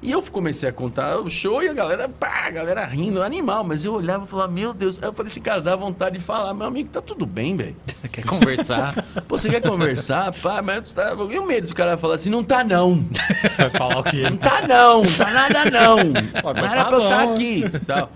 E 0.00 0.12
eu 0.12 0.22
comecei 0.22 0.68
a 0.68 0.72
contar 0.72 1.18
o 1.18 1.28
show 1.28 1.60
e 1.60 1.68
a 1.68 1.72
galera, 1.72 2.08
pá, 2.08 2.44
a 2.46 2.50
galera 2.50 2.84
rindo, 2.84 3.20
animal. 3.20 3.64
Mas 3.64 3.84
eu 3.84 3.94
olhava 3.94 4.24
e 4.24 4.28
falava, 4.28 4.52
meu 4.52 4.72
Deus. 4.72 4.96
Aí 5.02 5.08
eu 5.08 5.12
falei 5.12 5.30
assim, 5.30 5.40
cara, 5.40 5.60
dá 5.60 5.74
vontade 5.74 6.18
de 6.18 6.24
falar, 6.24 6.54
meu 6.54 6.68
amigo, 6.68 6.88
tá 6.88 7.02
tudo 7.02 7.26
bem, 7.26 7.56
velho. 7.56 7.74
Quer 8.12 8.24
conversar? 8.24 8.94
Pô, 9.26 9.36
você 9.38 9.48
quer 9.48 9.60
conversar? 9.60 10.32
Pá, 10.34 10.62
mas 10.62 10.92
tá... 10.92 11.12
E 11.30 11.38
o 11.38 11.46
medo 11.46 11.66
de 11.66 11.72
o 11.72 11.76
cara 11.76 11.96
falar 11.96 12.14
assim, 12.14 12.30
não 12.30 12.42
tá 12.44 12.62
não. 12.64 13.04
Você 13.42 13.56
vai 13.56 13.70
falar 13.70 13.98
o 13.98 14.04
quê? 14.04 14.22
Não 14.22 14.36
tá 14.36 14.66
não, 14.66 15.02
tá 15.02 15.30
nada 15.30 15.70
não. 15.70 15.96
Pô, 16.42 16.52
Não 16.52 16.62
mas 16.62 16.72
era 16.72 16.84
tá 16.84 16.84
pra 16.84 16.96
eu 16.96 17.02
estar 17.02 17.22
aqui. 17.32 17.64
Tal. 17.86 18.12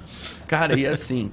Cara, 0.47 0.78
e 0.78 0.87
assim, 0.87 1.30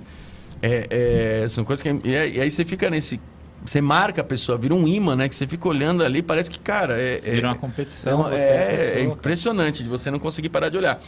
é, 0.61 1.43
é, 1.43 1.49
são 1.49 1.63
coisas 1.63 1.81
que... 1.81 1.89
E 2.07 2.41
aí 2.41 2.49
você 2.49 2.65
fica 2.65 2.89
nesse... 2.89 3.19
Você 3.65 3.81
marca 3.81 4.21
a 4.21 4.23
pessoa, 4.23 4.57
vira 4.57 4.73
um 4.73 4.87
imã, 4.87 5.15
né? 5.15 5.27
Que 5.29 5.35
você 5.35 5.45
fica 5.47 5.67
olhando 5.67 6.03
ali, 6.03 6.21
parece 6.21 6.49
que, 6.49 6.57
cara... 6.59 6.99
É, 6.99 7.15
é, 7.15 7.19
Vira 7.19 7.49
uma 7.49 7.55
competição. 7.55 8.27
é, 8.27 8.31
você 8.31 8.41
é, 8.43 8.63
a 8.63 8.69
pessoa, 8.69 8.89
cara. 8.91 9.01
impressionante 9.03 9.83
de 9.83 9.89
você 9.89 10.09
não 10.09 10.17
conseguir 10.19 10.49
parar 10.49 10.69
de 10.69 10.77
olhar. 10.77 10.99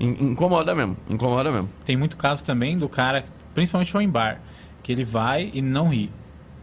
In- 0.00 0.30
Incomoda 0.30 0.74
mesmo, 0.74 0.96
incomoda 1.08 1.50
mesmo. 1.52 1.68
Tem 1.84 1.96
muito 1.96 2.16
caso 2.16 2.44
também 2.44 2.78
do 2.78 2.88
cara, 2.88 3.24
principalmente 3.54 3.90
show 3.90 4.00
em 4.00 4.08
bar, 4.08 4.40
que 4.82 4.90
ele 4.90 5.04
vai 5.04 5.50
e 5.52 5.60
não 5.60 5.88
ri. 5.88 6.10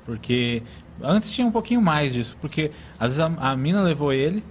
Porque 0.03 0.61
antes 1.01 1.31
tinha 1.31 1.45
um 1.47 1.51
pouquinho 1.51 1.81
mais 1.81 2.13
disso, 2.13 2.35
porque 2.41 2.71
às 2.99 3.15
vezes 3.15 3.19
a, 3.19 3.51
a 3.51 3.55
mina 3.55 3.81
levou 3.81 4.11
ele 4.13 4.43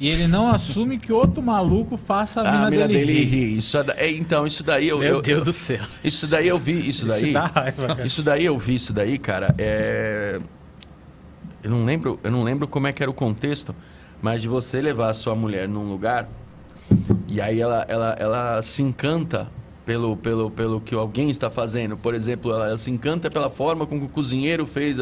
e 0.00 0.08
ele 0.08 0.26
não 0.26 0.48
assume 0.50 0.98
que 0.98 1.12
outro 1.12 1.42
maluco 1.42 1.96
faça 1.96 2.40
a 2.40 2.44
mina, 2.44 2.66
a 2.66 2.70
mina 2.70 2.88
dele, 2.88 2.98
dele 3.06 3.12
rir. 3.12 3.24
ri. 3.50 3.56
Isso 3.58 3.76
é, 3.78 3.84
é, 3.98 4.10
então, 4.10 4.46
isso 4.46 4.64
daí 4.64 4.88
eu, 4.88 4.98
Meu 4.98 5.16
eu- 5.16 5.22
Deus 5.22 5.38
eu- 5.40 5.44
do 5.44 5.52
céu. 5.52 5.84
Isso 6.02 6.26
daí 6.26 6.48
eu 6.48 6.58
vi, 6.58 6.88
isso 6.88 7.06
daí. 7.06 7.32
dá 7.32 7.44
raiva. 7.46 7.96
Isso 8.04 8.24
daí 8.24 8.44
eu 8.46 8.58
vi, 8.58 8.74
isso 8.76 8.92
daí, 8.92 9.18
cara. 9.18 9.54
É... 9.58 10.40
Eu 11.62 11.70
não 11.70 11.84
lembro, 11.84 12.18
eu 12.24 12.30
não 12.30 12.42
lembro 12.42 12.66
como 12.66 12.86
é 12.86 12.92
que 12.92 13.02
era 13.02 13.10
o 13.10 13.14
contexto, 13.14 13.74
mas 14.22 14.40
de 14.40 14.48
você 14.48 14.80
levar 14.80 15.10
a 15.10 15.14
sua 15.14 15.34
mulher 15.34 15.68
num 15.68 15.90
lugar 15.90 16.26
e 17.28 17.40
aí 17.40 17.60
ela, 17.60 17.84
ela, 17.86 18.16
ela 18.18 18.62
se 18.62 18.82
encanta 18.82 19.46
pelo, 19.84 20.16
pelo, 20.16 20.50
pelo 20.50 20.80
que 20.80 20.94
alguém 20.94 21.28
está 21.30 21.50
fazendo. 21.50 21.96
Por 21.96 22.14
exemplo, 22.14 22.50
ela, 22.52 22.68
ela 22.68 22.78
se 22.78 22.90
encanta 22.90 23.30
pela 23.30 23.50
forma 23.50 23.86
com 23.86 23.98
que 23.98 24.06
o 24.06 24.08
cozinheiro 24.08 24.64
fez 24.66 24.98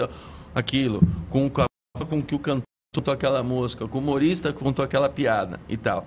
aquilo, 0.54 1.00
com, 1.30 1.46
o- 1.46 1.50
com 1.50 1.62
a- 1.62 2.04
com 2.06 2.20
que 2.20 2.34
o 2.34 2.38
cantor 2.38 2.62
contou 2.98 3.14
aquela 3.14 3.44
música, 3.44 3.84
o 3.84 3.98
humorista 3.98 4.52
contou 4.52 4.84
aquela 4.84 5.08
piada 5.08 5.60
e 5.68 5.76
tal. 5.76 6.04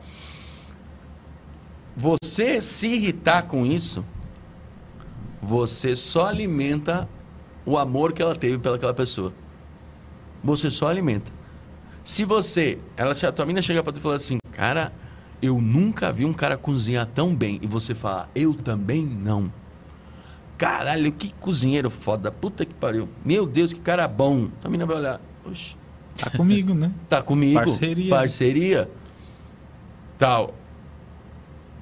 Você 1.95 2.61
se 2.61 2.87
irritar 2.87 3.43
com 3.43 3.65
isso, 3.65 4.03
você 5.41 5.95
só 5.95 6.25
alimenta 6.25 7.07
o 7.65 7.77
amor 7.77 8.11
que 8.11 8.21
ela 8.21 8.35
teve 8.35 8.57
pelaquela 8.57 8.93
pessoa. 8.93 9.33
Você 10.43 10.69
só 10.69 10.87
alimenta. 10.87 11.31
Se 12.03 12.25
você, 12.25 12.77
ela, 12.97 13.11
a 13.11 13.31
tua 13.31 13.45
mina 13.45 13.61
chega 13.61 13.81
pra 13.81 13.93
tu 13.93 13.99
e 13.99 14.01
fala 14.01 14.15
assim, 14.15 14.37
cara, 14.51 14.91
eu 15.41 15.61
nunca 15.61 16.11
vi 16.11 16.25
um 16.25 16.33
cara 16.33 16.57
cozinhar 16.57 17.05
tão 17.05 17.33
bem, 17.33 17.57
e 17.61 17.67
você 17.67 17.95
fala, 17.95 18.29
eu 18.35 18.53
também 18.53 19.05
não. 19.05 19.51
Caralho, 20.57 21.11
que 21.11 21.33
cozinheiro 21.35 21.89
foda, 21.89 22.31
puta 22.31 22.65
que 22.65 22.73
pariu. 22.73 23.07
Meu 23.23 23.45
Deus, 23.45 23.71
que 23.71 23.79
cara 23.79 24.07
bom. 24.07 24.49
A 24.63 24.69
mina 24.69 24.85
vai 24.85 24.97
olhar, 24.97 25.21
oxe, 25.45 25.75
Tá 26.17 26.29
comigo, 26.29 26.73
né? 26.73 26.91
Tá 27.09 27.21
comigo. 27.21 27.59
Parceria. 27.59 28.09
Parceria. 28.09 28.89
Tal. 30.17 30.53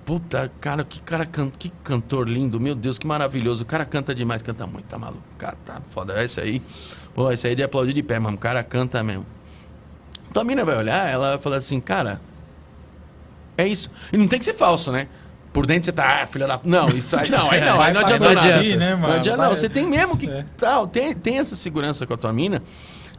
Puta, 0.06 0.52
cara, 0.60 0.84
que 0.84 1.02
cara 1.02 1.26
can... 1.26 1.52
que 1.52 1.72
cantor 1.84 2.28
lindo, 2.28 2.60
meu 2.60 2.74
Deus, 2.74 2.98
que 2.98 3.06
maravilhoso. 3.06 3.64
O 3.64 3.66
cara 3.66 3.86
canta 3.86 4.16
demais, 4.16 4.42
canta 4.42 4.66
muito, 4.66 4.86
tá 4.86 4.98
maluco. 4.98 5.22
Cara 5.38 5.58
tá 5.66 5.82
foda. 5.92 6.24
Esse 6.24 6.40
aí, 6.40 6.62
pô, 7.14 7.32
esse 7.32 7.46
aí 7.46 7.54
é 7.54 7.56
de 7.56 7.64
aplaudir 7.64 7.94
de 7.94 8.02
pé, 8.02 8.18
mano. 8.18 8.38
O 8.38 8.40
cara 8.40 8.64
canta 8.64 9.04
mesmo. 9.04 9.26
Tua 10.34 10.44
mina 10.44 10.64
vai 10.64 10.78
olhar, 10.78 11.08
ela 11.10 11.32
vai 11.32 11.38
falar 11.38 11.58
assim, 11.58 11.80
cara, 11.80 12.20
é 13.58 13.68
isso. 13.68 13.92
E 14.12 14.18
não 14.18 14.28
tem 14.28 14.40
que 14.40 14.46
ser 14.46 14.54
falso, 14.54 14.92
né? 14.92 15.08
Por 15.52 15.66
dentro 15.66 15.86
você 15.86 15.92
tá, 15.92 16.22
ah, 16.22 16.26
filha 16.26 16.48
da. 16.48 16.60
Não, 16.64 16.88
isso 16.90 17.16
aí 17.18 17.30
não, 17.30 17.50
aí 17.50 17.60
não, 17.60 17.82
aí 17.82 17.94
não 17.94 18.02
Vai 18.02 18.14
adianta 18.14 18.34
nada. 18.34 18.48
admitir, 18.48 18.78
né, 18.78 18.96
mano? 18.96 19.08
Não 19.08 19.14
adianta, 19.16 19.44
não. 19.44 19.50
Você 19.50 19.68
tem 19.68 19.86
mesmo 19.86 20.18
que. 20.18 20.30
É. 20.30 20.46
Tal, 20.58 20.88
tem, 20.88 21.14
tem 21.14 21.40
essa 21.40 21.56
segurança 21.56 22.08
com 22.08 22.14
a 22.14 22.18
tua 22.18 22.32
mina 22.32 22.62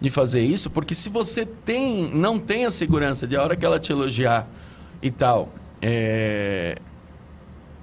de 0.01 0.11
fazer 0.11 0.43
isso, 0.43 0.71
porque 0.71 0.95
se 0.95 1.09
você 1.09 1.45
tem, 1.45 2.11
não 2.15 2.39
tem 2.39 2.65
a 2.65 2.71
segurança 2.71 3.27
de 3.27 3.37
a 3.37 3.43
hora 3.43 3.55
que 3.55 3.65
ela 3.65 3.79
te 3.79 3.93
elogiar 3.93 4.49
e 5.03 5.11
tal, 5.11 5.51
é. 5.83 6.77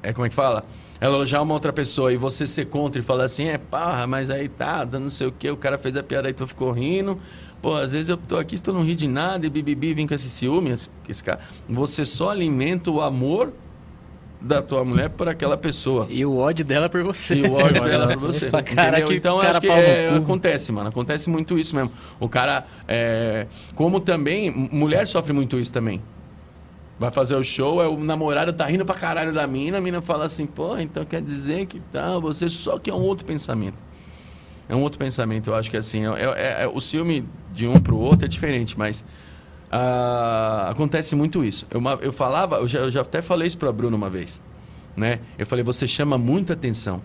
É 0.01 0.13
como 0.13 0.25
é 0.25 0.29
que 0.29 0.35
fala? 0.35 0.63
Ela 0.99 1.15
elogiar 1.15 1.41
uma 1.41 1.53
outra 1.53 1.71
pessoa 1.71 2.11
e 2.11 2.17
você 2.17 2.47
ser 2.47 2.65
contra 2.65 2.99
e 2.99 3.03
falar 3.03 3.25
assim, 3.25 3.47
é 3.47 3.57
parra, 3.57 4.07
mas 4.07 4.29
aí 4.29 4.47
tá, 4.47 4.85
não 4.85 5.09
sei 5.09 5.27
o 5.27 5.31
que, 5.31 5.49
o 5.49 5.57
cara 5.57 5.77
fez 5.77 5.95
a 5.95 6.01
piada 6.01 6.27
aí 6.27 6.33
tu 6.33 6.47
ficou 6.47 6.71
rindo. 6.71 7.19
Pô, 7.61 7.75
às 7.75 7.91
vezes 7.91 8.09
eu 8.09 8.17
tô 8.17 8.37
aqui, 8.37 8.59
tu 8.61 8.71
não 8.71 8.83
ri 8.83 8.95
de 8.95 9.07
nada 9.07 9.45
e 9.45 9.49
bibibi, 9.49 9.93
vem 9.93 10.07
com 10.07 10.13
esse 10.13 10.29
ciúme, 10.29 10.73
esse 11.09 11.23
cara. 11.23 11.39
Você 11.67 12.05
só 12.05 12.29
alimenta 12.29 12.89
o 12.89 13.01
amor 13.01 13.51
da 14.39 14.61
tua 14.61 14.85
mulher 14.85 15.09
por 15.09 15.27
aquela 15.27 15.57
pessoa. 15.57 16.07
E 16.09 16.25
o 16.25 16.37
ódio 16.37 16.63
dela 16.63 16.87
por 16.89 17.03
você. 17.03 17.35
E 17.35 17.41
o 17.43 17.53
ódio 17.53 17.83
dela 17.83 18.07
por 18.07 18.17
você. 18.17 18.49
Cara, 18.51 18.99
entendeu? 18.99 19.07
que 19.07 19.15
então 19.15 19.37
cara 19.39 19.51
acho 19.51 19.61
que 19.61 19.69
é, 19.69 20.15
acontece, 20.15 20.71
mano. 20.71 20.89
Acontece 20.89 21.29
muito 21.29 21.57
isso 21.57 21.75
mesmo. 21.75 21.91
O 22.19 22.29
cara. 22.29 22.65
é, 22.87 23.47
como 23.75 23.99
também. 23.99 24.51
Mulher 24.71 25.07
sofre 25.07 25.33
muito 25.33 25.59
isso 25.59 25.73
também. 25.73 26.01
Vai 26.99 27.11
fazer 27.11 27.35
o 27.35 27.43
show, 27.43 27.81
é 27.81 27.87
o 27.87 27.97
namorado 27.99 28.51
tá 28.53 28.65
rindo 28.65 28.83
pra 28.83 28.95
caralho 28.95 29.31
da 29.31 29.45
mina, 29.45 29.77
a 29.77 29.81
mina 29.81 30.01
fala 30.01 30.25
assim, 30.25 30.47
pô, 30.47 30.75
então 30.79 31.05
quer 31.05 31.21
dizer 31.21 31.67
que 31.67 31.79
tá, 31.79 32.17
você 32.17 32.49
só 32.49 32.79
que 32.79 32.89
é 32.89 32.93
um 32.93 33.01
outro 33.03 33.23
pensamento. 33.23 33.77
É 34.67 34.75
um 34.75 34.81
outro 34.81 34.97
pensamento, 34.97 35.51
eu 35.51 35.55
acho 35.55 35.69
que 35.69 35.77
assim, 35.77 36.07
é, 36.07 36.23
é- 36.23 36.63
é- 36.63 36.67
o 36.67 36.81
ciúme 36.81 37.23
de 37.53 37.67
um 37.67 37.79
pro 37.79 37.95
outro 37.97 38.25
é 38.25 38.27
diferente, 38.27 38.77
mas 38.79 39.05
ah, 39.71 40.67
acontece 40.69 41.15
muito 41.15 41.43
isso. 41.43 41.67
Eu, 41.69 41.81
eu 42.01 42.13
falava, 42.13 42.57
eu 42.57 42.67
já, 42.67 42.79
eu 42.79 42.91
já 42.91 43.01
até 43.01 43.21
falei 43.21 43.47
isso 43.47 43.57
pra 43.57 43.71
Bruno 43.71 43.95
uma 43.95 44.09
vez, 44.09 44.41
né? 44.95 45.19
Eu 45.37 45.45
falei, 45.45 45.63
você 45.63 45.87
chama 45.87 46.17
muita 46.17 46.53
atenção. 46.53 47.01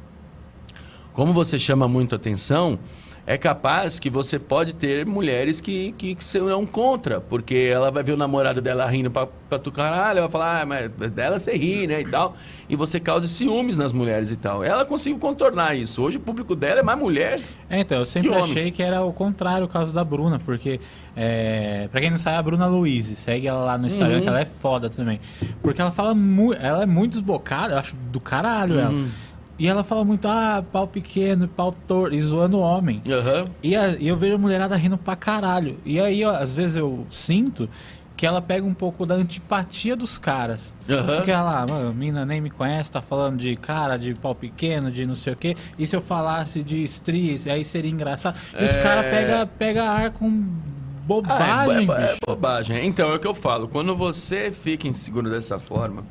Como 1.13 1.33
você 1.33 1.59
chama 1.59 1.87
muito 1.87 2.15
atenção, 2.15 2.79
é 3.25 3.39
capaz 3.39 3.99
que 4.01 4.11
você 4.11 4.37
pode 4.39 4.75
ter 4.75 5.07
mulheres 5.07 5.61
que, 5.61 5.93
que, 5.97 6.15
que 6.15 6.25
serão 6.25 6.67
contra, 6.67 7.21
porque 7.21 7.71
ela 7.73 7.91
vai 7.91 8.03
ver 8.03 8.13
o 8.13 8.17
namorado 8.17 8.61
dela 8.61 8.85
rindo 8.87 9.11
pra, 9.13 9.27
pra 9.49 9.59
tu 9.61 9.71
caralho, 9.71 10.19
ela 10.19 10.27
vai 10.27 10.31
falar, 10.31 10.63
ah, 10.63 10.67
mas 10.67 10.91
dela 11.13 11.39
você 11.39 11.53
ri, 11.57 11.87
né, 11.87 12.01
e 12.01 12.05
tal. 12.05 12.35
E 12.69 12.75
você 12.75 12.99
causa 12.99 13.29
ciúmes 13.29 13.77
nas 13.77 13.93
mulheres 13.93 14.31
e 14.31 14.37
tal. 14.37 14.65
Ela 14.65 14.85
conseguiu 14.85 15.19
contornar 15.21 15.77
isso. 15.77 16.03
Hoje 16.03 16.17
o 16.17 16.21
público 16.21 16.57
dela 16.57 16.81
é 16.81 16.83
mais 16.83 16.99
mulher. 16.99 17.39
É, 17.71 17.79
então, 17.81 17.99
eu 17.99 18.05
sempre 18.05 18.31
Que 18.31 18.35
achei 18.37 18.71
que 18.71 18.83
era 18.83 19.03
o 19.03 19.13
contrário 19.13 19.67
o 19.67 19.69
caso 19.69 19.95
da 19.95 20.03
Bruna, 20.03 20.39
porque, 20.39 20.81
é, 21.17 21.87
pra 21.93 22.01
quem 22.01 22.11
não 22.11 22.19
sabe, 22.19 22.39
a 22.39 22.43
Bruna 22.43 22.67
Luiz, 22.67 23.07
segue 23.19 23.47
ela 23.47 23.65
lá 23.65 23.79
no 23.79 23.87
Instagram, 23.87 24.17
Uhum. 24.17 24.23
que 24.23 24.29
ela 24.29 24.41
é 24.41 24.45
foda 24.45 24.91
também. 24.91 25.21
Porque 25.63 25.81
ela 25.81 25.93
fala 25.93 26.15
muito, 26.15 26.61
ela 26.61 26.83
é 26.83 26.87
muito 26.87 27.13
desbocada, 27.13 27.75
eu 27.75 27.79
acho 27.79 27.95
do 28.11 28.19
caralho 28.21 28.81
ela. 28.81 29.05
Uhum. 29.53 29.65
E 29.65 29.69
ela 29.69 29.85
fala 29.85 30.05
muito, 30.05 30.27
ah, 30.27 30.63
pau 30.73 30.87
pequeno, 30.89 31.47
pau 31.47 31.73
torto, 31.87 32.15
e 32.15 32.21
zoando 32.21 32.59
o 32.59 32.61
homem. 32.61 33.01
Aham. 33.07 33.47
E, 33.63 33.77
a- 33.77 33.97
e 33.99 34.09
eu 34.09 34.17
vejo 34.17 34.35
a 34.35 34.39
mulherada 34.39 34.77
rindo 34.77 34.97
pra 34.99 35.15
caralho. 35.17 35.77
E 35.85 36.01
aí, 36.01 36.25
ó, 36.25 36.35
às 36.35 36.55
vezes 36.55 36.77
eu 36.77 37.07
sinto 37.11 37.69
que 38.17 38.27
ela 38.27 38.41
pega 38.41 38.65
um 38.65 38.75
pouco 38.75 39.05
da 39.05 39.15
antipatia 39.17 39.97
dos 39.97 40.17
caras. 40.19 40.75
Aham. 40.89 41.17
Porque 41.17 41.31
ela, 41.31 41.67
mano, 41.69 41.89
a 41.91 41.93
mina 41.93 42.25
nem 42.25 42.41
me 42.41 42.51
conhece, 42.51 42.91
tá 42.91 43.01
falando 43.03 43.37
de 43.39 43.57
cara, 43.57 43.97
de 43.97 44.15
pau 44.15 44.35
pequeno, 44.35 44.91
de 44.93 45.05
não 45.07 45.15
sei 45.17 45.33
o 45.33 45.37
quê. 45.37 45.57
E 45.79 45.87
se 45.87 45.97
eu 45.97 46.01
falasse 46.01 46.63
de 46.63 46.83
estries, 46.85 47.47
aí 47.49 47.65
seria 47.65 47.91
engraçado. 47.91 48.39
E 48.59 48.65
os 48.65 48.77
É. 48.77 48.81
caras 48.83 49.07
pegam 49.07 49.47
pega 49.59 49.85
ar 49.91 50.11
com 50.13 50.29
Ah, 50.29 51.05
bobagem, 51.05 51.89
é, 51.91 51.93
é, 51.93 51.97
é 51.97 52.07
bicho. 52.07 52.19
bobagem. 52.25 52.87
Então, 52.87 53.11
é 53.11 53.17
o 53.17 53.19
que 53.19 53.27
eu 53.27 53.35
falo. 53.35 53.67
Quando 53.67 53.97
você 53.97 54.53
fica 54.53 54.87
inseguro 54.87 55.29
dessa 55.29 55.59
forma, 55.59 56.05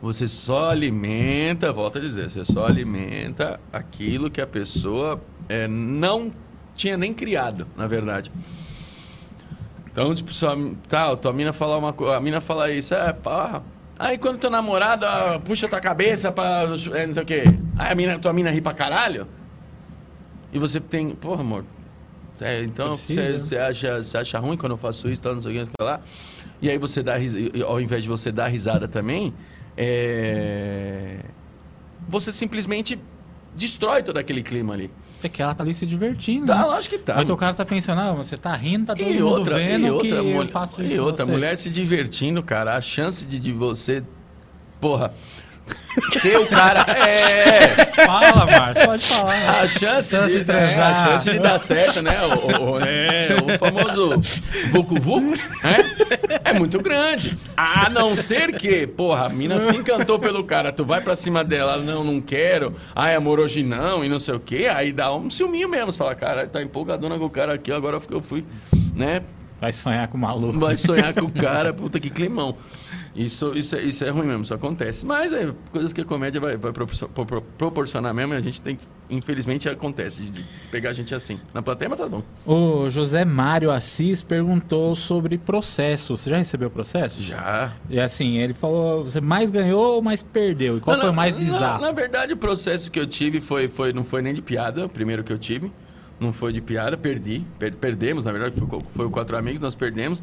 você 0.00 0.26
só 0.26 0.70
alimenta, 0.70 1.72
volta 1.72 1.98
a 1.98 2.02
dizer, 2.02 2.30
você 2.30 2.44
só 2.44 2.66
alimenta 2.66 3.60
aquilo 3.72 4.30
que 4.30 4.40
a 4.40 4.46
pessoa 4.46 5.20
é, 5.48 5.66
não 5.68 6.32
tinha 6.74 6.96
nem 6.96 7.12
criado, 7.12 7.66
na 7.76 7.86
verdade. 7.86 8.30
Então, 9.92 10.14
tipo, 10.14 10.32
sua, 10.32 10.56
tá, 10.88 11.14
tua 11.16 11.32
mina 11.32 11.52
falar 11.52 11.76
uma 11.76 11.92
coisa, 11.92 12.16
a 12.16 12.20
mina 12.20 12.40
fala 12.40 12.70
isso, 12.70 12.94
é, 12.94 13.12
porra. 13.12 13.62
Aí 13.98 14.16
quando 14.16 14.38
teu 14.38 14.48
namorado 14.48 15.04
ah, 15.04 15.38
puxa 15.44 15.68
tua 15.68 15.80
cabeça 15.80 16.32
pra 16.32 16.62
é, 16.94 17.06
não 17.06 17.12
sei 17.14 17.22
o 17.22 17.26
quê. 17.26 17.42
Aí 17.76 17.92
a 17.92 17.94
mina, 17.94 18.18
tua 18.18 18.32
mina 18.32 18.50
ri 18.50 18.60
pra 18.60 18.72
caralho. 18.72 19.26
E 20.52 20.58
você 20.58 20.80
tem, 20.80 21.10
porra, 21.10 21.42
amor. 21.42 21.64
é, 22.40 22.62
então 22.62 22.90
Precisa. 22.96 23.22
você 23.22 23.40
você 23.40 23.58
acha, 23.58 24.02
você 24.04 24.16
acha 24.16 24.38
ruim 24.38 24.56
quando 24.56 24.72
eu 24.72 24.78
faço 24.78 25.06
isso, 25.10 25.20
tal, 25.20 25.34
não 25.34 25.42
sei 25.42 25.50
o 25.50 25.54
que, 25.54 25.58
não 25.60 25.66
sei 25.66 25.74
o 25.74 25.76
que 25.78 25.84
lá. 25.84 26.00
E 26.62 26.70
aí 26.70 26.78
você 26.78 27.02
dá 27.02 27.16
ris- 27.16 27.34
e- 27.34 27.62
ao 27.62 27.78
invés 27.80 28.02
de 28.02 28.08
você 28.08 28.32
dar 28.32 28.46
risada 28.46 28.88
também, 28.88 29.34
é, 29.76 31.18
você 32.08 32.32
simplesmente 32.32 32.98
destrói 33.54 34.02
todo 34.02 34.18
aquele 34.18 34.42
clima 34.42 34.74
ali. 34.74 34.90
Porque 35.20 35.42
ela 35.42 35.54
tá 35.54 35.62
ali 35.62 35.74
se 35.74 35.84
divertindo. 35.84 36.46
Tá, 36.46 36.58
né? 36.58 36.64
lógico 36.64 36.96
que 36.96 37.02
tá. 37.02 37.22
Então 37.22 37.34
o 37.34 37.38
cara 37.38 37.52
tá 37.52 37.64
pensando, 37.64 38.00
ah, 38.00 38.12
você 38.12 38.36
tá 38.36 38.54
rindo, 38.56 38.86
tá 38.86 38.94
todo 38.94 39.06
E 39.06 39.14
mundo 39.14 39.26
outra, 39.26 39.56
vendo 39.56 39.86
e 39.86 39.90
outra, 39.90 40.08
que 40.08 40.14
eu 40.14 40.24
mulher, 40.24 40.48
faço 40.48 40.82
isso 40.82 40.96
e 40.96 40.98
outra 40.98 41.26
mulher 41.26 41.56
se 41.58 41.68
divertindo, 41.68 42.42
cara, 42.42 42.74
a 42.74 42.80
chance 42.80 43.26
de, 43.26 43.38
de 43.38 43.52
você, 43.52 44.02
porra, 44.80 45.12
ser 46.10 46.38
o 46.38 46.46
cara 46.46 46.84
é 46.98 48.04
Fala, 48.06 48.46
Márcio, 48.46 48.84
pode 48.86 49.06
falar. 49.06 49.60
a 49.60 49.68
chance, 49.68 50.10
Chance 50.16 50.32
de, 50.32 50.38
de 50.40 50.44
transar. 50.44 50.78
é, 50.78 50.82
a 50.92 51.04
chance 51.12 51.30
de 51.30 51.38
dar 51.38 51.58
certo, 51.58 52.02
né? 52.02 52.16
O, 52.24 52.62
o- 52.64 52.70
o- 52.72 52.80
é, 52.80 53.28
o 53.54 53.58
famoso 53.58 54.20
vucu 54.70 54.94
vucu, 55.00 55.20
né? 55.62 55.78
é 56.44 56.52
muito 56.52 56.80
grande. 56.80 57.36
A 57.56 57.88
não 57.90 58.16
ser 58.16 58.52
que, 58.56 58.86
porra, 58.86 59.26
a 59.26 59.28
mina 59.28 59.58
se 59.60 59.76
encantou 59.76 60.18
pelo 60.18 60.44
cara, 60.44 60.72
tu 60.72 60.84
vai 60.84 61.00
pra 61.00 61.14
cima 61.16 61.44
dela, 61.44 61.76
não, 61.78 62.02
não 62.04 62.20
quero, 62.20 62.74
ai, 62.94 63.14
amor 63.14 63.38
hoje 63.40 63.62
não, 63.62 64.04
e 64.04 64.08
não 64.08 64.18
sei 64.18 64.34
o 64.34 64.40
quê, 64.40 64.68
aí 64.72 64.92
dá 64.92 65.14
um 65.14 65.28
ciúminho 65.28 65.68
mesmo. 65.68 65.92
Você 65.92 65.98
fala, 65.98 66.14
cara, 66.14 66.46
tá 66.46 66.62
empolgadona 66.62 67.18
com 67.18 67.24
o 67.26 67.30
cara 67.30 67.54
aqui, 67.54 67.70
agora 67.72 68.00
eu 68.10 68.20
fui, 68.22 68.44
né? 68.94 69.22
Vai 69.60 69.72
sonhar 69.72 70.06
com 70.08 70.16
o 70.16 70.20
maluco. 70.20 70.58
Vai 70.58 70.78
sonhar 70.78 71.12
com 71.12 71.26
o 71.26 71.30
cara, 71.30 71.72
puta 71.74 72.00
que 72.00 72.08
climão. 72.08 72.56
Isso, 73.14 73.52
isso, 73.56 73.74
é, 73.74 73.82
isso 73.82 74.04
é 74.04 74.10
ruim 74.10 74.26
mesmo, 74.26 74.42
isso 74.44 74.54
acontece. 74.54 75.04
Mas 75.04 75.32
é 75.32 75.52
coisas 75.72 75.92
que 75.92 76.00
a 76.00 76.04
comédia 76.04 76.40
vai, 76.40 76.56
vai 76.56 76.72
propor- 76.72 77.08
propor- 77.08 77.42
proporcionar 77.58 78.14
mesmo, 78.14 78.34
e 78.34 78.36
a 78.36 78.40
gente 78.40 78.60
tem 78.60 78.76
que, 78.76 78.84
infelizmente 79.10 79.68
acontece, 79.68 80.22
de, 80.22 80.30
de 80.30 80.68
pegar 80.68 80.90
a 80.90 80.92
gente 80.92 81.12
assim. 81.14 81.40
Na 81.52 81.60
plateia, 81.60 81.88
mas 81.88 81.98
tá 81.98 82.08
bom. 82.08 82.22
O 82.46 82.88
José 82.88 83.24
Mário 83.24 83.70
Assis 83.72 84.22
perguntou 84.22 84.94
sobre 84.94 85.36
processo. 85.38 86.16
Você 86.16 86.30
já 86.30 86.36
recebeu 86.36 86.70
processo? 86.70 87.20
Já. 87.22 87.72
E 87.88 87.98
assim, 87.98 88.38
ele 88.38 88.54
falou, 88.54 89.02
você 89.04 89.20
mais 89.20 89.50
ganhou 89.50 89.96
ou 89.96 90.02
mais 90.02 90.22
perdeu? 90.22 90.76
E 90.78 90.80
qual 90.80 90.94
Não, 90.96 91.02
foi 91.02 91.10
o 91.10 91.14
mais 91.14 91.34
bizarro? 91.34 91.82
Na, 91.82 91.90
verdade, 91.90 92.32
o 92.32 92.36
processo 92.36 92.90
que 92.90 93.00
eu 93.00 93.06
tive 93.06 93.40
foi, 93.40 93.66
foi, 93.68 93.92
não 93.92 94.04
foi 94.04 94.22
nem 94.22 94.32
de 94.32 94.40
piada, 94.40 94.86
o 94.86 94.88
primeiro 94.88 95.24
que 95.24 95.32
eu 95.32 95.38
tive. 95.38 95.72
Não 96.20 96.32
foi 96.32 96.52
de 96.52 96.60
piada, 96.60 96.96
perdi. 96.96 97.42
Per- 97.58 97.74
perdemos, 97.76 98.24
na 98.24 98.30
verdade, 98.30 98.54
foi, 98.54 98.82
foi 98.94 99.06
o 99.06 99.10
Quatro 99.10 99.36
Amigos, 99.36 99.58
nós 99.60 99.74
perdemos. 99.74 100.22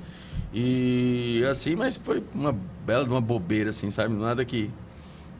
E 0.59 1.45
assim, 1.45 1.75
mas 1.75 1.97
foi 1.97 2.23
uma 2.33 2.51
bela 2.83 3.03
uma 3.03 3.21
bobeira, 3.21 3.69
assim, 3.69 3.91
sabe? 3.91 4.15
Nada 4.15 4.43
que, 4.43 4.71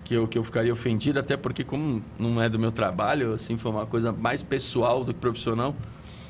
que, 0.04 0.14
eu, 0.14 0.28
que 0.28 0.38
eu 0.38 0.44
ficaria 0.44 0.72
ofendido, 0.72 1.18
até 1.18 1.36
porque 1.36 1.64
como 1.64 2.04
não 2.20 2.40
é 2.40 2.48
do 2.48 2.60
meu 2.60 2.72
trabalho, 2.72 3.34
assim, 3.34 3.58
foi 3.58 3.72
uma 3.72 3.88
coisa 3.88 4.12
mais 4.12 4.44
pessoal 4.44 5.04
do 5.04 5.16
que 5.16 5.20
profissional. 5.20 5.76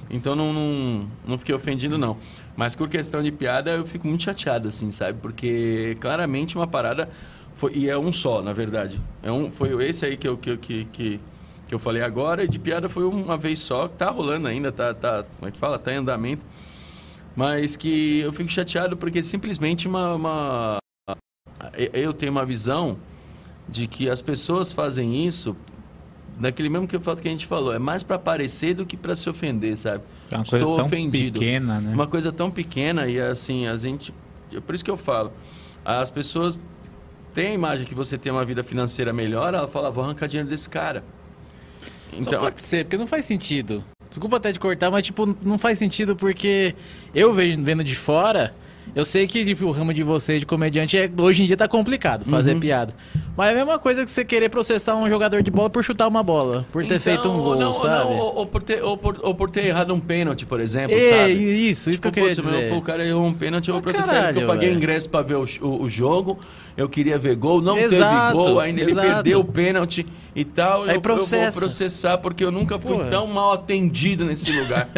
Então 0.10 0.38
não, 0.38 0.54
não, 0.54 1.08
não 1.28 1.38
fiquei 1.38 1.54
ofendido, 1.54 1.98
não. 1.98 2.16
Mas 2.56 2.78
por 2.78 2.88
questão 2.88 3.22
de 3.22 3.30
piada, 3.30 3.72
eu 3.72 3.86
fico 3.86 4.08
muito 4.08 4.24
chateado, 4.24 4.70
assim, 4.70 4.90
sabe? 4.90 5.20
Porque 5.22 5.98
claramente 6.00 6.56
uma 6.56 6.66
parada 6.66 7.10
foi. 7.54 7.74
E 7.74 7.90
é 7.90 7.98
um 7.98 8.14
só, 8.14 8.42
na 8.42 8.54
verdade. 8.54 9.02
É 9.22 9.30
um, 9.30 9.52
foi 9.52 9.86
esse 9.86 10.06
aí 10.06 10.16
que 10.16 10.30
eu, 10.30 10.38
que, 10.38 10.56
que, 10.56 10.86
que, 10.86 11.20
que 11.68 11.76
eu 11.76 11.80
falei 11.80 12.04
agora, 12.04 12.46
e 12.46 12.48
de 12.48 12.58
piada 12.58 12.88
foi 12.88 13.04
uma 13.04 13.36
vez 13.36 13.60
só, 13.60 13.90
tá 13.90 14.10
rolando 14.10 14.48
ainda, 14.48 14.72
tá, 14.72 14.94
tá. 14.94 15.26
Como 15.38 15.50
é 15.50 15.52
que 15.52 15.58
fala? 15.58 15.78
Tá 15.78 15.92
em 15.92 15.98
andamento. 15.98 16.46
Mas 17.38 17.76
que 17.76 18.22
eu 18.22 18.34
fico 18.34 18.50
chateado 18.50 18.98
porque 18.98 19.22
simplesmente 19.22 19.88
uma. 19.88 20.16
uma 20.16 20.78
eu 21.94 22.12
tenho 22.12 22.32
uma 22.32 22.44
visão 22.44 22.98
de 23.70 23.88
que 23.88 24.10
as 24.10 24.24
pessoas 24.24 24.72
fazem 24.74 25.28
isso 25.28 25.56
daquele 26.40 26.68
mesmo 26.68 26.88
que 26.88 26.96
eu 26.96 27.02
falo 27.02 27.18
que 27.18 27.28
a 27.28 27.32
gente 27.32 27.46
falou, 27.46 27.74
é 27.74 27.80
mais 27.80 28.02
para 28.02 28.16
aparecer 28.16 28.74
do 28.74 28.86
que 28.86 28.98
para 28.98 29.16
se 29.16 29.30
ofender, 29.30 29.78
sabe? 29.78 30.04
É 30.32 30.36
uma 30.36 30.44
coisa 30.46 30.58
Estou 30.58 30.76
tão 30.78 30.86
ofendido. 30.86 31.40
pequena, 31.40 31.80
né? 31.80 31.94
Uma 31.94 32.08
coisa 32.08 32.32
tão 32.32 32.50
pequena 32.50 33.08
e 33.08 33.20
assim, 33.20 33.68
a 33.68 33.78
gente. 33.78 34.12
É 34.52 34.60
por 34.60 34.74
isso 34.74 34.84
que 34.84 34.92
eu 34.92 34.98
falo. 34.98 35.32
As 35.86 36.10
pessoas 36.10 36.60
têm 37.36 37.50
a 37.50 37.54
imagem 37.54 37.86
que 37.86 37.94
você 37.94 38.18
tem 38.18 38.32
uma 38.32 38.44
vida 38.44 38.64
financeira 38.64 39.14
melhor, 39.14 39.54
ela 39.54 39.68
fala, 39.68 39.92
vou 39.92 40.04
arrancar 40.04 40.28
dinheiro 40.28 40.50
desse 40.50 40.68
cara. 40.68 41.04
Só 42.12 42.18
Então, 42.18 42.40
pode 42.40 42.62
ser, 42.62 42.86
porque 42.86 42.98
não 42.98 43.06
faz 43.06 43.26
sentido. 43.26 43.84
Desculpa 44.10 44.38
até 44.38 44.52
de 44.52 44.60
cortar, 44.60 44.90
mas 44.90 45.04
tipo, 45.04 45.38
não 45.42 45.58
faz 45.58 45.78
sentido 45.78 46.16
porque 46.16 46.74
eu 47.14 47.34
vejo, 47.34 47.62
vendo 47.64 47.84
de 47.84 47.96
fora, 47.96 48.54
eu 48.96 49.06
sei 49.06 49.28
que 49.28 49.44
tipo, 49.46 49.66
o 49.66 49.72
ramo 49.72 49.94
de 49.94 50.02
você 50.04 50.40
de 50.40 50.46
comediante 50.46 50.98
é, 50.98 51.10
hoje 51.20 51.44
em 51.44 51.46
dia 51.46 51.56
tá 51.58 51.68
complicado 51.68 52.26
fazer 52.26 52.54
Uhum. 52.54 52.60
piada. 52.60 52.94
Mas 53.36 53.50
é 53.50 53.52
a 53.52 53.56
mesma 53.56 53.78
coisa 53.78 54.04
que 54.04 54.10
você 54.10 54.26
querer 54.26 54.50
processar 54.50 54.96
um 54.96 55.08
jogador 55.08 55.44
de 55.44 55.52
bola 55.52 55.70
por 55.70 55.84
chutar 55.84 56.08
uma 56.08 56.24
bola, 56.24 56.66
por 56.72 56.82
ter 56.84 56.96
então, 56.96 57.00
feito 57.00 57.30
um 57.30 57.40
gol, 57.40 57.56
não, 57.56 57.74
sabe? 57.76 57.88
Não, 58.10 58.18
ou, 58.18 58.36
ou 58.38 58.46
por 58.48 58.64
ter, 58.64 58.82
ou, 58.84 58.98
por, 58.98 59.20
ou 59.22 59.36
por 59.36 59.52
ter 59.52 59.66
errado 59.66 59.94
um 59.94 60.00
pênalti, 60.00 60.44
por 60.46 60.60
exemplo, 60.60 60.98
É, 60.98 61.02
sabe? 61.02 61.34
isso, 61.70 61.92
isso 61.92 62.02
que 62.02 62.08
eu 62.08 62.12
queria 62.12 62.30
putz, 62.30 62.44
dizer. 62.44 62.70
pô, 62.70 62.78
o 62.78 62.82
cara 62.82 63.06
errou 63.06 63.28
um 63.28 63.34
pênalti, 63.34 63.68
eu 63.68 63.76
vou 63.76 63.82
processar 63.84 64.02
ele, 64.02 64.10
porque 64.10 64.22
caralho, 64.22 64.42
eu 64.42 64.48
paguei 64.48 64.70
velho. 64.70 64.78
ingresso 64.80 65.10
pra 65.10 65.22
ver 65.22 65.36
o, 65.36 65.48
o- 65.62 65.84
o 65.84 65.88
jogo, 65.90 66.40
eu 66.76 66.90
queria 66.90 67.20
ver 67.20 67.36
gol, 67.36 67.62
não 67.62 67.78
Exato, 67.78 68.36
teve 68.36 68.44
gol, 68.50 68.60
ainda 68.60 68.82
ele 68.82 68.92
exato. 68.92 69.08
perdeu 69.08 69.40
o 69.42 69.46
pênalti 69.46 70.04
e 70.36 70.44
tal. 70.44 70.84
Aí 70.84 70.90
eu, 70.90 70.96
eu 70.96 71.02
vou 71.02 71.52
processar 71.54 72.18
porque 72.18 72.44
eu 72.44 72.52
nunca 72.52 72.80
fui 72.80 72.96
Pô. 72.98 73.06
tão 73.06 73.28
mal 73.28 73.54
atendido 73.54 74.26
nesse 74.26 74.52
lugar. 74.52 74.88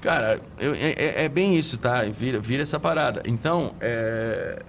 Cara, 0.00 0.40
eu- 0.58 0.74
é, 0.74 0.92
é- 0.96 1.24
é 1.24 1.28
bem 1.28 1.56
isso, 1.58 1.78
tá? 1.78 2.02
Vira, 2.04 2.38
vira 2.40 2.62
essa 2.62 2.78
parada. 2.78 3.22
Então, 3.26 3.74
é... 3.80 4.62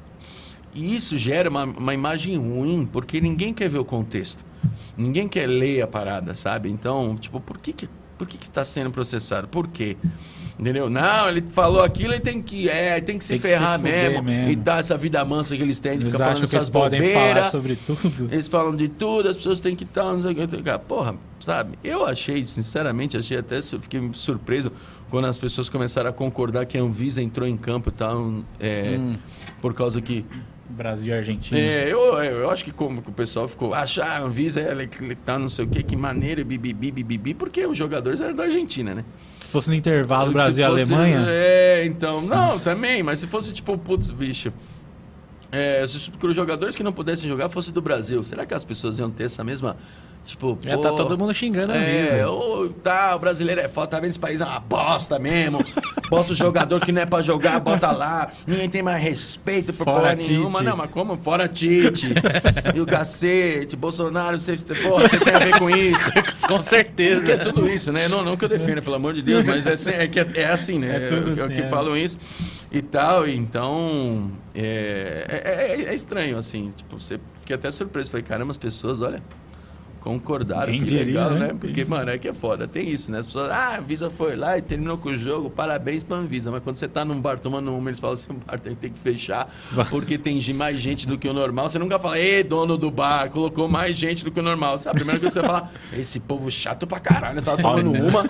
E 0.74 0.96
isso 0.96 1.18
gera 1.18 1.50
uma, 1.50 1.64
uma 1.66 1.94
imagem 1.94 2.38
ruim, 2.38 2.86
porque 2.92 3.20
ninguém 3.20 3.54
quer 3.54 3.70
ver 3.70 3.80
o 3.80 3.86
contexto. 3.86 4.46
Ninguém 4.98 5.28
quer 5.28 5.48
ler 5.48 5.82
a 5.82 5.88
parada, 5.88 6.36
sabe? 6.36 6.70
Então, 6.70 7.16
tipo, 7.18 7.40
por 7.40 7.58
que 7.58 7.74
que, 7.74 7.90
por 8.18 8.28
que 8.28 8.38
que 8.38 8.46
está 8.46 8.64
sendo 8.64 8.92
processado? 8.92 9.48
Por 9.48 9.68
quê? 9.68 9.98
Entendeu? 10.60 10.89
Não, 10.89 11.30
ele 11.30 11.41
falou 11.49 11.82
aquilo, 11.82 12.12
ele 12.12 12.20
tem 12.20 12.41
que, 12.41 12.68
é, 12.68 12.99
tem 12.99 13.18
que 13.18 13.24
se 13.24 13.34
Tem 13.34 13.39
que 13.39 13.47
ferrar 13.47 13.80
se 13.80 13.84
mesmo, 13.86 14.22
mesmo. 14.22 14.49
E 14.51 14.55
dar 14.57 14.82
essa 14.82 14.97
vida 14.97 15.24
mansa 15.24 15.55
que 15.55 15.62
eles 15.64 15.80
têm, 15.80 15.97
de 15.97 16.03
Eles 16.03 16.12
ficar 16.14 16.26
falando 16.34 16.49
que 16.49 16.55
eles 16.55 16.70
podem 16.70 17.14
falar 17.14 17.49
sobre 17.49 17.76
tudo. 17.78 18.30
Eles 18.30 18.47
falam 18.49 18.76
de 18.76 18.89
tudo, 18.89 19.30
as 19.30 19.38
pessoas 19.38 19.62
têm 19.62 19.74
que 19.74 19.86
estar, 19.86 20.03
não 20.03 20.22
sei 20.22 20.32
o 20.34 20.36
que. 20.36 20.78
Porra, 20.80 21.16
sabe? 21.39 21.80
Eu 21.82 22.05
achei, 22.05 22.45
sinceramente, 22.45 23.18
achei 23.18 23.38
até, 23.38 23.62
fiquei 23.62 24.10
surpreso 24.12 24.70
quando 25.10 25.26
as 25.26 25.38
pessoas 25.38 25.70
começaram 25.70 26.10
a 26.10 26.14
concordar 26.14 26.66
que 26.66 26.78
a 26.78 26.82
Anvisa 26.82 27.22
entrou 27.22 27.47
em 27.47 27.55
campo 27.55 27.88
e 27.89 27.93
tal, 27.93 28.34
é, 28.60 28.97
Hum. 28.99 29.16
por 29.62 29.74
causa 29.74 30.01
que 30.01 30.26
Brasil 30.70 31.14
e 31.14 31.18
Argentina. 31.18 31.60
é, 31.60 31.92
eu, 31.92 32.00
eu 32.24 32.50
acho 32.50 32.64
que 32.64 32.72
como 32.72 33.00
o 33.00 33.12
pessoal 33.12 33.48
ficou, 33.48 33.74
acha, 33.74 34.04
ah, 34.04 34.18
a 34.18 34.22
Anvisa 34.22 34.62
é 34.62 34.88
tá 35.26 35.38
não 35.40 35.50
sei 35.50 35.66
o 35.66 35.68
que, 35.68 35.82
que 35.82 35.96
maneira, 35.96 36.44
bibibi, 36.44 36.92
bibibi, 36.92 37.34
porque 37.34 37.66
os 37.66 37.78
jogadores 37.78 38.22
eram 38.22 38.36
da 38.36 38.44
Argentina, 38.44 38.94
né? 38.94 39.04
Se 39.40 39.52
fosse 39.52 39.70
no 39.70 39.76
intervalo 39.76 40.28
Se 40.28 40.34
Brasil 40.34 40.66
e 40.66 40.70
fosse- 40.70 40.94
Alemanha, 40.94 41.26
É, 41.28 41.86
então, 41.86 42.22
não, 42.22 42.60
também, 42.62 43.02
mas 43.02 43.20
se 43.20 43.28
fosse 43.28 43.52
tipo, 43.54 43.78
putz, 43.78 44.12
bicho, 44.12 44.54
é, 45.52 45.86
se 45.88 46.12
os 46.22 46.36
jogadores 46.36 46.76
que 46.76 46.84
não 46.84 46.94
pudessem 46.94 47.28
jogar 47.28 47.50
fosse 47.50 47.72
do 47.72 47.82
Brasil, 47.82 48.24
será 48.24 48.46
que 48.46 48.54
as 48.54 48.64
pessoas 48.64 49.00
iam 49.00 49.10
ter 49.10 49.24
essa 49.24 49.44
mesma, 49.44 49.76
tipo, 50.26 50.58
Já 50.62 50.76
pô, 50.76 50.82
tá 50.82 50.92
todo 50.94 51.18
mundo 51.18 51.34
xingando 51.34 51.74
a 51.74 51.76
é, 51.78 52.02
Anvisa. 52.12 52.30
ou 52.30 52.70
tá, 52.70 53.16
o 53.16 53.20
brasileiro 53.20 53.62
é 53.62 53.68
foda, 53.68 53.88
tá 53.88 54.00
vendo 54.00 54.12
esse 54.12 54.20
país 54.20 54.40
é 54.42 54.46
uma 54.46 54.60
bosta 54.60 55.18
mesmo. 55.20 55.60
Bota 56.10 56.34
o 56.34 56.36
jogador 56.36 56.80
que 56.82 56.92
não 56.92 57.02
é 57.02 57.06
pra 57.06 57.22
jogar, 57.22 57.60
bota 57.60 57.92
lá. 57.92 58.32
Ninguém 58.48 58.68
tem 58.70 58.82
mais 58.82 59.02
respeito 59.02 59.72
por 59.74 59.84
Fora 59.86 60.00
porra 60.00 60.16
Tite. 60.16 60.32
nenhuma. 60.34 60.62
Não, 60.64 60.76
mas 60.76 60.90
como? 60.92 61.18
Fora 61.18 61.48
Tite. 61.48 62.14
e 62.74 62.80
o 62.82 62.86
cacete, 62.86 63.76
Bolsonaro, 63.76 64.38
você, 64.38 64.56
porra, 64.84 65.00
você 65.08 65.20
tem 65.20 65.34
a 65.34 65.40
ver 65.40 65.60
com 65.60 65.70
isso. 65.70 66.10
Com 66.48 66.62
certeza. 66.62 67.32
é 67.34 67.38
tudo 67.38 67.70
isso, 67.70 67.92
né? 67.92 68.08
Não, 68.08 68.24
não 68.24 68.36
que 68.36 68.46
eu 68.46 68.50
defenda, 68.50 68.82
pelo 68.82 68.96
amor 68.96 69.14
de 69.14 69.22
Deus, 69.22 69.44
mas 69.44 69.68
é, 69.68 69.76
se- 69.76 69.92
é 69.94 70.08
que 70.08 70.20
é, 70.20 70.28
é 70.36 70.46
assim, 70.48 70.80
né? 70.80 70.96
É 70.96 71.08
tudo 71.08 71.30
Eu- 71.32 71.36
eu 71.38 71.46
assim, 71.46 71.54
que 71.56 71.62
é. 71.62 71.70
falam 71.70 71.96
isso 71.96 72.18
e 72.72 72.82
tal, 72.82 73.28
então 73.28 74.32
é, 74.56 75.26
é, 75.28 75.82
é- 75.84 75.90
é 75.92 75.94
estranho, 75.94 76.38
assim. 76.38 76.70
Tipo, 76.76 77.00
você 77.00 77.20
fiquei 77.42 77.56
até 77.56 77.70
surpreso. 77.72 78.10
Falei, 78.10 78.24
caramba, 78.26 78.50
as 78.52 78.58
pessoas, 78.58 79.02
olha, 79.02 79.22
concordaram, 80.02 80.72
Quem 80.72 80.80
que 80.80 80.86
diria, 80.86 81.06
legal, 81.06 81.32
né? 81.32 81.47
né? 81.47 81.56
Porque, 81.60 81.84
mano, 81.86 82.10
é 82.10 82.18
que 82.18 82.28
é 82.28 82.34
foda. 82.34 82.68
Tem 82.68 82.89
isso, 82.89 83.12
né? 83.12 83.20
As 83.20 83.26
pessoas, 83.26 83.50
ah, 83.52 83.76
a 83.76 83.78
Anvisa 83.80 84.10
foi 84.10 84.36
lá 84.36 84.58
e 84.58 84.62
terminou 84.62 84.97
com 84.97 85.10
o 85.10 85.16
jogo, 85.16 85.50
parabéns 85.50 86.04
pra 86.04 86.18
Anvisa. 86.18 86.52
Mas 86.52 86.64
quando 86.64 86.78
você 86.78 86.88
tá 86.88 87.04
num 87.04 87.20
bar 87.20 87.39
tomando 87.39 87.76
uma, 87.76 87.89
eles 87.89 88.00
falam 88.00 88.14
assim, 88.14 88.32
o 88.34 88.36
bar 88.36 88.60
tem, 88.60 88.76
que 88.76 89.00
fechar 89.00 89.54
porque 89.89 90.18
tem 90.18 90.39
mais 90.54 90.78
gente 90.80 91.08
do 91.08 91.18
que 91.18 91.28
o 91.28 91.34
normal. 91.34 91.70
Você 91.70 91.78
nunca 91.78 92.00
fala, 92.00 92.18
ei, 92.18 92.43
dono 92.43 92.78
do 92.78 92.89
bar, 92.89 93.30
colocou 93.30 93.68
mais 93.68 93.97
gente 93.97 94.24
do 94.24 94.32
que 94.32 94.39
o 94.39 94.43
normal. 94.43 94.78
Sabe? 94.78 94.97
A 94.97 95.00
primeira 95.00 95.20
coisa 95.20 95.39
que 95.39 95.45
você 95.45 95.54
fala, 95.54 95.70
esse 95.97 96.20
povo 96.20 96.50
chato 96.50 96.88
pra 96.88 97.00
caralho, 97.00 97.36
né? 97.36 97.41
Tava 97.41 97.62
tomando 97.62 97.91
né? 97.91 98.02
uma, 98.02 98.28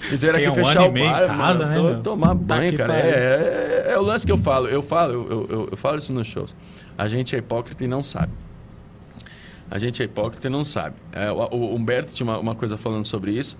fizeram 0.00 0.38
aqui 0.38 0.48
um 0.48 0.54
fechar 0.54 0.88
o 0.88 0.92
bar, 0.92 1.26
casa, 1.26 1.32
mano, 1.34 1.66
né, 1.66 1.74
tô- 1.74 1.82
meu? 1.82 2.02
tomar 2.02 2.28
Tá 2.28 2.34
banho, 2.34 2.76
cara. 2.76 2.92
pariu. 2.92 3.10
É, 3.10 3.84
é, 3.88 3.92
é 3.92 3.98
o 3.98 4.02
lance 4.02 4.26
que 4.26 4.32
eu 4.32 4.38
falo. 4.38 4.68
Eu 4.68 4.82
falo, 4.82 5.12
eu, 5.12 5.46
eu, 5.48 5.68
eu 5.72 5.76
falo 5.76 5.98
isso 5.98 6.12
nos 6.12 6.26
shows. 6.26 6.54
A 6.96 7.08
gente 7.08 7.34
é 7.34 7.38
hipócrita 7.38 7.84
e 7.84 7.86
não 7.88 8.02
sabe. 8.02 8.32
A 9.70 9.78
gente 9.78 10.00
é 10.00 10.04
hipócrita 10.04 10.46
e 10.46 10.50
não 10.50 10.64
sabe. 10.64 10.96
É, 11.12 11.30
o, 11.30 11.74
Humberto 11.74 12.14
tinha 12.14 12.26
uma, 12.26 12.38
uma 12.38 12.54
coisa 12.54 12.76
falando 12.76 13.04
sobre 13.04 13.32
isso. 13.32 13.58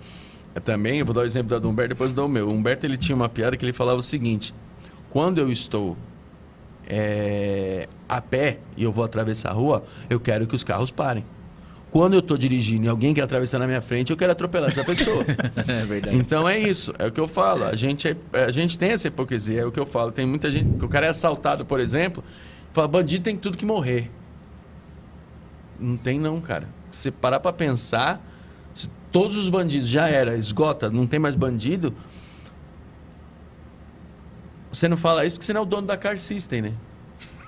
É, 0.55 0.61
também, 0.61 1.01
eu 1.01 1.05
vou 1.05 1.15
dar 1.15 1.23
o 1.23 1.25
exemplo 1.25 1.51
da 1.51 1.59
do 1.59 1.69
Humberto, 1.69 1.91
depois 1.91 2.13
dou 2.13 2.27
o 2.27 2.29
meu. 2.29 2.49
O 2.49 2.53
Humberto 2.53 2.87
ele 2.87 2.97
tinha 2.97 3.15
uma 3.15 3.29
piada 3.29 3.57
que 3.57 3.65
ele 3.65 3.73
falava 3.73 3.99
o 3.99 4.03
seguinte: 4.03 4.55
quando 5.11 5.39
eu 5.39 5.51
estou 5.51 5.97
é, 6.89 7.89
a 8.09 8.21
pé 8.21 8.59
e 8.77 8.85
eu 8.85 8.93
vou 8.93 9.05
atravessar 9.05 9.51
a 9.51 9.53
rua, 9.53 9.85
eu 10.09 10.21
quero 10.21 10.47
que 10.47 10.55
os 10.55 10.63
carros 10.63 10.91
parem. 10.91 11.25
Quando 11.91 12.15
eu 12.15 12.21
estou 12.21 12.37
dirigindo 12.37 12.85
e 12.85 12.89
alguém 12.89 13.15
quer 13.15 13.23
atravessar 13.23 13.59
na 13.59 13.67
minha 13.67 13.81
frente, 13.81 14.11
eu 14.11 14.17
quero 14.17 14.33
atropelar 14.33 14.69
essa 14.69 14.85
pessoa. 14.85 15.25
É 15.67 15.85
verdade. 15.85 16.17
Então 16.17 16.49
é 16.49 16.59
isso, 16.59 16.93
é 16.99 17.07
o 17.07 17.13
que 17.13 17.21
eu 17.21 17.27
falo. 17.27 17.65
A 17.65 17.75
gente, 17.75 18.09
é- 18.09 18.45
a 18.45 18.51
gente 18.51 18.79
tem 18.79 18.91
essa 18.91 19.09
hipocrisia, 19.09 19.63
é 19.63 19.65
o 19.65 19.73
que 19.73 19.81
eu 19.81 19.87
falo. 19.87 20.13
Tem 20.13 20.27
muita 20.27 20.51
gente. 20.51 20.85
O 20.85 20.89
cara 20.89 21.07
é 21.07 21.09
assaltado, 21.09 21.65
por 21.65 21.81
exemplo, 21.81 22.23
fala, 22.73 22.87
bandido 22.87 23.25
tem 23.25 23.37
tudo 23.37 23.57
que 23.57 23.65
morrer. 23.65 24.11
Não 25.79 25.97
tem 25.97 26.19
não, 26.19 26.41
cara. 26.41 26.69
Se 26.91 27.11
parar 27.11 27.41
pra 27.41 27.53
pensar, 27.53 28.21
se 28.75 28.89
todos 29.13 29.37
os 29.37 29.49
bandidos 29.49 29.89
já 29.89 30.09
era, 30.09 30.37
esgota, 30.37 30.91
não 30.91 31.07
tem 31.07 31.19
mais 31.21 31.35
bandido. 31.37 31.95
Você 34.73 34.89
não 34.89 34.97
fala 34.97 35.25
isso 35.25 35.37
porque 35.37 35.47
você 35.47 35.53
não 35.53 35.61
é 35.61 35.63
o 35.63 35.67
dono 35.67 35.87
da 35.87 35.97
Car 35.97 36.19
System, 36.19 36.63
né? 36.63 36.73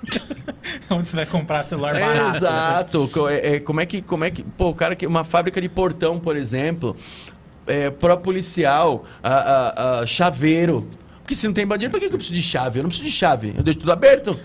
onde 0.91 1.09
você 1.09 1.17
vai 1.17 1.27
comprar 1.27 1.65
celular 1.65 1.95
É, 1.97 2.01
barato? 2.01 2.37
exato. 2.37 3.11
Co- 3.13 3.29
é, 3.29 3.57
é, 3.57 3.61
como 3.61 3.81
é 3.81 3.87
que, 3.87 4.01
como 4.01 4.25
é 4.25 4.31
que, 4.31 4.43
pô, 4.43 4.69
o 4.71 4.75
cara 4.75 4.95
que 4.95 5.07
uma 5.07 5.25
fábrica 5.25 5.61
de 5.61 5.69
portão, 5.69 6.19
por 6.19 6.37
exemplo, 6.37 6.97
é, 7.67 7.91
pró 7.91 8.17
policial, 8.17 9.05
a, 9.23 9.35
a- 9.35 10.01
a 10.01 10.07
chaveiro. 10.07 10.89
Porque 11.21 11.35
se 11.35 11.47
não 11.47 11.53
tem 11.53 11.67
bandido, 11.67 11.91
por 11.91 12.01
que 12.01 12.09
que 12.09 12.15
eu 12.15 12.19
preciso 12.19 12.37
de 12.41 12.43
chave? 12.43 12.79
Eu 12.79 12.85
não 12.85 12.89
preciso 12.89 13.09
de 13.11 13.15
chave. 13.15 13.53
Eu 13.57 13.63
deixo 13.63 13.81
tudo 13.81 13.93
aberto. 13.93 14.39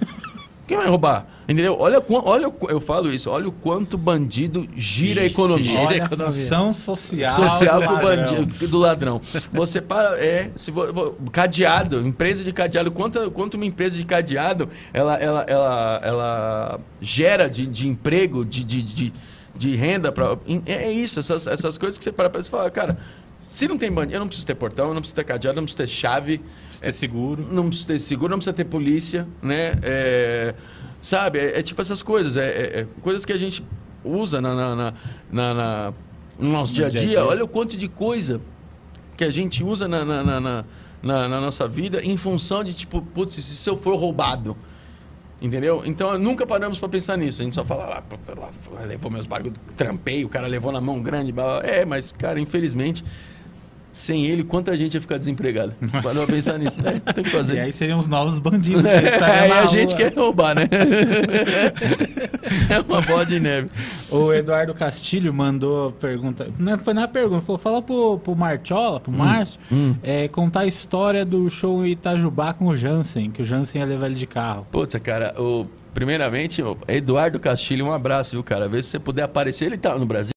Quem 0.68 0.78
vai 0.78 0.88
roubar? 0.88 1.28
Entendeu? 1.48 1.76
Olha, 1.78 2.02
olha, 2.10 2.54
eu 2.70 2.80
falo 2.80 3.12
isso, 3.12 3.30
olha 3.30 3.50
o 3.50 3.52
quanto 3.52 3.98
bandido 3.98 4.66
gira 4.78 5.22
a 5.22 5.26
economia. 5.26 5.80
Olha 5.80 5.80
a 5.80 5.92
Gira 5.92 6.04
a 6.04 6.06
economia. 6.06 6.32
função 6.32 6.72
social, 6.72 7.36
social 7.36 7.82
do 7.82 7.88
com 7.88 7.92
o 7.92 7.96
ladrão. 7.96 8.36
bandido, 8.36 8.68
do 8.70 8.78
ladrão. 8.78 9.22
Você 9.52 9.82
para, 9.82 10.18
é, 10.24 10.52
se 10.56 10.72
cadeado, 11.34 12.00
empresa 12.08 12.46
de 12.46 12.54
cadeado, 12.54 12.92
quanto, 12.92 13.30
quanto 13.32 13.56
uma 13.56 13.66
empresa 13.66 13.98
de 13.98 14.06
cadeado 14.06 14.70
ela, 14.94 15.16
ela, 15.16 15.46
ela, 15.46 16.02
ela 16.02 16.80
gera 17.02 17.50
de, 17.50 17.68
de 17.68 17.90
emprego, 17.90 18.46
de, 18.46 18.64
de, 18.64 18.82
de, 18.82 19.14
de 19.54 19.76
renda 19.76 20.14
para 20.14 20.38
é 20.66 20.90
isso, 20.92 21.20
essas, 21.20 21.46
essas 21.46 21.78
coisas 21.78 21.98
que 21.98 22.06
você 22.06 22.12
para 22.12 22.30
para 22.30 22.42
falar, 22.42 22.72
cara, 22.72 22.98
se 23.48 23.68
não 23.68 23.78
tem 23.78 23.92
bandido, 23.92 24.16
eu 24.16 24.20
não 24.20 24.28
preciso 24.28 24.48
ter 24.48 24.56
portão, 24.56 24.88
eu 24.88 24.94
não 24.94 25.02
preciso 25.02 25.16
ter 25.16 25.24
cadeado, 25.24 25.58
eu 25.58 25.62
não 25.62 25.66
preciso 25.66 25.78
ter 25.78 25.88
chave, 25.88 26.38
Precisa 26.68 26.84
ter 26.86 26.92
seguro. 26.92 27.48
não 27.52 27.68
precisa 27.68 27.88
ter 27.88 28.00
seguro, 28.00 28.32
não 28.32 28.38
precisa 28.38 28.54
ter 28.54 28.66
polícia, 28.66 29.28
né? 29.42 29.74
É, 29.82 30.56
sabe? 31.02 31.40
É, 31.40 31.60
é 31.60 31.64
tipo 31.64 31.82
essas 31.82 32.02
coisas. 32.02 32.38
É, 32.38 32.46
é- 32.46 32.80
é 32.82 32.88
coisas 33.02 33.26
que 33.26 33.34
a 33.34 33.38
gente 33.38 33.64
usa 34.04 34.42
na, 34.42 34.54
na, 34.56 34.76
na- 34.76 34.94
na- 35.32 35.54
na- 35.54 35.94
no 36.40 36.52
nosso 36.52 36.74
dia 36.74 36.88
a 36.88 36.90
dia. 36.90 37.24
Olha 37.24 37.44
o 37.44 37.48
quanto 37.48 37.78
de 37.78 37.88
coisa 37.88 38.42
que 39.16 39.24
a 39.24 39.30
gente 39.32 39.64
usa 39.64 39.88
na, 39.88 40.04
na, 40.04 40.24
na, 40.24 40.40
na- 40.42 40.66
na- 41.28 41.42
nossa 41.42 41.68
vida 41.68 42.02
em 42.04 42.18
função 42.18 42.64
de, 42.64 42.74
tipo, 42.74 43.02
putz, 43.02 43.36
se 43.36 43.70
eu 43.70 43.78
for 43.78 43.96
roubado? 43.96 44.58
Entendeu? 45.42 45.84
Então 45.86 46.18
nunca 46.18 46.48
paramos 46.48 46.78
pra 46.80 46.88
pensar 46.88 47.18
nisso. 47.18 47.42
A 47.42 47.44
gente 47.44 47.54
só 47.56 47.66
fala 47.66 47.86
lá, 47.86 48.02
puta, 48.02 48.34
lá 48.34 48.50
levou 48.86 49.12
meus 49.12 49.26
bagulhos, 49.26 49.58
trampei, 49.76 50.24
o 50.24 50.30
cara 50.30 50.48
levou 50.48 50.72
na 50.72 50.80
mão 50.80 51.02
grande. 51.02 51.34
É, 51.64 51.84
mas, 51.84 52.14
cara, 52.18 52.40
infelizmente, 52.40 53.04
sem 53.94 54.26
ele, 54.26 54.44
quanta 54.44 54.76
gente 54.76 54.96
ia 54.96 55.02
ficar 55.02 55.18
desempregada? 55.18 55.76
Pra 56.02 56.26
pensar 56.28 56.58
nisso, 56.58 56.82
né? 56.82 57.00
Tem 57.14 57.24
que 57.24 57.30
fazer. 57.30 57.56
E 57.56 57.60
aí 57.60 57.72
seriam 57.72 58.00
os 58.00 58.08
novos 58.08 58.40
bandidos. 58.40 58.82
que 58.82 58.88
estariam 58.90 59.44
Aí 59.44 59.52
a 59.52 59.66
gente 59.68 59.94
rua. 59.94 59.98
quer 59.98 60.14
roubar, 60.18 60.56
né? 60.56 60.68
é 62.70 62.80
uma 62.80 63.02
bola 63.02 63.26
de 63.26 63.40
neve. 63.40 63.70
O 64.10 64.34
Eduardo 64.34 64.74
Castilho 64.74 65.34
mandou 65.34 65.92
pergunta. 65.94 66.48
Não 66.58 66.78
foi 66.78 66.94
na 66.94 67.08
pergunta, 67.08 67.42
falou: 67.46 67.60
fala 67.60 67.82
pro, 67.82 68.20
pro 68.20 68.36
Marchola, 68.36 68.98
Hum. 68.98 69.00
pro 69.02 69.12
Márcio, 69.12 69.60
é, 70.02 70.28
contar 70.28 70.62
a 70.62 70.68
história 70.68 71.26
do 71.26 71.50
show 71.50 71.86
em 71.86 71.92
Itajubá 71.92 72.54
com 72.54 72.68
o 72.68 72.76
Jansen, 72.76 73.32
que 73.32 73.42
o 73.42 73.46
Jansen 73.46 73.82
ia 73.82 73.88
levar 73.88 74.08
ele 74.08 74.16
de 74.16 74.28
carro. 74.28 74.68
Puta, 74.72 75.00
cara, 75.00 75.34
o, 75.40 75.66
primeiramente, 75.94 76.64
Eduardo 76.88 77.40
Castilho, 77.40 77.86
um 77.86 77.92
abraço, 77.94 78.32
viu, 78.32 78.44
cara? 78.44 78.68
Vê 78.68 78.82
se 78.82 78.90
você 78.90 79.00
puder 79.00 79.24
aparecer. 79.24 79.66
Ele 79.66 79.78
tá 79.78 79.98
no 79.98 80.06
Brasil, 80.06 80.33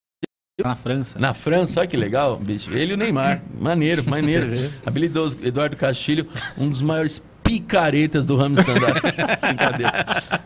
Na 0.65 0.75
França. 0.75 1.19
na 1.19 1.35
França, 1.35 1.81
olha 1.81 1.87
que 1.87 1.99
legal, 1.99 2.39
bicho. 2.39 2.73
Ele 2.73 2.93
e 2.93 2.95
o 2.95 2.97
Neymar. 2.97 3.43
Maneiro, 3.61 4.03
maneiro. 4.09 4.47
Habilidoso. 4.87 5.37
Eduardo 5.47 5.77
Castilho, 5.77 6.27
um 6.57 6.71
dos 6.71 6.81
maiores 6.81 7.23
picaretas 7.43 8.25
do 8.25 8.37
ramo 8.37 8.59
stand-up. 8.59 8.99
Brincadeira. 9.39 9.93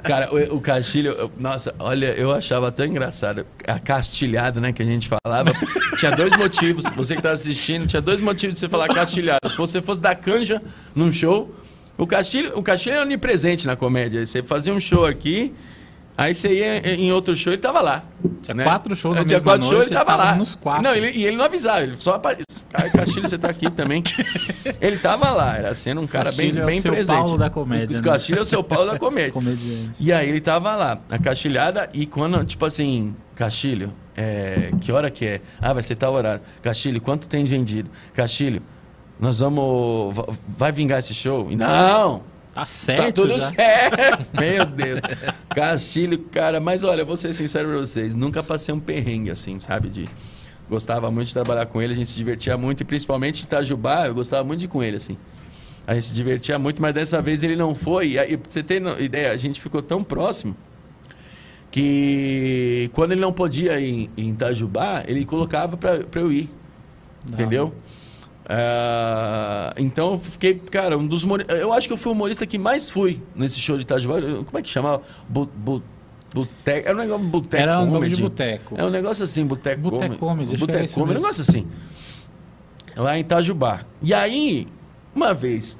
Cara, 0.03 0.35
o, 0.35 0.57
o 0.57 0.61
Castilho, 0.61 1.13
eu- 1.13 1.31
nossa, 1.39 1.73
olha, 1.79 2.07
eu 2.07 2.33
achava 2.33 2.73
tão 2.73 2.87
engraçado. 2.87 3.47
A 3.69 3.79
castilhada, 3.79 4.59
né, 4.61 4.73
que 4.73 4.83
a 4.83 4.85
gente 4.85 5.09
falava. 5.09 5.53
Tinha 5.97 6.11
dois 6.11 6.37
motivos. 6.37 6.87
Você 6.97 7.15
que 7.15 7.23
tá 7.23 7.31
assistindo, 7.31 7.87
tinha 7.87 8.03
dois 8.03 8.21
motivos 8.21 8.55
de 8.55 8.59
você 8.61 8.69
falar 8.69 8.89
castilhada. 8.89 9.49
Se 9.49 9.57
você 9.57 9.81
fosse 9.81 10.01
dar 10.01 10.17
canja 10.17 10.61
num 10.93 11.13
show, 11.13 11.55
o 11.97 12.05
Castilho, 12.05 12.59
o 12.59 12.63
Castilho 12.65 12.97
é 12.97 13.03
onipresente 13.03 13.65
na 13.65 13.77
comédia. 13.77 14.27
Você 14.27 14.43
fazia 14.43 14.75
um 14.75 14.81
show 14.81 15.07
aqui. 15.07 15.55
Aí 16.21 16.35
você 16.35 16.53
ia 16.53 16.95
em 16.95 17.11
outro 17.13 17.35
show, 17.35 17.51
ele 17.51 17.63
tava 17.63 17.81
lá. 17.81 18.05
Tinha 18.43 18.63
quatro 18.63 18.95
shows 18.95 19.17
na 19.17 19.25
Tinha 19.25 19.41
quatro 19.41 19.63
shows, 19.63 19.75
noite, 19.77 19.89
ele 19.89 19.95
tava 19.99 20.11
tava 20.11 20.25
lá. 20.25 20.35
nos 20.35 20.55
quatro. 20.55 20.83
Não, 20.83 20.95
ele, 20.95 21.11
e 21.13 21.25
ele 21.25 21.37
não 21.37 21.45
avisava, 21.47 21.81
ele 21.83 21.97
só 21.99 22.15
aparecia. 22.17 22.45
Castilho, 22.95 23.27
você 23.29 23.39
tá 23.39 23.49
aqui 23.49 23.69
também. 23.71 24.03
Ele 24.81 24.97
tava 24.99 25.31
lá, 25.31 25.57
era 25.57 25.75
sendo 25.75 26.01
um 26.01 26.07
cara 26.07 26.31
bem, 26.33 26.53
Castilho 26.53 26.61
é 26.61 26.63
o 26.63 26.67
bem 26.67 26.81
seu 26.81 26.93
presente. 26.93 27.17
Paulo 27.17 27.37
da 27.39 27.51
comédia, 27.51 27.97
né? 27.97 28.03
Castilho 28.03 28.39
é 28.39 28.43
o 28.43 28.45
seu 28.45 28.63
Paulo 28.63 28.93
da 28.93 28.99
comédia. 28.99 29.33
Comediante. 29.35 29.91
E 29.99 30.13
aí 30.13 30.29
ele 30.29 30.41
tava 30.41 30.77
lá, 30.77 30.99
a 31.11 31.19
castilhada, 31.19 31.89
e 31.93 32.07
quando, 32.07 32.45
tipo 32.45 32.65
assim, 32.65 33.15
Castilho, 33.35 33.93
é, 34.17 34.71
que 34.81 34.93
hora 34.93 35.11
que 35.11 35.27
é? 35.27 35.41
Ah, 35.61 35.73
vai 35.73 35.83
ser 35.83 35.97
tal 35.97 36.13
horário. 36.15 36.41
Castilho, 36.63 37.01
quanto 37.01 37.27
tem 37.29 37.45
vendido? 37.45 37.91
Castilho, 38.15 38.63
nós 39.19 39.41
vamos. 39.41 40.15
va- 40.15 40.29
Vai 40.57 40.71
vingar 40.71 40.99
esse 41.01 41.13
show? 41.13 41.49
E, 41.51 41.57
não! 41.57 42.23
Tá 42.55 42.67
certo. 42.67 43.05
Tá 43.05 43.13
tudo 43.13 43.35
já. 43.35 43.49
certo. 43.49 44.27
Meu 44.39 44.67
Deus. 44.67 45.01
Castilho, 45.55 46.19
cara, 46.19 46.61
mas 46.61 46.85
olha, 46.85 47.05
vou 47.05 47.17
ser 47.17 47.33
sincero 47.35 47.69
pra 47.69 47.79
vocês, 47.79 48.15
nunca 48.15 48.43
passei 48.43 48.75
um 48.75 48.81
perrengue 48.81 49.31
assim, 49.31 49.61
sabe? 49.61 49.89
De 49.89 50.05
gostava 50.69 51.11
muito 51.11 51.27
de 51.27 51.35
trabalhar 51.35 51.67
com 51.67 51.83
ele, 51.83 51.93
a 51.93 51.97
gente 51.97 52.09
se 52.09 52.17
divertia 52.17 52.57
muito, 52.57 52.83
e 52.83 52.85
principalmente 52.85 53.41
em 53.43 53.45
Itajubá, 53.45 54.07
eu 54.07 54.15
gostava 54.15 54.45
muito 54.45 54.61
de 54.61 54.67
ir 54.67 54.69
com 54.69 54.83
ele, 54.83 54.97
assim. 54.97 55.19
A 55.85 55.95
gente 55.95 56.07
se 56.07 56.15
divertia 56.15 56.57
muito, 56.59 56.81
mas 56.81 56.95
dessa 56.95 57.21
vez 57.21 57.43
ele 57.43 57.57
não 57.57 57.75
foi. 57.75 58.11
E 58.11 58.19
aí, 58.19 58.37
pra 58.37 58.49
você 58.49 58.63
ter 58.63 58.81
ideia, 59.01 59.33
a 59.33 59.37
gente 59.37 59.61
ficou 59.61 59.83
tão 59.83 60.05
próximo 60.05 60.57
que 61.71 62.89
quando 62.93 63.13
ele 63.13 63.21
não 63.21 63.33
podia 63.33 63.81
ir 63.81 64.09
em 64.17 64.31
Itajubá, 64.31 65.03
ele 65.07 65.25
colocava 65.25 65.77
pra, 65.77 65.99
pra 65.99 66.21
eu 66.21 66.33
ir. 66.33 66.49
Entendeu? 67.29 67.75
Ah, 68.53 69.73
então 69.77 70.15
eu 70.15 70.19
fiquei, 70.19 70.55
cara, 70.55 70.99
um 70.99 71.07
dos 71.07 71.25
Eu 71.49 71.73
acho 71.73 71.87
que 71.87 71.93
eu 71.93 71.97
fui 71.97 72.11
o 72.11 72.15
humorista 72.17 72.45
que 72.45 72.59
mais 72.59 72.91
fui 72.91 73.23
nesse 73.33 73.61
show 73.61 73.77
de 73.77 73.83
Itajubá. 73.83 74.21
Como 74.21 74.59
é 74.59 74.61
que 74.61 74.69
chamava? 74.69 75.03
Boteco. 75.29 75.85
Era 76.67 76.97
um 76.97 76.99
negócio 76.99 77.27
boteco. 77.27 77.63
Era 77.63 77.81
um 77.81 77.91
comedy. 77.93 78.17
de 78.17 78.23
boteco. 78.23 78.75
É 78.77 78.85
um 78.85 78.91
negócio 78.91 79.23
assim, 79.23 79.47
boteco. 79.47 79.81
Boteco 79.81 80.17
comedy, 80.17 80.57
Boteco 80.57 80.95
comedy, 80.95 81.01
um 81.01 81.23
negócio 81.23 81.43
assim. 81.43 81.65
Lá 82.97 83.17
em 83.17 83.21
Itajubá. 83.21 83.83
E 84.03 84.13
aí, 84.13 84.67
uma 85.15 85.33
vez, 85.33 85.79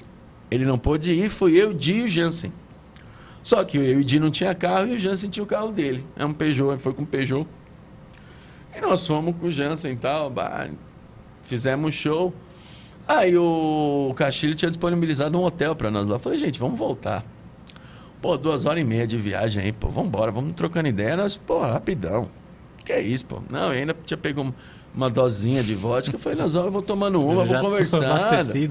ele 0.49 0.65
não 0.65 0.79
pôde 0.79 1.13
ir, 1.13 1.29
foi 1.29 1.55
eu, 1.55 1.75
Di 1.75 1.95
e 1.95 2.03
o 2.03 2.09
Jansen. 2.09 2.53
Só 3.43 3.65
que 3.65 3.79
eu 3.79 3.83
e 3.83 3.97
o 3.97 4.05
Di 4.05 4.21
não 4.21 4.31
tinha 4.31 4.55
carro 4.55 4.87
e 4.87 4.95
o 4.95 4.99
Jansen 4.99 5.29
tinha 5.29 5.43
o 5.43 5.47
carro 5.47 5.73
dele. 5.73 6.05
É 6.15 6.25
um 6.25 6.33
Peugeot, 6.33 6.71
ele 6.71 6.79
foi 6.79 6.93
com 6.93 7.03
o 7.03 7.07
Peugeot. 7.07 7.49
E 8.77 8.81
nós 8.81 9.05
fomos 9.05 9.35
com 9.35 9.49
o 9.49 9.51
Jansen 9.51 9.93
e 9.93 9.97
tal, 9.97 10.31
bah, 10.31 10.69
fizemos 11.43 11.89
um 11.89 11.93
show. 11.93 12.33
Aí 13.19 13.37
o 13.37 14.13
Castilho 14.15 14.55
tinha 14.55 14.71
disponibilizado 14.71 15.37
um 15.37 15.43
hotel 15.45 15.75
pra 15.75 15.91
nós 15.91 16.07
lá. 16.07 16.15
Eu 16.15 16.19
falei, 16.21 16.39
gente, 16.39 16.61
vamos 16.61 16.79
voltar. 16.79 17.25
Pô, 18.23 18.37
duas 18.37 18.67
horas 18.67 18.81
e 18.81 18.85
meia 18.85 19.07
de 19.07 19.17
viagem 19.17 19.65
aí, 19.65 19.73
pô, 19.73 19.89
vambora, 19.89 20.31
vamos 20.31 20.55
trocando 20.55 20.89
ideia. 20.89 21.17
Nós, 21.17 21.37
pô, 21.37 21.61
rapidão. 21.61 22.29
Que 22.85 22.93
é 22.93 23.01
isso, 23.01 23.25
pô? 23.27 23.41
Não, 23.51 23.73
eu 23.73 23.81
ainda 23.81 23.97
tinha 24.05 24.17
pego 24.17 24.43
um- 24.43 24.53
uma 24.95 25.11
dosinha 25.11 25.63
de 25.63 25.75
vodka. 25.75 26.15
Eu 26.15 26.21
falei, 26.21 26.39
nós 26.39 26.53
vamos, 26.55 26.67
eu 26.67 26.73
vou 26.73 26.83
tomando 26.83 27.21
uma, 27.25 27.45
Já 27.47 27.61
vou 27.61 27.71
conversando. 27.71 28.05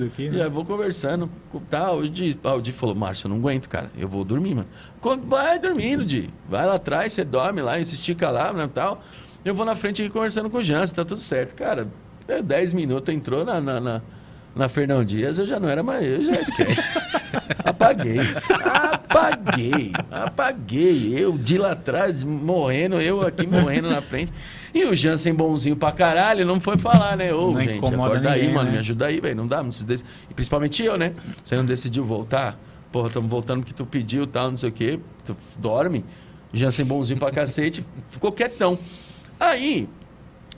aqui, 0.05 0.29
né? 0.29 0.37
Já 0.37 0.47
vou 0.49 0.63
conversando 0.65 1.29
com 1.51 1.59
tal. 1.59 1.97
O 1.99 2.09
Di, 2.09 2.37
ah, 2.43 2.53
o 2.53 2.61
Di 2.61 2.71
falou, 2.71 2.95
Márcio, 2.95 3.25
eu 3.25 3.29
não 3.29 3.37
aguento, 3.37 3.67
cara. 3.67 3.91
Eu 3.97 4.07
vou 4.07 4.23
dormir, 4.23 4.55
mano. 4.55 4.67
Quando- 5.01 5.27
Vai 5.27 5.59
dormindo, 5.59 6.05
Di. 6.05 6.29
Vai 6.47 6.65
lá 6.65 6.75
atrás, 6.75 7.11
você 7.11 7.25
dorme 7.25 7.61
lá, 7.61 7.73
se 7.83 7.95
estica 7.95 8.29
lá, 8.29 8.53
né, 8.53 8.69
tal. 8.73 9.03
Eu 9.43 9.53
vou 9.53 9.65
na 9.65 9.75
frente 9.75 10.01
aqui 10.01 10.11
conversando 10.11 10.49
com 10.49 10.57
o 10.59 10.63
Jansen, 10.63 10.95
tá 10.95 11.03
tudo 11.03 11.19
certo. 11.19 11.55
Cara, 11.55 11.87
é 12.27 12.41
10 12.41 12.71
minutos, 12.73 13.13
entrou 13.13 13.43
na, 13.43 13.59
na, 13.59 13.79
na, 13.79 14.01
na 14.56 14.68
Fernão 14.68 15.04
Dias, 15.04 15.38
eu 15.38 15.45
já 15.45 15.60
não 15.60 15.70
era 15.70 15.82
mais, 15.84 16.06
eu 16.06 16.24
já 16.24 16.41
esquece. 16.41 17.00
Apaguei. 17.64 18.20
Apaguei. 18.66 19.91
Apaguei. 20.12 21.14
Eu 21.18 21.38
de 21.38 21.58
lá 21.58 21.72
atrás, 21.72 22.24
morrendo, 22.24 23.00
eu 23.02 23.22
aqui 23.22 23.45
morrendo 23.47 23.89
na 23.89 24.02
frente. 24.02 24.32
E 24.74 24.84
o 24.86 24.95
Jansen 24.95 25.34
bonzinho 25.34 25.76
pra 25.76 25.91
caralho, 25.91 26.45
não 26.45 26.60
foi 26.60 26.78
falar, 26.78 27.18
né? 27.18 27.34
Ô, 27.34 27.52
Não 27.52 27.62
gente, 27.62 27.84
acorda 27.86 28.32
aí, 28.32 28.41
ninguém, 28.41 28.54
mano, 28.54 28.66
né? 28.68 28.72
me 28.74 28.78
ajuda 28.80 29.08
aí, 29.08 29.20
velho. 29.20 29.36
Não 29.36 29.47
dá, 29.47 29.64
não 29.64 29.72
se 29.72 29.84
dec... 29.84 30.04
E 30.30 30.34
principalmente 30.34 30.84
eu, 30.84 30.97
né? 30.97 31.14
Você 31.43 31.56
não 31.56 31.66
decidiu 31.66 32.06
voltar? 32.06 32.58
Porra, 32.91 33.08
estamos 33.08 33.30
voltando 33.30 33.62
porque 33.62 33.74
tu 33.74 33.86
pediu 33.86 34.28
tal, 34.28 34.52
não 34.52 34.58
sei 34.58 34.70
o 34.70 34.72
quê. 34.72 35.00
Tu 35.26 35.36
dorme. 35.58 36.06
Jansen 36.54 36.86
bonzinho 36.86 37.20
pra 37.20 37.32
cacete, 37.32 37.86
ficou 38.10 38.32
quietão. 38.32 38.78
Aí, 39.39 39.88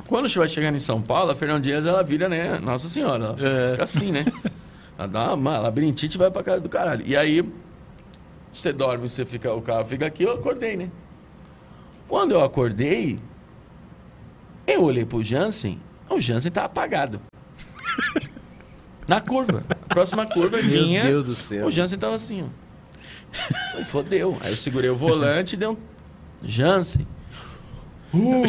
quando 0.07 0.27
vai 0.33 0.47
chegando 0.47 0.75
em 0.75 0.79
São 0.79 1.01
Paulo, 1.01 1.31
a 1.31 1.35
Fernão 1.35 1.59
Dias, 1.59 1.85
ela 1.85 2.03
vira, 2.03 2.27
né? 2.29 2.59
Nossa 2.59 2.87
Senhora, 2.87 3.35
ela 3.37 3.49
É. 3.49 3.71
fica 3.71 3.83
assim, 3.83 4.11
né? 4.11 4.25
Ela 4.97 5.07
dá 5.07 5.33
uma 5.33 5.57
labirintite 5.59 6.15
e 6.15 6.17
vai 6.19 6.29
pra 6.29 6.43
casa 6.43 6.59
do 6.59 6.69
caralho. 6.69 7.03
E 7.05 7.15
aí, 7.17 7.43
você 8.51 8.71
dorme, 8.73 9.09
você 9.09 9.25
fica, 9.25 9.53
o 9.53 9.61
carro 9.61 9.85
fica 9.85 10.05
aqui, 10.05 10.23
eu 10.23 10.31
acordei, 10.33 10.75
né? 10.75 10.89
Quando 12.07 12.31
eu 12.33 12.43
acordei, 12.43 13.19
eu 14.67 14.83
olhei 14.83 15.05
pro 15.05 15.23
Jansen, 15.23 15.79
o 16.09 16.19
Jansen 16.19 16.51
tá 16.51 16.65
apagado. 16.65 17.21
Na 19.07 19.19
curva. 19.21 19.63
A 19.69 19.93
próxima 19.93 20.25
curva 20.25 20.57
Meu 20.57 20.65
vinha. 20.69 21.03
Deus 21.03 21.25
do 21.25 21.35
céu. 21.35 21.65
O 21.67 21.71
Jansen 21.71 21.97
tava 21.97 22.15
assim, 22.15 22.43
ó. 22.43 23.83
Fodeu. 23.85 24.37
Aí 24.41 24.51
eu 24.51 24.55
segurei 24.57 24.89
o 24.89 24.95
volante 24.95 25.53
e 25.55 25.57
dei 25.57 25.67
um. 25.67 25.77
Jansen. 26.43 27.07
Uh. 28.13 28.43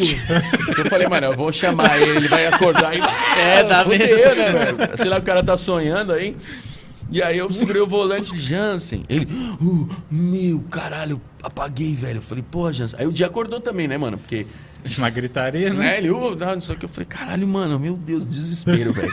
Eu 0.77 0.91
falei, 0.91 1.07
mano, 1.07 1.29
eu 1.29 1.37
vou 1.37 1.53
chamar 1.53 2.01
ele, 2.01 2.17
ele 2.17 2.29
vai 2.29 2.47
acordar 2.47 2.95
e. 2.97 3.01
É, 3.39 3.63
tá 3.63 3.85
fodeu, 3.85 3.99
vendo? 3.99 4.37
né, 4.37 4.51
velho? 4.51 4.97
Sei 4.97 5.09
lá, 5.09 5.19
o 5.19 5.23
cara 5.23 5.43
tá 5.43 5.57
sonhando 5.57 6.13
aí. 6.13 6.37
E 7.11 7.23
aí 7.23 7.39
eu 7.39 7.51
segurei 7.53 7.83
o 7.83 7.87
volante 7.87 8.33
de 8.33 8.41
Jansen. 8.41 9.05
Ele, 9.09 9.29
uh, 9.61 9.89
meu 10.11 10.61
caralho, 10.71 11.21
apaguei, 11.43 11.95
velho. 11.95 12.19
Eu 12.19 12.23
falei, 12.23 12.43
porra, 12.43 12.73
Jansen. 12.73 12.99
Aí 12.99 13.07
o 13.07 13.13
dia 13.13 13.27
acordou 13.27 13.61
também, 13.61 13.87
né, 13.87 13.99
mano? 13.99 14.19
Porque 14.19 14.47
Uma 14.99 15.11
gritaria, 15.11 15.71
né? 15.73 15.77
Né? 15.83 15.99
Ele, 15.99 16.11
"Ô, 16.11 16.35
não, 16.35 16.55
não 16.55 16.61
sei 16.61 16.75
o 16.75 16.79
que. 16.79 16.85
Eu 16.85 16.89
falei, 16.89 17.07
caralho, 17.07 17.47
mano, 17.47 17.79
meu 17.79 17.95
Deus, 17.97 18.25
desespero, 18.27 18.93
velho. 18.93 19.13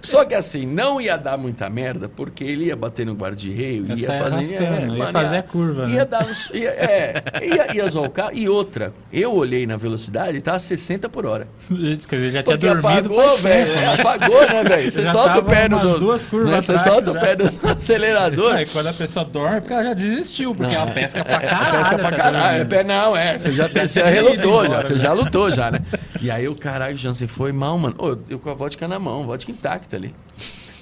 Só 0.00 0.24
que 0.24 0.34
assim, 0.34 0.66
não 0.66 1.00
ia 1.00 1.16
dar 1.16 1.36
muita 1.38 1.70
merda, 1.70 2.08
porque 2.08 2.42
ele 2.42 2.64
ia 2.66 2.74
bater 2.76 3.06
no 3.06 3.14
guarda-reio, 3.14 3.86
Ia 3.86 3.94
ia 3.94 4.06
sair 4.06 4.18
fazer. 4.18 4.60
ia 4.96 5.12
fazer 5.12 5.36
a 5.36 5.42
curva, 5.42 5.82
Ia 5.88 5.98
né? 5.98 6.04
dar. 6.04 6.26
Ia, 6.52 6.68
é, 6.70 7.22
ia, 7.42 7.76
ia 7.76 7.88
zoar 7.90 8.06
o 8.06 8.10
carro. 8.10 8.30
E 8.34 8.48
outra, 8.48 8.92
eu 9.12 9.32
olhei 9.32 9.64
na 9.66 9.76
velocidade 9.76 10.36
e 10.38 10.40
tava 10.40 10.58
60 10.58 11.08
por 11.08 11.24
hora. 11.26 11.46
Quer 11.68 12.16
dizer, 12.16 12.30
já 12.30 12.42
tinha 12.42 12.58
Porque 12.58 12.66
dormido. 12.74 13.12
apagou, 13.20 13.36
velho. 13.38 13.70
é, 13.72 13.74
né? 13.76 13.94
apagou, 13.94 14.40
né, 14.48 14.64
velho? 14.64 14.90
Você 14.92 15.02
Já 15.04 15.12
solta 15.12 15.38
o 15.38 15.44
pé 15.44 15.68
no. 15.68 15.98
duas 16.00 16.26
curvas 16.26 16.50
né? 16.50 16.60
Você 16.60 16.78
solta 16.80 17.10
o 17.10 17.14
já. 17.14 17.20
pé 17.20 17.36
do 17.36 17.50
acelerador. 17.70 18.54
Aí 18.54 18.66
quando 18.66 18.88
a 18.88 18.92
pessoa 18.92 19.24
dorme, 19.24 19.58
é 19.58 19.60
porque 19.60 19.72
ela 19.74 19.84
já 19.84 19.94
desistiu, 19.94 20.54
porque 20.54 20.74
ela 20.74 20.86
pesca 20.90 21.24
pra 21.24 21.36
É, 21.36 21.38
caralho. 21.46 21.78
pesca 21.78 21.98
pra 21.98 22.10
tá 22.10 22.16
caralho. 22.16 22.44
É, 22.46 22.64
dormindo. 22.64 22.68
pé- 22.68 22.84
não, 22.84 23.16
é. 23.16 23.38
Você 23.38 23.52
já, 23.52 23.68
você 23.68 24.00
já 24.00 24.10
tinha 24.10 24.22
ido 24.42 24.50
relutou, 24.50 24.62
já. 24.62 24.66
embora, 24.68 24.82
Você 24.86 24.92
né? 24.94 24.98
já 24.98 25.12
lutou, 25.12 25.50
já, 25.50 25.70
né? 25.70 25.78
E 26.20 26.30
aí 26.30 26.46
o 26.46 26.54
caralho, 26.54 26.96
Jansen 26.96 27.26
foi 27.28 27.52
mal, 27.52 27.76
mano. 27.78 27.94
Ô, 27.98 28.16
eu 28.28 28.38
com 28.38 28.50
a 28.50 28.54
vodka 28.54 28.86
na 28.88 28.98
mão, 28.98 29.24
vodka 29.24 29.50
intacta 29.50 29.96
ali. 29.96 30.14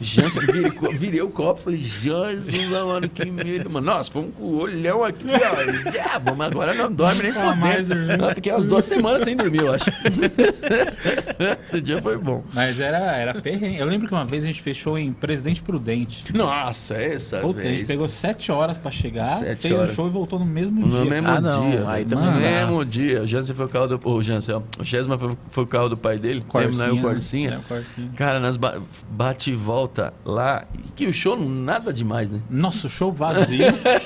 Jansen, 0.00 0.42
virei, 0.46 0.70
virei 0.96 1.20
o 1.22 1.28
copo, 1.30 1.60
falei, 1.62 1.80
Jesus, 1.80 2.68
mano, 2.70 3.08
que 3.08 3.24
medo, 3.30 3.68
mano. 3.70 3.86
Nossa, 3.86 4.10
fomos 4.10 4.34
com 4.34 4.42
o 4.44 4.58
olhão 4.60 5.04
aqui, 5.04 5.24
ó. 5.28 5.90
Yeah, 5.90 6.18
vamos 6.18 6.40
agora 6.46 6.72
não 6.74 6.90
dorme 6.90 7.22
nem. 7.22 7.32
Eu 7.32 8.34
Fiquei 8.34 8.52
umas 8.52 8.66
duas 8.66 8.84
semanas 8.84 9.22
sem 9.22 9.36
dormir, 9.36 9.60
eu 9.60 9.72
acho. 9.74 9.84
Esse 11.64 11.80
dia 11.80 12.00
foi 12.00 12.16
bom. 12.18 12.42
Mas 12.52 12.78
era, 12.80 12.98
era 13.16 13.34
perrengue. 13.40 13.78
Eu 13.78 13.86
lembro 13.86 14.08
que 14.08 14.14
uma 14.14 14.24
vez 14.24 14.44
a 14.44 14.46
gente 14.46 14.62
fechou 14.62 14.98
em 14.98 15.12
Presidente 15.12 15.62
Prudente. 15.62 16.24
Nossa, 16.36 16.94
essa 16.94 17.38
Puta, 17.40 17.60
a 17.60 17.62
gente 17.64 17.76
vez. 17.78 17.88
pegou 17.88 18.08
sete 18.08 18.50
horas 18.52 18.76
pra 18.78 18.90
chegar, 18.90 19.26
Sete 19.26 19.62
fez 19.68 19.74
horas. 19.74 19.90
o 19.90 19.94
show 19.94 20.06
e 20.06 20.10
voltou 20.10 20.38
no 20.38 20.46
mesmo 20.46 20.86
No 20.86 21.02
dia. 21.02 21.10
mesmo 21.10 21.28
Ah, 21.28 21.40
não, 21.40 21.70
dia. 21.70 21.84
aí 21.90 22.04
também 22.04 22.30
no 22.30 22.40
mesmo 22.40 22.84
dia. 22.84 23.22
O 23.22 23.26
Jansen 23.26 23.54
foi 23.54 23.66
o 23.66 23.68
carro 23.68 23.86
do. 23.86 24.00
O 24.08 24.22
Jansen. 24.22 24.62
O 24.78 24.84
Chesma 24.84 25.18
foi, 25.18 25.36
foi 25.50 25.64
o 25.64 25.66
carro 25.66 25.88
do 25.88 25.96
pai 25.96 26.18
dele. 26.18 26.42
Corsinha, 26.46 26.70
Lembra, 26.86 26.94
né? 26.94 27.00
O? 27.00 27.02
Corsinha. 27.02 27.50
É, 27.54 27.58
o 27.58 27.62
Corsinha. 27.62 28.10
Cara, 28.16 28.40
nas 28.40 28.56
ba 28.56 28.78
bate 29.10 29.50
e 29.50 29.54
volta 29.54 29.89
lá. 30.24 30.64
Que 30.94 31.06
o 31.06 31.12
show 31.14 31.36
nada 31.38 31.92
demais, 31.92 32.30
né? 32.30 32.40
Nossa, 32.48 32.86
o 32.86 32.90
show 32.90 33.12
vazio. 33.12 33.64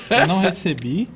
eu 0.09 0.27
não 0.27 0.39
recebi. 0.39 1.07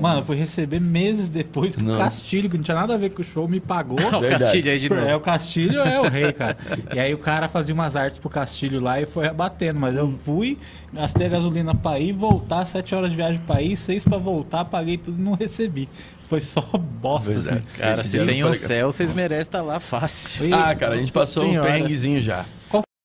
Mano, 0.00 0.20
eu 0.20 0.24
fui 0.24 0.36
receber 0.36 0.80
meses 0.80 1.28
depois 1.28 1.76
que 1.76 1.82
Não. 1.82 1.94
o 1.94 1.98
Castilho, 1.98 2.48
que 2.50 2.56
não 2.56 2.64
tinha 2.64 2.74
nada 2.76 2.94
a 2.94 2.96
ver 2.96 3.10
com 3.10 3.20
o 3.22 3.24
show, 3.24 3.46
me 3.48 3.60
pagou. 3.60 3.98
O 3.98 4.20
Verdade. 4.20 4.42
Castilho 4.44 4.70
aí 4.70 4.78
de 4.78 4.86
É, 4.86 4.96
novo. 4.96 5.14
o 5.16 5.20
Castilho 5.20 5.80
é 5.80 6.00
o 6.00 6.08
rei, 6.08 6.32
cara. 6.32 6.56
E 6.94 6.98
aí 6.98 7.12
o 7.14 7.18
cara 7.18 7.48
fazia 7.48 7.74
umas 7.74 7.96
artes 7.96 8.18
pro 8.18 8.30
Castilho 8.30 8.80
lá 8.80 9.00
e 9.00 9.06
foi 9.06 9.26
abatendo. 9.26 9.78
Mas 9.78 9.96
eu 9.96 10.10
fui, 10.24 10.58
gastei 10.92 11.26
a 11.26 11.30
gasolina 11.30 11.74
pra 11.74 11.98
ir, 11.98 12.12
voltar, 12.12 12.64
sete 12.64 12.94
horas 12.94 13.10
de 13.10 13.16
viagem 13.16 13.40
pra 13.46 13.60
ir, 13.62 13.76
seis 13.76 14.04
pra 14.04 14.18
voltar, 14.18 14.64
paguei 14.64 14.96
tudo 14.96 15.18
e 15.18 15.22
não 15.22 15.34
recebi. 15.34 15.88
Foi 16.28 16.40
só 16.40 16.60
bosta, 17.00 17.32
Pois 17.32 17.46
é. 17.46 17.52
assim. 17.54 17.62
Cara, 17.78 17.92
Esse 17.92 18.04
se 18.08 18.24
tem 18.26 18.44
o 18.44 18.48
foi 18.48 18.56
céu, 18.56 18.92
vocês 18.92 19.14
merecem 19.14 19.42
estar 19.42 19.62
lá 19.62 19.80
fácil. 19.80 20.46
E- 20.48 20.52
Ah, 20.52 20.74
cara, 20.74 20.94
a 20.94 20.98
gente 20.98 21.10
passou 21.10 21.44
uns 21.44 21.50
Senhora. 21.52 21.70
perrenguezinhos 21.72 22.22
já. 22.24 22.44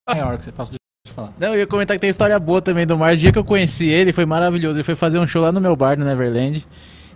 maior 0.10 0.38
que 0.38 0.44
você 0.44 0.52
passou 0.52 0.74
de 0.74 0.78
falar. 1.12 1.34
Não, 1.38 1.50
eu 1.50 1.60
ia 1.60 1.68
comentar 1.68 1.98
que 1.98 2.02
tem 2.02 2.10
história 2.10 2.40
boa 2.40 2.62
também 2.62 2.88
do 2.88 2.98
Márcio. 2.98 3.18
O 3.18 3.22
dia 3.22 3.32
que 3.34 3.40
eu 3.40 3.44
conheci 3.44 3.90
ele, 3.90 4.14
foi 4.14 4.26
maravilhoso. 4.26 4.78
Ele 4.78 4.84
foi 4.84 4.96
fazer 4.96 5.20
um 5.20 5.28
show 5.28 5.42
lá 5.42 5.52
no 5.52 5.60
meu 5.60 5.76
bar, 5.76 5.98
no 6.00 6.06
Neverland. 6.06 6.66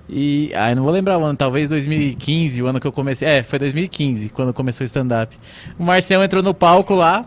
E, 0.09 0.51
ah, 0.55 0.71
eu 0.71 0.75
não 0.75 0.83
vou 0.83 0.91
lembrar 0.91 1.17
o 1.17 1.23
ano, 1.23 1.37
talvez 1.37 1.69
2015, 1.69 2.61
o 2.63 2.67
ano 2.67 2.81
que 2.81 2.87
eu 2.87 2.91
comecei. 2.91 3.27
É, 3.27 3.43
foi 3.43 3.59
2015, 3.59 4.29
quando 4.29 4.53
começou 4.53 4.83
o 4.83 4.85
stand-up. 4.85 5.37
O 5.79 5.83
Marcel 5.83 6.21
entrou 6.21 6.43
no 6.43 6.53
palco 6.53 6.95
lá, 6.95 7.25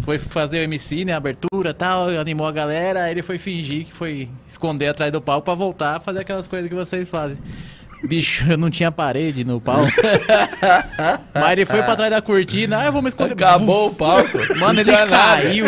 foi 0.00 0.18
fazer 0.18 0.58
o 0.58 0.62
MC, 0.62 1.04
né, 1.04 1.14
abertura 1.14 1.72
tal, 1.72 2.08
animou 2.08 2.46
a 2.46 2.52
galera. 2.52 3.04
Aí 3.04 3.12
ele 3.12 3.22
foi 3.22 3.38
fingir 3.38 3.86
que 3.86 3.92
foi 3.92 4.28
esconder 4.46 4.88
atrás 4.88 5.12
do 5.12 5.20
palco 5.20 5.44
pra 5.44 5.54
voltar 5.54 5.96
a 5.96 6.00
fazer 6.00 6.20
aquelas 6.20 6.48
coisas 6.48 6.68
que 6.68 6.74
vocês 6.74 7.10
fazem. 7.10 7.38
Bicho, 8.02 8.50
eu 8.50 8.56
não 8.56 8.70
tinha 8.70 8.90
parede 8.90 9.44
no 9.44 9.60
palco. 9.60 9.90
Mas 11.34 11.52
ele 11.52 11.66
foi 11.66 11.82
pra 11.82 11.96
trás 11.96 12.10
da 12.10 12.22
cortina, 12.22 12.78
ah, 12.78 12.86
eu 12.86 12.92
vou 12.92 13.02
me 13.02 13.08
esconder. 13.08 13.32
Acabou 13.32 13.88
o 13.88 13.94
palco. 13.94 14.38
Mano, 14.58 14.80
ele 14.80 14.90
nada. 14.90 15.10
caiu. 15.10 15.66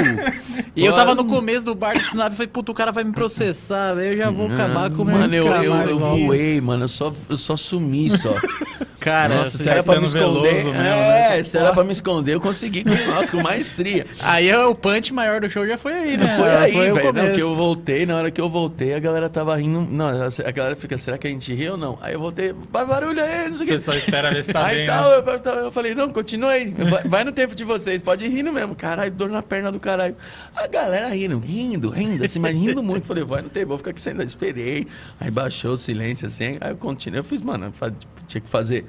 E 0.75 0.85
eu 0.85 0.93
tava 0.93 1.15
no 1.15 1.25
começo 1.25 1.65
do 1.65 1.75
bar 1.75 1.95
do 1.95 2.01
stand-up 2.01 2.33
e 2.33 2.37
falei, 2.37 2.49
puta, 2.49 2.73
o 2.73 2.75
cara 2.75 2.91
vai 2.91 3.05
me 3.05 3.13
processar, 3.13 3.95
velho. 3.95 4.15
Eu 4.15 4.17
já 4.17 4.31
vou 4.31 4.51
acabar 4.51 4.91
com 4.91 5.03
o 5.03 5.05
meu 5.05 5.19
Mano, 5.19 5.35
eu, 5.35 5.47
eu, 5.47 5.75
eu 5.75 5.99
voei, 5.99 6.61
mano. 6.61 6.85
Eu 6.85 6.89
só, 6.89 7.13
eu 7.29 7.37
só 7.37 7.57
sumi 7.57 8.11
só. 8.11 8.35
Cara, 9.03 9.35
Nossa, 9.35 9.59
você- 9.59 9.65
se 9.65 9.69
era 9.69 9.83
pra 9.83 9.99
me 10.01 10.07
esconder. 10.07 10.55
Veloso 10.55 10.71
mesmo, 10.73 10.75
é, 10.75 11.37
né? 11.39 11.45
se 11.45 11.59
era 11.59 11.73
pra 11.73 11.83
me 11.85 11.93
esconder, 11.93 12.35
eu 12.35 12.41
consegui. 12.41 12.85
Nossa, 12.85 13.31
com 13.33 13.43
maestria. 13.43 14.07
aí 14.21 14.49
é 14.49 14.59
o 14.65 14.75
punch 14.75 15.13
maior 15.13 15.41
do 15.41 15.51
show 15.51 15.67
já 15.67 15.77
foi 15.77 15.93
aí, 15.93 16.17
né? 16.17 16.37
Foi 16.37 16.49
aí, 16.51 16.91
o 16.91 16.95
velho. 16.95 17.13
Não, 17.13 17.35
que 17.35 17.41
eu 17.43 17.55
voltei, 17.55 18.07
na 18.07 18.17
hora 18.17 18.31
que 18.31 18.41
eu 18.41 18.49
voltei, 18.49 18.95
a 18.95 18.99
galera 18.99 19.29
tava 19.29 19.57
rindo. 19.57 19.81
Não, 19.91 20.07
a 20.09 20.51
galera 20.51 20.77
fica, 20.77 20.97
será 20.97 21.19
que 21.19 21.27
a 21.27 21.31
gente 21.31 21.53
riu 21.53 21.73
ou 21.73 21.79
não? 21.79 21.99
Aí 22.01 22.15
eu 22.15 22.21
voltei, 22.21 22.55
vai 22.71 22.87
barulho 22.87 23.23
aí, 23.23 23.49
não 23.49 23.55
sei 23.57 23.61
o 23.61 23.63
O 23.63 23.67
que. 23.67 23.73
pessoal 23.73 23.97
espera 23.97 24.31
ver 24.31 24.45
se 24.45 24.53
tá 24.53 24.67
aí 24.67 24.77
bem, 24.79 24.87
tal, 24.87 25.11
né? 25.11 25.17
eu, 25.17 25.53
eu- 25.53 25.59
eu 25.65 25.73
falei, 25.73 25.95
não, 25.95 26.09
continua 26.11 26.51
aí. 26.53 26.73
Vai, 27.07 27.25
no 27.25 27.33
tempo 27.33 27.55
de 27.57 27.65
vocês, 27.65 28.01
pode 28.03 28.25
ir 28.25 28.29
rindo 28.29 28.53
mesmo. 28.53 28.75
Caralho, 28.75 29.11
dor 29.11 29.29
na 29.31 29.43
perna 29.43 29.73
do 29.73 29.81
caralho. 29.81 30.17
A 30.55 30.67
galera 30.67 31.09
rindo, 31.09 31.39
rindo, 31.39 31.91
rindo, 31.91 32.25
assim, 32.25 32.39
mas 32.39 32.53
rindo 32.55 32.83
muito. 32.83 33.07
Falei, 33.07 33.25
vai 33.25 33.43
no 33.43 33.49
tempo, 33.51 33.69
vou 33.69 33.79
ficar 33.79 33.91
aqui 33.91 34.01
sendo. 34.01 34.23
Esperei. 34.23 34.87
Aí 35.21 35.31
baixou 35.31 35.73
o 35.73 35.77
silêncio, 35.79 36.27
assim. 36.27 36.57
Aí 36.61 36.71
eu 36.71 36.77
continuei. 36.77 37.21
Eu 37.21 37.25
fiz, 37.25 37.43
mano, 37.43 37.73
tipo, 37.73 38.25
tinha 38.27 38.41
que 38.41 38.49
fazer 38.49 38.85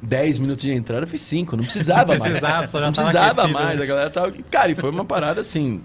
10 0.00 0.38
minutos 0.38 0.62
de 0.62 0.70
entrada, 0.70 1.02
eu 1.04 1.08
fiz 1.08 1.20
5. 1.22 1.56
Não 1.56 1.64
precisava 1.64 2.06
mais. 2.16 2.22
Precisava, 2.22 2.66
só 2.68 2.78
já 2.78 2.86
não 2.86 2.92
precisava 2.92 3.26
aquecido, 3.42 3.52
mais. 3.52 3.76
né? 3.78 3.82
A 3.82 3.86
galera 3.86 4.10
tava. 4.10 4.32
Cara, 4.50 4.70
e 4.70 4.74
foi 4.74 4.90
uma 4.90 5.04
parada 5.04 5.40
assim. 5.40 5.80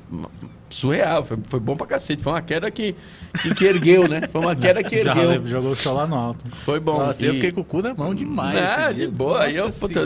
Surreal, 0.70 1.24
foi, 1.24 1.38
foi 1.44 1.60
bom 1.60 1.76
pra 1.78 1.86
cacete. 1.86 2.24
Foi 2.24 2.34
uma 2.34 2.42
queda 2.42 2.72
que, 2.72 2.96
que, 3.42 3.54
que 3.54 3.66
ergueu, 3.66 4.08
né? 4.08 4.22
Foi 4.32 4.42
uma 4.42 4.56
queda 4.56 4.82
que 4.84 5.02
Já 5.04 5.16
ergueu. 5.16 5.46
jogou 5.46 5.72
o 5.72 5.76
show 5.76 5.94
lá 5.94 6.08
no 6.08 6.16
alto. 6.16 6.50
Foi 6.50 6.80
bom. 6.80 6.98
Nossa, 6.98 7.26
eu 7.26 7.32
E- 7.32 7.36
fiquei 7.36 7.52
com 7.52 7.62
o 7.62 7.64
cu 7.64 7.82
na 7.84 7.94
mão 7.94 8.14
demais. 8.16 8.58
ah, 8.60 8.90
de 8.90 8.96
dia. 8.98 9.12
boa. 9.12 9.44
Aí 9.44 9.56
eu, 9.56 9.70
puta, 9.72 10.00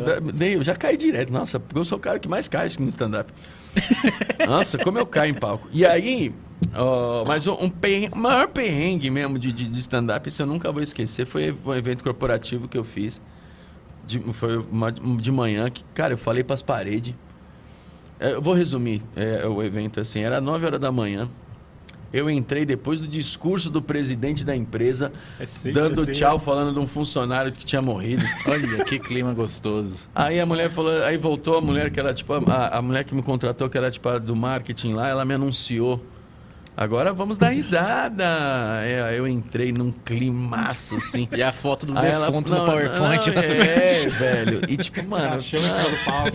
eu 0.45 0.63
já 0.63 0.75
caí 0.75 0.97
direto. 0.97 1.31
Nossa, 1.31 1.57
porque 1.59 1.79
eu 1.79 1.85
sou 1.85 1.97
o 1.97 2.01
cara 2.01 2.19
que 2.19 2.27
mais 2.27 2.47
cai 2.49 2.67
no 2.79 2.87
stand-up. 2.89 3.31
Nossa, 4.45 4.77
como 4.77 4.97
eu 4.97 5.05
caio 5.05 5.31
em 5.31 5.33
palco. 5.33 5.69
E 5.71 5.85
aí, 5.85 6.33
ó, 6.75 7.23
mas 7.25 7.47
um, 7.47 7.53
um 7.61 7.69
perrengue, 7.69 8.17
maior 8.17 8.47
perrengue 8.49 9.09
mesmo 9.09 9.39
de, 9.39 9.51
de, 9.53 9.69
de 9.69 9.79
stand-up, 9.79 10.27
isso 10.27 10.41
eu 10.41 10.45
nunca 10.47 10.69
vou 10.71 10.81
esquecer, 10.81 11.25
foi 11.25 11.55
um 11.65 11.73
evento 11.73 12.03
corporativo 12.03 12.67
que 12.67 12.77
eu 12.77 12.83
fiz. 12.83 13.21
De, 14.07 14.19
foi 14.33 14.57
uma, 14.57 14.91
de 14.91 15.31
manhã, 15.31 15.69
que, 15.69 15.83
cara, 15.93 16.13
eu 16.13 16.17
falei 16.17 16.43
pras 16.43 16.61
paredes. 16.61 17.13
É, 18.19 18.33
Eu 18.33 18.41
vou 18.41 18.53
resumir 18.53 19.01
é, 19.15 19.45
o 19.45 19.61
evento 19.61 19.99
assim. 19.99 20.21
Era 20.21 20.41
9 20.41 20.65
horas 20.65 20.79
da 20.79 20.91
manhã. 20.91 21.29
Eu 22.11 22.29
entrei 22.29 22.65
depois 22.65 23.01
do 23.01 23.07
discurso 23.07 23.69
do 23.69 23.81
presidente 23.81 24.45
da 24.45 24.55
empresa, 24.55 25.11
É 25.37 25.71
dando 25.71 26.01
assim, 26.01 26.13
tchau, 26.13 26.39
falando 26.39 26.73
de 26.73 26.79
um 26.79 26.87
funcionário 26.87 27.51
que 27.51 27.65
tinha 27.65 27.81
morrido. 27.81 28.23
Olha, 28.47 28.83
que 28.85 28.97
clima 28.97 29.33
gostoso. 29.33 30.09
Aí 30.15 30.39
a 30.39 30.45
mulher 30.45 30.69
falou, 30.69 31.03
aí 31.03 31.17
voltou 31.17 31.57
a 31.57 31.61
mulher 31.61 31.91
que 31.91 31.99
era 31.99 32.13
tipo 32.13 32.33
a, 32.33 32.67
a 32.69 32.81
mulher 32.81 33.03
que 33.03 33.13
me 33.13 33.21
contratou, 33.21 33.69
que 33.69 33.77
era 33.77 33.91
tipo 33.91 34.07
a 34.07 34.17
do 34.17 34.35
marketing 34.35 34.93
lá, 34.93 35.09
ela 35.09 35.25
me 35.25 35.33
anunciou. 35.33 36.01
Agora 36.79 37.11
vamos 37.11 37.39
dar 37.39 37.49
risada. 37.49 38.23
É, 38.83 39.17
eu 39.17 39.27
entrei 39.27 39.71
num 39.71 39.91
climaço 39.91 40.95
assim. 40.97 41.27
E 41.35 41.41
a 41.41 41.51
foto 41.51 41.87
do 41.87 41.97
Aí 41.97 42.07
ela- 42.07 42.27
defunto 42.27 42.51
não, 42.53 42.59
no 42.59 42.65
PowerPoint. 42.65 43.31
não, 43.31 43.41
é, 43.41 44.07
velho. 44.07 44.61
E 44.69 44.77
tipo, 44.77 45.01
mano. 45.09 45.37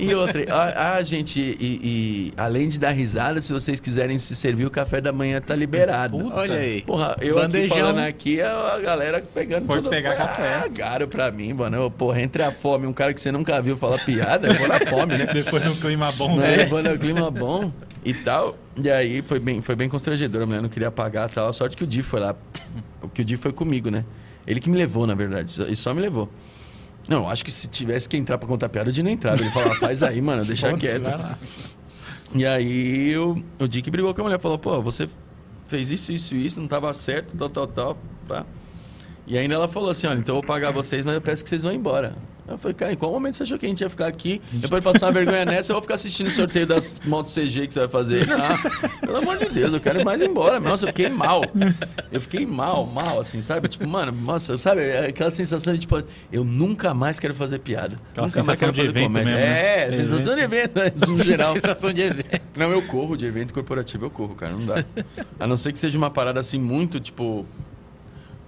E 0.01 0.13
outra, 0.15 0.45
ah, 0.51 0.95
ah, 0.97 1.03
gente, 1.05 1.41
e, 1.41 1.81
e 1.83 2.33
além 2.37 2.69
de 2.69 2.81
dar 2.81 2.91
risada, 2.91 3.41
se 3.41 3.53
vocês 3.53 3.79
quiserem 3.79 4.19
se 4.19 4.35
servir, 4.35 4.67
o 4.67 4.71
café 4.71 5.01
da 5.01 5.13
manhã 5.13 5.41
tá 5.41 5.55
liberado. 5.55 6.19
Olha 6.35 6.57
aí. 6.57 6.83
Porra, 6.83 7.17
eu 7.21 7.37
Bandejão. 7.37 7.77
aqui 7.77 7.81
falando 7.81 7.99
aqui, 8.01 8.41
a 8.43 8.79
galera 8.81 9.23
pegando 9.33 9.67
Foi 9.67 9.77
tudo. 9.77 9.91
pegar 9.91 10.17
café. 10.17 10.63
Ah, 10.65 10.69
caro 10.75 11.07
pra 11.07 11.31
mim, 11.31 11.53
mano. 11.53 11.77
Eu, 11.77 11.91
porra, 11.91 12.21
entre 12.21 12.43
a 12.43 12.51
fome, 12.51 12.89
um 12.89 12.93
cara 12.93 13.15
que 13.15 13.21
você 13.21 13.31
nunca 13.31 13.63
viu 13.63 13.77
falar 13.77 13.99
piada, 14.05 14.49
eu 14.49 14.55
vou 14.55 14.67
na 14.67 14.81
fome, 14.81 15.17
né? 15.17 15.27
Depois 15.33 15.65
num 15.65 15.77
clima 15.77 16.11
bom, 16.13 16.37
né? 16.37 16.49
né? 16.49 16.57
Levando 16.57 16.93
o 16.93 16.99
clima 16.99 17.31
bom 17.31 17.71
e 18.05 18.13
tal. 18.15 18.57
E 18.77 18.91
aí 18.91 19.23
foi 19.23 19.39
bem, 19.39 19.61
foi 19.61 19.75
bem 19.75 19.89
constrangedor, 19.89 20.43
a 20.43 20.47
mulher 20.47 20.63
não 20.63 20.69
queria 20.69 20.91
pagar 20.91 21.31
e 21.31 21.33
tal. 21.33 21.49
A 21.49 21.53
sorte 21.53 21.77
que 21.77 21.85
o 21.85 21.87
Di 21.87 22.03
foi 22.03 22.21
lá. 22.21 22.35
O 23.03 23.09
que 23.09 23.23
o 23.23 23.25
Di 23.25 23.37
foi 23.37 23.53
comigo, 23.53 23.91
né? 23.91 24.05
Ele 24.47 24.61
que 24.61 24.71
me 24.71 24.77
levou, 24.77 25.09
na 25.09 25.15
verdade. 25.15 25.53
E 25.69 25.75
só 25.75 25.93
me 25.93 26.01
levou. 26.01 26.31
Não, 27.09 27.29
acho 27.29 27.45
que 27.45 27.51
se 27.51 27.67
tivesse 27.67 28.09
que 28.09 28.17
entrar 28.17 28.39
pra 28.39 28.49
contar 28.49 28.69
piada, 28.69 28.91
o 28.91 28.93
Di 28.93 29.03
não 29.03 29.11
entrava. 29.11 29.43
Ele 29.43 29.51
falava, 29.51 29.75
faz 29.75 30.05
aí, 30.05 30.23
mano, 30.23 30.45
deixa 30.45 30.73
quieto. 30.77 31.11
E 32.33 32.47
aí 32.47 33.19
o, 33.19 33.43
o 33.59 33.67
Dick 33.67 33.91
brigou 33.91 34.15
com 34.15 34.21
a 34.21 34.25
mulher, 34.25 34.41
falou, 34.41 34.57
pô, 34.57 34.81
você 34.81 35.09
fez 35.67 35.91
isso, 35.91 36.13
isso, 36.13 36.37
isso, 36.37 36.61
não 36.61 36.69
tava 36.69 36.95
certo, 36.95 37.37
tal, 37.37 37.51
tal, 37.51 37.67
tal. 37.67 37.97
Pá. 38.29 38.47
E 39.33 39.39
ainda 39.39 39.55
ela 39.55 39.67
falou 39.67 39.89
assim, 39.89 40.07
olha, 40.07 40.19
então 40.19 40.35
eu 40.35 40.43
vou 40.43 40.47
pagar 40.47 40.71
vocês, 40.73 41.07
mas 41.07 41.15
eu 41.15 41.21
peço 41.23 41.43
que 41.43 41.49
vocês 41.49 41.63
vão 41.63 41.73
embora. 41.73 42.13
Eu 42.47 42.59
falei, 42.59 42.75
cara, 42.75 42.93
em 42.93 42.97
qual 42.97 43.11
momento 43.11 43.35
você 43.39 43.45
achou 43.45 43.57
que 43.59 43.65
a 43.65 43.69
gente 43.71 43.81
ia 43.81 43.89
ficar 43.89 44.07
aqui? 44.07 44.43
Depois 44.53 44.85
de 44.85 44.93
passar 44.93 45.07
uma 45.07 45.13
vergonha 45.13 45.47
nessa, 45.47 45.73
eu 45.73 45.75
vou 45.77 45.81
ficar 45.81 45.95
assistindo 45.95 46.27
o 46.27 46.31
sorteio 46.31 46.67
das 46.67 47.01
motos 47.07 47.33
CG 47.35 47.67
que 47.67 47.73
você 47.73 47.81
vai 47.81 47.89
fazer. 47.89 48.27
Não, 48.27 48.59
pelo 49.01 49.17
amor 49.17 49.39
de 49.39 49.47
Deus, 49.55 49.73
eu 49.73 49.81
quero 49.81 50.05
mais 50.05 50.21
ir 50.21 50.29
embora. 50.29 50.61
Nossa, 50.61 50.85
eu 50.85 50.89
fiquei 50.89 51.09
mal. 51.09 51.41
Eu 52.11 52.21
fiquei 52.21 52.45
mal, 52.45 52.85
mal, 52.89 53.23
assim, 53.23 53.41
sabe? 53.41 53.69
Tipo, 53.69 53.89
mano, 53.89 54.13
nossa, 54.13 54.59
sabe? 54.59 54.83
é 54.83 55.07
Aquela 55.07 55.31
sensação 55.31 55.73
de, 55.73 55.79
tipo, 55.79 56.03
eu 56.31 56.45
nunca 56.45 56.93
mais 56.93 57.19
quero 57.19 57.35
fazer 57.35 57.59
piada. 57.61 57.97
Aquela 58.11 58.27
nunca 58.27 58.43
mais 58.43 58.59
quero 58.59 58.73
de 58.73 58.77
fazer 58.83 58.89
evento 58.91 59.07
comédia. 59.13 59.33
mesmo, 59.33 59.47
né? 59.47 59.79
É, 59.79 59.89
De 59.89 59.97
sensação 59.97 60.35
de 60.35 60.41
evento, 60.43 60.79
né? 60.79 60.93
no 61.09 61.17
geral. 61.25 61.53
Sensação 61.55 61.91
de 61.91 62.03
evento. 62.03 62.41
Não, 62.55 62.71
eu 62.71 62.83
corro 62.83 63.17
de 63.17 63.25
evento 63.25 63.55
corporativo, 63.55 64.05
eu 64.05 64.11
corro, 64.11 64.35
cara, 64.35 64.53
não 64.53 64.67
dá. 64.67 64.85
A 65.41 65.47
não 65.47 65.57
ser 65.57 65.73
que 65.73 65.79
seja 65.79 65.97
uma 65.97 66.11
parada 66.11 66.39
assim 66.39 66.61
muito, 66.61 67.01
tipo. 67.01 67.47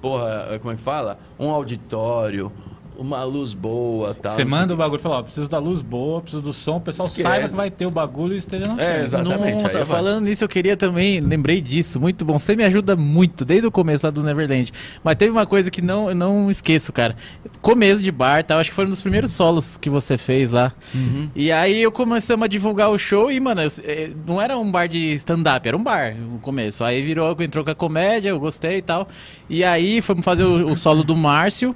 Porra, 0.05 0.59
como 0.59 0.71
é 0.71 0.77
que 0.77 0.83
fala? 0.83 1.19
Um 1.41 1.49
auditório, 1.51 2.53
uma 2.97 3.23
luz 3.25 3.55
boa 3.55 4.15
tal. 4.15 4.31
Você 4.33 4.45
manda 4.45 4.73
o 4.73 4.77
bagulho 4.77 4.99
e 5.01 5.03
fala, 5.03 5.19
ó, 5.19 5.23
preciso 5.23 5.49
da 5.49 5.59
luz 5.59 5.83
boa, 5.83 6.21
preciso 6.21 6.43
do 6.43 6.53
som, 6.53 6.77
o 6.77 6.81
pessoal 6.81 7.09
Esquece. 7.09 7.23
saiba 7.29 7.49
que 7.49 7.55
vai 7.55 7.71
ter 7.71 7.87
o 7.87 7.91
bagulho 7.91 8.35
e 8.35 8.39
esteja 8.39 8.67
na 8.67 8.83
É, 8.83 9.03
exatamente. 9.03 9.63
Nossa, 9.63 9.85
falando 9.85 10.25
nisso, 10.25 10.45
eu 10.45 10.49
queria 10.49 10.77
também, 10.77 11.21
lembrei 11.21 11.61
disso, 11.61 12.01
muito 12.01 12.25
bom. 12.25 12.39
Você 12.39 12.55
me 12.57 12.65
ajuda 12.65 12.95
muito, 12.97 13.45
desde 13.45 13.67
o 13.67 13.71
começo 13.71 14.07
lá 14.07 14.11
do 14.11 14.23
Neverland. 14.23 14.73
Mas 15.03 15.17
teve 15.17 15.31
uma 15.33 15.47
coisa 15.47 15.71
que 15.71 15.83
não, 15.83 16.09
eu 16.09 16.15
não 16.15 16.51
esqueço, 16.51 16.93
cara. 16.93 17.17
Começo 17.61 18.03
de 18.03 18.13
bar, 18.13 18.45
tá? 18.45 18.59
acho 18.59 18.71
que 18.71 18.77
foi 18.77 18.87
um 18.87 18.91
dos 18.91 19.01
primeiros 19.01 19.33
solos 19.33 19.77
que 19.77 19.91
você 19.91 20.17
fez 20.17 20.51
lá. 20.51 20.73
Uhum. 20.95 21.29
E 21.35 21.51
aí 21.51 21.83
eu 21.83 21.91
começamos 21.91 22.45
a 22.45 22.49
divulgar 22.49 22.91
o 22.91 22.99
show 22.99 23.31
e, 23.33 23.41
mano, 23.41 23.63
eu- 23.63 23.69
eh, 23.83 24.11
não 24.27 24.41
era 24.41 24.57
um 24.59 24.71
bar 24.71 24.87
de 24.89 25.13
stand-up, 25.15 25.67
era 25.67 25.77
um 25.77 25.83
bar 25.83 26.15
no 26.15 26.39
começo. 26.39 26.85
Aí 26.85 27.03
virou, 27.03 27.35
entrou 27.41 27.65
com 27.65 27.71
a 27.71 27.75
comédia, 27.75 28.31
eu 28.31 28.39
gostei 28.39 28.77
e 28.79 28.83
tal. 28.83 29.09
E 29.49 29.65
aí 29.65 30.01
fomos 30.01 30.25
fazer 30.25 30.45
o, 30.45 30.71
o 30.71 30.77
solo 30.77 31.03
do 31.03 31.17
Márcio. 31.17 31.75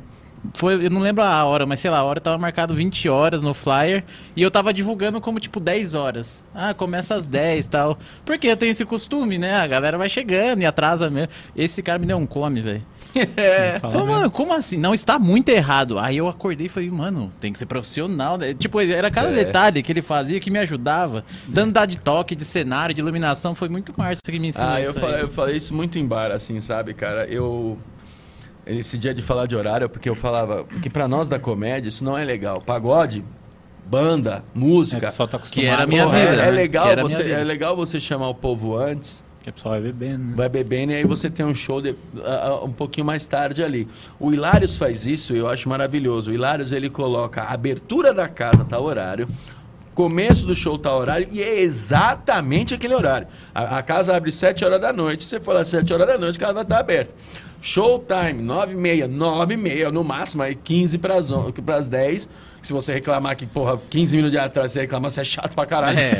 Foi, 0.55 0.87
eu 0.87 0.91
não 0.91 1.01
lembro 1.01 1.23
a 1.23 1.45
hora, 1.45 1.67
mas 1.67 1.81
sei 1.81 1.91
lá, 1.91 1.99
a 1.99 2.05
hora 2.05 2.21
tava 2.21 2.39
marcado 2.39 2.75
20 2.75 3.09
horas 3.09 3.43
no 3.43 3.53
flyer 3.53 4.05
e 4.37 4.43
eu 4.43 4.51
tava 4.51 4.73
divulgando 4.73 5.21
como 5.21 5.41
tipo 5.41 5.59
10 5.61 5.95
horas. 5.95 6.45
Ah, 6.55 6.73
começa 6.75 7.15
às 7.15 7.27
10 7.27 7.67
e 7.67 7.69
tal. 7.69 7.99
Porque 8.25 8.47
eu 8.49 8.57
tenho 8.57 8.71
esse 8.71 8.85
costume, 8.85 9.37
né? 9.39 9.57
A 9.57 9.67
galera 9.67 9.99
vai 9.99 10.09
chegando 10.09 10.63
e 10.63 10.67
atrasa 10.67 11.11
mesmo. 11.11 11.29
Esse 11.57 11.83
cara 11.83 11.99
me 11.99 12.07
deu 12.07 12.17
um 12.17 12.27
come, 12.27 12.61
velho. 12.61 12.83
É. 13.37 13.79
Falei, 13.81 14.07
mano, 14.07 14.31
como 14.31 14.53
assim? 14.53 14.77
Não, 14.77 14.95
está 14.95 15.19
muito 15.19 15.49
errado. 15.49 15.99
Aí 15.99 16.17
eu 16.19 16.29
acordei 16.29 16.67
e 16.67 16.69
falei, 16.69 16.91
mano, 16.91 17.33
tem 17.41 17.53
que 17.53 17.59
ser 17.59 17.67
profissional. 17.67 18.37
né? 18.39 18.55
Tipo, 18.55 18.81
era 18.81 19.11
cada 19.11 19.31
É. 19.31 19.45
detalhe 19.45 19.83
que 19.83 19.91
ele 19.91 20.03
fazia 20.03 20.39
que 20.39 20.51
me 20.51 20.59
ajudava. 20.59 21.25
Tanto 21.53 21.73
da 21.73 21.85
de 21.87 21.99
toque, 21.99 22.37
de 22.37 22.45
cenário, 22.45 22.95
de 22.95 23.01
iluminação, 23.01 23.55
foi 23.55 23.69
muito 23.69 23.93
Márcio 23.97 24.23
que 24.25 24.39
me 24.39 24.49
ensinou 24.49 24.69
Ah, 24.69 24.81
eu 24.81 24.93
falei, 24.95 25.23
eu 25.23 25.31
falei 25.31 25.57
isso 25.57 25.75
muito 25.75 25.99
em 25.99 26.07
bar, 26.07 26.31
assim, 26.31 26.61
sabe, 26.61 26.95
cara? 26.95 27.27
Eu. 27.27 27.77
Esse 28.69 28.99
dia 28.99 29.15
de 29.15 29.23
falar 29.23 29.47
de 29.47 29.57
horário, 29.57 29.87
é 29.87 29.89
porque 29.89 30.09
eu 30.09 30.15
falava. 30.15 30.65
Porque 30.65 30.91
pra 30.91 31.09
nós 31.09 31.29
da 31.29 31.39
comédia, 31.39 31.89
isso 31.89 32.05
não 32.05 32.17
é 32.19 32.25
legal. 32.25 32.61
Pagode, 32.61 33.23
banda, 33.87 34.43
É, 34.55 34.59
música. 34.59 35.07
pessoal 35.07 35.27
tá 35.29 35.39
acostumado. 35.39 35.73
era 35.73 35.83
a 35.85 35.87
minha 35.87 36.07
vida, 36.07 36.43
é, 36.45 36.49
é 36.49 36.51
legal 36.51 36.89
Que 36.89 37.03
você, 37.03 37.31
é 37.31 37.43
legal 37.45 37.75
você 37.77 37.99
chamar 37.99 38.29
o 38.29 38.35
povo 38.35 38.77
antes, 38.77 39.25
Que 39.43 39.49
o 39.49 39.53
pessoal 39.55 39.75
vai 39.75 39.83
bebendo, 39.91 40.25
né? 40.25 40.33
vai 40.37 40.49
bebendo 40.51 40.93
e 40.93 40.97
aí 40.97 41.05
você 41.05 41.31
tem 41.31 41.47
um 41.47 41.55
show 41.55 41.81
de- 41.81 41.97
ah, 42.23 42.49
ah, 42.49 42.65
um 42.65 42.71
pouquinho 42.71 43.07
mais 43.07 43.27
tarde 43.27 43.63
ali. 43.65 43.89
O 44.21 44.33
Hilários 44.35 44.77
faz 44.77 45.07
isso 45.07 45.35
e 45.35 45.39
eu 45.39 45.49
acho 45.49 45.67
maravilhoso. 45.69 46.31
O 46.31 46.35
Hilários 46.35 46.71
ele 46.71 46.91
coloca 46.91 47.41
a 47.43 47.55
abertura 47.55 48.13
da 48.13 48.29
casa 48.29 48.63
tá 48.67 48.79
horário, 48.79 49.27
começo 49.95 50.45
do 50.47 50.55
show 50.55 50.79
tá 50.79 50.95
horário 50.95 51.27
e 51.33 51.43
é 51.43 51.59
exatamente 51.61 52.75
aquele 52.75 52.95
horário. 52.95 53.27
A, 53.55 53.79
a 53.79 53.83
casa 53.83 54.15
abre 54.15 54.31
7 54.31 54.65
horas 54.65 54.81
da 54.81 54.93
noite, 54.93 55.25
você 55.25 55.41
for 55.41 55.57
às 55.57 55.69
7 55.69 55.91
horas 55.95 56.07
da 56.07 56.19
noite, 56.19 56.37
a 56.37 56.47
casa 56.47 56.61
estar 56.61 56.79
aberta. 56.79 57.15
Showtime, 57.61 58.43
9 58.43 58.73
e 58.73 58.77
meia, 58.77 59.09
9 59.09 59.55
e 59.55 59.57
meia, 59.57 59.91
no 59.91 60.05
máximo, 60.05 60.43
aí 60.43 60.55
15 60.55 60.99
para 60.99 61.17
as 61.17 61.87
10. 61.87 62.29
Se 62.63 62.73
você 62.73 62.93
reclamar 62.93 63.37
que, 63.37 63.47
porra, 63.47 63.79
15 63.91 64.17
minutos 64.17 64.33
de 64.33 64.39
atraso, 64.39 64.75
você 64.75 64.81
reclamar, 64.81 65.11
você 65.11 65.21
é 65.21 65.25
chato 65.25 65.55
pra 65.55 65.65
caralho. 65.67 65.99
É, 65.99 66.13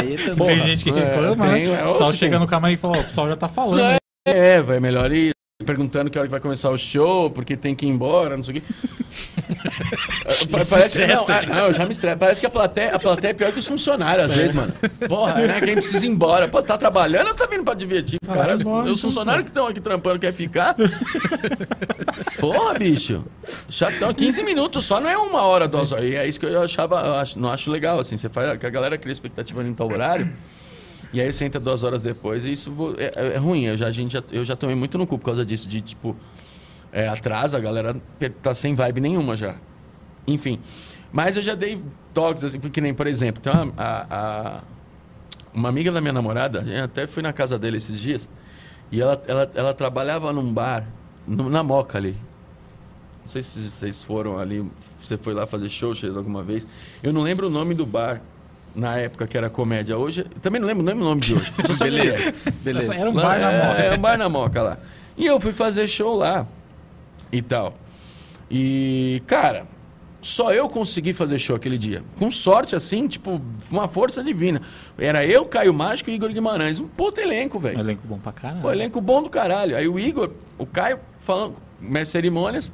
aí 0.00 0.16
também. 0.18 0.36
Porra, 0.36 0.50
tem 0.50 0.60
gente 0.60 0.84
que 0.84 0.90
é, 0.90 0.92
reclama, 0.92 1.46
tem, 1.46 1.68
né? 1.68 1.80
é, 1.80 1.84
o 1.84 1.92
pessoal 1.92 2.14
chega 2.14 2.32
tem. 2.32 2.40
no 2.40 2.46
camarim 2.46 2.74
e 2.74 2.76
fala, 2.76 2.96
ó, 2.96 3.00
o 3.00 3.04
pessoal 3.04 3.28
já 3.28 3.36
tá 3.36 3.48
falando. 3.48 3.78
Não, 3.78 3.90
né? 3.90 3.96
é, 4.26 4.60
vai 4.60 4.80
melhor 4.80 5.10
ir 5.12 5.34
perguntando 5.64 6.10
que 6.10 6.18
hora 6.18 6.26
que 6.26 6.32
vai 6.32 6.40
começar 6.40 6.68
o 6.70 6.76
show, 6.76 7.30
porque 7.30 7.56
tem 7.56 7.76
que 7.76 7.86
ir 7.86 7.88
embora, 7.88 8.36
não 8.36 8.42
sei 8.42 8.56
o 8.56 8.60
quê. 8.60 8.66
Pa- 10.50 10.64
Parece 10.68 10.98
que, 10.98 11.06
não, 11.06 11.24
ah, 11.28 11.42
não, 11.46 11.66
eu 11.68 11.72
já 11.72 11.84
me 11.86 11.92
estressa. 11.92 12.16
Parece 12.16 12.40
que 12.40 12.46
a 12.46 12.50
plateia, 12.50 12.94
a 12.96 12.98
plateia 12.98 13.30
é 13.30 13.34
pior 13.34 13.52
que 13.52 13.60
os 13.60 13.66
funcionários, 13.66 14.30
às 14.30 14.36
vezes, 14.36 14.52
mano. 14.52 14.72
Porra, 15.08 15.34
né? 15.46 15.60
Quem 15.60 15.74
precisa 15.74 16.04
ir 16.04 16.08
embora. 16.10 16.48
Pô, 16.48 16.60
você 16.60 16.66
tá 16.66 16.76
trabalhando 16.76 17.28
ou 17.28 17.32
você 17.32 17.38
tá 17.38 17.46
vindo 17.46 17.62
pra 17.62 17.74
divertir? 17.74 18.18
vai 18.26 18.36
Cara, 18.36 18.54
os, 18.56 18.60
embora, 18.62 18.90
os 18.90 19.00
funcionários 19.00 19.44
que 19.44 19.50
estão 19.50 19.66
aqui 19.68 19.80
trampando 19.80 20.18
querem 20.18 20.34
ficar. 20.34 20.74
Porra, 22.40 22.74
bicho. 22.74 23.24
Chatão, 23.70 24.12
15 24.12 24.42
minutos 24.42 24.84
só, 24.84 25.00
não 25.00 25.08
é 25.08 25.16
uma 25.16 25.42
hora, 25.42 25.68
duas 25.68 25.92
horas. 25.92 26.04
E 26.04 26.16
é 26.16 26.26
isso 26.26 26.40
que 26.40 26.46
eu 26.46 26.62
achava, 26.62 27.00
eu 27.00 27.14
acho- 27.14 27.38
não 27.38 27.50
acho 27.50 27.70
legal, 27.70 28.00
assim. 28.00 28.16
Você 28.16 28.28
faz, 28.28 28.58
que 28.58 28.66
a 28.66 28.70
galera 28.70 28.98
cria 28.98 29.12
expectativa 29.12 29.62
no 29.62 29.72
tal 29.74 29.86
horário. 29.90 30.28
E 31.14 31.20
aí 31.20 31.32
você 31.32 31.44
entra 31.44 31.60
duas 31.60 31.84
horas 31.84 32.00
depois 32.00 32.44
e 32.44 32.50
isso 32.52 32.74
é, 32.98 33.34
é- 33.34 33.38
ruim. 33.38 33.64
Eu 33.66 33.78
já, 33.78 33.86
a 33.86 33.90
gente 33.92 34.12
já, 34.14 34.22
eu 34.32 34.44
já 34.44 34.56
tomei 34.56 34.74
muito 34.74 34.98
no 34.98 35.06
cu 35.06 35.16
por 35.16 35.26
causa 35.26 35.46
disso, 35.46 35.68
de 35.68 35.80
tipo, 35.80 36.16
é, 36.92 37.06
atrasa, 37.06 37.56
a 37.56 37.60
galera 37.60 37.96
tá 38.42 38.52
sem 38.52 38.74
vibe 38.74 39.00
nenhuma 39.00 39.36
já. 39.36 39.54
Enfim. 40.26 40.58
Mas 41.12 41.36
eu 41.36 41.42
já 41.42 41.54
dei 41.54 41.80
toques, 42.12 42.42
assim, 42.42 42.58
porque 42.58 42.80
nem, 42.80 42.92
por 42.92 43.06
exemplo, 43.06 43.40
tem 43.40 43.52
uma, 43.52 43.72
a- 43.76 44.06
a- 44.10 44.60
uma 45.54 45.68
amiga 45.68 45.92
da 45.92 46.00
minha 46.00 46.12
namorada, 46.12 46.64
eu 46.66 46.82
até 46.84 47.06
fui 47.06 47.22
na 47.22 47.32
casa 47.32 47.56
dele 47.56 47.76
esses 47.76 48.00
dias, 48.00 48.28
e 48.90 49.00
ela, 49.00 49.22
ela, 49.28 49.50
ela 49.54 49.72
trabalhava 49.74 50.32
num 50.32 50.52
bar, 50.52 50.84
no- 51.28 51.48
na 51.48 51.62
Moca 51.62 51.96
ali. 51.96 52.16
Não 53.22 53.28
sei 53.28 53.40
se 53.42 53.62
vocês 53.62 54.02
foram 54.02 54.36
ali, 54.36 54.68
você 54.98 55.16
foi 55.16 55.32
lá 55.32 55.46
fazer 55.46 55.70
show 55.70 55.92
alguma 56.16 56.42
vez. 56.42 56.66
Eu 57.02 57.12
não 57.12 57.22
lembro 57.22 57.46
o 57.46 57.50
nome 57.50 57.72
do 57.74 57.86
bar 57.86 58.20
na 58.74 58.96
época 58.98 59.26
que 59.26 59.36
era 59.36 59.48
comédia. 59.48 59.96
Hoje, 59.96 60.24
também 60.42 60.60
não 60.60 60.66
lembro 60.66 60.84
nem 60.84 60.94
o 60.94 60.98
nome 60.98 61.20
de 61.20 61.34
hoje. 61.34 61.52
Só 61.66 61.74
sabia. 61.74 62.02
Beleza. 62.02 62.32
Beleza. 62.62 62.94
Era 62.94 63.10
um 63.10 63.14
bar 63.14 63.38
na 63.38 63.52
é, 63.52 63.66
moda. 63.66 63.80
É, 63.80 63.94
um 63.94 63.98
bar 63.98 64.18
na 64.18 64.28
moca 64.28 64.62
lá. 64.62 64.78
E 65.16 65.26
eu 65.26 65.40
fui 65.40 65.52
fazer 65.52 65.86
show 65.86 66.16
lá 66.16 66.46
e 67.30 67.40
tal. 67.40 67.74
E, 68.50 69.22
cara, 69.26 69.66
só 70.20 70.52
eu 70.52 70.68
consegui 70.68 71.12
fazer 71.12 71.38
show 71.38 71.54
aquele 71.54 71.78
dia. 71.78 72.02
Com 72.18 72.30
sorte, 72.30 72.74
assim, 72.74 73.06
tipo, 73.06 73.40
uma 73.70 73.86
força 73.86 74.24
divina. 74.24 74.60
Era 74.98 75.24
eu, 75.24 75.44
Caio 75.44 75.72
Mágico 75.72 76.10
e 76.10 76.14
Igor 76.14 76.30
Guimarães. 76.32 76.80
Um 76.80 76.88
puto 76.88 77.20
elenco, 77.20 77.58
Um 77.58 77.60
velho. 77.60 77.78
elenco 77.78 78.02
bom 78.06 78.18
pra 78.18 78.32
caralho. 78.32 78.62
Pô, 78.62 78.72
elenco 78.72 79.00
bom 79.00 79.22
do 79.22 79.30
caralho. 79.30 79.76
Aí 79.76 79.86
o 79.86 79.98
Igor, 79.98 80.30
o 80.58 80.66
Caio 80.66 80.98
falando, 81.20 81.56
mestre 81.80 82.12
cerimônias. 82.12 82.72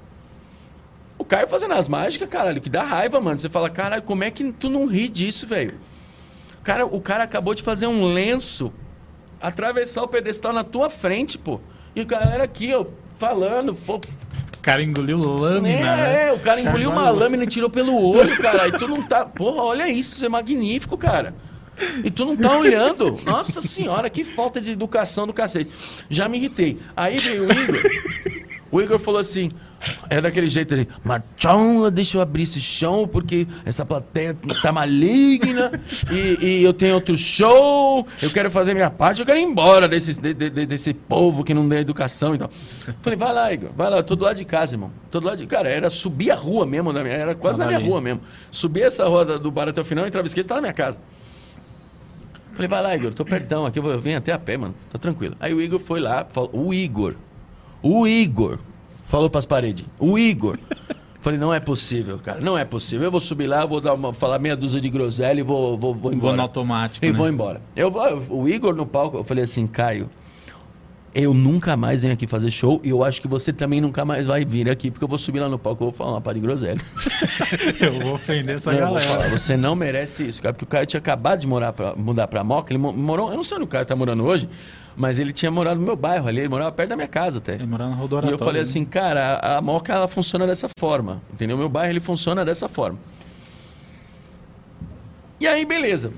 O 1.18 1.24
Caio 1.24 1.46
fazendo 1.46 1.74
as 1.74 1.86
mágicas, 1.86 2.28
caralho, 2.28 2.60
que 2.60 2.70
dá 2.70 2.82
raiva, 2.82 3.20
mano. 3.20 3.38
Você 3.38 3.48
fala, 3.48 3.68
caralho, 3.68 4.02
como 4.02 4.24
é 4.24 4.30
que 4.30 4.52
tu 4.52 4.70
não 4.70 4.86
ri 4.86 5.08
disso, 5.08 5.46
velho? 5.46 5.74
Cara, 6.62 6.84
o 6.86 7.00
cara 7.00 7.24
acabou 7.24 7.54
de 7.54 7.62
fazer 7.62 7.86
um 7.86 8.12
lenço, 8.12 8.72
atravessar 9.40 10.02
o 10.02 10.08
pedestal 10.08 10.52
na 10.52 10.62
tua 10.64 10.90
frente, 10.90 11.38
pô. 11.38 11.60
E 11.96 12.00
a 12.00 12.04
galera 12.04 12.44
aqui, 12.44 12.72
ó, 12.74 12.84
falando, 13.18 13.74
pô, 13.74 13.96
O 13.96 14.58
cara 14.62 14.84
engoliu 14.84 15.18
lâmina, 15.18 15.68
é, 15.68 15.82
né? 15.82 16.28
é, 16.28 16.32
o 16.32 16.38
cara 16.38 16.60
engoliu 16.60 16.90
uma 16.90 17.00
Caralho. 17.02 17.18
lâmina 17.18 17.44
e 17.44 17.46
tirou 17.46 17.70
pelo 17.70 17.96
olho, 17.96 18.36
cara. 18.42 18.68
E 18.68 18.72
tu 18.72 18.86
não 18.86 19.02
tá. 19.02 19.24
Porra, 19.24 19.62
olha 19.62 19.88
isso, 19.88 20.16
isso 20.16 20.24
é 20.26 20.28
magnífico, 20.28 20.96
cara. 20.98 21.34
E 22.04 22.10
tu 22.10 22.26
não 22.26 22.36
tá 22.36 22.58
olhando. 22.58 23.16
Nossa 23.24 23.62
senhora, 23.62 24.10
que 24.10 24.22
falta 24.22 24.60
de 24.60 24.70
educação 24.72 25.26
do 25.26 25.32
cacete. 25.32 25.70
Já 26.10 26.28
me 26.28 26.36
irritei. 26.36 26.78
Aí 26.94 27.16
veio 27.16 27.48
o 27.48 27.50
Igor. 27.52 27.80
O 28.70 28.80
Igor 28.82 28.98
falou 28.98 29.18
assim. 29.18 29.50
É 30.10 30.20
daquele 30.20 30.46
jeito 30.48 30.74
ali, 30.74 30.86
Marchão, 31.02 31.90
deixa 31.90 32.18
eu 32.18 32.20
abrir 32.20 32.42
esse 32.42 32.60
chão, 32.60 33.08
porque 33.08 33.46
essa 33.64 33.82
plateia 33.84 34.36
tá 34.60 34.70
maligna 34.70 35.72
e, 36.12 36.58
e 36.58 36.62
eu 36.62 36.74
tenho 36.74 36.94
outro 36.96 37.16
show, 37.16 38.06
eu 38.22 38.30
quero 38.30 38.50
fazer 38.50 38.74
minha 38.74 38.90
parte, 38.90 39.20
eu 39.20 39.26
quero 39.26 39.38
ir 39.38 39.42
embora 39.42 39.88
desse, 39.88 40.20
de- 40.20 40.34
de- 40.34 40.66
desse 40.66 40.92
povo 40.92 41.42
que 41.42 41.54
não 41.54 41.66
dá 41.66 41.80
educação 41.80 42.34
e 42.34 42.38
tal. 42.38 42.50
Falei, 43.00 43.16
vai 43.18 43.32
lá, 43.32 43.52
Igor, 43.54 43.70
vai 43.74 43.88
lá, 43.88 43.96
eu 43.96 44.02
tô 44.02 44.14
do 44.14 44.24
lado 44.24 44.36
de 44.36 44.44
casa, 44.44 44.74
irmão. 44.74 44.90
Tô 45.10 45.18
do 45.18 45.26
lado 45.26 45.38
de... 45.38 45.46
Cara, 45.46 45.68
era 45.70 45.88
subir 45.88 46.30
a 46.30 46.34
rua 46.34 46.66
mesmo, 46.66 46.92
na 46.92 47.02
minha- 47.02 47.14
era 47.14 47.34
quase 47.34 47.58
na 47.58 47.64
minha 47.66 47.78
rua 47.78 48.00
mesmo. 48.02 48.20
Subir 48.50 48.82
essa 48.82 49.08
rua 49.08 49.24
da- 49.24 49.38
do 49.38 49.50
bar 49.50 49.68
até 49.68 49.80
o 49.80 49.84
final, 49.84 50.06
entrava 50.06 50.26
esquerda, 50.26 50.48
tá 50.48 50.54
na 50.56 50.60
minha 50.60 50.74
casa. 50.74 50.98
Falei, 52.52 52.68
vai 52.68 52.82
lá, 52.82 52.94
Igor, 52.94 53.14
tô 53.14 53.24
pertão 53.24 53.64
aqui, 53.64 53.78
eu 53.78 53.82
vou- 53.82 53.92
eu 53.92 54.00
venho 54.00 54.18
até 54.18 54.32
a 54.32 54.38
pé, 54.38 54.56
mano, 54.58 54.74
tá 54.92 54.98
tranquilo. 54.98 55.34
Aí 55.40 55.54
o 55.54 55.60
Igor 55.62 55.80
foi 55.80 56.00
lá, 56.00 56.26
falou, 56.30 56.50
o 56.52 56.74
Igor, 56.74 57.14
o 57.82 58.06
Igor, 58.06 58.58
falou 59.10 59.28
pras 59.28 59.44
paredes, 59.44 59.84
o 59.98 60.18
Igor. 60.18 60.58
Falei, 61.22 61.38
não 61.38 61.52
é 61.52 61.60
possível, 61.60 62.18
cara, 62.18 62.40
não 62.40 62.56
é 62.56 62.64
possível. 62.64 63.04
Eu 63.04 63.10
vou 63.10 63.20
subir 63.20 63.46
lá, 63.46 63.66
vou 63.66 63.78
dar 63.78 63.92
uma, 63.92 64.10
falar 64.14 64.38
meia 64.38 64.56
dúzia 64.56 64.80
de 64.80 64.88
groselha 64.88 65.38
e 65.40 65.42
vou, 65.42 65.76
vou, 65.76 65.92
vou 65.94 66.10
embora. 66.14 66.28
Vou 66.28 66.36
no 66.36 66.40
automático, 66.40 67.04
E 67.04 67.12
né? 67.12 67.14
vou 67.18 67.28
embora. 67.28 67.60
Eu 67.76 67.92
o 68.30 68.48
Igor 68.48 68.74
no 68.74 68.86
palco, 68.86 69.18
eu 69.18 69.24
falei 69.24 69.44
assim, 69.44 69.66
Caio, 69.66 70.08
eu 71.14 71.34
nunca 71.34 71.76
mais 71.76 72.00
venho 72.00 72.14
aqui 72.14 72.26
fazer 72.26 72.50
show 72.50 72.80
e 72.82 72.88
eu 72.88 73.04
acho 73.04 73.20
que 73.20 73.28
você 73.28 73.52
também 73.52 73.82
nunca 73.82 74.02
mais 74.02 74.26
vai 74.28 74.46
vir 74.46 74.70
aqui, 74.70 74.90
porque 74.90 75.04
eu 75.04 75.08
vou 75.08 75.18
subir 75.18 75.40
lá 75.40 75.48
no 75.50 75.58
palco 75.58 75.82
e 75.82 75.86
vou 75.86 75.92
falar 75.92 76.12
uma 76.12 76.20
par 76.22 76.32
de 76.32 76.40
groselha. 76.40 76.80
Eu 77.80 78.00
vou 78.00 78.14
ofender 78.14 78.54
essa 78.54 78.72
Não, 78.72 78.78
galera. 78.78 79.04
falar, 79.04 79.28
você 79.28 79.56
não 79.58 79.74
merece 79.76 80.26
isso, 80.26 80.40
cara, 80.40 80.54
porque 80.54 80.64
o 80.64 80.68
Caio 80.68 80.86
tinha 80.86 80.98
acabado 80.98 81.40
de 81.40 81.46
morar 81.46 81.74
pra, 81.74 81.94
mudar 81.96 82.28
pra 82.28 82.42
Moca, 82.42 82.72
ele 82.72 82.78
mo- 82.78 82.92
morou, 82.94 83.30
eu 83.30 83.36
não 83.36 83.44
sei 83.44 83.56
onde 83.56 83.64
o 83.64 83.68
Caio 83.68 83.84
tá 83.84 83.94
morando 83.96 84.24
hoje, 84.24 84.48
mas 84.96 85.18
ele 85.18 85.32
tinha 85.32 85.50
morado 85.50 85.78
no 85.80 85.86
meu 85.86 85.96
bairro 85.96 86.28
ali, 86.28 86.40
ele 86.40 86.48
morava 86.48 86.72
perto 86.72 86.90
da 86.90 86.96
minha 86.96 87.08
casa 87.08 87.38
até. 87.38 87.54
Ele 87.54 87.66
morava 87.66 87.90
na 87.90 87.96
E 87.96 88.00
rodoratória. 88.00 88.34
eu 88.34 88.38
falei 88.38 88.60
né? 88.60 88.62
assim, 88.62 88.84
cara, 88.84 89.34
a, 89.36 89.56
a 89.58 89.60
Moca 89.60 89.92
ela 89.92 90.08
funciona 90.08 90.46
dessa 90.46 90.68
forma, 90.78 91.20
entendeu? 91.32 91.56
Meu 91.56 91.68
bairro 91.68 91.92
ele 91.92 92.00
funciona 92.00 92.44
dessa 92.44 92.68
forma. 92.68 92.98
E 95.38 95.46
aí, 95.46 95.64
beleza. 95.64 96.12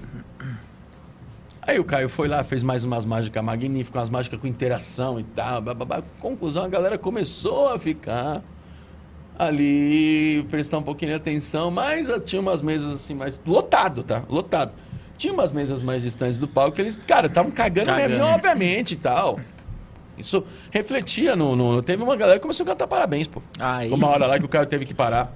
Aí 1.65 1.79
o 1.79 1.85
Caio 1.85 2.09
foi 2.09 2.27
lá, 2.27 2.43
fez 2.43 2.63
mais 2.65 2.83
umas 2.83 3.07
mágicas 3.07 3.45
magníficas, 3.45 4.01
umas 4.01 4.11
mágicas 4.11 4.41
com 4.41 4.49
interação 4.49 5.21
e 5.21 5.23
tal. 5.23 5.61
Bababá. 5.63 6.03
Conclusão, 6.19 6.65
a 6.65 6.69
galera 6.69 6.99
começou 6.99 7.73
a 7.73 7.79
ficar 7.79 8.43
ali, 9.39 10.45
prestar 10.51 10.79
um 10.79 10.83
pouquinho 10.83 11.13
de 11.13 11.17
atenção, 11.17 11.71
mas 11.71 12.09
tinha 12.25 12.41
umas 12.43 12.63
mesas 12.63 12.93
assim 12.93 13.15
mais. 13.15 13.41
Lotado, 13.47 14.03
tá? 14.03 14.25
Lotado. 14.29 14.73
Tinha 15.23 15.33
umas 15.33 15.53
mesas 15.53 15.85
mais 15.85 16.03
distantes 16.03 16.37
do 16.41 16.49
palco 16.49 16.73
que 16.75 16.83
eles, 16.83 16.97
cara, 16.97 17.29
estavam 17.29 17.53
cagando, 17.53 17.87
Cagando. 17.87 18.09
mesmo, 18.09 18.25
obviamente 18.25 18.95
e 18.95 18.97
tal. 18.97 19.39
Isso 20.19 20.45
refletia 20.73 21.37
no, 21.37 21.55
no- 21.55 21.81
Teve 21.81 22.03
uma 22.03 22.17
galera 22.17 22.41
que 22.41 22.43
começou 22.43 22.65
a 22.65 22.67
cantar 22.67 22.89
parabéns, 22.89 23.29
pô. 23.29 23.41
Aí. 23.57 23.89
Uma 23.93 24.09
hora 24.09 24.27
lá 24.27 24.37
que 24.37 24.45
o 24.45 24.49
cara 24.49 24.67
teve 24.67 24.85
que 24.85 24.93
parar. 24.93 25.33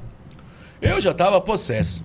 Eu 0.82 1.00
já 1.00 1.14
tava 1.14 1.40
possesso. 1.40 2.04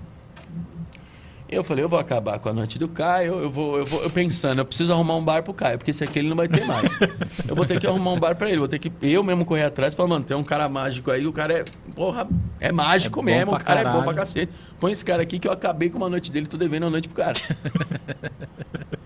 Eu 1.51 1.65
falei, 1.65 1.83
eu 1.83 1.89
vou 1.89 1.99
acabar 1.99 2.39
com 2.39 2.47
a 2.47 2.53
noite 2.53 2.79
do 2.79 2.87
Caio, 2.87 3.33
eu 3.33 3.49
vou, 3.49 3.77
eu 3.77 3.85
vou 3.85 4.01
eu 4.03 4.09
pensando, 4.09 4.59
eu 4.59 4.65
preciso 4.65 4.93
arrumar 4.93 5.17
um 5.17 5.23
bar 5.23 5.43
pro 5.43 5.53
Caio, 5.53 5.77
porque 5.77 5.91
esse 5.91 6.01
aqui 6.01 6.17
ele 6.19 6.29
não 6.29 6.35
vai 6.37 6.47
ter 6.47 6.63
mais. 6.65 6.97
eu 7.45 7.53
vou 7.53 7.65
ter 7.65 7.77
que 7.77 7.85
arrumar 7.85 8.13
um 8.13 8.19
bar 8.19 8.37
pra 8.37 8.49
ele, 8.49 8.59
vou 8.59 8.69
ter 8.69 8.79
que 8.79 8.89
eu 9.01 9.21
mesmo 9.21 9.43
correr 9.43 9.63
atrás 9.63 9.93
e 9.93 9.97
falar, 9.97 10.07
mano, 10.07 10.23
tem 10.23 10.37
um 10.37 10.45
cara 10.45 10.69
mágico 10.69 11.11
aí, 11.11 11.27
o 11.27 11.33
cara 11.33 11.53
é, 11.59 11.63
porra, 11.93 12.25
é 12.57 12.71
mágico 12.71 13.19
É 13.19 13.23
mesmo, 13.23 13.53
o 13.53 13.59
cara 13.59 13.81
é 13.81 13.83
bom 13.83 13.89
caralho. 13.89 14.05
pra 14.05 14.13
cacete. 14.13 14.53
Põe 14.79 14.93
esse 14.93 15.03
cara 15.03 15.21
aqui 15.23 15.39
que 15.39 15.47
eu 15.47 15.51
acabei 15.51 15.89
com 15.89 15.97
uma 15.97 16.09
noite 16.09 16.31
dele, 16.31 16.45
tô 16.47 16.55
devendo 16.55 16.85
a 16.85 16.89
noite 16.89 17.09
pro 17.09 17.17
cara. 17.17 17.33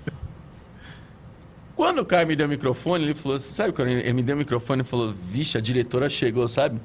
Quando 1.75 1.99
o 1.99 2.05
Caio 2.05 2.27
me 2.27 2.35
deu 2.35 2.45
o 2.45 2.49
microfone, 2.49 3.03
ele 3.03 3.15
falou 3.15 3.35
assim, 3.35 3.53
sabe 3.53 3.73
quando 3.73 3.89
ele 3.89 4.13
me 4.13 4.23
deu 4.23 4.35
o 4.35 4.39
microfone 4.39 4.81
e 4.81 4.85
falou, 4.85 5.13
vixe, 5.13 5.57
a 5.57 5.61
diretora 5.61 6.09
chegou, 6.09 6.47
sabe? 6.47 6.79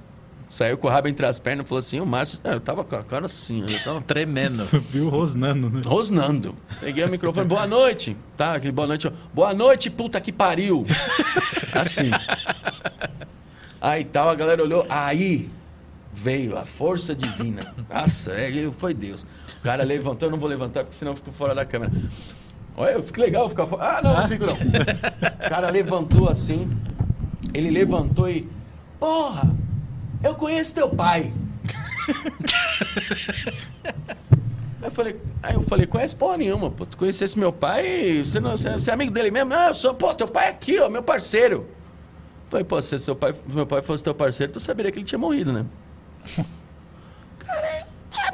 Saiu 0.51 0.77
com 0.77 0.89
o 0.89 0.91
rabo 0.91 1.07
entre 1.07 1.25
as 1.25 1.39
pernas 1.39 1.65
e 1.65 1.69
falou 1.69 1.79
assim, 1.79 2.01
o 2.01 2.05
Márcio, 2.07 2.41
eu 2.43 2.59
tava 2.59 2.83
com 2.83 2.97
a 2.97 3.05
cara 3.05 3.27
assim, 3.27 3.63
eu 3.63 3.85
tava 3.85 4.01
Tremendo. 4.05 4.57
Subiu 4.57 5.09
rosnando, 5.09 5.71
né? 5.71 5.81
rosnando. 5.87 6.57
Peguei 6.81 7.05
o 7.05 7.09
microfone, 7.09 7.47
boa 7.47 7.69
noite. 7.69 8.17
Tá, 8.37 8.55
aquele 8.55 8.73
boa 8.73 8.89
noite. 8.89 9.09
Boa 9.33 9.55
noite, 9.55 9.89
puta 9.89 10.21
que 10.21 10.33
pariu. 10.33 10.85
Assim. 11.73 12.11
Aí 13.81 14.05
tal, 14.05 14.29
a 14.29 14.35
galera 14.35 14.61
olhou, 14.61 14.85
aí 14.91 15.49
veio 16.13 16.59
a 16.59 16.65
força 16.65 17.15
divina. 17.15 17.61
Nossa, 17.89 18.33
é, 18.33 18.71
foi 18.73 18.93
Deus. 18.93 19.25
O 19.61 19.63
cara 19.63 19.85
levantou, 19.85 20.27
eu 20.27 20.33
não 20.33 20.39
vou 20.39 20.49
levantar 20.49 20.83
porque 20.83 20.97
senão 20.97 21.13
eu 21.13 21.17
fico 21.17 21.31
fora 21.31 21.55
da 21.55 21.65
câmera. 21.65 21.93
Olha, 22.77 22.95
eu 22.95 23.05
fico 23.05 23.21
legal 23.21 23.49
ficar 23.49 23.69
fora. 23.69 23.99
Ah, 23.99 24.03
não, 24.03 24.17
não 24.17 24.27
fico 24.27 24.47
não. 24.47 24.55
O 25.47 25.49
cara 25.49 25.71
levantou 25.71 26.29
assim, 26.29 26.69
ele 27.55 27.71
levantou 27.71 28.29
e. 28.29 28.49
Porra, 28.99 29.49
eu 30.23 30.35
conheço 30.35 30.75
teu 30.75 30.89
pai. 30.89 31.33
Aí 34.81 34.87
eu 34.87 34.91
falei, 34.91 35.21
aí 35.43 35.55
eu 35.55 35.63
falei, 35.63 35.87
conhece 35.87 36.17
porra 36.17 36.39
nenhuma, 36.39 36.71
pô. 36.71 36.87
Tu 36.87 36.97
conhecesse 36.97 37.39
meu 37.39 37.53
pai, 37.53 38.23
você, 38.25 38.41
não, 38.41 38.53
você, 38.53 38.73
você 38.73 38.91
é 38.91 38.95
amigo 38.95 39.11
dele 39.13 39.31
mesmo? 39.31 39.51
Não, 39.51 39.69
eu 39.69 39.75
sou, 39.75 39.93
pô, 39.93 40.15
teu 40.15 40.27
pai 40.27 40.47
é 40.47 40.49
aqui, 40.49 40.79
ó, 40.81 40.89
meu 40.89 41.03
parceiro. 41.03 41.67
Eu 42.45 42.51
falei, 42.51 42.65
pô, 42.65 42.81
se 42.81 42.99
seu 42.99 43.15
pai, 43.15 43.35
meu 43.47 43.67
pai 43.67 43.83
fosse 43.83 44.03
teu 44.03 44.15
parceiro, 44.15 44.53
tu 44.53 44.59
saberia 44.59 44.91
que 44.91 44.99
ele 44.99 45.05
tinha 45.05 45.19
morrido, 45.19 45.53
né? 45.53 45.67
Cara, 47.39 47.85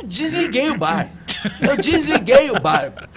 eu 0.01 0.07
desliguei 0.07 0.71
o 0.71 0.79
bar. 0.79 1.09
Eu 1.61 1.77
desliguei 1.77 2.51
o 2.51 2.61
bar. 2.61 2.93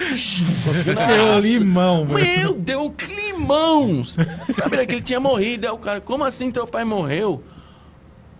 Deu 1.07 1.39
limão, 1.39 2.05
mano. 2.05 2.19
Meu, 2.19 2.53
deu 2.53 2.83
um 2.85 2.91
climão. 2.91 4.03
Saberia 4.03 4.85
que 4.85 4.95
ele 4.95 5.01
tinha 5.01 5.19
morrido. 5.19 5.67
Aí 5.67 5.73
o 5.73 5.77
cara, 5.77 6.01
como 6.01 6.23
assim 6.23 6.51
teu 6.51 6.67
pai 6.67 6.83
morreu? 6.83 7.43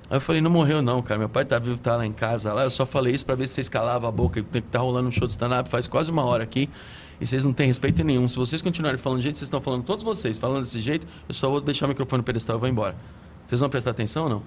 Aí 0.10 0.18
eu 0.18 0.22
falei, 0.22 0.41
não 0.41 0.49
morreu 0.49 0.81
não, 0.81 1.02
cara. 1.02 1.19
Meu 1.19 1.30
pai 1.30 1.45
tá 1.45 1.60
vivo, 1.60 1.77
tá 1.77 1.95
lá 1.95 2.06
em 2.06 2.11
casa 2.11 2.52
lá. 2.52 2.64
Eu 2.64 2.72
só 2.72 2.86
falei 2.86 3.14
isso 3.14 3.26
pra 3.26 3.36
ver 3.36 3.48
se 3.48 3.56
vocês 3.56 3.69
calavam 3.69 4.10
a 4.10 4.11
boca. 4.11 4.41
Tem 4.41 4.61
que 4.61 4.69
tá 4.69 4.80
rolando 4.80 5.07
um 5.07 5.11
show 5.11 5.27
de 5.27 5.34
stand-up 5.34 5.69
faz 5.69 5.88
quase 5.88 6.10
uma 6.10 6.23
hora 6.26 6.44
aqui. 6.44 6.68
E 7.22 7.27
vocês 7.27 7.44
não 7.44 7.53
têm 7.53 7.68
respeito 7.68 8.03
nenhum. 8.03 8.27
Se 8.27 8.36
vocês 8.36 8.61
continuarem 8.61 8.98
falando 8.98 9.19
do 9.19 9.22
jeito 9.22 9.36
que 9.36 9.40
vocês 9.40 9.48
estão 9.48 9.61
falando, 9.61 9.84
todos 9.84 10.03
vocês 10.03 10.40
falando 10.40 10.64
desse 10.64 10.81
jeito, 10.81 11.06
eu 11.27 11.36
só 11.36 11.49
vou 11.49 11.61
deixar 11.61 11.86
o 11.86 11.90
microfone 11.90 12.22
no 12.22 12.23
pedestal 12.23 12.56
e 12.57 12.60
vou 12.60 12.69
embora. 12.69 12.95
Vocês 13.45 13.61
vão 13.61 13.69
prestar 13.69 13.91
atenção 13.91 14.23
ou 14.23 14.30
não? 14.30 14.44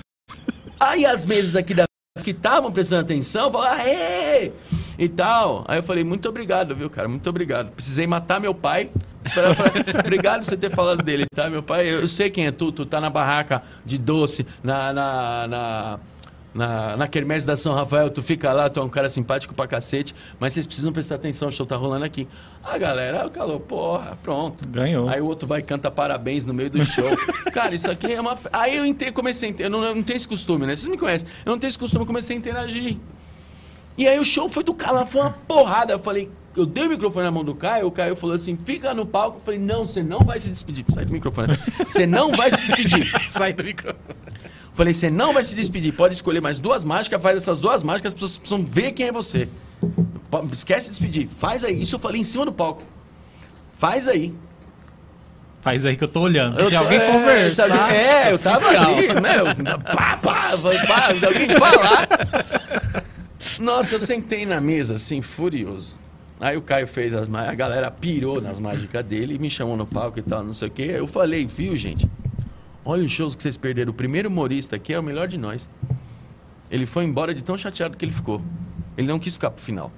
Aí 0.78 1.06
as 1.06 1.24
mesas 1.24 1.56
aqui 1.56 1.72
da 1.72 1.84
que 2.22 2.30
estavam 2.30 2.70
prestando 2.70 3.02
atenção, 3.02 3.50
falaram, 3.50 3.80
aê! 3.80 4.52
E 4.98 5.08
tal. 5.08 5.64
Aí 5.68 5.78
eu 5.78 5.82
falei, 5.82 6.04
muito 6.04 6.28
obrigado, 6.28 6.74
viu, 6.74 6.88
cara? 6.90 7.08
Muito 7.08 7.28
obrigado. 7.28 7.70
Precisei 7.72 8.06
matar 8.06 8.40
meu 8.40 8.54
pai. 8.54 8.90
Pra- 9.32 9.54
pra- 9.54 10.00
obrigado 10.00 10.40
por 10.40 10.46
você 10.46 10.56
ter 10.56 10.70
falado 10.70 11.02
dele, 11.02 11.24
tá? 11.34 11.48
Meu 11.50 11.62
pai, 11.62 11.88
eu, 11.88 12.00
eu 12.00 12.08
sei 12.08 12.30
quem 12.30 12.46
é 12.46 12.50
tu, 12.52 12.70
tu 12.72 12.84
tá 12.86 13.00
na 13.00 13.10
barraca 13.10 13.62
de 13.84 13.98
doce, 13.98 14.46
na. 14.62 14.92
na, 14.92 15.46
na 15.48 15.98
na, 16.54 16.96
na 16.96 17.08
quermesse 17.08 17.44
da 17.44 17.56
São 17.56 17.74
Rafael, 17.74 18.08
tu 18.10 18.22
fica 18.22 18.52
lá, 18.52 18.70
tu 18.70 18.78
é 18.78 18.82
um 18.84 18.88
cara 18.88 19.10
simpático 19.10 19.52
pra 19.52 19.66
cacete, 19.66 20.14
mas 20.38 20.54
vocês 20.54 20.68
precisam 20.68 20.92
prestar 20.92 21.16
atenção, 21.16 21.48
o 21.48 21.50
show 21.50 21.66
tá 21.66 21.74
rolando 21.74 22.04
aqui. 22.04 22.28
A 22.62 22.78
galera 22.78 23.28
calou, 23.28 23.58
porra, 23.58 24.16
pronto. 24.22 24.64
Ganhou. 24.68 25.08
Aí 25.08 25.20
o 25.20 25.26
outro 25.26 25.48
vai 25.48 25.58
e 25.58 25.62
canta 25.64 25.90
parabéns 25.90 26.46
no 26.46 26.54
meio 26.54 26.70
do 26.70 26.84
show. 26.84 27.10
Cara, 27.52 27.74
isso 27.74 27.90
aqui 27.90 28.12
é 28.12 28.20
uma. 28.20 28.38
Aí 28.52 28.76
eu 28.76 29.12
comecei 29.12 29.50
a. 29.58 29.62
Eu 29.62 29.68
não, 29.70 29.82
eu 29.82 29.96
não 29.96 30.02
tenho 30.04 30.16
esse 30.16 30.28
costume, 30.28 30.64
né? 30.64 30.76
Vocês 30.76 30.88
me 30.88 30.96
conhecem. 30.96 31.26
Eu 31.44 31.50
não 31.50 31.58
tenho 31.58 31.70
esse 31.70 31.78
costume, 31.78 32.02
eu 32.02 32.06
comecei 32.06 32.36
a 32.36 32.38
interagir. 32.38 32.98
E 33.96 34.08
aí 34.08 34.18
o 34.18 34.24
show 34.24 34.48
foi 34.48 34.64
do 34.64 34.74
cara, 34.74 35.06
foi 35.06 35.20
uma 35.20 35.30
porrada. 35.30 35.92
Eu 35.92 35.98
falei, 35.98 36.30
eu 36.56 36.66
dei 36.66 36.86
o 36.86 36.88
microfone 36.90 37.24
na 37.24 37.30
mão 37.30 37.44
do 37.44 37.54
Caio, 37.54 37.86
o 37.86 37.90
Caio 37.92 38.16
falou 38.16 38.34
assim: 38.34 38.56
fica 38.56 38.92
no 38.94 39.06
palco. 39.06 39.38
Eu 39.38 39.42
falei, 39.44 39.60
não, 39.60 39.86
você 39.86 40.02
não 40.02 40.20
vai 40.20 40.38
se 40.40 40.50
despedir. 40.50 40.84
Sai 40.90 41.04
do 41.04 41.12
microfone. 41.12 41.56
Você 41.88 42.06
não 42.06 42.32
vai 42.32 42.50
se 42.50 42.60
despedir. 42.62 43.06
Sai 43.30 43.52
do 43.52 43.62
microfone. 43.64 43.98
Falei, 44.72 44.92
você 44.92 45.08
não 45.08 45.32
vai 45.32 45.44
se 45.44 45.54
despedir. 45.54 45.92
Pode 45.94 46.14
escolher 46.14 46.40
mais 46.40 46.58
duas 46.58 46.82
mágicas, 46.82 47.22
faz 47.22 47.36
essas 47.36 47.60
duas 47.60 47.82
mágicas, 47.84 48.10
as 48.10 48.14
pessoas 48.14 48.36
precisam 48.38 48.64
ver 48.66 48.90
quem 48.92 49.06
é 49.06 49.12
você. 49.12 49.48
Esquece 50.52 50.86
de 50.86 50.90
despedir. 50.90 51.28
Faz 51.28 51.62
aí. 51.62 51.80
Isso 51.80 51.94
eu 51.94 51.98
falei 52.00 52.20
em 52.20 52.24
cima 52.24 52.44
do 52.44 52.52
palco. 52.52 52.82
Faz 53.74 54.08
aí. 54.08 54.34
Faz 55.60 55.86
aí 55.86 55.96
que 55.96 56.02
eu 56.02 56.08
tô 56.08 56.20
olhando. 56.22 56.58
Eu 56.58 56.64
Se 56.64 56.72
tô- 56.72 56.78
alguém 56.78 56.98
é, 56.98 57.12
conversar. 57.12 57.68
sabe? 57.68 57.94
É, 57.94 58.32
eu 58.32 58.38
tava 58.38 58.56
Fiscal. 58.56 58.82
ali, 58.96 59.06
né? 59.14 59.54
Pá, 59.94 60.16
pá, 60.16 60.50
pá, 60.58 61.14
se 61.18 61.24
alguém 61.24 61.48
falar. 61.56 62.08
Nossa, 63.60 63.94
eu 63.94 64.00
sentei 64.00 64.46
na 64.46 64.60
mesa, 64.60 64.94
assim, 64.94 65.20
furioso. 65.20 65.96
Aí 66.40 66.56
o 66.56 66.62
Caio 66.62 66.86
fez 66.86 67.14
as 67.14 67.28
mágicas, 67.28 67.52
a 67.52 67.56
galera 67.56 67.90
pirou 67.90 68.40
nas 68.40 68.58
mágicas 68.58 69.04
dele, 69.04 69.38
me 69.38 69.48
chamou 69.48 69.76
no 69.76 69.86
palco 69.86 70.18
e 70.18 70.22
tal, 70.22 70.42
não 70.42 70.52
sei 70.52 70.68
o 70.68 70.70
quê. 70.70 70.82
Eu 70.96 71.06
falei, 71.06 71.46
viu, 71.46 71.76
gente? 71.76 72.08
Olha 72.84 73.04
os 73.04 73.10
shows 73.10 73.34
que 73.34 73.42
vocês 73.42 73.56
perderam. 73.56 73.92
O 73.92 73.94
primeiro 73.94 74.28
humorista 74.28 74.76
aqui 74.76 74.92
é 74.92 74.98
o 74.98 75.02
melhor 75.02 75.26
de 75.26 75.38
nós. 75.38 75.70
Ele 76.70 76.86
foi 76.86 77.04
embora 77.04 77.32
de 77.34 77.42
tão 77.42 77.56
chateado 77.56 77.96
que 77.96 78.04
ele 78.04 78.12
ficou. 78.12 78.42
Ele 78.96 79.06
não 79.06 79.18
quis 79.18 79.34
ficar 79.34 79.50
pro 79.50 79.64
final. 79.64 79.90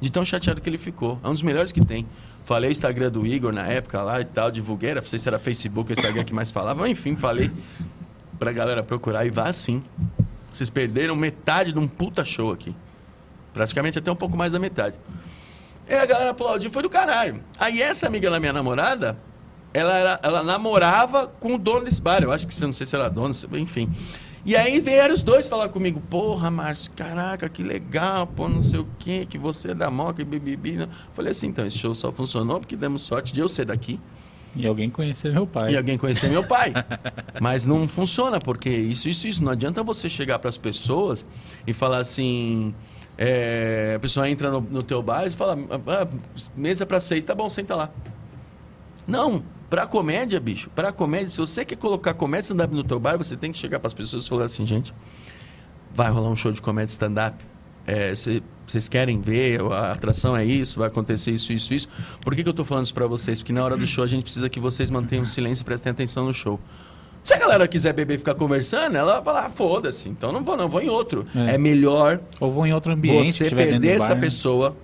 De 0.00 0.10
tão 0.10 0.24
chateado 0.24 0.60
que 0.60 0.68
ele 0.68 0.76
ficou. 0.76 1.18
É 1.22 1.28
um 1.28 1.32
dos 1.32 1.42
melhores 1.42 1.72
que 1.72 1.84
tem. 1.84 2.06
Falei 2.44 2.68
o 2.68 2.72
Instagram 2.72 3.10
do 3.10 3.26
Igor 3.26 3.54
na 3.54 3.66
época 3.66 4.02
lá 4.02 4.20
e 4.20 4.24
tal, 4.24 4.50
divulguei. 4.50 4.94
Não 4.94 5.02
sei 5.04 5.18
se 5.18 5.28
era 5.28 5.38
Facebook 5.38 5.90
ou 5.90 5.96
Instagram 5.96 6.24
que 6.24 6.34
mais 6.34 6.50
falava. 6.50 6.86
Enfim, 6.88 7.16
falei 7.16 7.50
pra 8.38 8.52
galera 8.52 8.82
procurar 8.82 9.24
e 9.24 9.30
vá 9.30 9.48
assim. 9.48 9.82
Vocês 10.52 10.68
perderam 10.68 11.16
metade 11.16 11.72
de 11.72 11.78
um 11.78 11.88
puta 11.88 12.24
show 12.24 12.52
aqui. 12.52 12.74
Praticamente 13.54 13.98
até 13.98 14.12
um 14.12 14.16
pouco 14.16 14.36
mais 14.36 14.52
da 14.52 14.58
metade. 14.58 14.96
E 15.88 15.94
a 15.94 16.04
galera 16.04 16.30
aplaudiu, 16.30 16.70
foi 16.70 16.82
do 16.82 16.90
caralho. 16.90 17.42
Aí 17.58 17.80
essa 17.80 18.06
amiga 18.06 18.30
da 18.30 18.38
minha 18.40 18.52
namorada, 18.52 19.16
ela, 19.72 19.96
era, 19.96 20.20
ela 20.22 20.42
namorava 20.42 21.26
com 21.26 21.54
o 21.54 21.58
dono 21.58 21.84
desse 21.84 22.02
bar. 22.02 22.22
Eu 22.22 22.32
acho 22.32 22.46
que, 22.46 22.60
não 22.62 22.72
sei 22.72 22.84
se 22.86 22.94
era 22.96 23.08
dono, 23.08 23.32
enfim. 23.52 23.90
E 24.46 24.54
aí 24.56 24.78
vieram 24.80 25.14
os 25.14 25.22
dois 25.22 25.48
falar 25.48 25.68
comigo. 25.70 26.00
Porra, 26.00 26.50
Márcio, 26.50 26.92
caraca, 26.94 27.48
que 27.48 27.62
legal, 27.62 28.26
pô, 28.26 28.46
não 28.48 28.60
sei 28.60 28.80
o 28.80 28.88
quê, 28.98 29.26
que 29.28 29.38
você 29.38 29.70
é 29.70 29.74
da 29.74 29.90
Moca 29.90 30.20
e 30.20 30.24
bibibi. 30.24 30.86
Falei 31.14 31.30
assim, 31.30 31.46
então, 31.46 31.66
esse 31.66 31.78
show 31.78 31.94
só 31.94 32.12
funcionou 32.12 32.60
porque 32.60 32.76
demos 32.76 33.02
sorte 33.02 33.32
de 33.32 33.40
eu 33.40 33.48
ser 33.48 33.64
daqui 33.64 33.98
E 34.54 34.66
alguém 34.66 34.90
conhecer 34.90 35.32
meu 35.32 35.46
pai. 35.46 35.72
e 35.72 35.76
alguém 35.78 35.96
conhecer 35.96 36.28
meu 36.28 36.44
pai. 36.44 36.74
Mas 37.40 37.66
não 37.66 37.88
funciona, 37.88 38.38
porque 38.38 38.68
isso, 38.68 39.08
isso, 39.08 39.26
isso. 39.26 39.42
Não 39.42 39.52
adianta 39.52 39.82
você 39.82 40.08
chegar 40.10 40.38
para 40.38 40.50
as 40.50 40.58
pessoas 40.58 41.24
e 41.66 41.72
falar 41.72 41.98
assim. 41.98 42.74
É, 43.16 43.94
a 43.96 44.00
pessoa 44.00 44.28
entra 44.28 44.50
no, 44.50 44.60
no 44.60 44.82
teu 44.82 45.02
bar 45.02 45.26
e 45.26 45.30
fala, 45.30 45.56
ah, 45.86 46.08
mesa 46.56 46.84
para 46.86 46.98
seis, 47.00 47.22
tá 47.24 47.34
bom, 47.34 47.48
senta 47.48 47.74
lá. 47.74 47.90
Não, 49.06 49.42
pra 49.68 49.86
comédia, 49.86 50.40
bicho, 50.40 50.70
pra 50.74 50.92
comédia, 50.92 51.28
se 51.30 51.38
você 51.38 51.64
quer 51.64 51.76
colocar 51.76 52.14
comédia 52.14 52.42
stand-up 52.44 52.74
no 52.74 52.82
teu 52.84 52.98
bar, 52.98 53.16
você 53.18 53.36
tem 53.36 53.52
que 53.52 53.58
chegar 53.58 53.78
para 53.78 53.88
as 53.88 53.94
pessoas 53.94 54.24
e 54.26 54.28
falar 54.28 54.44
assim, 54.46 54.66
gente, 54.66 54.94
vai 55.94 56.10
rolar 56.10 56.28
um 56.30 56.36
show 56.36 56.50
de 56.52 56.60
comédia 56.62 56.90
stand-up. 56.92 57.36
É, 57.86 58.14
cê- 58.14 58.42
Vocês 58.66 58.88
querem 58.88 59.20
ver, 59.20 59.60
a 59.60 59.92
atração 59.92 60.34
é 60.34 60.42
isso, 60.42 60.78
vai 60.78 60.88
acontecer 60.88 61.32
isso, 61.32 61.52
isso, 61.52 61.74
isso. 61.74 61.88
Por 62.22 62.34
que, 62.34 62.42
que 62.42 62.48
eu 62.48 62.54
tô 62.54 62.64
falando 62.64 62.86
isso 62.86 62.94
pra 62.94 63.06
vocês? 63.06 63.40
Porque 63.42 63.52
na 63.52 63.62
hora 63.62 63.76
do 63.76 63.86
show 63.86 64.02
a 64.02 64.06
gente 64.06 64.22
precisa 64.22 64.48
que 64.48 64.58
vocês 64.58 64.90
mantenham 64.90 65.26
silêncio 65.26 65.60
e 65.62 65.64
prestem 65.66 65.90
atenção 65.92 66.24
no 66.24 66.32
show. 66.32 66.58
Se 67.24 67.32
a 67.32 67.38
galera 67.38 67.66
quiser 67.66 67.94
beber 67.94 68.16
e 68.16 68.18
ficar 68.18 68.34
conversando, 68.34 68.96
ela 68.96 69.14
vai 69.14 69.24
falar, 69.24 69.46
ah, 69.46 69.50
foda-se, 69.50 70.10
então 70.10 70.30
não 70.30 70.44
vou 70.44 70.56
não, 70.58 70.68
vou 70.68 70.82
em 70.82 70.90
outro. 70.90 71.26
É. 71.34 71.54
É, 71.54 71.58
melhor 71.58 72.20
Ou 72.38 72.52
vou 72.52 72.66
em 72.66 72.72
outro 72.74 72.92
ambiente 72.92 73.32
você 73.32 73.48
perder 73.48 73.96
essa 73.96 74.14
né? 74.14 74.20
pessoa 74.20 74.76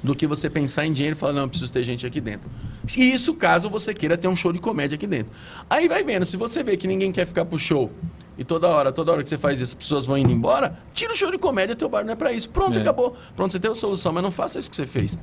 do 0.00 0.14
que 0.14 0.24
você 0.24 0.48
pensar 0.48 0.86
em 0.86 0.92
dinheiro 0.92 1.16
e 1.16 1.18
falar, 1.18 1.32
não, 1.32 1.48
preciso 1.48 1.72
ter 1.72 1.82
gente 1.82 2.06
aqui 2.06 2.20
dentro. 2.20 2.48
E 2.96 3.12
isso 3.12 3.34
caso 3.34 3.68
você 3.68 3.92
queira 3.92 4.16
ter 4.16 4.28
um 4.28 4.36
show 4.36 4.52
de 4.52 4.60
comédia 4.60 4.94
aqui 4.94 5.08
dentro. 5.08 5.32
Aí 5.68 5.88
vai 5.88 6.04
vendo, 6.04 6.24
se 6.24 6.36
você 6.36 6.62
vê 6.62 6.76
que 6.76 6.86
ninguém 6.86 7.10
quer 7.10 7.26
ficar 7.26 7.44
pro 7.44 7.58
show 7.58 7.90
e 8.38 8.44
toda 8.44 8.68
hora, 8.68 8.92
toda 8.92 9.10
hora 9.10 9.24
que 9.24 9.28
você 9.28 9.36
faz 9.36 9.58
isso, 9.58 9.72
as 9.72 9.82
pessoas 9.82 10.06
vão 10.06 10.16
indo 10.16 10.30
embora, 10.30 10.78
tira 10.94 11.12
o 11.12 11.16
show 11.16 11.32
de 11.32 11.38
comédia, 11.38 11.74
teu 11.74 11.88
bar 11.88 12.04
não 12.04 12.12
é 12.12 12.16
pra 12.16 12.32
isso. 12.32 12.48
Pronto, 12.50 12.78
É. 12.78 12.80
acabou. 12.80 13.16
Pronto, 13.34 13.50
você 13.50 13.58
tem 13.58 13.68
a 13.68 13.74
solução, 13.74 14.12
mas 14.12 14.22
não 14.22 14.30
faça 14.30 14.60
isso 14.60 14.70
que 14.70 14.76
você 14.76 14.86
fez. 14.86 15.18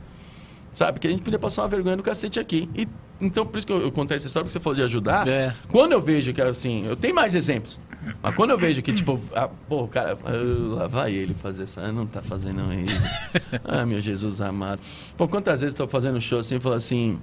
Sabe? 0.76 0.99
Que 0.99 1.07
a 1.07 1.10
gente 1.10 1.23
podia 1.23 1.39
passar 1.39 1.64
uma 1.64 1.69
vergonha 1.69 1.95
do 1.95 2.03
cacete 2.03 2.39
aqui. 2.39 2.69
E, 2.76 2.88
então, 3.19 3.45
por 3.45 3.57
isso 3.57 3.65
que 3.65 3.72
eu, 3.72 3.81
eu 3.81 3.91
contei 3.91 4.18
essa 4.18 4.27
história, 4.27 4.43
porque 4.43 4.52
você 4.52 4.60
falou 4.60 4.76
de 4.76 4.84
ajudar. 4.84 5.26
É. 5.27 5.56
Quando 5.69 5.93
eu 5.93 6.02
vejo 6.02 6.34
que, 6.34 6.41
assim, 6.41 6.85
eu 6.85 6.97
tenho 6.97 7.15
mais 7.15 7.34
exemplos. 7.34 7.80
Mas 8.22 8.35
quando 8.35 8.52
eu 8.52 8.57
vejo 8.57 8.81
que, 8.81 8.93
tipo, 8.93 9.19
ah, 9.34 9.49
pô, 9.69 9.84
o 9.84 9.88
cara, 9.88 10.18
ah, 10.26 10.76
lá 10.76 10.88
vai 10.88 11.14
ele 11.14 11.34
fazer 11.34 11.64
essa, 11.64 11.81
ah, 11.81 11.91
não 11.91 12.06
tá 12.06 12.22
fazendo 12.22 12.61
isso. 12.73 13.10
ah, 13.64 13.85
meu 13.85 14.02
Jesus 14.02 14.41
amado. 14.41 14.81
Pô, 15.18 15.27
quantas 15.27 15.61
vezes 15.61 15.80
eu 15.80 15.85
tô 15.85 15.91
fazendo 15.91 16.19
show 16.19 16.39
assim 16.39 16.57
e 16.57 16.60
falo 16.60 16.76
assim, 16.76 17.18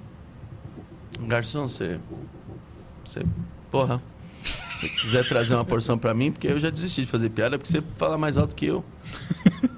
garçom, 1.21 1.69
você, 1.69 1.99
você, 3.05 3.23
porra, 3.71 4.01
Se 4.75 4.89
quiser 4.89 5.27
trazer 5.27 5.53
uma 5.53 5.63
porção 5.63 5.97
pra 5.97 6.13
mim, 6.13 6.31
porque 6.31 6.47
eu 6.47 6.59
já 6.59 6.69
desisti 6.69 7.01
de 7.01 7.07
fazer 7.07 7.29
piada, 7.29 7.57
porque 7.57 7.71
você 7.71 7.81
fala 7.95 8.17
mais 8.17 8.37
alto 8.37 8.55
que 8.55 8.65
eu. 8.65 8.83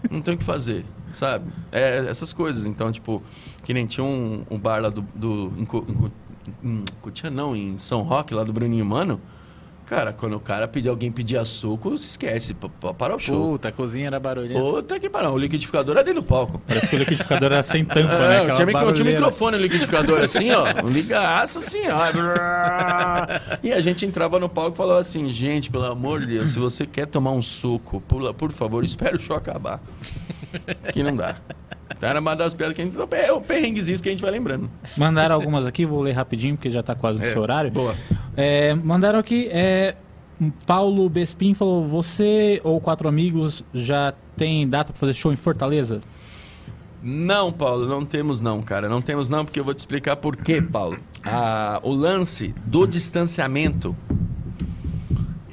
Não 0.09 0.21
tem 0.21 0.33
o 0.33 0.37
que 0.37 0.43
fazer, 0.43 0.85
sabe? 1.11 1.51
É 1.71 2.05
essas 2.07 2.33
coisas. 2.33 2.65
Então, 2.65 2.91
tipo, 2.91 3.21
que 3.65 3.73
nem 3.73 3.85
tinha 3.85 4.03
um, 4.05 4.45
um 4.49 4.57
bar 4.57 4.81
lá 4.81 4.89
do. 4.89 5.01
do 5.13 5.51
em, 5.57 5.67
em, 6.63 6.83
em 6.83 7.29
não, 7.31 7.53
em 7.55 7.77
São 7.77 8.01
Roque, 8.03 8.33
lá 8.33 8.43
do 8.43 8.53
Bruninho 8.53 8.85
Mano. 8.85 9.19
Cara, 9.85 10.11
quando 10.11 10.35
o 10.35 10.39
cara 10.39 10.67
pedir 10.67 10.89
alguém 10.89 11.11
pedir 11.11 11.45
suco, 11.45 11.95
se 11.95 12.07
esquece. 12.09 12.55
Para 12.97 13.15
o 13.15 13.19
show. 13.19 13.51
Puta, 13.51 13.69
a 13.69 13.71
cozinha 13.71 14.07
era 14.07 14.19
barulhenta. 14.19 14.59
Puta 14.59 14.99
que 14.99 15.07
pariu. 15.07 15.29
O 15.31 15.37
liquidificador 15.37 15.95
é 15.97 16.03
dentro 16.03 16.23
do 16.23 16.27
palco. 16.27 16.59
Parece 16.67 16.89
que 16.89 16.95
o 16.95 16.99
liquidificador 16.99 17.51
era 17.51 17.61
sem 17.61 17.85
tampa, 17.85 17.99
É, 17.99 18.05
né? 18.05 18.37
eu 18.39 18.41
Aquela 18.41 18.43
tinha, 18.45 18.49
eu 18.49 18.55
tinha 18.55 18.67
um 18.67 18.71
barulheira. 18.73 19.11
microfone 19.19 19.57
no 19.57 19.61
liquidificador 19.61 20.21
assim, 20.25 20.49
ó. 20.49 20.83
Um 20.83 20.89
ligaço 20.89 21.59
assim, 21.59 21.83
ó. 21.87 21.99
E 23.61 23.71
a 23.71 23.79
gente 23.79 24.03
entrava 24.07 24.39
no 24.39 24.49
palco 24.49 24.73
e 24.73 24.77
falava 24.77 24.99
assim, 24.99 25.29
gente, 25.29 25.69
pelo 25.69 25.85
amor 25.85 26.19
de 26.21 26.27
Deus, 26.27 26.49
se 26.49 26.57
você 26.57 26.87
quer 26.87 27.05
tomar 27.05 27.31
um 27.33 27.43
suco, 27.43 28.01
por, 28.07 28.33
por 28.33 28.51
favor, 28.51 28.83
espere 28.83 29.17
o 29.17 29.19
show 29.19 29.35
acabar. 29.35 29.79
Que 30.93 31.03
não 31.03 31.15
dá. 31.15 31.35
Então 31.95 32.09
era 32.09 32.19
uma 32.19 32.35
das 32.35 32.53
piadas 32.53 32.75
que 32.75 32.81
a 32.81 32.85
gente. 32.85 32.97
É 33.11 33.31
o 33.31 33.39
perrenguezinho 33.41 33.99
que 33.99 34.09
a 34.09 34.11
gente 34.11 34.21
vai 34.21 34.31
lembrando. 34.31 34.69
Mandaram 34.97 35.35
algumas 35.35 35.65
aqui, 35.65 35.85
vou 35.85 36.01
ler 36.01 36.13
rapidinho, 36.13 36.55
porque 36.55 36.69
já 36.69 36.81
tá 36.83 36.95
quase 36.95 37.19
no 37.19 37.25
É, 37.25 37.31
seu 37.31 37.41
horário. 37.41 37.71
boa. 37.71 37.95
É, 38.35 38.73
mandaram 38.73 39.19
aqui, 39.19 39.47
é, 39.51 39.95
Paulo 40.65 41.07
Bespin 41.09 41.53
falou, 41.53 41.87
você 41.87 42.59
ou 42.63 42.81
quatro 42.81 43.07
amigos 43.07 43.63
já 43.73 44.13
tem 44.35 44.67
data 44.67 44.91
pra 44.91 44.99
fazer 44.99 45.13
show 45.13 45.31
em 45.31 45.35
Fortaleza? 45.37 46.01
Não, 47.01 47.51
Paulo, 47.51 47.85
não 47.87 48.03
temos 48.03 48.41
não, 48.41 48.61
cara. 48.63 48.89
Não 48.89 48.99
temos 49.01 49.29
não, 49.29 49.45
porque 49.45 49.59
eu 49.59 49.63
vou 49.63 49.73
te 49.75 49.79
explicar 49.79 50.15
por 50.15 50.35
quê, 50.35 50.59
Paulo. 50.61 50.97
Ah, 51.23 51.79
o 51.83 51.93
lance 51.93 52.53
do 52.65 52.87
distanciamento. 52.87 53.95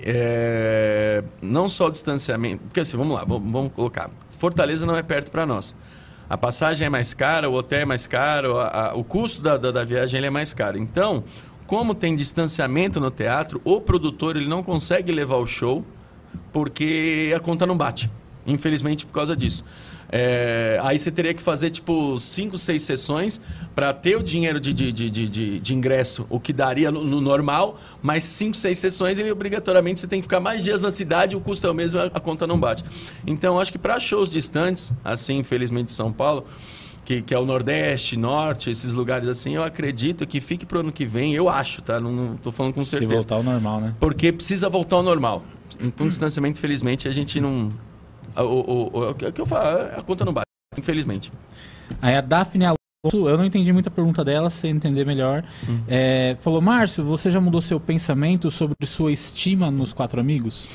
É, 0.01 1.23
não 1.41 1.69
só 1.69 1.87
o 1.87 1.91
distanciamento. 1.91 2.62
Porque 2.65 2.81
assim, 2.81 2.97
vamos 2.97 3.15
lá, 3.15 3.24
vamos, 3.24 3.53
vamos 3.53 3.73
colocar. 3.73 4.11
Fortaleza 4.47 4.85
não 4.85 4.97
é 4.97 5.05
perto 5.05 5.31
para 5.31 5.47
nós. 5.47 5.77
A 6.28 6.36
passagem 6.36 6.85
é 6.85 6.90
mais 6.90 7.14
cara, 7.14 7.48
o 7.48 7.55
hotel 7.55 7.78
é 7.82 7.85
mais 7.85 8.09
caro, 8.09 8.59
a- 8.59 8.89
a- 8.90 8.94
o 8.97 9.05
custo 9.05 9.40
da, 9.40 9.56
da, 9.56 9.70
da 9.70 9.85
viagem 9.85 10.20
é 10.20 10.31
mais 10.31 10.52
caro. 10.52 10.77
Então, 10.77 11.23
como 11.64 11.94
tem 11.94 12.16
distanciamento 12.16 12.98
no 12.98 13.09
teatro, 13.09 13.60
o 13.62 13.81
produtor 13.81 14.35
ele 14.36 14.48
não 14.48 14.60
consegue 14.60 15.12
levar 15.12 15.36
o 15.36 15.47
show 15.47 15.85
porque 16.52 17.32
a 17.36 17.39
conta 17.39 17.64
não 17.64 17.77
bate. 17.77 18.10
Infelizmente, 18.44 19.06
por 19.06 19.12
causa 19.12 19.36
disso. 19.36 19.64
É, 20.15 20.79
aí 20.83 20.99
você 20.99 21.11
teria 21.11 21.33
que 21.33 21.43
fazer 21.43 21.71
tipo 21.71 22.19
cinco, 22.19 22.59
seis 22.59 22.83
sessões 22.83 23.41
para 23.75 23.95
ter 23.95 24.15
o 24.15 24.23
dinheiro 24.23 24.61
de, 24.61 24.75
de, 24.75 24.93
de, 24.93 25.09
de, 25.09 25.59
de- 25.59 25.75
ingresso, 25.75 26.27
o 26.29 26.39
que 26.39 26.53
daria 26.53 26.91
no, 26.93 27.03
no 27.03 27.19
normal, 27.19 27.81
mas 28.03 28.23
cinco, 28.25 28.55
seis 28.55 28.77
sessões 28.77 29.19
e 29.19 29.33
obrigatoriamente 29.33 30.01
você 30.01 30.07
tem 30.07 30.21
que 30.21 30.25
ficar 30.25 30.39
mais 30.39 30.63
dias 30.63 30.83
na 30.83 30.91
cidade, 30.91 31.35
o 31.35 31.41
custo 31.41 31.67
é 31.67 31.71
o 31.71 31.75
mesmo, 31.75 31.99
a, 31.99 32.21
conta 32.21 32.47
não 32.47 32.61
bate. 32.61 32.85
Então, 33.27 33.59
acho 33.59 33.73
que 33.73 33.79
para 33.79 33.99
shows 33.99 34.31
distantes, 34.31 34.93
assim, 35.03 35.39
infelizmente 35.39 35.91
São 35.91 36.13
Paulo, 36.13 36.45
que, 37.07 37.23
que 37.23 37.33
é 37.33 37.39
o 37.39 37.47
Nordeste, 37.47 38.19
Norte, 38.19 38.69
esses 38.71 38.93
lugares 38.93 39.27
assim, 39.27 39.55
eu 39.55 39.65
acredito 39.65 40.27
que 40.27 40.43
fique 40.43 40.67
pro 40.67 40.81
ano 40.81 40.93
que 40.93 41.07
vem, 41.07 41.33
eu 41.35 41.49
acho, 41.49 41.81
tá? 41.81 41.99
Não, 41.99 42.13
não 42.13 42.37
tô 42.37 42.53
falando 42.53 42.75
com 42.75 42.85
Se 42.85 42.91
certeza. 42.91 43.15
voltar 43.15 43.37
ao 43.37 43.43
normal, 43.43 43.81
né? 43.81 43.95
Porque 43.99 44.31
precisa 44.31 44.69
voltar 44.69 44.97
ao 44.97 45.03
normal. 45.03 45.43
Com 45.97 46.07
distanciamento, 46.07 46.59
infelizmente, 46.59 47.09
a 47.09 47.11
gente 47.11 47.41
não. 47.41 47.73
O, 48.37 48.41
o, 48.43 49.11
o, 49.11 49.15
que 49.15 49.41
eu 49.41 49.47
falo, 49.47 49.79
a 49.97 50.03
conta 50.03 50.25
não 50.25 50.33
bate, 50.33 50.47
infelizmente. 50.77 51.33
Aí 52.01 52.15
a 52.15 52.21
Daphne 52.21 52.65
Alonso, 52.65 53.29
eu 53.29 53.37
não 53.37 53.45
entendi 53.45 53.73
muita 53.73 53.91
pergunta 53.91 54.25
dela, 54.25 54.49
se 54.49 54.59
você 54.59 54.69
entender 54.69 55.05
melhor. 55.05 55.45
Hum. 55.69 55.81
É, 55.89 56.37
falou, 56.41 56.61
Márcio, 56.61 57.05
você 57.05 57.31
já 57.31 57.41
mudou 57.41 57.61
seu 57.61 57.79
pensamento 57.79 58.51
sobre 58.51 58.75
sua 58.87 59.13
estima 59.13 59.71
nos 59.71 59.93
quatro 59.93 60.21
amigos? 60.21 60.69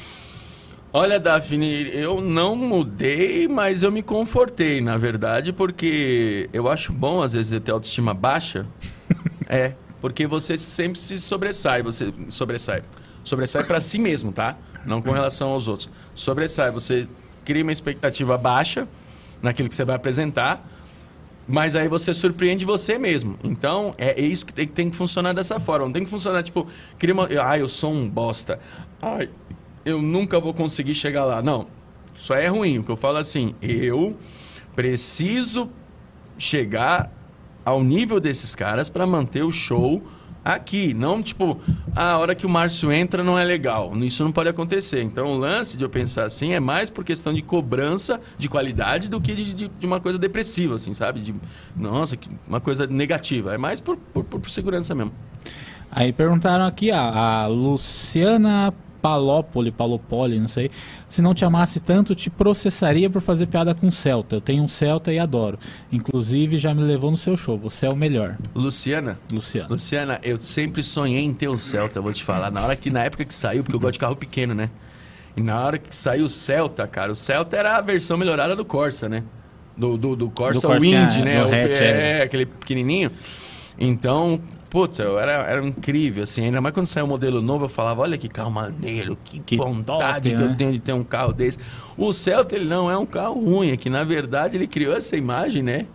Olha, 0.94 1.20
Daphne, 1.20 1.90
eu 1.94 2.22
não 2.22 2.56
mudei, 2.56 3.48
mas 3.48 3.84
eu 3.84 3.92
me 3.92 4.02
confortei, 4.02 4.82
na 4.82 4.98
verdade, 4.98 5.52
porque 5.52 6.50
eu 6.54 6.70
acho 6.70 6.94
bom, 6.94 7.22
às 7.22 7.34
vezes, 7.34 7.60
ter 7.62 7.72
autoestima 7.72 8.14
baixa. 8.14 8.66
é, 9.48 9.74
porque 10.00 10.26
você 10.26 10.58
sempre 10.58 10.98
se 10.98 11.20
sobressai, 11.20 11.84
você 11.84 12.14
sobressai. 12.30 12.84
Sobressai 13.24 13.64
pra 13.64 13.82
si 13.82 14.00
mesmo, 14.00 14.32
tá? 14.32 14.58
Não 14.86 15.02
com 15.02 15.12
relação 15.12 15.50
aos 15.50 15.68
outros. 15.68 15.90
Sobressai, 16.16 16.72
você 16.72 17.08
cria 17.48 17.64
uma 17.64 17.72
expectativa 17.72 18.38
baixa 18.38 18.86
naquilo 19.42 19.70
que 19.70 19.76
você 19.76 19.86
vai 19.86 19.96
apresentar, 19.96 20.70
mas 21.48 21.78
aí 21.78 21.88
você 21.88 22.14
surpreende 22.14 22.66
você 22.66 22.98
mesmo. 23.00 23.40
Então, 23.42 23.94
é 23.98 24.20
isso 24.20 24.46
que 24.46 24.54
tem, 24.54 24.68
tem 24.68 24.90
que 24.90 24.98
funcionar 24.98 25.32
dessa 25.32 25.58
forma. 25.58 25.86
Não 25.86 25.94
tem 25.94 26.04
que 26.04 26.10
funcionar, 26.10 26.44
tipo, 26.44 26.68
cria 27.00 27.14
uma. 27.14 27.30
Ah, 27.42 27.58
eu 27.58 27.70
sou 27.70 27.94
um 27.94 28.06
bosta. 28.06 28.60
Ai, 29.02 29.30
eu 29.86 30.02
nunca 30.02 30.42
vou 30.42 30.54
conseguir 30.54 30.94
chegar 30.94 31.24
lá. 31.24 31.42
Não. 31.42 31.68
Isso 32.14 32.34
é 32.34 32.48
ruim. 32.48 32.80
O 32.80 32.84
que 32.84 32.92
eu 32.92 32.98
falo 32.98 33.18
assim, 33.18 33.56
eu 33.62 34.18
preciso 34.76 35.70
chegar 36.38 37.10
ao 37.64 37.82
nível 37.82 38.20
desses 38.20 38.54
caras 38.54 38.90
para 38.90 39.08
manter 39.08 39.44
o 39.44 39.54
show 39.54 40.04
aqui. 40.54 40.94
Não, 40.94 41.22
tipo, 41.22 41.60
"Ah, 41.96 42.12
a 42.14 42.18
hora 42.20 42.34
que 42.36 42.46
o 42.46 42.50
Márcio 42.50 42.92
entra 42.92 43.24
não 43.24 43.38
é 43.38 43.44
legal. 43.44 43.92
Isso 43.98 44.24
não 44.24 44.32
pode 44.32 44.50
acontecer. 44.50 45.02
Então, 45.02 45.28
o 45.32 45.38
lance 45.38 45.78
de 45.78 45.84
eu 45.84 45.90
pensar 45.90 46.26
assim 46.26 46.54
é 46.54 46.60
mais 46.60 46.90
por 46.90 47.04
questão 47.04 47.34
de 47.34 47.42
cobrança 47.42 48.20
de 48.38 48.48
qualidade 48.50 49.10
do 49.10 49.20
que 49.22 49.34
de, 49.34 49.54
de- 49.54 49.68
de 49.68 49.86
uma 49.86 50.00
coisa 50.00 50.18
depressiva, 50.20 50.76
assim, 50.76 50.94
sabe? 50.94 51.20
De, 51.20 51.36
nossa, 51.76 52.18
uma 52.48 52.60
coisa 52.60 52.86
negativa. 52.88 53.54
É 53.54 53.58
mais 53.58 53.80
por, 53.80 53.98
por, 53.98 54.24
por 54.24 54.50
segurança 54.50 54.94
mesmo. 54.96 55.12
Aí 55.92 56.12
perguntaram 56.12 56.66
aqui, 56.66 56.92
a 56.92 57.48
Luciana 57.48 58.74
Palópoli, 59.08 59.72
Palopoli, 59.72 60.38
não 60.40 60.50
sei. 60.50 60.70
Se 61.08 61.22
não 61.22 61.34
te 61.34 61.46
amasse 61.46 61.80
tanto, 61.80 62.14
te 62.14 62.30
processaria 62.30 63.10
por 63.10 63.22
fazer 63.22 63.46
piada 63.48 63.74
com 63.74 63.90
Celta. 63.90 64.36
Eu 64.36 64.42
tenho 64.42 64.62
um 64.64 64.68
Celta 64.68 65.14
e 65.14 65.18
adoro. 65.18 65.58
Inclusive, 65.92 66.58
já 66.58 66.74
me 66.74 66.84
levou 66.84 67.10
no 67.10 67.16
seu 67.16 67.38
show. 67.38 67.58
Você 67.58 67.86
é 67.86 67.90
o 67.90 67.96
melhor, 67.96 68.36
Luciana, 68.54 69.18
Luciana. 69.32 69.70
Luciana, 69.70 70.20
eu 70.24 70.36
sempre 70.38 70.84
sonhei 70.84 71.24
em 71.24 71.34
ter 71.34 71.48
o 71.48 71.58
Celta, 71.58 72.02
vou 72.02 72.12
te 72.12 72.22
falar. 72.24 72.52
Na 72.52 72.62
hora 72.64 72.76
que, 72.76 72.90
na 72.90 73.06
época 73.06 73.24
que 73.24 73.34
saiu, 73.34 73.64
porque 73.64 73.76
eu 73.76 73.80
gosto 73.80 73.94
de 73.94 74.00
carro 74.00 74.16
pequeno, 74.16 74.54
né? 74.54 74.70
E 75.38 75.42
na 75.42 75.58
hora 75.64 75.78
que 75.78 75.96
saiu 75.96 76.26
o 76.26 76.30
Celta, 76.30 76.86
cara, 76.86 77.12
o 77.12 77.16
Celta 77.16 77.56
era 77.56 77.78
a 77.78 77.82
versão 77.82 78.18
melhorada 78.18 78.56
do 78.58 78.66
Corsa, 78.66 79.08
né? 79.08 79.24
Do, 79.78 79.96
do, 79.96 80.16
do 80.16 80.30
Corsa 80.30 80.60
Do 80.62 80.68
Corsinha, 80.68 81.04
Wind, 81.08 81.24
né? 81.24 81.42
do 81.44 81.50
O- 81.50 81.54
hatch, 81.54 81.82
é, 81.82 82.20
é. 82.20 82.24
aquele 82.24 82.46
pequenininho. 82.46 83.10
Então, 83.80 84.40
putz, 84.70 85.00
eu 85.00 85.20
era, 85.20 85.32
era 85.34 85.66
incrível, 85.66 86.24
assim. 86.24 86.46
Ainda 86.46 86.60
mais 86.62 86.74
quando 86.74 86.88
saiu 86.88 87.06
o 87.06 87.08
modelo 87.08 87.42
novo, 87.42 87.66
eu 87.66 87.70
falava, 87.70 88.02
olha 88.02 88.18
que 88.18 88.28
carro 88.28 88.52
maneiro, 88.52 89.18
que, 89.24 89.40
Que 89.40 89.58
vontade 89.58 90.30
top, 90.30 90.36
que 90.38 90.44
eu 90.44 90.50
né? 90.50 90.56
tenho 90.58 90.72
de 90.74 90.80
ter 90.80 90.94
um 90.94 91.04
carro 91.04 91.34
desse. 91.34 91.58
O 91.98 92.12
Celta, 92.12 92.56
ele 92.56 92.66
não 92.66 92.90
é 92.90 92.98
um 92.98 93.06
carro 93.06 93.40
ruim, 93.44 93.72
é 93.72 93.78
que, 93.78 93.90
na 93.90 94.04
verdade, 94.04 94.58
ele 94.58 94.68
criou 94.68 94.96
essa 94.96 95.16
imagem, 95.16 95.62
né? 95.62 95.86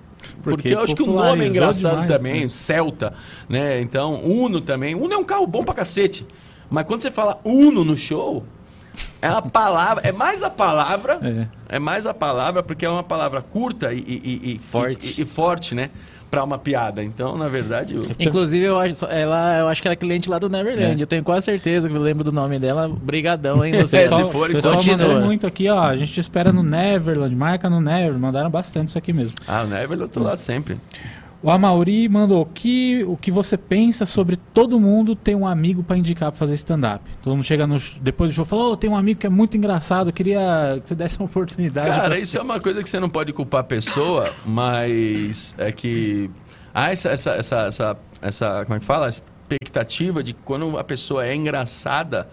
Porque, 0.40 0.50
Porque 0.62 0.68
eu 0.68 0.80
acho 0.80 0.94
que 0.94 1.02
o 1.02 1.06
nome 1.12 1.44
é 1.44 1.48
engraçado 1.48 2.02
demais, 2.02 2.08
também, 2.12 2.40
né? 2.42 2.48
Celta, 2.48 3.12
né? 3.48 3.80
Então, 3.80 4.22
Uno 4.22 4.60
também. 4.60 4.94
Uno 4.94 5.12
é 5.12 5.16
um 5.16 5.24
carro 5.24 5.46
bom 5.48 5.64
pra 5.64 5.74
cacete. 5.74 6.24
Mas 6.70 6.84
quando 6.86 7.00
você 7.00 7.10
fala 7.10 7.40
Uno 7.44 7.84
no 7.84 7.96
show, 7.96 8.44
é 9.20 9.26
a 9.26 9.42
palavra, 9.42 10.06
é 10.06 10.12
mais 10.12 10.42
a 10.44 10.48
palavra, 10.48 11.18
É. 11.68 11.76
é, 11.76 11.78
mais 11.80 12.06
a 12.06 12.14
palavra, 12.14 12.62
porque 12.62 12.86
é 12.86 12.88
uma 12.88 13.02
palavra 13.02 13.42
curta 13.42 13.92
e, 13.92 13.98
e- 13.98 14.02
e- 14.44 14.52
e- 14.54 14.58
Forte. 14.60 15.20
E, 15.20 15.24
e 15.24 15.26
forte, 15.26 15.74
né? 15.74 15.90
Pra 16.32 16.42
uma 16.44 16.56
piada. 16.56 17.04
Então, 17.04 17.36
na 17.36 17.46
verdade, 17.46 17.94
eu... 17.94 18.06
Inclusive, 18.18 18.64
eu 18.64 18.78
acho, 18.78 19.04
ela, 19.04 19.58
eu 19.58 19.68
acho 19.68 19.82
que 19.82 19.86
ela 19.86 19.92
é 19.92 19.96
cliente 19.96 20.30
lá 20.30 20.38
do 20.38 20.48
Neverland. 20.48 20.98
É. 20.98 21.02
Eu 21.02 21.06
tenho 21.06 21.22
quase 21.22 21.44
certeza 21.44 21.90
que 21.90 21.94
eu 21.94 22.00
lembro 22.00 22.24
do 22.24 22.32
nome 22.32 22.58
dela. 22.58 22.88
Brigadão, 22.88 23.62
hein, 23.62 23.74
você. 23.82 23.98
É, 23.98 24.08
se 24.08 24.28
for, 24.30 24.50
pessoal 24.50 24.76
continua. 24.76 25.08
mandou 25.08 25.20
muito 25.26 25.46
aqui, 25.46 25.68
ó. 25.68 25.82
A 25.82 25.94
gente 25.94 26.10
te 26.10 26.20
espera 26.20 26.50
no 26.50 26.62
Neverland, 26.62 27.36
marca 27.36 27.68
no 27.68 27.82
Neverland. 27.82 28.18
Mandaram 28.18 28.48
bastante 28.48 28.88
isso 28.88 28.96
aqui 28.96 29.12
mesmo. 29.12 29.34
Ah, 29.46 29.64
o 29.64 29.66
Never 29.66 30.00
eu 30.00 30.08
tô 30.08 30.22
lá 30.22 30.34
sempre. 30.34 30.78
O 31.42 31.50
Amauri 31.50 32.08
mandou 32.08 32.46
que 32.46 33.02
o 33.04 33.16
que 33.16 33.30
você 33.32 33.56
pensa 33.58 34.06
sobre 34.06 34.36
todo 34.36 34.78
mundo 34.78 35.16
ter 35.16 35.34
um 35.34 35.44
amigo 35.46 35.82
pra 35.82 35.96
indicar 35.96 36.30
pra 36.30 36.38
fazer 36.38 36.54
stand-up. 36.54 37.04
Todo 37.20 37.34
mundo 37.34 37.44
chega 37.44 37.66
no, 37.66 37.76
depois 38.00 38.30
do 38.30 38.34
show 38.34 38.44
e 38.44 38.48
fala: 38.48 38.62
Ô, 38.68 38.76
tem 38.76 38.88
um 38.88 38.96
amigo 38.96 39.18
que 39.18 39.26
é 39.26 39.30
muito 39.30 39.56
engraçado, 39.56 40.10
eu 40.10 40.12
queria 40.12 40.78
que 40.80 40.88
você 40.88 40.94
desse 40.94 41.18
uma 41.18 41.26
oportunidade. 41.26 41.88
Cara, 41.88 42.10
pra- 42.10 42.18
isso 42.18 42.38
é 42.38 42.40
uma 42.42 42.60
coisa 42.60 42.80
que 42.82 42.88
você 42.88 43.00
não 43.00 43.10
pode 43.10 43.32
culpar 43.32 43.62
a 43.62 43.64
pessoa, 43.64 44.30
mas 44.46 45.52
é 45.58 45.72
que 45.72 46.30
há 46.72 46.92
essa, 46.92 47.08
essa, 47.08 47.30
essa, 47.32 47.56
essa, 47.66 47.96
essa- 48.22 48.64
como 48.64 48.76
é 48.76 48.78
que 48.80 48.86
fala? 48.86 49.08
Expectativa 49.08 50.22
de 50.22 50.32
que 50.34 50.40
quando 50.44 50.78
a 50.78 50.84
pessoa 50.84 51.26
é 51.26 51.34
engraçada, 51.34 52.28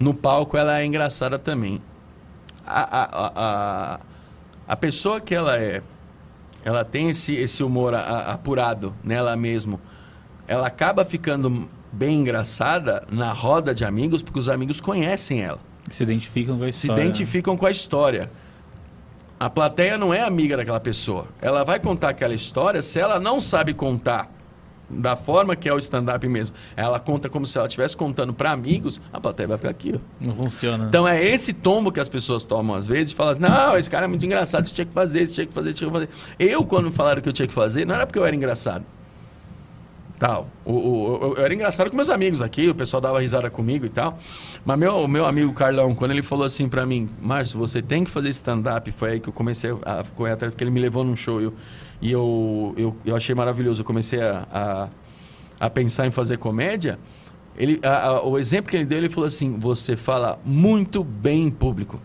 no 0.00 0.14
palco 0.14 0.56
ela 0.56 0.80
é 0.80 0.86
engraçada 0.86 1.38
também. 1.38 1.80
A, 2.66 2.80
a, 2.80 3.04
a, 3.04 3.32
a, 3.94 4.00
a 4.68 4.76
pessoa 4.76 5.20
que 5.20 5.34
ela 5.34 5.56
é, 5.56 5.82
ela 6.64 6.84
tem 6.84 7.08
esse, 7.10 7.34
esse 7.34 7.62
humor 7.62 7.94
a- 7.94 8.00
a- 8.00 8.32
apurado 8.32 8.94
nela 9.02 9.36
mesmo, 9.36 9.80
ela 10.46 10.66
acaba 10.66 11.04
ficando 11.04 11.68
bem 11.92 12.20
engraçada 12.20 13.04
na 13.10 13.32
roda 13.32 13.74
de 13.74 13.84
amigos, 13.84 14.22
porque 14.22 14.38
os 14.38 14.48
amigos 14.48 14.80
conhecem 14.80 15.42
ela 15.42 15.58
Se 15.90 16.02
identificam 16.02 16.58
com 16.58 16.64
a 16.64 16.72
se 16.72 16.86
história. 16.86 17.02
identificam 17.02 17.56
com 17.56 17.66
a 17.66 17.70
história. 17.70 18.30
A 19.40 19.48
plateia 19.48 19.96
não 19.96 20.12
é 20.12 20.20
amiga 20.22 20.56
daquela 20.56 20.80
pessoa. 20.80 21.28
Ela 21.40 21.64
vai 21.64 21.78
contar 21.78 22.08
aquela 22.10 22.34
história, 22.34 22.82
se 22.82 22.98
ela 22.98 23.20
não 23.20 23.40
sabe 23.40 23.72
contar 23.72 24.28
da 24.90 25.14
forma 25.16 25.54
que 25.54 25.68
é 25.68 25.74
o 25.74 25.78
stand-up 25.78 26.26
mesmo, 26.28 26.56
ela 26.76 26.98
conta 26.98 27.28
como 27.28 27.46
se 27.46 27.56
ela 27.58 27.66
estivesse 27.66 27.96
contando 27.96 28.32
para 28.32 28.50
amigos, 28.52 29.00
a 29.12 29.20
plateia 29.20 29.46
vai 29.48 29.56
ficar 29.58 29.70
aqui, 29.70 29.94
ó. 29.94 29.98
Não 30.24 30.34
funciona. 30.34 30.86
Então 30.88 31.06
é 31.06 31.22
esse 31.22 31.52
tombo 31.52 31.92
que 31.92 32.00
as 32.00 32.08
pessoas 32.08 32.44
tomam 32.44 32.74
às 32.76 32.86
vezes 32.86 33.12
e 33.12 33.14
falam 33.16 33.32
assim, 33.32 33.42
não, 33.42 33.76
esse 33.76 33.90
cara 33.90 34.06
é 34.06 34.08
muito 34.08 34.24
engraçado, 34.24 34.64
você 34.66 34.74
tinha 34.74 34.84
que 34.86 34.92
fazer, 34.94 35.26
você 35.26 35.34
tinha 35.34 35.46
que 35.46 35.52
fazer, 35.52 35.72
tinha 35.72 35.88
que 35.90 35.94
fazer. 35.94 36.08
Eu, 36.38 36.64
quando 36.64 36.90
falaram 36.90 37.20
que 37.20 37.28
eu 37.28 37.32
tinha 37.32 37.46
que 37.48 37.54
fazer, 37.54 37.86
não 37.86 37.94
era 37.94 38.06
porque 38.06 38.18
eu 38.18 38.24
era 38.24 38.34
engraçado. 38.34 38.84
Tal. 40.18 40.48
O, 40.64 40.72
o- 40.72 41.34
eu, 41.36 41.44
era 41.44 41.54
engraçado 41.54 41.90
com 41.90 41.96
meus 41.96 42.10
amigos 42.10 42.42
aqui, 42.42 42.68
o 42.68 42.74
pessoal 42.74 43.00
dava 43.00 43.20
risada 43.20 43.48
comigo 43.50 43.86
e 43.86 43.88
tal. 43.88 44.18
Mas 44.64 44.76
meu, 44.76 44.96
o 45.04 45.06
meu 45.06 45.24
amigo 45.24 45.52
Carlão, 45.52 45.94
quando 45.94 46.10
ele 46.10 46.22
falou 46.24 46.44
assim 46.44 46.68
pra 46.68 46.84
mim, 46.84 47.08
Márcio, 47.22 47.56
você 47.56 47.80
tem 47.80 48.02
que 48.02 48.10
fazer 48.10 48.28
stand-up, 48.30 48.90
foi 48.90 49.12
aí 49.12 49.20
que 49.20 49.28
eu 49.28 49.32
comecei 49.32 49.70
a 49.84 50.02
correr 50.16 50.32
atrás, 50.32 50.52
porque 50.52 50.64
ele 50.64 50.72
me 50.72 50.80
levou 50.80 51.04
num 51.04 51.14
show 51.14 51.40
e 51.40 51.44
eu, 51.44 51.54
e 52.00 52.10
eu, 52.12 52.74
eu, 52.76 52.96
eu 53.04 53.16
achei 53.16 53.34
maravilhoso. 53.34 53.82
Eu 53.82 53.84
comecei 53.84 54.20
a, 54.20 54.46
a, 54.52 54.88
a 55.66 55.70
pensar 55.70 56.06
em 56.06 56.10
fazer 56.10 56.38
comédia. 56.38 56.98
Ele, 57.56 57.80
a- 57.82 58.06
a- 58.06 58.22
o 58.24 58.38
exemplo 58.38 58.70
que 58.70 58.76
ele 58.76 58.84
deu, 58.84 58.98
ele 58.98 59.08
falou 59.10 59.26
assim: 59.26 59.58
você 59.58 59.96
fala 59.96 60.38
muito 60.44 61.02
bem 61.02 61.44
em 61.46 61.50
público. 61.50 62.00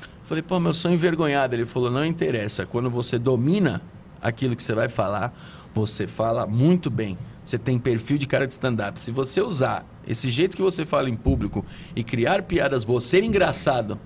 Eu 0.00 0.26
Falei, 0.26 0.42
pô, 0.42 0.60
meu 0.60 0.74
sou 0.74 0.90
envergonhado. 0.90 1.54
Ele 1.54 1.64
falou: 1.64 1.90
não 1.90 2.04
interessa. 2.04 2.64
Quando 2.66 2.88
você 2.90 3.18
domina 3.18 3.82
aquilo 4.22 4.54
que 4.54 4.62
você 4.62 4.74
vai 4.74 4.88
falar, 4.88 5.32
você 5.74 6.06
fala 6.06 6.46
muito 6.46 6.90
bem. 6.90 7.18
Você 7.44 7.56
tem 7.58 7.78
perfil 7.78 8.18
de 8.18 8.26
cara 8.26 8.46
de 8.46 8.52
stand-up. 8.52 9.00
Se 9.00 9.10
você 9.10 9.40
usar 9.40 9.84
esse 10.06 10.30
jeito 10.30 10.54
que 10.56 10.62
você 10.62 10.84
fala 10.84 11.08
em 11.08 11.16
público 11.16 11.64
e 11.96 12.04
criar 12.04 12.42
piadas 12.42 12.84
boas, 12.84 13.04
ser 13.04 13.24
engraçado 13.24 13.98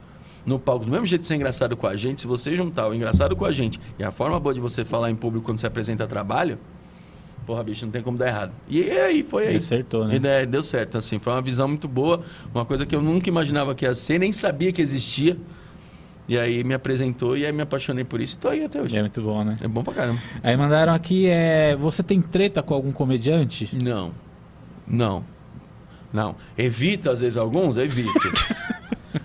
no 0.44 0.58
palco, 0.58 0.84
do 0.84 0.90
mesmo 0.90 1.06
jeito 1.06 1.22
de 1.22 1.26
ser 1.26 1.36
engraçado 1.36 1.76
com 1.76 1.86
a 1.86 1.96
gente, 1.96 2.20
se 2.20 2.26
você 2.26 2.54
juntar 2.56 2.88
o 2.88 2.94
engraçado 2.94 3.36
com 3.36 3.44
a 3.44 3.52
gente 3.52 3.80
e 3.98 4.04
a 4.04 4.10
forma 4.10 4.38
boa 4.40 4.54
de 4.54 4.60
você 4.60 4.84
falar 4.84 5.10
em 5.10 5.16
público 5.16 5.46
quando 5.46 5.58
você 5.58 5.66
apresenta 5.66 6.06
trabalho, 6.06 6.58
porra, 7.46 7.62
bicho, 7.62 7.84
não 7.84 7.92
tem 7.92 8.02
como 8.02 8.18
dar 8.18 8.28
errado. 8.28 8.52
E 8.68 8.90
aí, 8.90 9.22
foi 9.22 9.48
aí. 9.48 9.56
Acertou, 9.56 10.06
né? 10.06 10.16
E, 10.16 10.20
né, 10.20 10.46
deu 10.46 10.62
certo, 10.62 10.98
assim. 10.98 11.18
Foi 11.18 11.32
uma 11.32 11.42
visão 11.42 11.68
muito 11.68 11.88
boa, 11.88 12.22
uma 12.54 12.64
coisa 12.64 12.84
que 12.84 12.94
eu 12.94 13.02
nunca 13.02 13.28
imaginava 13.28 13.74
que 13.74 13.84
ia 13.84 13.94
ser, 13.94 14.18
nem 14.18 14.32
sabia 14.32 14.72
que 14.72 14.82
existia. 14.82 15.36
E 16.28 16.38
aí 16.38 16.62
me 16.62 16.72
apresentou 16.72 17.36
e 17.36 17.44
aí 17.44 17.52
me 17.52 17.62
apaixonei 17.62 18.04
por 18.04 18.20
isso 18.20 18.36
e 18.36 18.38
tô 18.38 18.48
aí 18.48 18.64
até 18.64 18.80
hoje. 18.80 18.96
É 18.96 19.00
muito 19.00 19.20
bom, 19.20 19.42
né? 19.44 19.58
É 19.60 19.66
bom 19.66 19.82
pra 19.82 19.92
caramba. 19.92 20.20
Aí 20.42 20.56
mandaram 20.56 20.94
aqui, 20.94 21.26
é, 21.26 21.74
você 21.74 22.02
tem 22.02 22.22
treta 22.22 22.62
com 22.62 22.74
algum 22.74 22.92
comediante? 22.92 23.68
Não. 23.82 24.12
Não. 24.86 25.24
Não. 26.12 26.36
Evito, 26.56 27.10
às 27.10 27.20
vezes, 27.20 27.36
alguns? 27.36 27.76
Evito. 27.76 28.12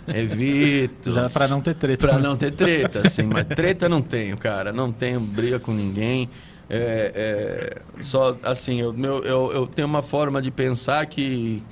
Evito. 0.08 1.12
Já 1.12 1.30
pra 1.30 1.48
não 1.48 1.62
ter 1.62 1.74
treta. 1.76 2.08
Pra 2.08 2.18
né? 2.18 2.24
não 2.24 2.38
ter 2.38 2.52
treta, 2.52 3.02
assim. 3.06 3.24
Mas 3.24 3.46
treta 3.48 3.88
não 3.90 4.02
tenho, 4.02 4.38
cara. 4.38 4.72
Não 4.72 4.92
tenho 4.92 5.20
briga 5.20 5.60
com 5.60 5.72
ninguém. 5.74 6.30
É, 6.70 7.78
é, 7.98 8.04
só, 8.04 8.36
assim, 8.44 8.82
eu, 8.82 8.92
meu, 8.94 9.24
eu, 9.24 9.52
eu 9.54 9.68
tenho 9.68 9.88
uma 9.88 10.02
forma 10.02 10.42
de 10.42 10.52
pensar 10.52 11.06
que... 11.06 11.64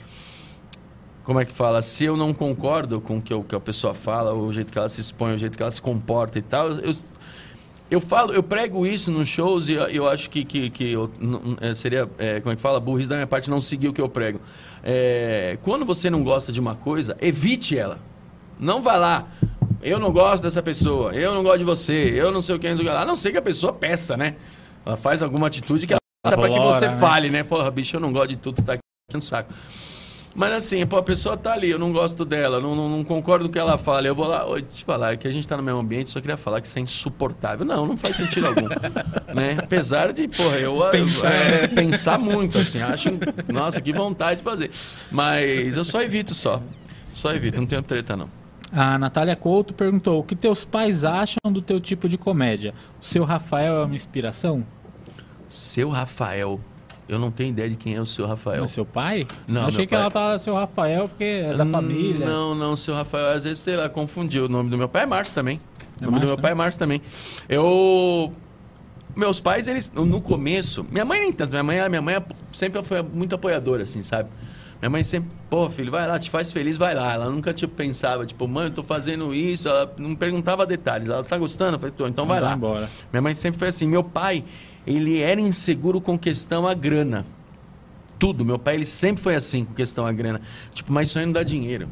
Como 1.24 1.40
é 1.40 1.46
que 1.46 1.52
fala? 1.52 1.82
Se 1.82 2.06
eu 2.06 2.16
não 2.16 2.34
concordo 2.34 3.02
com 3.02 3.18
o 3.18 3.22
que, 3.22 3.38
que 3.44 3.56
a 3.56 3.60
pessoa 3.60 3.94
fala, 3.96 4.34
o 4.34 4.54
jeito 4.54 4.72
que 4.72 4.78
ela 4.78 4.88
se 4.88 5.02
expõe, 5.02 5.34
o 5.34 5.38
jeito 5.38 5.58
que 5.58 5.64
ela 5.64 5.72
se 5.72 5.82
comporta 5.82 6.38
e 6.38 6.42
tal, 6.42 6.70
eu, 6.70 6.94
eu 7.90 8.00
falo, 8.00 8.32
eu 8.32 8.44
prego 8.44 8.86
isso 8.86 9.10
nos 9.12 9.28
shows 9.28 9.68
e 9.68 9.74
eu, 9.74 9.88
eu 9.88 10.08
acho 10.08 10.30
que, 10.30 10.46
que, 10.46 10.70
que 10.70 10.92
eu, 10.92 11.10
n- 11.20 11.74
seria, 11.74 12.08
é, 12.20 12.40
como 12.40 12.54
é 12.54 12.56
que 12.56 12.62
fala, 12.62 12.80
burrice 12.80 13.10
da 13.10 13.16
minha 13.16 13.26
parte 13.26 13.50
não 13.50 13.60
seguir 13.60 13.88
o 13.88 13.94
que 13.94 14.00
eu 14.00 14.08
prego. 14.08 14.40
É, 14.84 15.58
quando 15.64 15.84
você 15.84 16.12
não 16.12 16.24
gosta 16.24 16.52
de 16.52 16.60
uma 16.60 16.76
coisa, 16.76 17.18
evite 17.20 17.76
ela. 17.76 18.00
Não 18.60 18.82
vá 18.82 18.96
lá. 18.96 19.28
Eu 19.82 20.00
não 20.00 20.12
gosto 20.12 20.42
dessa 20.42 20.64
pessoa, 20.64 21.14
eu 21.14 21.34
não 21.34 21.44
gosto 21.44 21.60
de 21.60 21.64
você, 21.64 22.12
eu 22.16 22.32
não 22.32 22.42
sei 22.42 22.56
o 22.56 22.60
que, 22.60 22.76
sei 22.76 22.86
lá. 22.86 23.02
A 23.02 23.06
não 23.06 23.16
ser 23.16 23.32
que 23.32 23.38
a 23.38 23.42
pessoa 23.42 23.72
peça, 23.72 24.18
né? 24.18 24.36
Ela 24.86 24.98
faz 24.98 25.22
alguma 25.22 25.48
atitude 25.48 25.86
que 25.86 25.94
ela 25.94 26.00
para 26.24 26.50
que 26.50 26.60
você 26.60 26.88
né? 26.88 26.98
fale, 26.98 27.30
né? 27.30 27.44
Porra, 27.44 27.70
bicho, 27.70 27.96
eu 27.96 28.00
não 28.00 28.12
gosto 28.12 28.30
de 28.30 28.38
tudo, 28.38 28.62
tá 28.64 28.74
aqui 28.74 28.82
no 29.14 29.22
saco. 29.22 29.54
Mas 30.34 30.52
assim, 30.52 30.86
pô, 30.86 30.98
a 30.98 31.04
pessoa 31.04 31.38
tá 31.38 31.54
ali, 31.54 31.70
eu 31.70 31.80
não 31.80 31.94
gosto 31.94 32.26
dela, 32.26 32.60
não, 32.60 32.76
não, 32.76 32.90
não 32.90 33.04
concordo 33.06 33.46
com 33.46 33.50
o 33.50 33.54
que 33.54 33.60
ela 33.60 33.78
fala. 33.78 34.06
Eu 34.06 34.14
vou 34.14 34.28
lá, 34.28 34.46
oi, 34.46 34.62
te 34.62 34.84
falar, 34.84 35.14
é 35.14 35.18
que 35.18 35.28
a 35.28 35.32
gente 35.32 35.48
tá 35.48 35.56
no 35.56 35.64
mesmo 35.64 35.80
ambiente, 35.80 36.10
só 36.10 36.20
queria 36.20 36.36
falar 36.36 36.60
que 36.60 36.68
isso 36.68 36.78
é 36.78 36.82
insuportável. 36.82 37.66
Não, 37.66 37.88
não 37.88 37.96
faz 37.96 38.18
sentido 38.18 38.48
algum. 38.48 38.68
né? 39.34 39.56
Apesar 39.58 40.12
de, 40.12 40.28
porra, 40.28 40.58
eu 40.58 40.76
Pensar. 40.92 41.32
é, 41.32 41.68
pensar 41.70 42.20
muito, 42.20 42.58
assim, 42.58 42.82
acho, 42.82 43.10
nossa, 43.48 43.80
que 43.80 43.94
vontade 43.94 44.40
de 44.40 44.44
fazer. 44.44 44.72
Mas 45.10 45.78
eu 45.78 45.86
só 45.86 46.02
evito 46.02 46.34
só. 46.34 46.62
Só 47.14 47.34
evito, 47.34 47.58
não 47.62 47.68
tenho 47.68 47.82
treta, 47.82 48.18
não. 48.18 48.30
A 48.72 48.98
Natália 48.98 49.36
Couto 49.36 49.74
perguntou: 49.74 50.20
o 50.20 50.24
que 50.24 50.36
teus 50.36 50.66
pais 50.66 51.04
acham 51.04 51.38
do 51.52 51.62
teu 51.62 51.80
tipo 51.80 52.10
de 52.10 52.18
comédia? 52.18 52.74
O 53.02 53.06
seu 53.06 53.24
Rafael 53.24 53.76
é 53.82 53.86
uma 53.86 53.96
inspiração? 53.96 54.66
Seu 55.48 55.90
Rafael. 55.90 56.60
Eu 57.08 57.20
não 57.20 57.30
tenho 57.30 57.50
ideia 57.52 57.70
de 57.70 57.76
quem 57.76 57.94
é 57.94 58.02
o 58.02 58.06
seu 58.06 58.26
Rafael. 58.26 58.66
É 58.66 58.68
seu 58.68 58.84
pai? 58.84 59.28
Não, 59.48 59.62
Eu 59.62 59.68
achei 59.68 59.86
que 59.86 59.92
pai- 59.94 60.02
ela 60.02 60.10
tava 60.10 60.40
seu 60.40 60.56
Rafael 60.56 61.08
porque 61.08 61.24
é 61.24 61.54
da 61.54 61.64
Hum, 61.64 61.72
família. 61.72 62.26
Não, 62.26 62.56
não, 62.56 62.76
seu 62.76 62.96
Rafael, 62.96 63.28
às 63.38 63.44
vezes, 63.44 63.60
sei 63.60 63.76
lá, 63.78 63.88
confundiu. 63.88 64.46
O 64.46 64.50
nome 64.50 64.72
do 64.72 64.78
meu 64.78 64.90
pai 64.90 65.04
é 65.04 65.06
Márcio 65.06 65.36
também. 65.36 65.60
É 66.02 66.04
o 66.04 66.06
nome 66.06 66.12
Márcio, 66.14 66.22
do 66.22 66.28
meu 66.30 66.38
pai 66.42 66.52
é 66.52 66.56
Márcio 66.56 66.80
também. 66.80 67.02
Eu. 67.48 68.34
Meus 69.16 69.40
pais, 69.40 69.68
eles, 69.70 69.90
no 69.94 70.20
começo. 70.20 70.86
Minha 70.92 71.06
mãe 71.06 71.22
nem 71.22 71.32
tanto. 71.32 71.52
Minha 71.52 71.64
mãe, 71.64 71.90
minha 71.90 72.02
mãe 72.02 72.16
sempre 72.52 72.84
foi 72.84 73.02
muito 73.02 73.34
apoiadora, 73.36 73.84
assim, 73.84 74.02
sabe? 74.02 74.28
Minha 74.86 74.92
mãe 74.92 75.04
sempre, 75.04 75.32
pô, 75.50 75.68
filho, 75.68 75.90
vai 75.90 76.08
lá, 76.08 76.20
te 76.20 76.30
faz 76.30 76.54
feliz, 76.54 76.78
vai 76.78 76.94
lá. 76.94 77.14
Ela 77.14 77.28
nunca, 77.28 77.52
tipo, 77.52 77.74
pensava, 77.74 78.24
tipo, 78.24 78.48
mãe, 78.48 78.66
eu 78.66 78.72
tô 78.72 78.84
fazendo 78.84 79.34
isso. 79.34 79.68
Ela 79.68 79.92
não 79.98 80.16
perguntava 80.16 80.64
detalhes. 80.64 81.10
Ela 81.10 81.24
tá 81.24 81.40
gostando? 81.40 81.74
Eu 81.74 81.80
falei, 81.80 81.96
tô, 81.98 82.06
então 82.06 82.28
vai 82.28 82.40
lá. 82.40 82.54
embora. 82.54 82.88
Minha 83.12 83.20
mãe 83.20 83.34
sempre 83.34 83.58
foi 83.58 83.70
assim. 83.70 83.88
Meu 83.88 84.04
pai, 84.04 84.44
ele 84.86 85.20
era 85.20 85.42
inseguro 85.42 86.00
com 86.00 86.20
questão 86.20 86.68
a 86.68 86.76
grana. 86.76 87.26
Tudo. 88.20 88.46
Meu 88.46 88.60
pai, 88.60 88.76
ele 88.76 88.86
sempre 88.86 89.24
foi 89.24 89.34
assim 89.34 89.66
com 89.66 89.74
questão 89.74 90.06
a 90.06 90.12
grana. 90.12 90.40
Tipo, 90.72 90.94
mas 90.94 91.10
isso 91.10 91.18
aí 91.18 91.26
não 91.26 91.34
dá 91.34 91.42
dinheiro. 91.42 91.90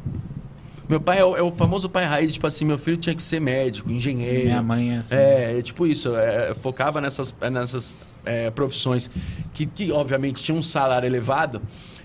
Meu 0.88 1.00
pai 1.00 1.18
é 1.18 1.24
o, 1.24 1.36
é 1.36 1.42
o 1.42 1.50
famoso 1.50 1.88
pai 1.88 2.04
raiz, 2.04 2.32
tipo 2.32 2.46
assim, 2.46 2.64
meu 2.64 2.78
filho 2.78 2.96
tinha 2.96 3.14
que 3.16 3.22
ser 3.24 3.40
médico, 3.40 3.90
engenheiro. 3.90 4.44
Minha 4.44 4.62
mãe 4.62 4.94
é 4.94 4.98
assim. 4.98 5.16
É, 5.16 5.58
é 5.58 5.62
tipo 5.62 5.84
isso, 5.84 6.14
é, 6.14 6.54
focava 6.54 7.00
nessas, 7.00 7.34
nessas 7.50 7.96
é, 8.24 8.50
profissões 8.50 9.10
que, 9.52 9.66
que, 9.66 9.92
obviamente, 9.92 10.42
tinham 10.42 10.58
um 10.58 10.62
salário 10.62 11.06
elevado. 11.06 11.60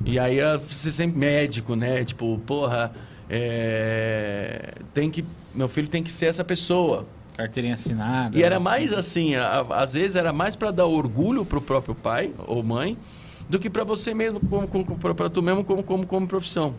E 0.05 0.17
aí, 0.19 0.39
é, 0.39 0.57
você 0.57 0.91
sempre 0.91 1.17
médico, 1.17 1.75
né? 1.75 2.03
Tipo, 2.05 2.37
porra, 2.45 2.91
é, 3.63 4.73
tem 4.93 5.09
que, 5.09 5.23
meu 5.53 5.67
filho 5.69 5.87
tem 5.87 6.03
que 6.03 6.11
ser 6.11 6.27
essa 6.27 6.43
pessoa. 6.43 7.05
Carteirinha 7.35 7.73
assinada. 7.75 8.37
E 8.37 8.43
era 8.43 8.59
mais 8.59 8.91
assim, 8.91 9.35
a- 9.35 9.65
às 9.69 9.93
vezes 9.93 10.15
era 10.15 10.33
mais 10.33 10.55
para 10.55 10.71
dar 10.71 10.85
orgulho 10.85 11.45
pro 11.45 11.61
próprio 11.61 11.95
pai 11.95 12.31
ou 12.47 12.61
mãe 12.61 12.97
do 13.49 13.57
que 13.57 13.69
para 13.69 13.83
você 13.83 14.13
mesmo, 14.13 14.39
para 15.15 15.29
tu 15.29 15.41
mesmo 15.41 15.63
como, 15.63 15.81
como, 15.81 16.05
como 16.05 16.27
profissão. 16.27 16.75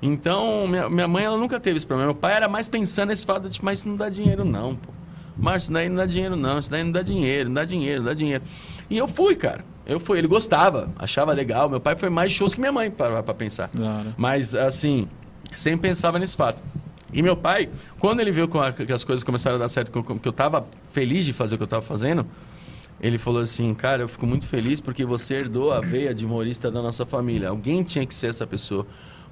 Então, 0.00 0.66
minha, 0.68 0.88
minha 0.88 1.08
mãe 1.08 1.24
ela 1.24 1.36
nunca 1.36 1.58
teve 1.58 1.76
esse 1.78 1.86
problema. 1.86 2.12
Meu 2.12 2.20
pai 2.20 2.34
era 2.34 2.48
mais 2.48 2.68
pensando 2.68 3.08
nesse 3.08 3.26
fato 3.26 3.48
de, 3.48 3.62
mas 3.64 3.80
isso 3.80 3.88
não 3.88 3.96
dá 3.96 4.08
dinheiro 4.08 4.44
não, 4.44 4.74
pô. 4.76 4.90
Márcio, 5.36 5.66
isso 5.66 5.72
daí 5.72 5.88
não 5.88 5.96
dá 5.96 6.06
dinheiro 6.06 6.36
não, 6.36 6.58
isso 6.58 6.70
daí 6.70 6.82
não 6.84 6.92
dá 6.92 7.02
dinheiro, 7.02 7.48
não 7.50 7.54
dá 7.54 7.64
dinheiro, 7.64 7.98
não 8.00 8.06
dá 8.06 8.14
dinheiro. 8.14 8.42
E 8.88 8.96
eu 8.98 9.08
fui, 9.08 9.34
cara. 9.36 9.64
Eu 9.86 10.00
fui, 10.00 10.18
ele 10.18 10.26
gostava, 10.26 10.90
achava 10.98 11.32
legal. 11.32 11.68
Meu 11.68 11.80
pai 11.80 11.94
foi 11.96 12.10
mais 12.10 12.32
shows 12.32 12.54
que 12.54 12.60
minha 12.60 12.72
mãe, 12.72 12.90
para 12.90 13.22
pensar. 13.34 13.70
Hora. 13.78 14.14
Mas, 14.16 14.54
assim, 14.54 15.08
sempre 15.52 15.88
pensava 15.88 16.18
nesse 16.18 16.36
fato. 16.36 16.60
E 17.12 17.22
meu 17.22 17.36
pai, 17.36 17.68
quando 18.00 18.20
ele 18.20 18.32
viu 18.32 18.48
que 18.48 18.92
as 18.92 19.04
coisas 19.04 19.22
começaram 19.22 19.56
a 19.56 19.58
dar 19.60 19.68
certo, 19.68 19.92
que 19.92 19.98
eu- 19.98 20.18
que 20.18 20.28
eu 20.28 20.32
tava 20.32 20.66
feliz 20.90 21.24
de 21.24 21.32
fazer 21.32 21.54
o 21.54 21.58
que 21.58 21.62
eu 21.64 21.68
tava 21.68 21.82
fazendo, 21.82 22.26
ele 23.00 23.16
falou 23.16 23.40
assim: 23.40 23.72
Cara, 23.74 24.02
eu 24.02 24.08
fico 24.08 24.26
muito 24.26 24.48
feliz 24.48 24.80
porque 24.80 25.04
você 25.04 25.34
herdou 25.36 25.72
a 25.72 25.80
veia 25.80 26.12
de 26.12 26.26
humorista 26.26 26.68
da 26.70 26.82
nossa 26.82 27.06
família. 27.06 27.48
Alguém 27.50 27.84
tinha 27.84 28.04
que 28.04 28.14
ser 28.14 28.28
essa 28.28 28.46
pessoa. 28.46 28.84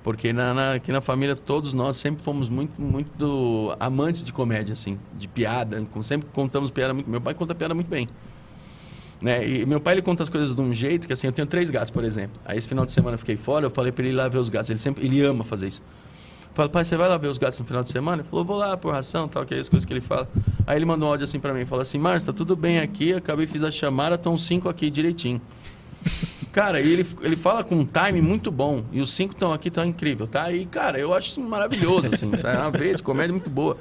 Porque 0.05 0.33
na, 0.33 0.55
na- 0.55 0.75
aqui 0.75 0.93
na 0.93 1.01
família 1.01 1.35
todos 1.35 1.73
nós 1.73 1.97
sempre 1.97 2.23
fomos 2.23 2.49
muito, 2.49 2.81
muito 2.81 3.75
amantes 3.81 4.23
de 4.23 4.33
comédia, 4.33 4.75
assim, 4.75 4.99
de 5.19 5.27
piada. 5.27 5.83
Sempre 6.03 6.29
contamos 6.33 6.71
piada 6.71 6.95
muito. 6.95 7.11
Meu 7.11 7.21
pai 7.21 7.35
conta 7.35 7.55
piada 7.55 7.75
muito 7.75 7.89
bem. 7.89 8.07
Né? 9.25 9.49
E 9.49 9.65
meu 9.65 9.81
pai 9.81 9.95
ele 9.95 10.03
conta 10.03 10.23
as 10.23 10.29
coisas 10.29 10.55
de 10.55 10.61
um 10.61 10.75
jeito 10.75 11.07
que 11.07 11.15
assim, 11.15 11.27
eu 11.27 11.33
tenho 11.33 11.47
três 11.47 11.71
gatos, 11.71 11.91
por 11.91 12.05
exemplo. 12.05 12.39
Aí 12.45 12.59
esse 12.59 12.69
final 12.69 12.85
de 12.85 12.93
semana 12.93 13.15
eu 13.15 13.19
fiquei 13.19 13.39
fora, 13.39 13.65
eu 13.65 13.71
falei 13.71 13.91
para 13.91 14.05
ele 14.05 14.13
ir 14.13 14.17
lá 14.17 14.29
ver 14.29 14.37
os 14.37 14.51
gatos. 14.51 14.69
Ele 14.69 14.79
sempre, 14.79 15.03
ele 15.03 15.23
ama 15.23 15.43
fazer 15.43 15.69
isso. 15.69 15.83
Falei, 16.53 16.71
pai, 16.71 16.85
você 16.85 16.95
vai 16.95 17.09
lá 17.09 17.17
ver 17.17 17.29
os 17.29 17.39
gatos 17.39 17.59
no 17.59 17.65
final 17.65 17.83
de 17.83 17.89
semana? 17.89 18.21
Ele 18.21 18.29
falou, 18.29 18.45
vou 18.45 18.59
lá 18.59 18.77
por 18.77 18.93
ração, 18.93 19.27
tal, 19.27 19.47
que 19.47 19.55
é 19.55 19.59
as 19.59 19.69
coisas 19.71 19.87
que 19.87 19.95
ele 19.95 20.03
fala. 20.03 20.29
Aí 20.67 20.77
ele 20.77 20.85
mandou 20.85 21.09
um 21.09 21.11
áudio 21.11 21.25
assim 21.25 21.41
para 21.41 21.55
mim, 21.55 21.65
falou 21.65 21.81
assim, 21.81 21.97
Márcio, 21.97 22.31
tá 22.31 22.37
tudo 22.37 22.55
bem 22.55 22.81
aqui, 22.81 23.15
acabei 23.15 23.47
fiz 23.47 23.63
a 23.63 23.71
chamada, 23.71 24.17
estão 24.17 24.37
cinco 24.37 24.69
aqui 24.69 24.91
direitinho. 24.91 25.41
Cara, 26.53 26.83
e 26.83 26.93
ele, 26.93 27.07
ele 27.23 27.35
fala 27.35 27.65
com 27.65 27.77
um 27.77 27.87
time 27.87 28.21
muito 28.21 28.51
bom. 28.51 28.85
E 28.93 29.01
os 29.01 29.11
cinco 29.11 29.33
estão 29.33 29.55
aqui, 29.55 29.69
estão 29.69 29.87
incrível, 29.87 30.27
tá? 30.27 30.53
E, 30.53 30.67
cara, 30.67 31.01
eu 31.01 31.13
acho 31.15 31.31
isso 31.31 31.41
maravilhoso, 31.41 32.11
assim. 32.13 32.31
Tá? 32.31 32.53
É 32.53 32.59
uma 32.59 32.71
de 32.71 33.03
comédia 33.03 33.33
muito 33.33 33.51
boa. 33.51 33.77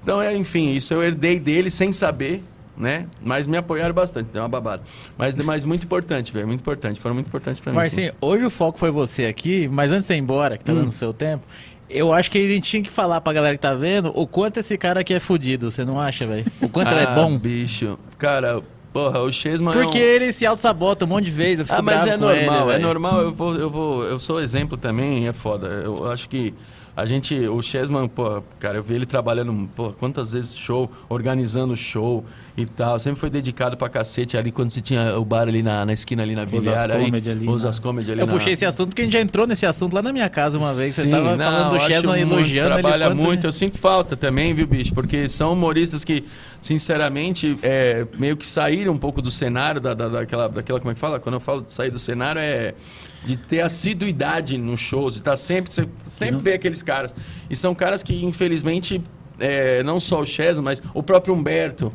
Então, 0.00 0.22
é, 0.22 0.34
enfim, 0.34 0.70
isso 0.70 0.94
eu 0.94 1.02
herdei 1.02 1.38
dele 1.38 1.68
sem 1.68 1.92
saber, 1.92 2.42
né? 2.78 3.06
Mas 3.20 3.46
me 3.46 3.56
apoiaram 3.56 3.94
bastante, 3.94 4.28
deu 4.32 4.42
uma 4.42 4.48
babada. 4.48 4.82
Mas, 5.16 5.34
mas 5.34 5.64
muito 5.64 5.84
importante, 5.84 6.32
velho, 6.32 6.46
muito 6.46 6.60
importante. 6.60 7.00
Foram 7.00 7.14
muito 7.14 7.26
importantes 7.26 7.60
pra 7.60 7.72
mim. 7.72 7.76
sim. 7.78 7.82
Marcinho, 7.82 8.12
hoje 8.20 8.44
o 8.44 8.50
foco 8.50 8.78
foi 8.78 8.90
você 8.90 9.26
aqui, 9.26 9.68
mas 9.68 9.90
antes 9.92 10.06
de 10.06 10.14
ir 10.14 10.18
embora, 10.18 10.56
que 10.56 10.64
tá 10.64 10.72
dando 10.72 10.92
seu 10.92 11.12
tempo, 11.12 11.44
eu 11.90 12.12
acho 12.12 12.30
que 12.30 12.38
a 12.38 12.46
gente 12.46 12.68
tinha 12.68 12.82
que 12.82 12.90
falar 12.90 13.20
pra 13.20 13.32
galera 13.32 13.54
que 13.56 13.60
tá 13.60 13.74
vendo 13.74 14.12
o 14.14 14.26
quanto 14.26 14.58
esse 14.60 14.78
cara 14.78 15.00
aqui 15.00 15.12
é 15.14 15.18
fudido, 15.20 15.70
você 15.70 15.84
não 15.84 16.00
acha, 16.00 16.26
velho? 16.26 16.46
O 16.60 16.68
quanto 16.68 16.90
ele 16.92 17.00
é 17.00 17.04
Ah, 17.04 17.14
bom. 17.14 17.36
bicho. 17.36 17.98
Cara, 18.16 18.62
Porra, 18.90 19.20
o 19.20 19.30
Chesman 19.30 19.72
Porque 19.72 19.98
é 19.98 20.00
um... 20.00 20.04
ele 20.04 20.32
se 20.32 20.46
auto-sabota 20.46 21.04
um 21.04 21.08
monte 21.08 21.26
de 21.26 21.30
vezes. 21.30 21.60
Eu 21.60 21.66
fico 21.66 21.78
Ah, 21.78 21.82
mas 21.82 22.06
é 22.06 22.16
normal, 22.16 22.70
ele, 22.70 22.72
é 22.72 22.78
normal. 22.78 23.20
Eu 23.20 23.32
vou, 23.32 23.54
eu 23.54 23.70
vou, 23.70 24.04
eu 24.04 24.18
sou 24.18 24.40
exemplo 24.40 24.78
também, 24.78 25.28
é 25.28 25.32
foda. 25.32 25.68
Eu 25.68 26.10
acho 26.10 26.26
que 26.28 26.54
a 27.00 27.06
gente, 27.06 27.32
o 27.46 27.62
Chesman, 27.62 28.08
pô, 28.08 28.42
cara, 28.58 28.78
eu 28.78 28.82
vi 28.82 28.94
ele 28.94 29.06
trabalhando, 29.06 29.68
pô, 29.76 29.92
quantas 29.92 30.32
vezes 30.32 30.56
show, 30.56 30.90
organizando 31.08 31.76
show 31.76 32.24
e 32.56 32.66
tal. 32.66 32.98
Sempre 32.98 33.20
foi 33.20 33.30
dedicado 33.30 33.76
pra 33.76 33.88
cacete 33.88 34.36
ali 34.36 34.50
quando 34.50 34.70
se 34.70 34.80
tinha 34.80 35.16
o 35.16 35.24
bar 35.24 35.42
ali 35.42 35.62
na, 35.62 35.86
na 35.86 35.92
esquina 35.92 36.24
ali 36.24 36.34
na 36.34 36.44
Vilhar. 36.44 36.90
aí, 36.90 37.04
Comedy 37.04 37.30
ali, 37.30 37.46
né? 37.46 37.70
Comedy 37.80 38.10
ali 38.10 38.20
Eu 38.20 38.26
na- 38.26 38.32
puxei 38.32 38.54
esse 38.54 38.66
assunto 38.66 38.88
porque 38.88 39.02
a 39.02 39.04
gente 39.04 39.12
já 39.14 39.20
entrou 39.20 39.46
nesse 39.46 39.64
assunto 39.64 39.94
lá 39.94 40.02
na 40.02 40.12
minha 40.12 40.28
casa 40.28 40.58
uma 40.58 40.74
vez. 40.74 40.92
Você 40.92 41.02
Sim, 41.02 41.10
tava 41.12 41.36
não, 41.36 41.44
falando 41.44 41.70
do 41.78 41.80
Chesman 41.86 42.20
elogiando 42.20 42.74
ele. 42.74 42.82
Trabalha 42.82 43.06
quanto- 43.10 43.22
muito, 43.22 43.46
eu 43.46 43.52
sinto 43.52 43.78
falta 43.78 44.16
também, 44.16 44.52
viu, 44.52 44.66
bicho? 44.66 44.92
Porque 44.92 45.28
são 45.28 45.52
humoristas 45.52 46.02
que, 46.02 46.24
sinceramente, 46.60 47.58
é, 47.62 48.06
meio 48.18 48.36
que 48.36 48.46
saíram 48.46 48.92
um 48.92 48.98
pouco 48.98 49.22
do 49.22 49.30
cenário, 49.30 49.80
da, 49.80 49.94
da- 49.94 50.08
daquela, 50.08 50.48
daquela, 50.48 50.80
como 50.80 50.90
é 50.90 50.94
que 50.94 51.00
fala? 51.00 51.20
Quando 51.20 51.34
eu 51.34 51.40
falo 51.40 51.62
de 51.62 51.72
sair 51.72 51.90
do 51.90 51.98
cenário, 51.98 52.40
é 52.40 52.74
de 53.24 53.36
ter 53.36 53.60
assiduidade 53.60 54.56
nos 54.56 54.80
shows, 54.80 55.14
de 55.14 55.18
estar 55.20 55.36
sempre, 55.36 55.72
você 55.72 55.88
sempre 56.04 56.40
vê 56.40 56.52
aqueles 56.54 56.82
caras. 56.82 57.14
E 57.50 57.56
são 57.56 57.74
caras 57.74 58.02
que, 58.02 58.24
infelizmente, 58.24 59.02
é, 59.38 59.82
não 59.82 60.00
só 60.00 60.20
o 60.20 60.26
Chesman, 60.26 60.64
mas 60.64 60.82
o 60.94 61.02
próprio 61.02 61.34
Humberto, 61.34 61.92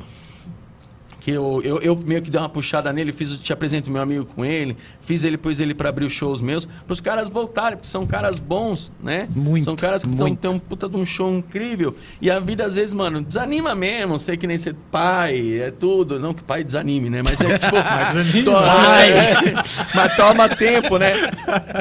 que 1.23 1.31
eu, 1.31 1.61
eu, 1.63 1.79
eu 1.79 1.95
meio 1.95 2.21
que 2.21 2.29
dei 2.29 2.37
uma 2.37 2.49
puxada 2.49 2.91
nele, 2.91 3.13
fiz, 3.13 3.37
te 3.39 3.53
apresento 3.53 3.89
meu 3.89 4.01
amigo 4.01 4.25
com 4.25 4.43
ele, 4.43 4.75
fiz 4.99 5.23
ele, 5.23 5.37
pus 5.37 5.57
ele 5.61 5.73
para 5.73 5.87
abrir 5.87 6.03
os 6.05 6.11
shows 6.11 6.41
meus, 6.41 6.65
para 6.65 6.91
os 6.91 6.99
caras 6.99 7.29
voltarem, 7.29 7.77
porque 7.77 7.87
são 7.87 8.05
caras 8.05 8.39
bons, 8.39 8.91
né? 9.01 9.29
Muito, 9.33 9.63
São 9.63 9.75
caras 9.75 10.03
que 10.03 10.17
são, 10.17 10.27
muito. 10.27 10.39
têm 10.41 10.51
um 10.51 10.59
puta 10.59 10.89
de 10.89 10.97
um 10.97 11.05
show 11.05 11.33
incrível. 11.33 11.95
E 12.21 12.29
a 12.29 12.41
vida, 12.41 12.65
às 12.65 12.75
vezes, 12.75 12.93
mano, 12.93 13.21
desanima 13.23 13.73
mesmo, 13.73 14.19
sei 14.19 14.35
que 14.35 14.45
nem 14.45 14.57
ser 14.57 14.75
pai, 14.91 15.59
é 15.61 15.71
tudo. 15.71 16.19
Não 16.19 16.33
que 16.33 16.43
pai 16.43 16.61
desanime, 16.61 17.09
né? 17.09 17.21
Mas 17.23 17.39
é 17.39 17.55
tipo. 17.57 17.75
desanime, 18.13 18.43
to- 18.43 18.51
pai. 18.51 19.11
é, 19.13 19.53
mas 19.95 20.15
toma 20.17 20.49
tempo, 20.49 20.97
né? 20.97 21.13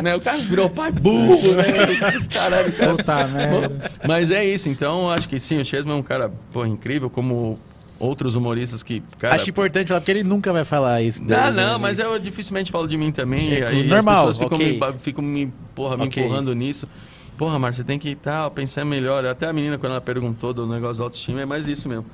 né? 0.05 0.15
O 0.15 0.21
cara 0.21 0.39
virou 0.39 0.71
pai 0.71 0.93
burro, 0.93 1.55
né? 1.57 1.65
Caralho, 2.33 2.73
cara. 2.75 2.95
Puta 2.97 3.27
merda. 3.27 3.91
Mas 4.07 4.31
é 4.31 4.45
isso, 4.45 4.69
então 4.69 5.11
acho 5.11 5.29
que 5.29 5.41
sim, 5.41 5.61
o 5.61 5.65
Chesman 5.65 5.95
é 5.97 5.99
um 5.99 6.03
cara 6.03 6.31
pô, 6.53 6.65
incrível, 6.65 7.11
como 7.11 7.59
outros 8.03 8.35
humoristas 8.35 8.83
que. 8.83 9.01
Cara, 9.19 9.37
Acho 9.37 9.49
importante 9.49 9.89
falar, 9.89 10.01
porque 10.01 10.11
ele 10.11 10.25
nunca 10.25 10.53
vai 10.53 10.65
falar 10.65 11.01
isso. 11.03 11.23
não, 11.23 11.29
dele, 11.29 11.51
não, 11.53 11.73
né? 11.75 11.79
mas 11.79 11.99
eu 12.01 12.19
dificilmente 12.19 12.73
falo 12.73 12.89
de 12.89 12.97
mim 12.99 13.13
também. 13.13 13.53
É, 13.53 13.69
aí 13.69 13.85
normal, 13.85 14.29
as 14.29 14.37
pessoas 14.37 14.39
ficam, 14.39 14.57
ok. 14.59 14.93
me, 14.93 14.99
ficam 14.99 15.25
me, 15.25 15.53
porra, 15.75 15.97
me 15.97 16.05
Ok. 16.07 16.23
empurrando 16.23 16.53
nisso. 16.55 16.89
Porra, 17.39 17.59
Márcio, 17.59 17.83
você 17.83 17.87
tem 17.87 17.99
que 17.99 18.15
tal, 18.17 18.51
pensar 18.51 18.85
melhor. 18.85 19.25
Até 19.25 19.47
a 19.47 19.53
menina, 19.53 19.79
quando 19.79 19.93
ela 19.93 20.01
perguntou 20.01 20.53
do 20.53 20.67
negócio 20.67 20.99
da 20.99 21.05
autoestima, 21.05 21.41
é 21.41 21.47
mais 21.47 21.69
isso 21.69 21.89
mesmo. 21.89 22.05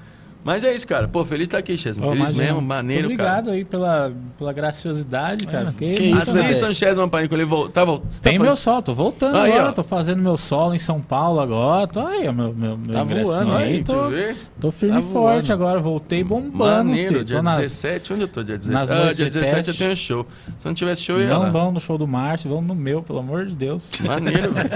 Mas 0.45 0.65
é 0.65 0.75
isso, 0.75 0.87
cara. 0.87 1.07
Pô, 1.09 1.25
feliz 1.25 1.41
de 1.41 1.49
estar 1.49 1.59
aqui, 1.59 1.77
Chesman. 1.77 2.07
Ô, 2.07 2.11
Feliz 2.13 2.31
imagina. 2.31 2.45
mesmo, 2.45 2.61
maneiro, 2.63 3.09
Muito 3.09 3.19
cara. 3.19 3.31
Obrigado 3.41 3.55
aí 3.55 3.65
pela, 3.65 4.13
pela 4.39 4.53
graciosidade, 4.53 5.47
cara. 5.47 5.75
Que, 5.77 5.93
que 5.95 6.03
isso. 6.05 6.31
Assistam 6.41 6.73
Chesman 6.73 7.09
Pânico, 7.09 7.35
ele 7.35 7.45
volta. 7.45 7.73
Tá, 7.73 7.85
vol- 7.85 8.03
Tem 8.23 8.39
tá 8.39 8.45
meu 8.45 8.57
solo, 8.57 8.81
tô 8.83 8.95
voltando 8.95 9.37
Aí, 9.37 9.53
agora, 9.53 9.69
ó. 9.71 9.73
tô 9.73 9.83
fazendo 9.83 10.23
meu 10.23 10.37
solo 10.37 10.75
em 10.75 10.79
São 10.79 11.01
Paulo 11.01 11.41
agora. 11.41 11.87
Tô 11.89 12.01
aí, 12.01 12.27
ó, 12.29 12.33
meu, 12.33 12.55
meu, 12.55 12.77
meu 12.79 12.93
Tá 12.95 13.03
voando 13.05 13.55
aí. 13.57 13.69
Aí, 13.75 13.85
Tô, 13.85 14.11
eu 14.11 14.37
tô 14.61 14.71
firme 14.71 14.95
Tá 14.95 15.01
e 15.01 15.13
forte 15.13 15.49
voando. 15.49 15.53
agora, 15.53 15.81
voltei 15.81 16.25
bombando, 16.25 16.89
Maneiro, 16.89 17.09
filho. 17.15 17.25
dia 17.25 17.37
Tô 17.39 17.43
nas- 17.43 17.59
17. 17.59 18.13
Onde 18.15 18.23
eu 18.23 18.29
tô? 18.29 18.43
Dia 18.43 18.55
nas 18.57 18.67
17. 18.67 18.93
Ah, 18.93 19.13
dia 19.13 19.25
de 19.27 19.31
17 19.33 19.57
eu 19.59 19.65
teste. 19.65 19.79
tenho 19.83 19.97
show. 19.97 20.27
Se 20.59 20.67
não 20.67 20.75
tivesse 20.75 21.03
show, 21.03 21.17
eu 21.17 21.23
ia 21.27 21.29
Não 21.35 21.43
lá. 21.43 21.51
vão 21.51 21.73
no 21.73 21.81
show 21.81 21.99
do 21.99 22.07
Márcio, 22.07 22.49
vão 22.49 22.63
no 22.63 22.75
meu, 22.75 23.03
pelo 23.03 23.19
amor 23.19 23.45
de 23.45 23.55
Deus. 23.55 23.91
Maneiro, 24.07 24.53
velho. 24.55 24.71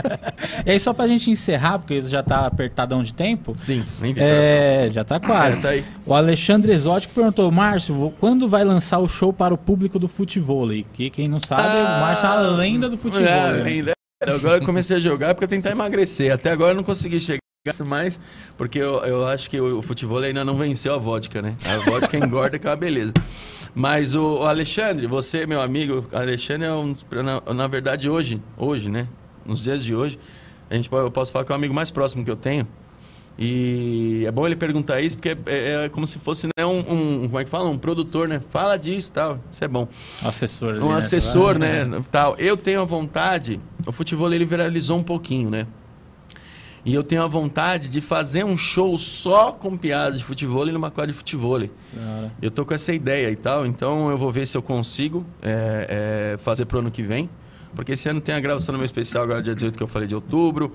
E 0.67 0.71
aí, 0.73 0.79
só 0.81 0.93
pra 0.93 1.07
gente 1.07 1.31
encerrar, 1.31 1.79
porque 1.79 2.03
já 2.03 2.23
tá 2.23 2.47
apertadão 2.47 3.03
de 3.03 3.15
tempo. 3.15 3.55
Sim, 3.57 3.83
nem 4.01 4.13
vi 4.13 4.21
É, 4.21 4.91
já 4.93 5.03
tá 5.05 5.19
quase. 5.21 5.52
É, 5.53 5.57
tá 5.61 5.69
aí. 5.70 5.85
O 6.07 6.15
Alexandre 6.15 6.73
Exótico 6.73 7.15
perguntou, 7.15 7.51
Márcio, 7.51 8.12
quando 8.19 8.49
vai 8.49 8.65
lançar 8.65 8.99
o 8.99 9.09
show 9.09 9.33
para 9.33 9.53
o 9.53 9.59
público 9.59 9.99
do 9.99 10.09
futevôlei? 10.09 10.87
Que 10.95 11.11
quem 11.11 11.29
não 11.29 11.41
sabe, 11.41 11.62
o 11.62 12.01
Márcio 12.01 12.27
é 12.27 12.29
a 12.31 12.41
lenda 12.41 12.89
do 12.89 12.97
futevôlei. 12.99 13.33
É, 13.33 13.53
né? 13.53 13.62
ainda- 13.70 13.93
Agora 14.24 14.59
eu 14.59 14.65
comecei 14.65 14.97
a 14.97 15.01
jogar 15.01 15.35
porque 15.35 15.45
eu 15.45 15.49
tentar 15.49 15.70
emagrecer. 15.73 16.33
Até 16.33 16.51
agora 16.53 16.70
eu 16.70 16.77
não 16.77 16.85
consegui 16.85 17.19
chegar 17.19 17.41
mais, 17.85 18.19
porque 18.57 18.79
eu, 18.79 18.95
eu 19.05 19.27
acho 19.27 19.49
que 19.51 19.61
o, 19.61 19.79
o 19.79 19.83
futebol 19.83 20.19
ainda 20.19 20.45
não 20.45 20.57
venceu 20.57 20.95
a 20.95 20.99
vodka, 20.99 21.43
né? 21.43 21.55
A 21.69 21.91
vodka 21.91 22.16
engorda 22.16 22.57
que 22.59 22.66
é 22.66 22.70
uma 22.70 22.77
beleza. 22.77 23.12
Mas 23.74 24.15
o, 24.15 24.39
o 24.41 24.43
Alexandre, 24.45 25.07
você, 25.07 25.47
meu 25.47 25.61
amigo, 25.61 26.07
o 26.12 26.16
Alexandre 26.16 26.66
é 26.69 26.73
um. 26.73 26.95
Na, 27.11 27.53
na 27.55 27.66
verdade, 27.66 28.09
hoje, 28.09 28.41
hoje, 28.57 28.89
né? 28.91 29.09
Nos 29.45 29.61
dias 29.61 29.83
de 29.85 29.95
hoje, 29.95 30.19
a 30.70 30.74
gente, 30.74 30.89
eu 30.93 31.11
posso 31.11 31.33
falar 31.33 31.45
que 31.45 31.51
é 31.53 31.55
o 31.55 31.57
amigo 31.57 31.74
mais 31.74 31.91
próximo 31.91 32.24
que 32.24 32.31
eu 32.31 32.37
tenho. 32.37 32.66
E 33.39 34.25
é 34.27 34.31
bom 34.31 34.47
ele 34.47 34.55
perguntar 34.55 35.01
isso, 35.01 35.17
porque 35.17 35.37
é, 35.47 35.85
é 35.85 35.89
como 35.89 36.07
se 36.07 36.19
fosse 36.19 36.47
né, 36.57 36.65
um, 36.67 36.79
um- 36.79 37.21
Como 37.27 37.39
é 37.41 37.45
que 37.45 37.51
fala? 37.51 37.69
Um 37.71 37.79
produtor, 37.79 38.29
né? 38.29 38.41
Fala 38.51 38.77
disso 38.77 39.11
e 39.11 39.13
tal. 39.13 39.39
Isso 39.51 39.65
é 39.65 39.69
bom 39.69 39.89
assessor. 40.23 40.75
um 40.75 40.91
né? 40.91 40.97
assessor, 40.97 41.59
Vai- 41.59 41.85
né, 41.85 42.03
tal. 42.11 42.37
Eu 42.39 42.57
tenho 42.57 42.81
a 42.83 42.85
vontade, 42.85 43.59
o 43.87 43.93
futebol 43.93 44.33
ele 44.33 44.45
viralizou 44.45 44.99
um 44.99 45.03
pouquinho, 45.03 45.49
né? 45.51 45.67
E 46.85 46.93
eu 46.93 47.05
tenho 47.05 47.23
a 47.23 47.29
vontade 47.29 47.89
de 47.89 48.01
fazer 48.01 48.45
um 48.45 48.59
show 48.59 48.99
só 48.99 49.53
com 49.53 49.77
piadas 49.77 50.19
de 50.19 50.25
futebol 50.25 50.67
numa 50.67 50.91
quadra 50.91 51.13
de 51.13 51.17
futebol. 51.17 51.61
Eu 52.41 52.51
tô 52.51 52.65
com 52.67 52.75
essa 52.75 52.93
ideia 52.93 53.31
e 53.31 53.37
tal, 53.37 53.65
então 53.65 54.11
eu 54.11 54.19
vou 54.19 54.33
ver 54.33 54.47
se 54.49 54.57
eu 54.57 54.63
consigo 54.63 55.25
é, 55.41 56.35
é, 56.35 56.39
fazer 56.39 56.65
pro 56.65 56.81
ano 56.81 56.91
que 56.91 57.03
vem. 57.03 57.31
Porque 57.74 57.93
esse 57.93 58.09
ano 58.09 58.20
tem 58.20 58.35
a 58.35 58.40
gravação 58.40 58.73
do 58.73 58.78
meu 58.78 58.85
especial, 58.85 59.24
agora 59.24 59.43
dia 59.43 59.55
18 59.55 59.77
que 59.77 59.82
eu 59.82 59.86
falei 59.89 60.07
de 60.07 60.15
outubro. 60.15 60.73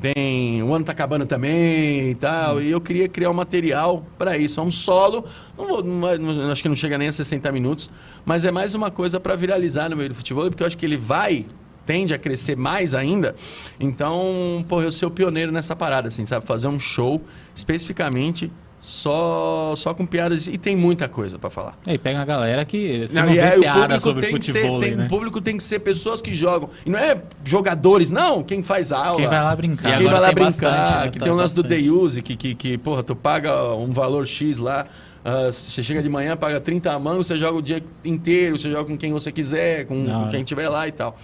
Tem. 0.00 0.62
O 0.62 0.74
ano 0.74 0.84
tá 0.84 0.92
acabando 0.92 1.26
também 1.26 2.10
e 2.10 2.14
tal. 2.14 2.60
E 2.60 2.70
eu 2.70 2.80
queria 2.80 3.08
criar 3.08 3.30
um 3.30 3.34
material 3.34 4.02
para 4.18 4.36
isso. 4.36 4.58
É 4.60 4.62
um 4.62 4.72
solo. 4.72 5.24
Não 5.56 5.66
vou, 5.66 5.82
não 5.84 6.16
não- 6.18 6.50
acho 6.52 6.62
que 6.62 6.68
não 6.68 6.76
chega 6.76 6.98
nem 6.98 7.08
a 7.08 7.12
60 7.12 7.50
minutos. 7.52 7.88
Mas 8.24 8.44
é 8.44 8.50
mais 8.50 8.74
uma 8.74 8.90
coisa 8.90 9.20
para 9.20 9.34
viralizar 9.36 9.88
no 9.88 9.96
meio 9.96 10.08
do 10.08 10.14
futebol, 10.14 10.48
porque 10.48 10.62
eu 10.62 10.66
acho 10.66 10.76
que 10.76 10.84
ele 10.86 10.96
vai. 10.96 11.46
Tende 11.86 12.12
a 12.14 12.18
crescer 12.18 12.56
mais 12.56 12.94
ainda. 12.94 13.34
Então, 13.78 14.64
pô, 14.68 14.80
eu 14.82 14.92
ser 14.92 15.06
o 15.06 15.10
pioneiro 15.10 15.50
nessa 15.50 15.74
parada, 15.74 16.08
assim, 16.08 16.24
sabe? 16.26 16.46
Fazer 16.46 16.68
um 16.68 16.78
show 16.78 17.20
especificamente 17.54 18.50
só, 18.80 19.74
só 19.76 19.92
com 19.94 20.06
piadas. 20.06 20.46
E 20.46 20.56
tem 20.56 20.74
muita 20.76 21.08
coisa 21.08 21.38
para 21.38 21.50
falar. 21.50 21.78
E 21.86 21.90
aí 21.92 21.98
pega 21.98 22.20
a 22.20 22.24
galera 22.24 22.64
que 22.64 23.06
Não, 23.12 23.26
não, 23.26 23.32
e 23.34 23.38
o 23.38 23.60
piada 23.60 24.00
sobre 24.00 24.26
tem 24.26 24.38
que 24.38 24.44
ser, 24.46 24.52
futebol, 24.60 24.80
tem- 24.80 24.96
né? 24.96 25.04
O 25.04 25.08
público 25.08 25.40
tem 25.40 25.56
que 25.56 25.62
ser 25.62 25.80
pessoas 25.80 26.20
que 26.22 26.32
jogam. 26.34 26.70
E 26.84 26.90
não 26.90 26.98
é 26.98 27.20
jogadores, 27.44 28.10
não. 28.10 28.42
Quem 28.42 28.62
faz 28.62 28.90
aula. 28.92 29.16
Quem 29.18 29.28
vai 29.28 29.42
lá 29.42 29.54
brincar. 29.54 29.94
E 29.94 29.98
Quem 29.98 30.06
vai 30.10 30.20
lá 30.20 30.32
brincar. 30.32 30.44
bastante, 30.46 31.04
né? 31.04 31.08
que 31.10 31.18
Tá 31.18 31.24
tem 31.24 31.32
o 31.32 31.36
lance 31.36 31.54
do 31.54 31.62
bastante. 31.62 31.80
day 31.82 31.90
use, 31.90 32.22
que, 32.22 32.36
que, 32.36 32.54
que, 32.54 32.78
porra, 32.78 33.02
tu 33.02 33.14
paga 33.14 33.74
um 33.74 33.92
valor 33.92 34.26
X 34.26 34.58
lá. 34.58 34.86
ah, 35.24 35.52
você 35.52 35.82
chega 35.82 36.02
de 36.02 36.08
manhã, 36.08 36.36
paga 36.36 36.58
30 36.60 36.98
mangos, 36.98 37.26
você 37.26 37.36
joga 37.36 37.58
o 37.58 37.62
dia 37.62 37.82
inteiro, 38.04 38.58
você 38.58 38.70
joga 38.70 38.84
com 38.86 38.96
quem 38.96 39.12
você 39.12 39.30
quiser, 39.30 39.84
com, 39.86 40.06
Da 40.06 40.14
com 40.14 40.28
quem 40.30 40.42
tiver 40.42 40.68
lá 40.68 40.88
e 40.88 40.92
tal. 40.92 41.16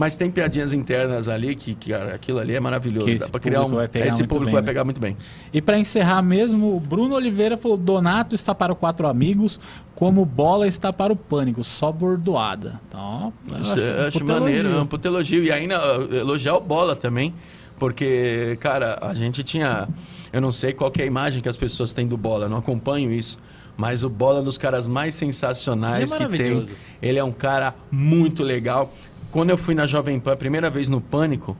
Mas 0.00 0.16
tem 0.16 0.30
piadinhas 0.30 0.72
internas 0.72 1.28
ali 1.28 1.54
que, 1.54 1.74
que 1.74 1.92
aquilo 1.92 2.38
ali 2.38 2.54
é 2.54 2.58
maravilhoso. 2.60 3.04
Que 3.04 3.16
Dá 3.16 3.24
esse 3.24 3.30
pra 3.30 3.38
criar 3.38 3.64
um. 3.66 3.68
vai 3.68 3.86
pegar 3.86 4.06
esse 4.06 4.24
público 4.24 4.46
bem, 4.46 4.52
vai 4.54 4.62
né? 4.62 4.66
pegar 4.66 4.82
muito 4.82 4.98
bem. 4.98 5.14
E 5.52 5.60
pra 5.60 5.78
encerrar 5.78 6.22
mesmo, 6.22 6.74
o 6.74 6.80
Bruno 6.80 7.14
Oliveira 7.14 7.58
falou: 7.58 7.76
Donato 7.76 8.34
está 8.34 8.54
para 8.54 8.72
o 8.72 8.76
quatro 8.76 9.06
amigos, 9.06 9.60
como 9.94 10.24
bola 10.24 10.66
está 10.66 10.90
para 10.90 11.12
o 11.12 11.16
pânico, 11.16 11.62
só 11.62 11.92
bordoada. 11.92 12.80
Então, 12.88 13.30
Acho, 13.52 13.72
acho, 13.72 13.84
é 13.84 14.06
acho 14.06 14.24
maneiro, 14.24 14.68
é 14.68 14.70
elogio. 14.70 14.82
um 14.82 14.86
puto 14.86 15.06
elogio. 15.06 15.44
E 15.44 15.52
ainda 15.52 15.74
elogiar 16.10 16.54
o 16.56 16.60
Bola 16.62 16.96
também, 16.96 17.34
porque, 17.78 18.56
cara, 18.58 18.96
a 19.02 19.12
gente 19.12 19.44
tinha. 19.44 19.86
Eu 20.32 20.40
não 20.40 20.50
sei 20.50 20.72
qual 20.72 20.90
que 20.90 21.02
é 21.02 21.04
a 21.04 21.06
imagem 21.06 21.42
que 21.42 21.48
as 21.50 21.58
pessoas 21.58 21.92
têm 21.92 22.06
do 22.06 22.16
Bola, 22.16 22.48
não 22.48 22.56
acompanho 22.56 23.12
isso. 23.12 23.38
Mas 23.76 24.04
o 24.04 24.10
Bola 24.10 24.38
é 24.38 24.42
um 24.42 24.44
dos 24.44 24.58
caras 24.58 24.86
mais 24.86 25.14
sensacionais 25.14 26.12
Ele 26.12 26.22
é 26.24 26.26
que 26.28 26.38
tem. 26.38 26.62
Ele 27.00 27.18
é 27.18 27.24
um 27.24 27.32
cara 27.32 27.74
muito 27.90 28.42
legal. 28.42 28.92
Quando 29.30 29.50
eu 29.50 29.56
fui 29.56 29.74
na 29.74 29.86
Jovem 29.86 30.18
Pan, 30.18 30.32
a 30.32 30.36
primeira 30.36 30.68
vez 30.70 30.88
no 30.88 31.00
Pânico, 31.00 31.56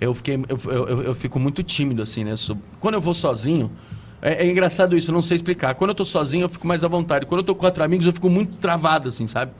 eu, 0.00 0.14
fiquei, 0.14 0.34
eu, 0.48 0.58
eu, 0.72 0.88
eu- 0.88 1.02
eu 1.02 1.14
fico 1.14 1.38
muito 1.38 1.62
tímido, 1.62 2.02
assim, 2.02 2.24
né? 2.24 2.32
Eu 2.32 2.36
sou- 2.36 2.58
Quando 2.80 2.94
eu 2.94 3.00
vou 3.00 3.14
sozinho. 3.14 3.70
É, 4.22 4.46
é 4.46 4.50
engraçado 4.50 4.96
isso, 4.96 5.10
eu 5.10 5.14
não 5.14 5.22
sei 5.22 5.36
explicar. 5.36 5.74
Quando 5.74 5.90
eu 5.90 5.94
tô 5.94 6.04
sozinho, 6.04 6.44
eu 6.44 6.48
fico 6.48 6.66
mais 6.66 6.82
à 6.82 6.88
vontade. 6.88 7.26
Quando 7.26 7.40
eu 7.40 7.44
tô 7.44 7.54
com 7.54 7.60
quatro 7.60 7.84
amigos, 7.84 8.06
eu 8.06 8.12
fico 8.12 8.28
muito 8.30 8.56
travado, 8.56 9.08
assim, 9.10 9.26
sabe? 9.26 9.52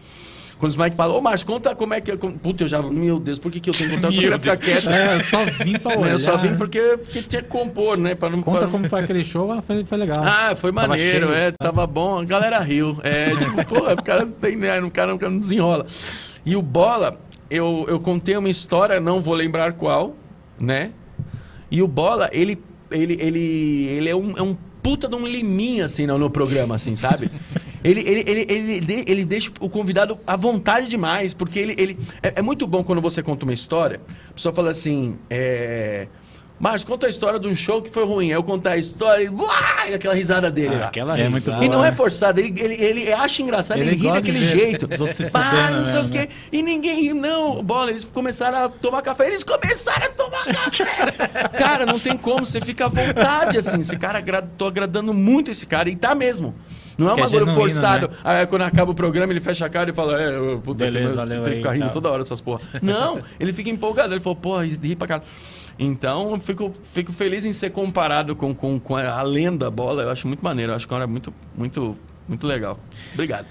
Quando 0.58 0.70
os 0.70 0.76
Mike 0.78 0.96
falam, 0.96 1.18
ô 1.18 1.20
Márcio, 1.20 1.46
conta 1.46 1.74
como 1.74 1.92
é 1.92 2.00
que 2.00 2.16
como- 2.16 2.38
Puta, 2.38 2.64
eu 2.64 2.68
já. 2.68 2.80
Meu 2.80 3.20
Deus, 3.20 3.38
por 3.38 3.52
que, 3.52 3.60
que 3.60 3.68
eu 3.68 3.74
tenho 3.74 3.90
que 3.90 3.96
contar? 3.96 4.08
Eu 4.08 4.12
só 4.14 4.20
queria 4.20 4.38
ficar 4.38 4.56
quieto. 4.56 4.88
É, 4.88 5.16
eu 5.16 5.20
só 5.22 5.44
vim 5.62 5.78
pra 5.78 5.92
olhar. 6.00 6.12
Eu 6.12 6.18
só 6.18 6.36
vim 6.38 6.54
porque, 6.56 6.80
porque 7.04 7.22
tinha 7.22 7.42
que 7.42 7.48
compor, 7.48 7.98
né? 7.98 8.14
Pra 8.14 8.30
não, 8.30 8.42
Conta 8.42 8.60
pra- 8.60 8.68
como 8.68 8.88
foi 8.88 9.00
aquele 9.00 9.22
show, 9.22 9.52
ah, 9.52 9.60
foi, 9.60 9.84
foi 9.84 9.98
legal. 9.98 10.24
Ah, 10.24 10.56
foi 10.56 10.72
Tava 10.72 10.88
maneiro, 10.88 11.26
cheio. 11.28 11.38
é, 11.38 11.50
tava 11.52 11.86
bom, 11.86 12.20
a 12.20 12.24
galera 12.24 12.58
riu. 12.60 12.98
É, 13.02 13.36
tipo, 13.36 13.64
porra, 13.66 13.92
o 13.92 14.02
cara 14.02 14.24
não 14.24 14.32
tem, 14.32 14.56
né? 14.56 14.80
O 14.80 14.90
cara, 14.90 15.14
o 15.14 15.18
cara 15.18 15.30
não 15.30 15.38
desenrola. 15.38 15.86
E 16.46 16.56
o 16.56 16.62
Bola, 16.62 17.18
eu, 17.50 17.84
eu 17.88 18.00
contei 18.00 18.36
uma 18.36 18.48
história, 18.48 19.00
não 19.00 19.20
vou 19.20 19.34
lembrar 19.34 19.74
qual, 19.74 20.16
né? 20.60 20.90
E 21.70 21.82
o 21.82 21.88
Bola, 21.88 22.28
ele, 22.32 22.58
ele, 22.90 23.16
ele, 23.20 23.86
ele 23.86 24.08
é, 24.08 24.16
um, 24.16 24.36
é 24.36 24.42
um 24.42 24.56
puta 24.82 25.08
de 25.08 25.16
um 25.16 25.26
liminha, 25.26 25.86
assim, 25.86 26.06
no, 26.06 26.16
no 26.16 26.30
programa, 26.30 26.74
assim, 26.74 26.94
sabe? 26.96 27.30
Ele, 27.84 28.00
ele, 28.00 28.24
ele, 28.26 28.46
ele, 28.48 29.04
ele 29.06 29.24
deixa 29.24 29.52
o 29.60 29.68
convidado 29.68 30.18
à 30.26 30.34
vontade 30.34 30.88
demais, 30.88 31.32
porque 31.32 31.60
ele. 31.60 31.76
ele 31.78 31.96
é, 32.20 32.32
é 32.36 32.42
muito 32.42 32.66
bom 32.66 32.82
quando 32.82 33.00
você 33.00 33.22
conta 33.22 33.44
uma 33.44 33.54
história, 33.54 34.00
a 34.28 34.32
pessoa 34.32 34.52
fala 34.52 34.70
assim, 34.70 35.16
é. 35.30 36.08
Marcos, 36.58 36.84
conta 36.84 37.06
a 37.06 37.10
história 37.10 37.38
de 37.38 37.46
um 37.46 37.54
show 37.54 37.82
que 37.82 37.90
foi 37.90 38.04
ruim. 38.04 38.26
Aí 38.28 38.32
eu 38.32 38.42
contar 38.42 38.70
a 38.72 38.76
história 38.78 39.22
e, 39.22 39.28
uai, 39.28 39.92
aquela 39.94 40.14
risada 40.14 40.50
dele 40.50 40.74
lá. 40.74 40.86
Aquela 40.86 41.18
É 41.18 41.28
muito 41.28 41.44
risada. 41.44 41.64
E 41.64 41.68
não 41.68 41.84
é 41.84 41.90
né? 41.90 41.96
forçado, 41.96 42.40
ele, 42.40 42.54
ele, 42.58 42.74
ele 42.74 43.12
acha 43.12 43.42
engraçado, 43.42 43.78
ele, 43.78 43.90
Ele 43.90 43.96
ri 43.96 44.02
de 44.06 44.12
daquele 44.12 44.46
jeito. 44.46 44.88
os 44.92 45.00
outros 45.00 45.16
se 45.18 45.30
Pá, 45.30 45.42
fudendo 45.42 45.78
não 45.80 45.84
sei 45.84 46.00
o 46.00 46.02
mesmo, 46.04 46.10
quê. 46.12 46.18
né? 46.18 46.28
E 46.50 46.62
ninguém 46.62 47.02
ri, 47.02 47.12
não. 47.12 47.62
Bola, 47.62 47.90
eles 47.90 48.04
começaram 48.04 48.58
a 48.64 48.68
tomar 48.70 49.02
café, 49.02 49.28
eles 49.28 49.44
começaram 49.44 50.06
a 50.06 50.10
tomar 50.10 50.44
café. 50.46 51.12
cara, 51.58 51.84
não 51.84 51.98
tem 51.98 52.16
como, 52.16 52.46
você 52.46 52.60
fica 52.60 52.86
à 52.86 52.88
vontade, 52.88 53.58
assim. 53.58 53.80
Esse 53.80 53.96
cara, 53.98 54.22
tô 54.56 54.66
agradando 54.66 55.12
muito 55.12 55.50
esse 55.50 55.66
cara, 55.66 55.90
e 55.90 55.96
tá 55.96 56.14
mesmo. 56.14 56.54
Não 56.96 57.10
é 57.10 57.14
um 57.14 57.18
é 57.18 57.20
bagulho 57.20 57.54
forçado. 57.54 58.08
né? 58.08 58.14
Aí 58.24 58.46
quando 58.46 58.62
acaba 58.62 58.90
o 58.90 58.94
programa, 58.94 59.32
ele 59.32 59.40
fecha 59.40 59.66
a 59.66 59.68
cara 59.68 59.90
e 59.90 59.92
fala: 59.92 60.18
É, 60.20 60.56
puta 60.56 60.84
Beleza, 60.84 61.10
que 61.10 61.16
valeu 61.16 61.42
tem 61.42 61.44
que 61.44 61.50
aí, 61.50 61.56
ficar 61.56 61.72
rindo 61.72 61.84
tchau. 61.84 61.92
toda 61.92 62.10
hora 62.10 62.22
essas 62.22 62.40
porra. 62.40 62.62
Não, 62.82 63.20
ele 63.38 63.52
fica 63.52 63.68
empolgado. 63.68 64.14
Ele 64.14 64.20
falou: 64.20 64.36
Porra, 64.36 64.64
ri 64.64 64.96
pra 64.96 65.06
cara. 65.06 65.22
Então, 65.78 66.32
eu 66.32 66.40
fico, 66.40 66.72
fico 66.92 67.12
feliz 67.12 67.44
em 67.44 67.52
ser 67.52 67.70
comparado 67.70 68.34
com, 68.34 68.54
com, 68.54 68.78
com 68.78 68.96
a 68.96 69.22
lenda 69.22 69.70
bola. 69.70 70.02
Eu 70.02 70.10
acho 70.10 70.26
muito 70.26 70.42
maneiro. 70.42 70.72
Eu 70.72 70.76
acho 70.76 70.86
que 70.86 70.92
é 70.92 70.96
uma 70.96 71.02
hora 71.02 71.06
muito, 71.06 71.32
muito, 71.56 71.96
muito 72.28 72.46
legal. 72.46 72.78
Obrigado. 73.12 73.46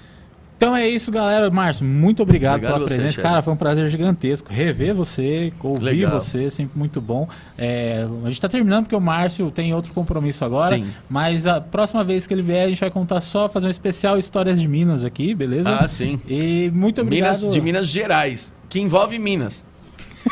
Então 0.56 0.74
é 0.74 0.88
isso, 0.88 1.12
galera. 1.12 1.50
Márcio, 1.50 1.84
muito 1.84 2.22
obrigado, 2.22 2.54
Obrigado 2.54 2.74
pela 2.76 2.88
você, 2.88 2.94
presença. 2.94 3.20
Cara, 3.20 3.42
foi 3.42 3.52
um 3.52 3.56
prazer 3.56 3.88
gigantesco. 3.88 4.50
Rever 4.50 4.94
você, 4.94 5.52
ouvir 5.62 5.84
Legal. 5.84 6.18
você, 6.18 6.48
sempre 6.48 6.78
muito 6.78 6.98
bom. 6.98 7.28
É, 7.58 8.06
a 8.24 8.28
gente 8.28 8.40
tá 8.40 8.48
terminando 8.48 8.84
porque 8.84 8.96
o 8.96 9.00
Márcio 9.00 9.50
tem 9.50 9.74
outro 9.74 9.92
compromisso 9.92 10.46
agora. 10.46 10.78
Sim. 10.78 10.86
Mas 11.10 11.46
a 11.46 11.60
próxima 11.60 12.02
vez 12.02 12.26
que 12.26 12.32
ele 12.32 12.40
vier, 12.40 12.64
a 12.64 12.68
gente 12.68 12.80
vai 12.80 12.90
contar 12.90 13.20
só, 13.20 13.50
fazer 13.50 13.66
um 13.66 13.70
especial 13.70 14.18
Histórias 14.18 14.58
de 14.58 14.66
Minas 14.66 15.04
aqui, 15.04 15.34
beleza? 15.34 15.76
Ah, 15.78 15.86
sim. 15.86 16.18
E 16.26 16.70
muito 16.72 17.02
obrigado. 17.02 17.36
Minas, 17.36 17.52
de 17.52 17.60
Minas 17.60 17.88
Gerais, 17.88 18.52
que 18.70 18.80
envolve 18.80 19.18
Minas. 19.18 19.66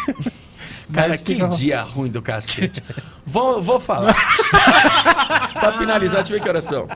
Cara, 0.92 1.16
que 1.16 1.34
fica- 1.34 1.48
dia 1.48 1.80
ruim 1.82 2.10
do 2.10 2.20
cacete. 2.20 2.82
vou, 3.24 3.62
vou 3.62 3.80
falar. 3.80 4.14
pra 5.54 5.72
finalizar, 5.72 6.20
deixa 6.22 6.32
eu 6.34 6.38
ver 6.38 6.42
que 6.42 6.48
horas 6.48 6.64
são. 6.64 6.86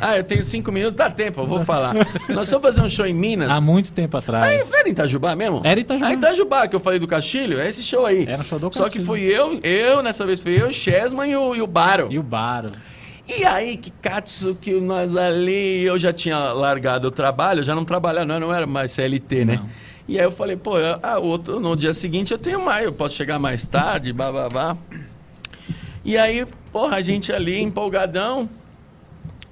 Ah, 0.00 0.16
eu 0.16 0.24
tenho 0.24 0.42
cinco 0.42 0.70
minutos, 0.70 0.96
dá 0.96 1.10
tempo, 1.10 1.40
eu 1.40 1.46
vou 1.46 1.64
falar. 1.64 1.94
Nós 2.28 2.48
vamos 2.50 2.62
fazer 2.66 2.80
um 2.82 2.88
show 2.88 3.06
em 3.06 3.14
Minas. 3.14 3.50
Há 3.52 3.60
muito 3.60 3.92
tempo 3.92 4.16
Aí, 4.16 4.22
atrás. 4.22 4.72
era 4.72 4.88
em 4.88 4.92
Itajubá 4.92 5.34
mesmo? 5.34 5.60
Era 5.64 5.80
em 5.80 5.82
Itajubá. 5.82 6.08
Ah, 6.08 6.14
Itajubá, 6.14 6.68
que 6.68 6.76
eu 6.76 6.80
falei 6.80 6.98
do 6.98 7.06
Castilho, 7.06 7.58
é 7.60 7.68
esse 7.68 7.82
show 7.82 8.06
aí. 8.06 8.24
Era 8.26 8.42
show 8.44 8.58
do 8.58 8.66
Só 8.72 8.84
que 8.84 8.98
Castilho. 9.00 9.04
fui 9.06 9.22
eu, 9.22 9.58
eu, 9.62 10.02
nessa 10.02 10.24
vez 10.24 10.40
fui 10.40 10.60
eu, 10.60 10.68
o 10.68 10.72
Chesman 10.72 11.28
e 11.30 11.36
o, 11.36 11.54
e 11.56 11.62
o 11.62 11.66
Baro. 11.66 12.08
E 12.10 12.18
o 12.18 12.22
Baro. 12.22 12.70
E 13.26 13.44
aí, 13.44 13.76
que 13.76 13.90
katsu 13.90 14.54
que 14.58 14.72
nós 14.80 15.14
ali, 15.16 15.82
eu 15.84 15.98
já 15.98 16.12
tinha 16.14 16.38
largado 16.52 17.08
o 17.08 17.10
trabalho, 17.10 17.62
já 17.62 17.74
não 17.74 17.84
trabalhava, 17.84 18.24
não, 18.24 18.40
não 18.40 18.54
era 18.54 18.66
mais 18.66 18.92
CLT, 18.92 19.44
né? 19.44 19.56
Não. 19.56 19.68
E 20.08 20.18
aí 20.18 20.24
eu 20.24 20.32
falei, 20.32 20.56
pô, 20.56 20.72
ah, 21.02 21.18
outro, 21.18 21.60
no 21.60 21.76
dia 21.76 21.92
seguinte 21.92 22.32
eu 22.32 22.38
tenho 22.38 22.64
mais, 22.64 22.84
eu 22.86 22.92
posso 22.92 23.14
chegar 23.14 23.38
mais 23.38 23.66
tarde, 23.66 24.10
babá. 24.12 24.74
E 26.04 26.16
aí, 26.16 26.46
porra, 26.72 26.96
a 26.96 27.02
gente 27.02 27.30
ali 27.30 27.60
empolgadão. 27.60 28.48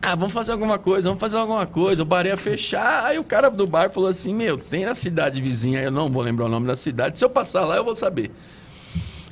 Ah, 0.00 0.14
vamos 0.14 0.32
fazer 0.32 0.52
alguma 0.52 0.78
coisa, 0.78 1.08
vamos 1.08 1.20
fazer 1.20 1.36
alguma 1.36 1.66
coisa. 1.66 2.02
O 2.02 2.04
bar 2.06 2.24
ia 2.24 2.36
fechar. 2.36 3.04
Aí 3.04 3.18
o 3.18 3.24
cara 3.24 3.50
do 3.50 3.66
bar 3.66 3.90
falou 3.90 4.08
assim: 4.08 4.32
Meu, 4.32 4.56
tem 4.56 4.86
na 4.86 4.94
cidade 4.94 5.42
vizinha, 5.42 5.82
eu 5.82 5.90
não 5.90 6.08
vou 6.08 6.22
lembrar 6.22 6.46
o 6.46 6.48
nome 6.48 6.66
da 6.66 6.76
cidade. 6.76 7.18
Se 7.18 7.24
eu 7.24 7.28
passar 7.30 7.64
lá, 7.66 7.76
eu 7.76 7.84
vou 7.84 7.94
saber. 7.94 8.30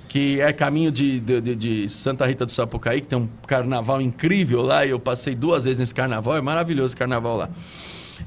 Que 0.09 0.41
é 0.41 0.53
caminho 0.53 0.93
de, 0.93 1.19
de, 1.21 1.57
de- 1.57 1.89
Santa 1.89 2.27
Rita 2.27 2.45
do 2.45 2.53
Sapucaí, 2.53 3.01
que 3.01 3.07
tem 3.07 3.19
um 3.19 3.29
carnaval 3.47 4.01
incrível 4.01 4.63
lá. 4.63 4.85
E 4.85 4.91
eu 4.91 4.99
passei 4.99 5.35
duas 5.35 5.65
vezes 5.65 5.79
nesse 5.81 5.95
carnaval, 5.95 6.37
é 6.37 6.41
maravilhoso 6.41 6.87
esse 6.87 6.97
carnaval 6.97 7.37
lá. 7.37 7.49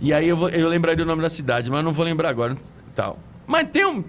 E 0.02 0.12
aí 0.14 0.28
eu, 0.28 0.38
vou, 0.38 0.50
eu 0.50 0.68
lembraria 0.68 1.04
o 1.04 1.08
nome 1.08 1.22
da 1.22 1.30
cidade, 1.30 1.70
mas 1.70 1.84
não 1.84 1.92
vou 1.92 2.04
lembrar 2.06 2.30
agora. 2.30 2.56
Tal. 2.98 3.20
Mas 3.46 3.70
tem 3.70 3.86
um. 3.86 4.04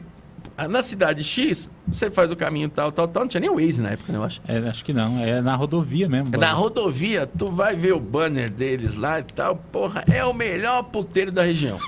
Na 0.69 0.83
cidade 0.83 1.23
X, 1.23 1.71
você 1.87 2.11
faz 2.11 2.33
o 2.33 2.37
caminho 2.37 2.69
tal, 2.69 2.91
tal, 2.91 3.07
tal. 3.07 3.23
Não 3.23 3.29
tinha 3.29 3.41
nem 3.41 3.49
o 3.51 3.55
Waze 3.55 3.81
na 3.81 3.91
época, 3.91 4.13
né, 4.13 4.19
eu 4.19 4.25
acho. 4.25 4.41
É, 4.49 4.57
acho 4.69 4.85
que 4.85 4.93
não, 4.93 5.23
é 5.23 5.41
na 5.41 5.55
rodovia 5.55 6.09
mesmo. 6.09 6.31
Na 6.37 6.51
rodovia, 6.53 7.27
tu 7.29 7.47
vai 7.47 7.77
ver 7.77 7.93
o 7.93 8.01
banner 8.01 8.51
deles 8.51 8.95
lá 8.95 9.21
e 9.21 9.23
tal. 9.23 9.55
Porra, 9.55 10.03
é 10.13 10.25
o 10.25 10.33
melhor 10.33 10.83
puteiro 10.85 11.31
da 11.31 11.43
região. 11.43 11.79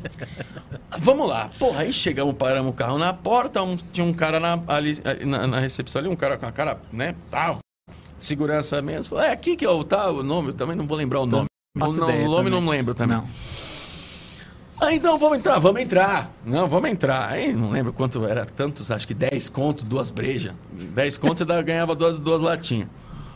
Vamos 0.98 1.28
lá. 1.28 1.50
Porra, 1.58 1.80
aí 1.80 1.92
chegamos, 1.92 2.34
paramos 2.36 2.70
o 2.70 2.74
carro 2.74 2.96
na 2.98 3.12
porta. 3.12 3.62
um- 3.62 3.76
tinha 3.76 4.06
um 4.06 4.12
cara 4.12 4.40
na, 4.40 4.58
ali, 4.68 4.94
na, 5.26 5.46
na 5.46 5.60
recepção 5.60 6.00
ali, 6.00 6.08
um 6.08 6.16
cara 6.16 6.38
com 6.38 6.46
a 6.46 6.52
cara, 6.52 6.80
né, 6.92 7.14
tal. 7.30 7.58
Segurança 8.18 8.80
mesmo. 8.80 9.10
Falou, 9.10 9.24
é 9.24 9.32
aqui 9.32 9.54
que 9.56 9.64
é 9.66 9.68
o 9.70 9.84
tal, 9.84 10.16
o 10.16 10.22
nome. 10.22 10.48
Eu 10.48 10.54
também 10.54 10.74
não 10.76 10.86
vou 10.86 10.96
lembrar 10.96 11.20
o 11.20 11.26
nome. 11.26 11.46
O, 11.76 11.78
não, 11.78 11.86
o 11.88 11.92
nome 11.92 12.06
também. 12.26 12.50
não 12.50 12.66
lembro 12.66 12.94
também. 12.94 13.18
Não. 13.18 13.28
Ah, 14.80 14.92
então 14.92 15.18
vamos 15.18 15.38
entrar, 15.38 15.58
vamos 15.58 15.80
entrar. 15.80 16.30
Não, 16.44 16.68
vamos 16.68 16.90
entrar. 16.90 17.30
Aí 17.30 17.52
não 17.52 17.70
lembro 17.70 17.92
quanto 17.92 18.26
era, 18.26 18.44
tantos, 18.44 18.90
acho 18.90 19.06
que 19.08 19.14
10 19.14 19.48
conto, 19.48 19.84
duas 19.84 20.10
brejas. 20.10 20.52
10 20.72 21.16
conto 21.16 21.38
você 21.38 21.62
ganhava 21.62 21.94
duas, 21.94 22.18
duas 22.18 22.40
latinhas. 22.40 22.88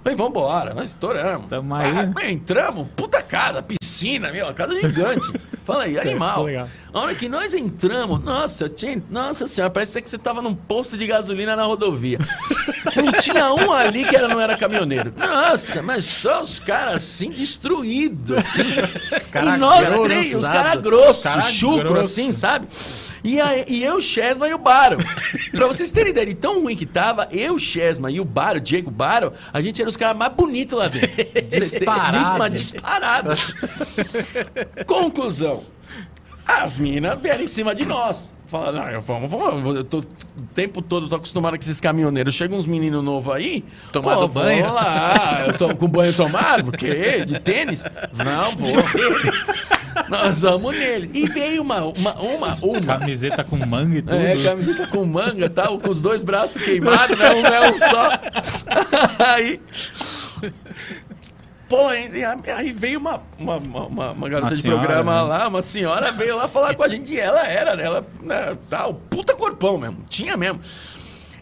Aí 0.05 0.15
vamos 0.17 0.31
embora, 0.31 0.73
nós 0.75 0.91
estouramos. 0.91 1.49
Tamo 1.49 1.75
aí? 1.75 1.93
Ah, 2.17 2.31
entramos, 2.31 2.89
puta 2.97 3.23
casa, 3.23 3.63
piscina, 3.63 4.33
meu, 4.33 4.53
casa 4.55 4.75
gigante. 4.81 5.31
Fala 5.65 5.85
aí, 5.85 5.99
animal. 5.99 6.47
A 6.93 6.99
hora 7.01 7.15
que 7.15 7.29
nós 7.29 7.53
entramos, 7.55 8.23
nossa, 8.25 8.69
tinha, 8.69 9.01
nossa 9.11 9.47
senhora, 9.47 9.71
parece 9.71 10.01
que 10.01 10.09
você 10.09 10.19
tava 10.19 10.41
num 10.41 10.55
posto 10.55 10.97
de 10.97 11.07
gasolina 11.07 11.55
na 11.55 11.65
rodovia. 11.65 12.19
Não 12.97 13.13
tinha 13.13 13.53
um 13.53 13.71
ali 13.73 14.05
que 14.05 14.17
era, 14.17 14.27
não 14.27 14.41
era 14.41 14.57
caminhoneiro. 14.57 15.13
Nossa, 15.17 15.81
mas 15.81 16.05
só 16.07 16.43
os 16.43 16.59
caras 16.59 16.97
assim, 16.97 17.31
destruídos, 17.31 18.37
assim. 18.37 18.63
os 19.17 19.27
caras 19.27 20.81
grossos, 20.81 21.15
Os 21.15 21.23
cara 21.23 21.43
chucro, 21.43 21.91
grosso. 21.93 22.01
assim, 22.01 22.33
sabe? 22.33 22.67
E, 23.23 23.41
aí, 23.41 23.65
e 23.69 23.85
eu, 23.85 24.01
Chesma 24.01 24.49
e 24.49 24.55
o 24.55 24.59
Baro. 24.59 24.97
pra 25.51 25.67
vocês 25.67 25.91
terem 25.91 26.11
ideia 26.11 26.27
de 26.27 26.35
tão 26.35 26.63
ruim 26.63 26.75
que 26.77 26.87
tava, 26.87 27.29
eu, 27.31 27.59
Chesma 27.59 28.11
e 28.11 28.19
o 28.21 28.25
Baro, 28.25 28.61
Diego 28.61 28.91
Baro, 28.91 29.33
a 29.53 29.61
gente 29.61 29.81
era 29.81 29.89
os 29.89 29.97
caras 29.97 30.17
mais 30.17 30.33
bonitos 30.33 30.79
lá 30.79 30.89
dentro. 30.89 31.11
Disparado. 31.49 32.51
Disparado. 32.51 33.31
Conclusão. 34.87 35.65
As 36.47 36.77
minas 36.79 37.21
vieram 37.21 37.43
em 37.45 37.47
cima 37.47 37.75
de 37.75 37.85
nós. 37.85 38.33
Falaram, 38.49 38.81
não, 38.81 38.91
eu- 38.91 39.01
vamos, 39.01 39.31
vamos. 39.31 39.77
Eu 39.77 39.85
tô, 39.85 39.99
o 39.99 40.05
tempo 40.53 40.83
todo 40.83 41.09
tô 41.09 41.15
acostumado 41.15 41.53
com 41.57 41.61
esses 41.61 41.81
caminhoneiros. 41.81 42.35
Chega 42.35 42.53
uns 42.57 42.67
meninos 42.67 43.05
novos 43.05 43.33
aí. 43.33 43.65
Tomado 43.93 44.23
pô, 44.23 44.29
banho. 44.29 44.65
Vamos 44.65 44.75
lá. 44.83 45.45
Eu 45.47 45.53
tô 45.57 45.77
com 45.77 45.87
banho 45.87 46.13
tomado? 46.13 46.65
Porque 46.65 47.25
de 47.25 47.39
tênis? 47.39 47.85
Não, 48.13 48.51
vou. 48.57 48.83
Nós 50.11 50.43
vamos 50.43 50.77
nele. 50.77 51.11
E 51.15 51.27
veio 51.27 51.63
uma, 51.63 51.85
uma, 51.85 52.15
uma, 52.15 52.55
uma. 52.61 52.81
Camiseta 52.81 53.45
com 53.45 53.57
manga 53.57 53.97
e 53.99 54.03
tudo. 54.03 54.17
É, 54.17 54.37
camiseta 54.43 54.87
com 54.89 55.07
manga 55.07 55.47
e 55.47 55.49
tal, 55.49 55.79
com 55.79 55.89
os 55.89 56.01
dois 56.01 56.23
braços 56.23 56.63
queimados, 56.63 57.17
né? 57.17 57.31
Um 57.33 57.47
é 57.47 57.71
um 57.71 57.75
só. 57.75 58.11
Aí. 59.35 59.61
Pô, 61.69 61.87
aí, 61.87 62.73
veio 62.73 62.99
uma, 62.99 63.23
uma, 63.39 63.57
uma- 63.59 63.87
uma, 63.87 64.11
uma 64.11 64.29
garota 64.29 64.49
Uma 64.53 64.57
de 64.57 64.63
senhora, 64.63 64.81
programa 64.81 65.15
né? 65.15 65.21
lá, 65.23 65.47
uma 65.47 65.63
senhora 65.63 66.11
veio 66.11 66.37
lá 66.37 66.49
falar 66.49 66.75
com 66.75 66.83
a 66.83 66.89
gente. 66.89 67.13
E 67.13 67.21
ela 67.21 67.47
era, 67.47 67.77
né? 67.77 67.85
Ela, 67.85 68.05
né, 68.21 68.59
tal, 68.69 68.95
puta 68.95 69.37
corpão 69.37 69.79
mesmo. 69.79 69.99
Tinha 70.09 70.37
mesmo. 70.37 70.61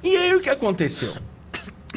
E 0.04 0.14
aí 0.14 0.34
o 0.36 0.40
que 0.40 0.50
aconteceu? 0.50 1.14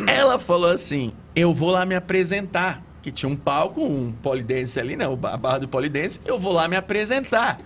Ela 0.08 0.40
falou 0.40 0.72
assim: 0.72 1.12
eu 1.36 1.54
vou 1.54 1.72
lá 1.72 1.86
me 1.86 1.94
apresentar. 1.94 2.82
Que 3.02 3.12
tinha 3.12 3.30
um 3.30 3.36
palco, 3.36 3.84
um 3.84 4.12
polidense 4.12 4.80
ali, 4.80 4.96
né? 4.96 5.06
A 5.06 5.38
barra 5.38 5.60
do 5.60 5.68
polidense. 5.68 6.22
Eu 6.26 6.40
vou 6.40 6.54
lá 6.54 6.68
me 6.68 6.76
apresentar. 6.76 7.60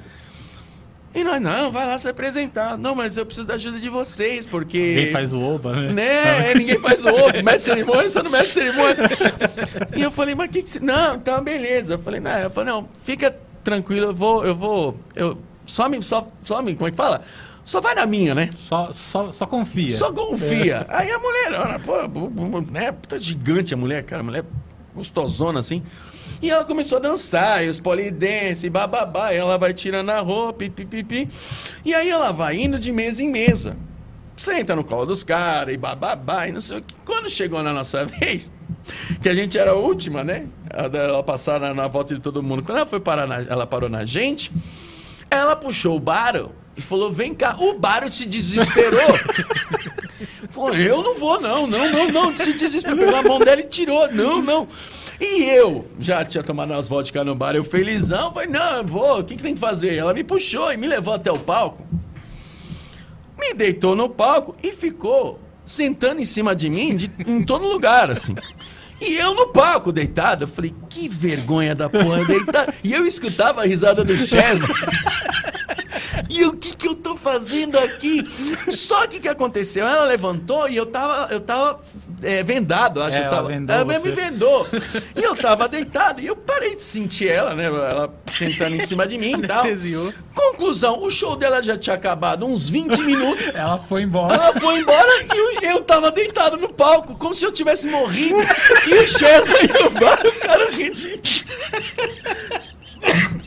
E 1.16 1.24
nós, 1.24 1.42
não, 1.42 1.72
vai 1.72 1.88
lá 1.88 1.98
se 1.98 2.10
apresentar. 2.10 2.78
Não, 2.78 2.94
mas 2.94 3.16
eu 3.16 3.26
preciso 3.26 3.48
da 3.48 3.54
ajuda 3.54 3.80
de 3.80 3.88
vocês, 3.88 4.46
porque. 4.46 4.78
Ninguém 4.78 5.12
faz 5.14 5.34
o 5.34 5.42
oba, 5.42 5.74
né? 5.74 5.94
Né? 5.94 6.54
Ninguém 6.56 6.78
faz 6.78 7.06
o 7.06 7.10
outro. 7.10 7.42
Mestre 7.42 7.74
cerimônia, 7.74 8.10
só 8.10 8.22
no 8.22 8.30
mestre 8.30 8.52
cerimônia. 8.52 8.98
E 9.96 10.02
eu 10.02 10.12
falei, 10.12 10.36
mas 10.36 10.50
o 10.50 10.52
que 10.52 10.62
que 10.62 10.70
você... 10.70 10.80
Não, 10.82 11.18
tá, 11.18 11.40
beleza. 11.40 11.94
Eu 11.94 12.00
falei, 12.00 12.20
não, 12.20 12.38
eu 12.38 12.50
falei, 12.50 12.74
não, 12.74 12.90
fica 13.06 13.34
tranquilo, 13.64 14.08
eu 14.08 14.14
vou, 14.14 14.46
eu 14.46 14.54
vou... 14.54 15.00
Eu... 15.16 15.38
Só 15.66 15.88
me, 15.88 16.04
só, 16.04 16.28
só 16.44 16.62
me, 16.62 16.76
como 16.76 16.90
é 16.90 16.92
que 16.92 16.98
fala? 16.98 17.22
Só 17.64 17.82
vai 17.82 17.96
na 17.96 18.06
minha, 18.06 18.36
né? 18.36 18.50
Só, 18.54 18.92
só, 18.92 19.32
só 19.32 19.48
confia. 19.48 19.96
Só 19.96 20.12
confia. 20.12 20.86
Aí 20.90 21.10
a 21.10 21.18
mulher, 21.18 21.54
ela, 21.54 21.80
pô, 21.80 22.30
né? 22.72 22.92
Puta 22.92 23.18
gigante 23.18 23.74
a 23.74 23.78
mulher, 23.78 24.04
cara. 24.04 24.22
Mulher 24.22 24.44
gostosona 24.96 25.60
assim. 25.60 25.84
E 26.42 26.50
ela 26.50 26.66
começou 26.66 26.98
a 26.98 27.02
dançar, 27.02 27.64
e 27.64 27.70
os 27.70 27.80
polidense, 27.80 28.70
bababá. 28.70 29.32
E 29.34 29.38
ela 29.38 29.58
vai 29.58 29.74
tirando 29.74 30.10
a 30.10 30.20
roupa, 30.20 30.64
e. 30.66 31.30
E 31.84 31.94
aí 31.94 32.10
ela 32.10 32.32
vai 32.32 32.56
indo 32.58 32.80
de 32.80 32.92
mesa 32.92 33.24
em 33.24 33.30
mesa. 33.30 33.78
Senta 34.36 34.76
no 34.76 34.84
colo 34.84 35.06
dos 35.06 35.24
caras, 35.24 35.74
e 35.74 35.78
bababá, 35.78 36.48
e 36.48 36.52
não 36.52 36.60
sei 36.60 36.80
o 36.80 36.82
que. 36.82 36.94
Quando 37.06 37.30
chegou 37.30 37.62
na 37.64 37.72
nossa 37.72 38.04
vez, 38.20 38.52
que 39.22 39.30
a 39.30 39.34
gente 39.34 39.58
era 39.58 39.72
a 39.72 39.76
última, 39.76 40.24
né? 40.24 40.48
Ela 40.70 40.98
ela 40.98 41.24
passar 41.24 41.60
na, 41.60 41.74
na 41.74 41.88
volta 41.88 42.14
de 42.14 42.20
todo 42.20 42.44
mundo. 42.44 42.64
Quando 42.64 42.80
ela 42.80 42.88
foi 42.88 43.00
parar, 43.00 43.28
na- 43.28 43.42
ela 43.42 43.66
parou 43.66 43.88
na 43.90 44.04
gente. 44.06 44.52
Ela 45.32 45.56
puxou 45.56 45.96
o 45.96 46.00
Baro 46.00 46.52
e 46.76 46.82
falou: 46.82 47.12
vem 47.12 47.34
cá. 47.34 47.56
O 47.60 47.80
Baro 47.80 48.10
se 48.10 48.26
desesperou. 48.26 49.00
falou: 50.56 50.74
eu 50.74 51.04
não 51.04 51.16
vou, 51.20 51.40
não, 51.40 51.68
não, 51.68 51.92
não, 51.92 52.12
não. 52.12 52.38
Se 52.38 52.54
desesperou. 52.54 52.98
Pegou 52.98 53.16
a 53.16 53.22
mão 53.24 53.40
dela 53.40 53.62
e 53.62 53.64
tirou. 53.66 54.12
Não, 54.12 54.42
não. 54.42 54.68
E 55.22 55.44
eu 55.44 55.88
já 56.00 56.26
tinha 56.26 56.44
tomado 56.44 56.72
umas 56.72 56.88
vodka 56.90 57.24
no 57.24 57.36
bar, 57.36 57.56
eu 57.56 57.64
felizão. 57.64 58.34
Falei: 58.34 58.50
não, 58.50 58.84
vou, 58.84 59.20
o 59.20 59.24
que, 59.24 59.36
que 59.36 59.44
tem 59.44 59.54
que 59.54 59.60
fazer? 59.60 59.96
Ela 59.96 60.14
me 60.14 60.24
puxou 60.24 60.72
e 60.74 60.78
me 60.78 60.88
levou 60.88 61.14
até 61.14 61.32
o 61.32 61.38
palco. 61.38 61.86
Me 63.40 63.54
deitou 63.54 63.96
no 63.96 64.10
palco 64.10 64.56
e 64.64 64.72
ficou 64.72 65.40
sentando 65.66 66.22
em 66.22 66.26
cima 66.26 66.56
de 66.56 66.70
mim 66.70 66.96
de- 66.96 67.12
em 67.28 67.44
todo 67.44 67.66
lugar, 67.68 68.10
assim. 68.10 68.36
E 69.02 69.18
eu 69.18 69.34
no 69.34 69.48
palco, 69.48 69.92
deitado, 69.92 70.46
eu 70.46 70.48
falei, 70.48 70.74
que 70.90 71.10
vergonha 71.10 71.76
da 71.76 71.90
porra, 71.90 72.24
deitado. 72.24 72.74
E 72.82 72.94
eu 72.94 73.06
escutava 73.06 73.62
a 73.62 73.66
risada 73.66 74.04
do 74.06 74.16
Chesma. 74.16 74.68
E 76.30 76.46
o 76.46 76.54
que 76.54 76.76
que 76.76 76.88
eu 76.88 76.96
tô 76.96 77.16
fazendo 77.16 77.78
aqui? 77.78 78.24
Só 78.72 79.08
que 79.08 79.18
o 79.18 79.22
que 79.22 79.28
aconteceu? 79.28 79.86
Ela 79.88 80.06
levantou 80.06 80.70
e 80.70 80.76
eu 80.76 80.86
tava, 80.86 81.34
eu 81.34 81.40
tava 81.40 81.80
é, 82.22 82.44
vendado, 82.44 83.02
acho. 83.02 83.18
Eu 83.18 83.24
ela 83.24 83.36
tava, 83.36 83.48
vendou 83.48 83.76
ela 83.76 83.86
me 83.86 84.12
vendou. 84.12 84.68
E 85.16 85.24
eu 85.24 85.36
tava 85.36 85.68
deitado 85.68 86.22
e 86.22 86.28
eu 86.28 86.36
parei 86.36 86.76
de 86.76 86.84
sentir 86.84 87.28
ela, 87.28 87.54
né? 87.54 87.66
Ela 87.66 88.14
sentando 88.28 88.76
em 88.76 88.80
cima 88.80 89.08
de 89.08 89.18
mim 89.18 89.36
e 89.38 89.48
tal. 89.48 89.64
Conclusão, 90.34 91.02
o 91.02 91.10
show 91.10 91.36
dela 91.36 91.62
já 91.62 91.78
tinha 91.78 91.96
acabado 91.96 92.46
uns 92.46 92.68
20 92.68 93.02
minutos. 93.02 93.48
Ela 93.56 93.78
foi 93.78 94.02
embora. 94.04 94.34
Ela 94.34 94.60
foi 94.60 94.80
embora 94.80 95.10
e 95.24 95.38
eu, 95.66 95.72
eu 95.72 95.82
tava 95.82 96.12
deitado 96.12 96.58
no 96.58 96.70
palco, 96.70 97.16
como 97.16 97.34
se 97.34 97.46
eu 97.46 97.52
tivesse 97.52 97.88
morrido. 97.88 98.36
E 98.86 98.94
o 98.94 99.08
Chesma 99.08 99.56
e 99.62 99.86
o 99.86 99.90
Bar 99.92 100.20
ficaram 100.22 100.70
rindo. 100.72 100.96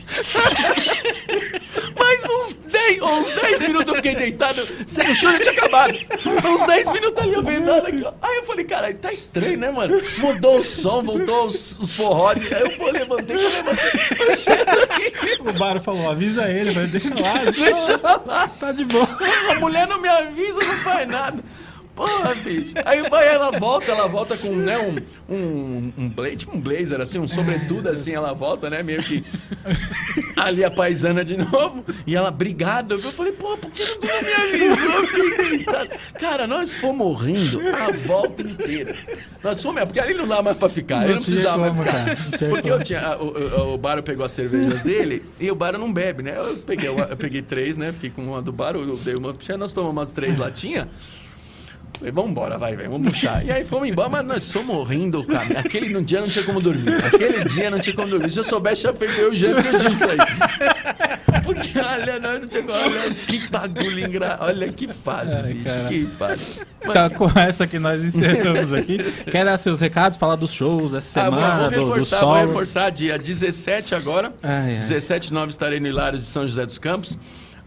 Mas 1.95 2.25
uns 2.25 2.53
10, 2.53 3.01
uns 3.01 3.29
10 3.29 3.61
minutos 3.61 3.89
eu 3.89 3.95
fiquei 3.95 4.15
deitado, 4.15 4.67
sem 4.85 5.11
o 5.11 5.15
show 5.15 5.31
já 5.31 5.39
tinha 5.39 5.51
acabado. 5.51 5.93
Uns 6.45 6.63
10 6.65 6.91
minutos 6.91 7.23
ali 7.23 7.33
eu 7.33 7.43
vendado 7.43 7.87
aqui, 7.87 8.03
ó. 8.03 8.13
Aí 8.21 8.37
eu 8.37 8.45
falei, 8.45 8.65
cara, 8.65 8.93
tá 8.93 9.11
estranho, 9.11 9.57
né, 9.57 9.69
mano? 9.71 10.01
Mudou 10.17 10.59
o 10.59 10.63
som, 10.63 11.03
voltou 11.03 11.45
os, 11.45 11.79
os 11.79 11.93
forró. 11.93 12.29
Aí 12.29 12.39
eu 12.51 12.77
pô, 12.77 12.89
levantei, 12.89 13.35
eu 13.35 13.49
levantei. 13.49 15.39
O 15.39 15.53
Baro 15.53 15.81
falou, 15.81 16.09
avisa 16.09 16.49
ele, 16.49 16.71
mas 16.73 16.89
deixa 16.91 17.09
lá, 17.09 17.43
deixa, 17.45 17.65
deixa 17.65 17.99
lá. 18.01 18.21
lá. 18.25 18.47
Tá 18.47 18.71
de 18.71 18.85
boa. 18.85 19.07
A 19.51 19.55
mulher 19.55 19.87
não 19.87 19.99
me 19.99 20.09
avisa, 20.09 20.59
não 20.59 20.75
faz 20.77 21.07
nada. 21.07 21.43
Porra, 21.99 22.33
bicho. 22.35 22.73
Aí 22.85 23.09
vai, 23.09 23.27
ela 23.27 23.51
volta, 23.51 23.91
ela 23.91 24.07
volta 24.07 24.37
com, 24.37 24.55
né, 24.55 24.77
um, 24.77 25.35
um, 25.35 25.93
um 25.97 26.09
blazer, 26.09 26.37
tipo 26.37 26.55
um 26.55 26.61
blazer, 26.61 27.01
assim, 27.01 27.19
um 27.19 27.27
sobretudo, 27.27 27.89
assim, 27.89 28.13
ela 28.13 28.31
volta, 28.33 28.69
né, 28.69 28.81
meio 28.81 29.03
que 29.03 29.21
ali 30.37 30.63
a 30.63 30.71
paisana 30.71 31.25
de 31.25 31.35
novo. 31.35 31.83
E 32.07 32.15
ela, 32.15 32.29
obrigado. 32.29 32.93
Eu 32.93 33.11
falei, 33.11 33.33
pô, 33.33 33.57
por 33.57 33.69
que 33.71 33.83
não 33.83 34.07
não 34.07 34.23
me 34.23 34.33
avisou? 34.33 34.91
Eu 34.93 35.07
fiquei. 35.07 35.65
Cara, 36.19 36.47
nós 36.47 36.73
fomos 36.77 37.21
rindo 37.21 37.59
a 37.67 37.91
volta 38.07 38.43
inteira. 38.43 38.95
Nós 39.43 39.61
fomos, 39.61 39.83
porque 39.83 39.99
ali 39.99 40.13
não 40.13 40.25
dá 40.27 40.41
mais 40.41 40.55
pra 40.55 40.69
ficar, 40.69 41.03
eu 41.03 41.09
Não 41.09 41.15
não 41.15 41.21
tinha 41.21 41.31
precisava 41.35 41.57
mais 41.57 41.71
como, 41.73 41.83
ficar. 41.83 42.05
cara, 42.05 42.17
não 42.41 42.49
Porque 42.49 42.71
eu 42.71 42.83
tinha, 42.83 43.17
o, 43.17 43.25
o, 43.25 43.73
o 43.73 43.77
Baro 43.77 44.01
pegou 44.03 44.25
as 44.25 44.31
cervejas 44.31 44.81
dele 44.83 45.21
e 45.37 45.51
o 45.51 45.55
Baro 45.55 45.77
não 45.77 45.91
bebe, 45.91 46.23
né? 46.23 46.35
Eu 46.37 46.57
peguei, 46.59 46.87
eu 46.87 47.17
peguei 47.17 47.41
três, 47.41 47.75
né? 47.75 47.91
Fiquei 47.91 48.09
com 48.09 48.23
uma 48.23 48.41
do 48.41 48.53
Baro, 48.53 48.79
eu 48.79 48.95
dei 48.95 49.15
uma, 49.15 49.35
nós 49.57 49.73
tomamos 49.73 49.97
umas 49.97 50.13
três 50.13 50.37
latinhas. 50.37 50.87
Falei, 51.99 52.13
vamos 52.13 52.31
embora, 52.31 52.57
vai, 52.57 52.77
vai, 52.77 52.87
vamos 52.87 53.09
puxar. 53.09 53.45
E 53.45 53.51
aí 53.51 53.65
fomos 53.65 53.89
embora, 53.89 54.07
mas 54.07 54.25
nós 54.25 54.53
fomos 54.53 54.87
rindo, 54.87 55.21
cara. 55.25 55.59
Aquele 55.59 56.01
dia 56.01 56.21
não 56.21 56.29
tinha 56.29 56.45
como 56.45 56.61
dormir. 56.61 56.93
Aquele 57.05 57.43
dia 57.43 57.69
não 57.69 57.77
tinha 57.77 57.93
como 57.93 58.07
dormir. 58.07 58.31
Se 58.31 58.39
eu 58.39 58.43
soubesse, 58.45 58.81
tinha 58.81 58.93
feito 58.93 59.13
eu, 59.19 59.35
Jansen 59.35 59.69
e 59.71 59.75
o 59.75 59.79
Gil 59.79 59.91
isso 59.91 60.05
aí. 60.05 60.17
Porque, 61.43 61.77
olha, 61.79 62.19
nós 62.19 62.39
não 62.41 62.47
tinha 62.47 62.63
como. 62.63 62.77
Olha 62.77 63.13
que 63.13 63.47
bagulho 63.49 63.99
engraçado. 63.99 64.43
Olha 64.45 64.71
que 64.71 64.87
fase, 64.87 65.35
Ai, 65.35 65.53
bicho. 65.53 65.65
cara. 65.65 65.87
Que 65.89 66.05
fase. 66.05 66.45
Tá 66.93 67.09
com 67.09 67.29
essa 67.39 67.67
que 67.67 67.77
nós 67.79 68.01
encerramos 68.03 68.73
aqui. 68.73 68.97
Quer 69.29 69.43
dar 69.45 69.57
seus 69.57 69.81
recados, 69.81 70.17
falar 70.17 70.35
dos 70.37 70.53
shows 70.53 70.93
essa 70.93 71.23
Ah, 71.23 71.29
vou- 71.29 71.39
semana, 71.41 71.59
vou, 71.63 71.69
do, 71.69 71.75
do 71.75 71.85
reforçar, 71.91 72.19
vou 72.21 72.33
reforçar, 72.35 72.89
dia 72.91 73.17
17 73.17 73.93
agora. 73.95 74.31
Ai, 74.41 74.75
ai. 74.75 74.77
17 74.77 75.27
de 75.27 75.33
nove 75.33 75.49
estarei 75.49 75.79
no 75.81 75.87
Hilários 75.87 76.21
de 76.21 76.27
São 76.27 76.47
José 76.47 76.65
dos 76.65 76.77
Campos. 76.77 77.17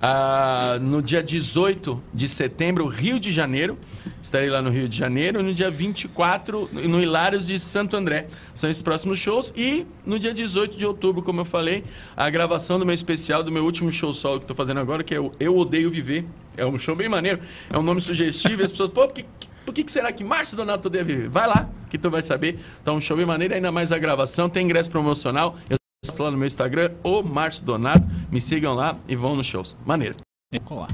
Ah, 0.04 0.78
no 0.80 1.00
dia 1.00 1.22
18 1.22 2.02
de 2.12 2.28
setembro, 2.28 2.88
Rio 2.88 3.20
de 3.20 3.30
Janeiro. 3.30 3.78
Estarei 4.20 4.50
lá 4.50 4.60
no 4.60 4.68
Rio 4.68 4.88
de 4.88 4.98
Janeiro. 4.98 5.38
E 5.38 5.42
no 5.44 5.54
dia 5.54 5.70
24, 5.70 6.68
no 6.72 7.00
Hilários 7.00 7.46
de 7.46 7.56
Santo 7.56 7.96
André. 7.96 8.26
São 8.52 8.68
esses 8.68 8.82
próximos 8.82 9.20
shows. 9.20 9.54
E 9.56 9.86
no 10.04 10.18
dia 10.18 10.34
18 10.34 10.76
de 10.76 10.84
outubro, 10.84 11.22
como 11.22 11.42
eu 11.42 11.44
falei, 11.44 11.84
a 12.16 12.28
gravação 12.28 12.80
do 12.80 12.84
meu 12.84 12.96
especial, 12.96 13.44
do 13.44 13.52
meu 13.52 13.64
último 13.64 13.92
show 13.92 14.12
solo 14.12 14.40
que 14.40 14.44
estou 14.44 14.56
fazendo 14.56 14.80
agora, 14.80 15.04
que 15.04 15.14
é 15.14 15.20
o 15.20 15.30
Eu 15.38 15.56
Odeio 15.56 15.88
Viver. 15.88 16.24
É 16.56 16.66
um 16.66 16.76
show 16.76 16.96
bem 16.96 17.08
maneiro. 17.08 17.38
É 17.72 17.78
um 17.78 17.82
nome 17.82 18.00
sugestivo. 18.00 18.60
E 18.60 18.64
as 18.64 18.72
pessoas, 18.72 18.90
pô, 18.90 19.06
por 19.06 19.14
que, 19.14 19.24
por 19.64 19.72
que 19.72 19.84
será 19.86 20.10
que 20.10 20.24
Márcio 20.24 20.56
Donato 20.56 20.88
odeia 20.88 21.04
viver? 21.04 21.28
Vai 21.28 21.46
lá, 21.46 21.70
que 21.88 21.96
tu 21.96 22.10
vai 22.10 22.22
saber. 22.22 22.58
Então, 22.82 22.96
um 22.96 23.00
show 23.00 23.16
bem 23.16 23.24
maneiro. 23.24 23.54
Ainda 23.54 23.70
mais 23.70 23.92
a 23.92 23.98
gravação. 23.98 24.48
Tem 24.48 24.64
ingresso 24.64 24.90
promocional. 24.90 25.56
Eu 25.70 25.81
lá 26.18 26.30
no 26.32 26.36
meu 26.36 26.46
Instagram, 26.48 26.90
o 27.04 27.22
Márcio 27.22 27.64
Donato. 27.64 28.08
Me 28.30 28.40
sigam 28.40 28.74
lá 28.74 28.96
e 29.08 29.14
vão 29.14 29.36
nos 29.36 29.46
shows. 29.46 29.76
Maneiro. 29.86 30.16
É 30.52 30.58
colar. 30.58 30.88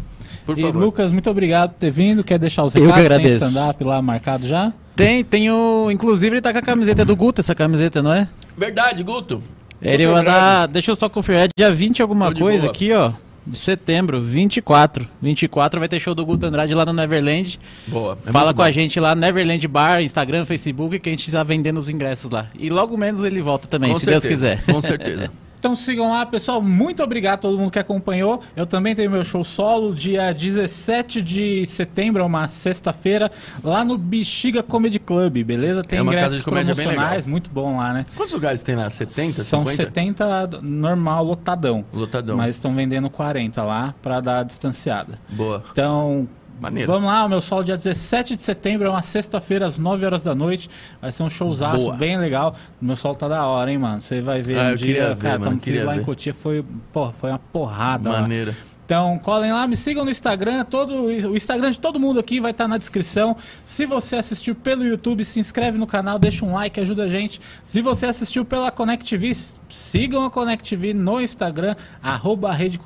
Por 0.45 0.57
E 0.59 0.63
favor. 0.63 0.79
Lucas, 0.85 1.11
muito 1.11 1.29
obrigado 1.31 1.71
por 1.71 1.79
ter 1.79 1.91
vindo. 1.91 2.23
Quer 2.23 2.39
deixar 2.39 2.65
os 2.65 2.75
Eu 2.75 2.83
recados? 2.83 3.03
que 3.03 3.09
Tem 3.09 3.17
agradeço. 3.17 3.47
stand-up 3.47 3.85
lá 3.85 4.03
marcado 4.03 4.47
já? 4.47 4.71
Tem, 4.95 5.25
tem 5.25 5.51
o. 5.51 5.91
Inclusive, 5.91 6.35
ele 6.37 6.41
tá 6.43 6.53
com 6.53 6.59
a 6.59 6.63
camiseta 6.63 7.05
do 7.05 7.17
Guto, 7.17 7.41
essa 7.41 7.55
camiseta, 7.55 8.03
não 8.03 8.13
é? 8.13 8.29
Verdade, 8.57 9.03
Guto. 9.03 9.43
Ele 9.81 10.07
vai 10.07 10.25
dar. 10.25 10.67
Deixa 10.69 10.91
eu 10.91 10.97
só 10.97 11.09
conferir. 11.09 11.43
É 11.45 11.49
dia 11.57 11.73
20 11.73 12.03
alguma 12.03 12.33
Tô 12.33 12.41
coisa 12.41 12.65
boa. 12.65 12.71
aqui, 12.73 12.93
ó. 12.93 13.11
De 13.49 13.57
setembro, 13.59 14.21
24. 14.23 15.09
24 15.23 15.81
vai 15.81 15.89
ter 15.89 15.99
show 15.99 16.15
do 16.15 16.25
Guto 16.25 16.45
Andrade 16.47 16.75
lá 16.75 16.85
no 16.85 16.93
Neverland. 16.93 17.59
Boa. 17.87 18.19
É 18.27 18.31
Fala 18.31 18.53
com 18.53 18.61
a 18.63 18.67
bom. 18.67 18.71
gente 18.71 19.01
lá, 19.01 19.15
Neverland 19.15 19.67
Bar, 19.67 20.03
Instagram, 20.03 20.45
Facebook, 20.45 20.99
que 20.99 21.09
a 21.09 21.13
gente 21.13 21.31
tá 21.33 21.43
vendendo 21.43 21.79
os 21.79 21.89
ingressos 21.89 22.31
lá. 22.31 22.49
E 22.59 22.69
logo 22.69 22.97
menos 22.97 23.25
ele 23.25 23.41
volta 23.41 23.67
também, 23.67 23.93
Com 23.93 23.99
se 23.99 24.07
Deus 24.07 24.23
certeza, 24.23 24.57
quiser. 24.57 24.73
Com 24.73 24.83
certeza. 24.83 25.31
Então 25.59 25.75
sigam 25.75 26.11
lá, 26.11 26.25
pessoal. 26.25 26.63
Muito 26.63 27.03
obrigado 27.03 27.35
a 27.35 27.39
todo 27.39 27.59
mundo 27.59 27.71
que 27.71 27.79
acompanhou. 27.79 28.41
Eu 28.57 28.67
também 28.67 28.95
tenho 28.95 29.11
meu 29.11 29.25
show 29.25 29.43
solo, 29.43 29.95
dia 29.95 30.33
17 30.33 31.21
de 31.23 31.67
setembro, 31.67 32.23
é 32.23 32.25
uma 32.25 32.47
sexta-feira, 32.49 33.31
lá 33.63 33.85
no 33.85 33.99
Bexiga 33.99 34.63
Comedy 34.63 34.99
Club, 34.99 35.43
beleza? 35.43 35.83
Tem 35.83 35.99
É 35.99 36.03
uma 36.03 36.13
casa 36.13 36.37
ingressos 36.37 36.45
promocionais, 36.45 37.27
muito 37.27 37.51
bom 37.51 37.79
lá, 37.79 37.93
né? 37.93 38.07
Quantos 38.17 38.35
lugares 38.35 38.63
tem 38.63 38.77
lá? 38.77 38.89
70, 38.89 39.43
São 39.45 39.67
50? 39.67 39.77
70 39.77 40.61
normal, 40.63 41.25
lotadão. 41.25 41.85
Lotadão. 41.93 42.37
Mas 42.37 42.57
estão 42.57 42.75
vendendo 42.75 43.11
40 43.11 43.63
lá 43.63 43.95
pra 44.01 44.21
dar 44.21 44.41
a 44.41 44.43
distanciada. 44.43 45.19
Boa. 45.31 45.65
Então, 45.73 46.29
Maneiro. 46.61 46.91
vamos 46.91 47.09
lá, 47.09 47.25
o 47.25 47.29
meu 47.29 47.41
sol 47.41 47.63
dia 47.63 47.77
17 47.77 48.37
de 48.37 48.43
setembro, 48.43 48.87
é 48.89 48.91
uma 48.91 49.03
sexta-feira, 49.03 49.67
às 49.67 49.79
9 49.79 50.05
horas 50.05 50.23
da 50.23 50.35
noite. 50.35 50.69
Vai 51.01 51.13
ser 51.13 51.23
um 51.23 51.31
showzaço 51.31 51.79
Boa. 51.79 51.97
bem 51.97 52.17
legal. 52.19 52.55
O 52.81 52.85
meu 52.85 52.97
sol 52.97 53.15
tá 53.15 53.29
da 53.29 53.47
hora, 53.47 53.71
hein, 53.71 53.79
mano? 53.79 54.01
Você 54.03 54.21
vai 54.21 54.43
ver 54.43 54.59
Ah, 54.59 54.73
um 54.73 54.75
dia, 54.75 55.09
ver, 55.09 55.17
cara, 55.17 55.39
mano, 55.39 55.61
tamo 55.61 55.85
lá 55.85 55.95
em 55.95 55.99
ver. 55.99 56.05
Cotia, 56.05 56.35
foi, 56.35 56.65
porra, 56.93 57.13
foi 57.13 57.31
uma 57.31 57.39
porrada 57.39 58.11
lá. 58.11 58.21
Maneira. 58.23 58.55
Então, 58.89 59.19
colhem 59.19 59.53
lá, 59.53 59.67
me 59.67 59.77
sigam 59.77 60.03
no 60.03 60.11
Instagram. 60.11 60.65
Todo, 60.65 61.05
o 61.05 61.37
Instagram 61.37 61.71
de 61.71 61.79
todo 61.79 62.01
mundo 62.01 62.19
aqui 62.19 62.41
vai 62.41 62.53
estar 62.53 62.67
na 62.67 62.79
descrição. 62.79 63.37
Se 63.63 63.85
você 63.85 64.17
assistiu 64.17 64.55
pelo 64.55 64.83
YouTube, 64.83 65.27
se 65.27 65.39
inscreve 65.39 65.77
no 65.77 65.87
canal, 65.87 66.19
deixa 66.19 66.43
um 66.43 66.55
like, 66.55 66.81
ajuda 66.81 67.03
a 67.03 67.09
gente. 67.11 67.39
Se 67.63 67.83
você 67.83 68.07
assistiu 68.07 68.47
pela 68.47 68.71
Connect 68.71 69.07
TV, 69.07 69.37
sigam 69.69 70.25
a 70.25 70.31
Connect 70.31 70.67
TV 70.67 70.95
no 70.95 71.21
Instagram, 71.21 71.77
arroba 72.03 72.51
Rede. 72.51 72.81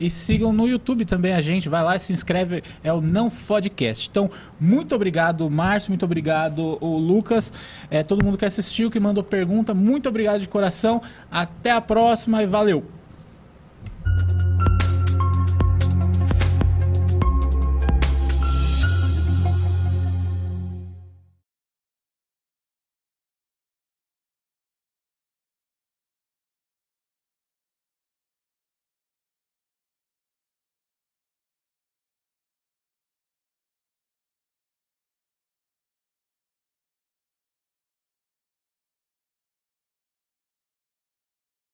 E 0.00 0.10
sigam 0.10 0.52
no 0.52 0.66
YouTube 0.66 1.04
também 1.04 1.32
a 1.32 1.40
gente. 1.40 1.68
Vai 1.68 1.84
lá 1.84 1.94
e 1.94 2.00
se 2.00 2.12
inscreve, 2.12 2.64
é 2.82 2.92
o 2.92 3.00
Não 3.00 3.30
Podcast. 3.30 4.08
Então, 4.10 4.28
muito 4.58 4.96
obrigado, 4.96 5.48
Márcio, 5.48 5.92
muito 5.92 6.04
obrigado, 6.04 6.76
o 6.80 6.98
Lucas. 6.98 7.52
É, 7.88 8.02
todo 8.02 8.24
mundo 8.24 8.36
que 8.36 8.44
assistiu, 8.44 8.90
que 8.90 8.98
mandou 8.98 9.22
pergunta, 9.22 9.72
muito 9.72 10.08
obrigado 10.08 10.40
de 10.40 10.48
coração. 10.48 11.00
Até 11.30 11.70
a 11.70 11.80
próxima 11.80 12.42
e 12.42 12.46
valeu! 12.48 12.84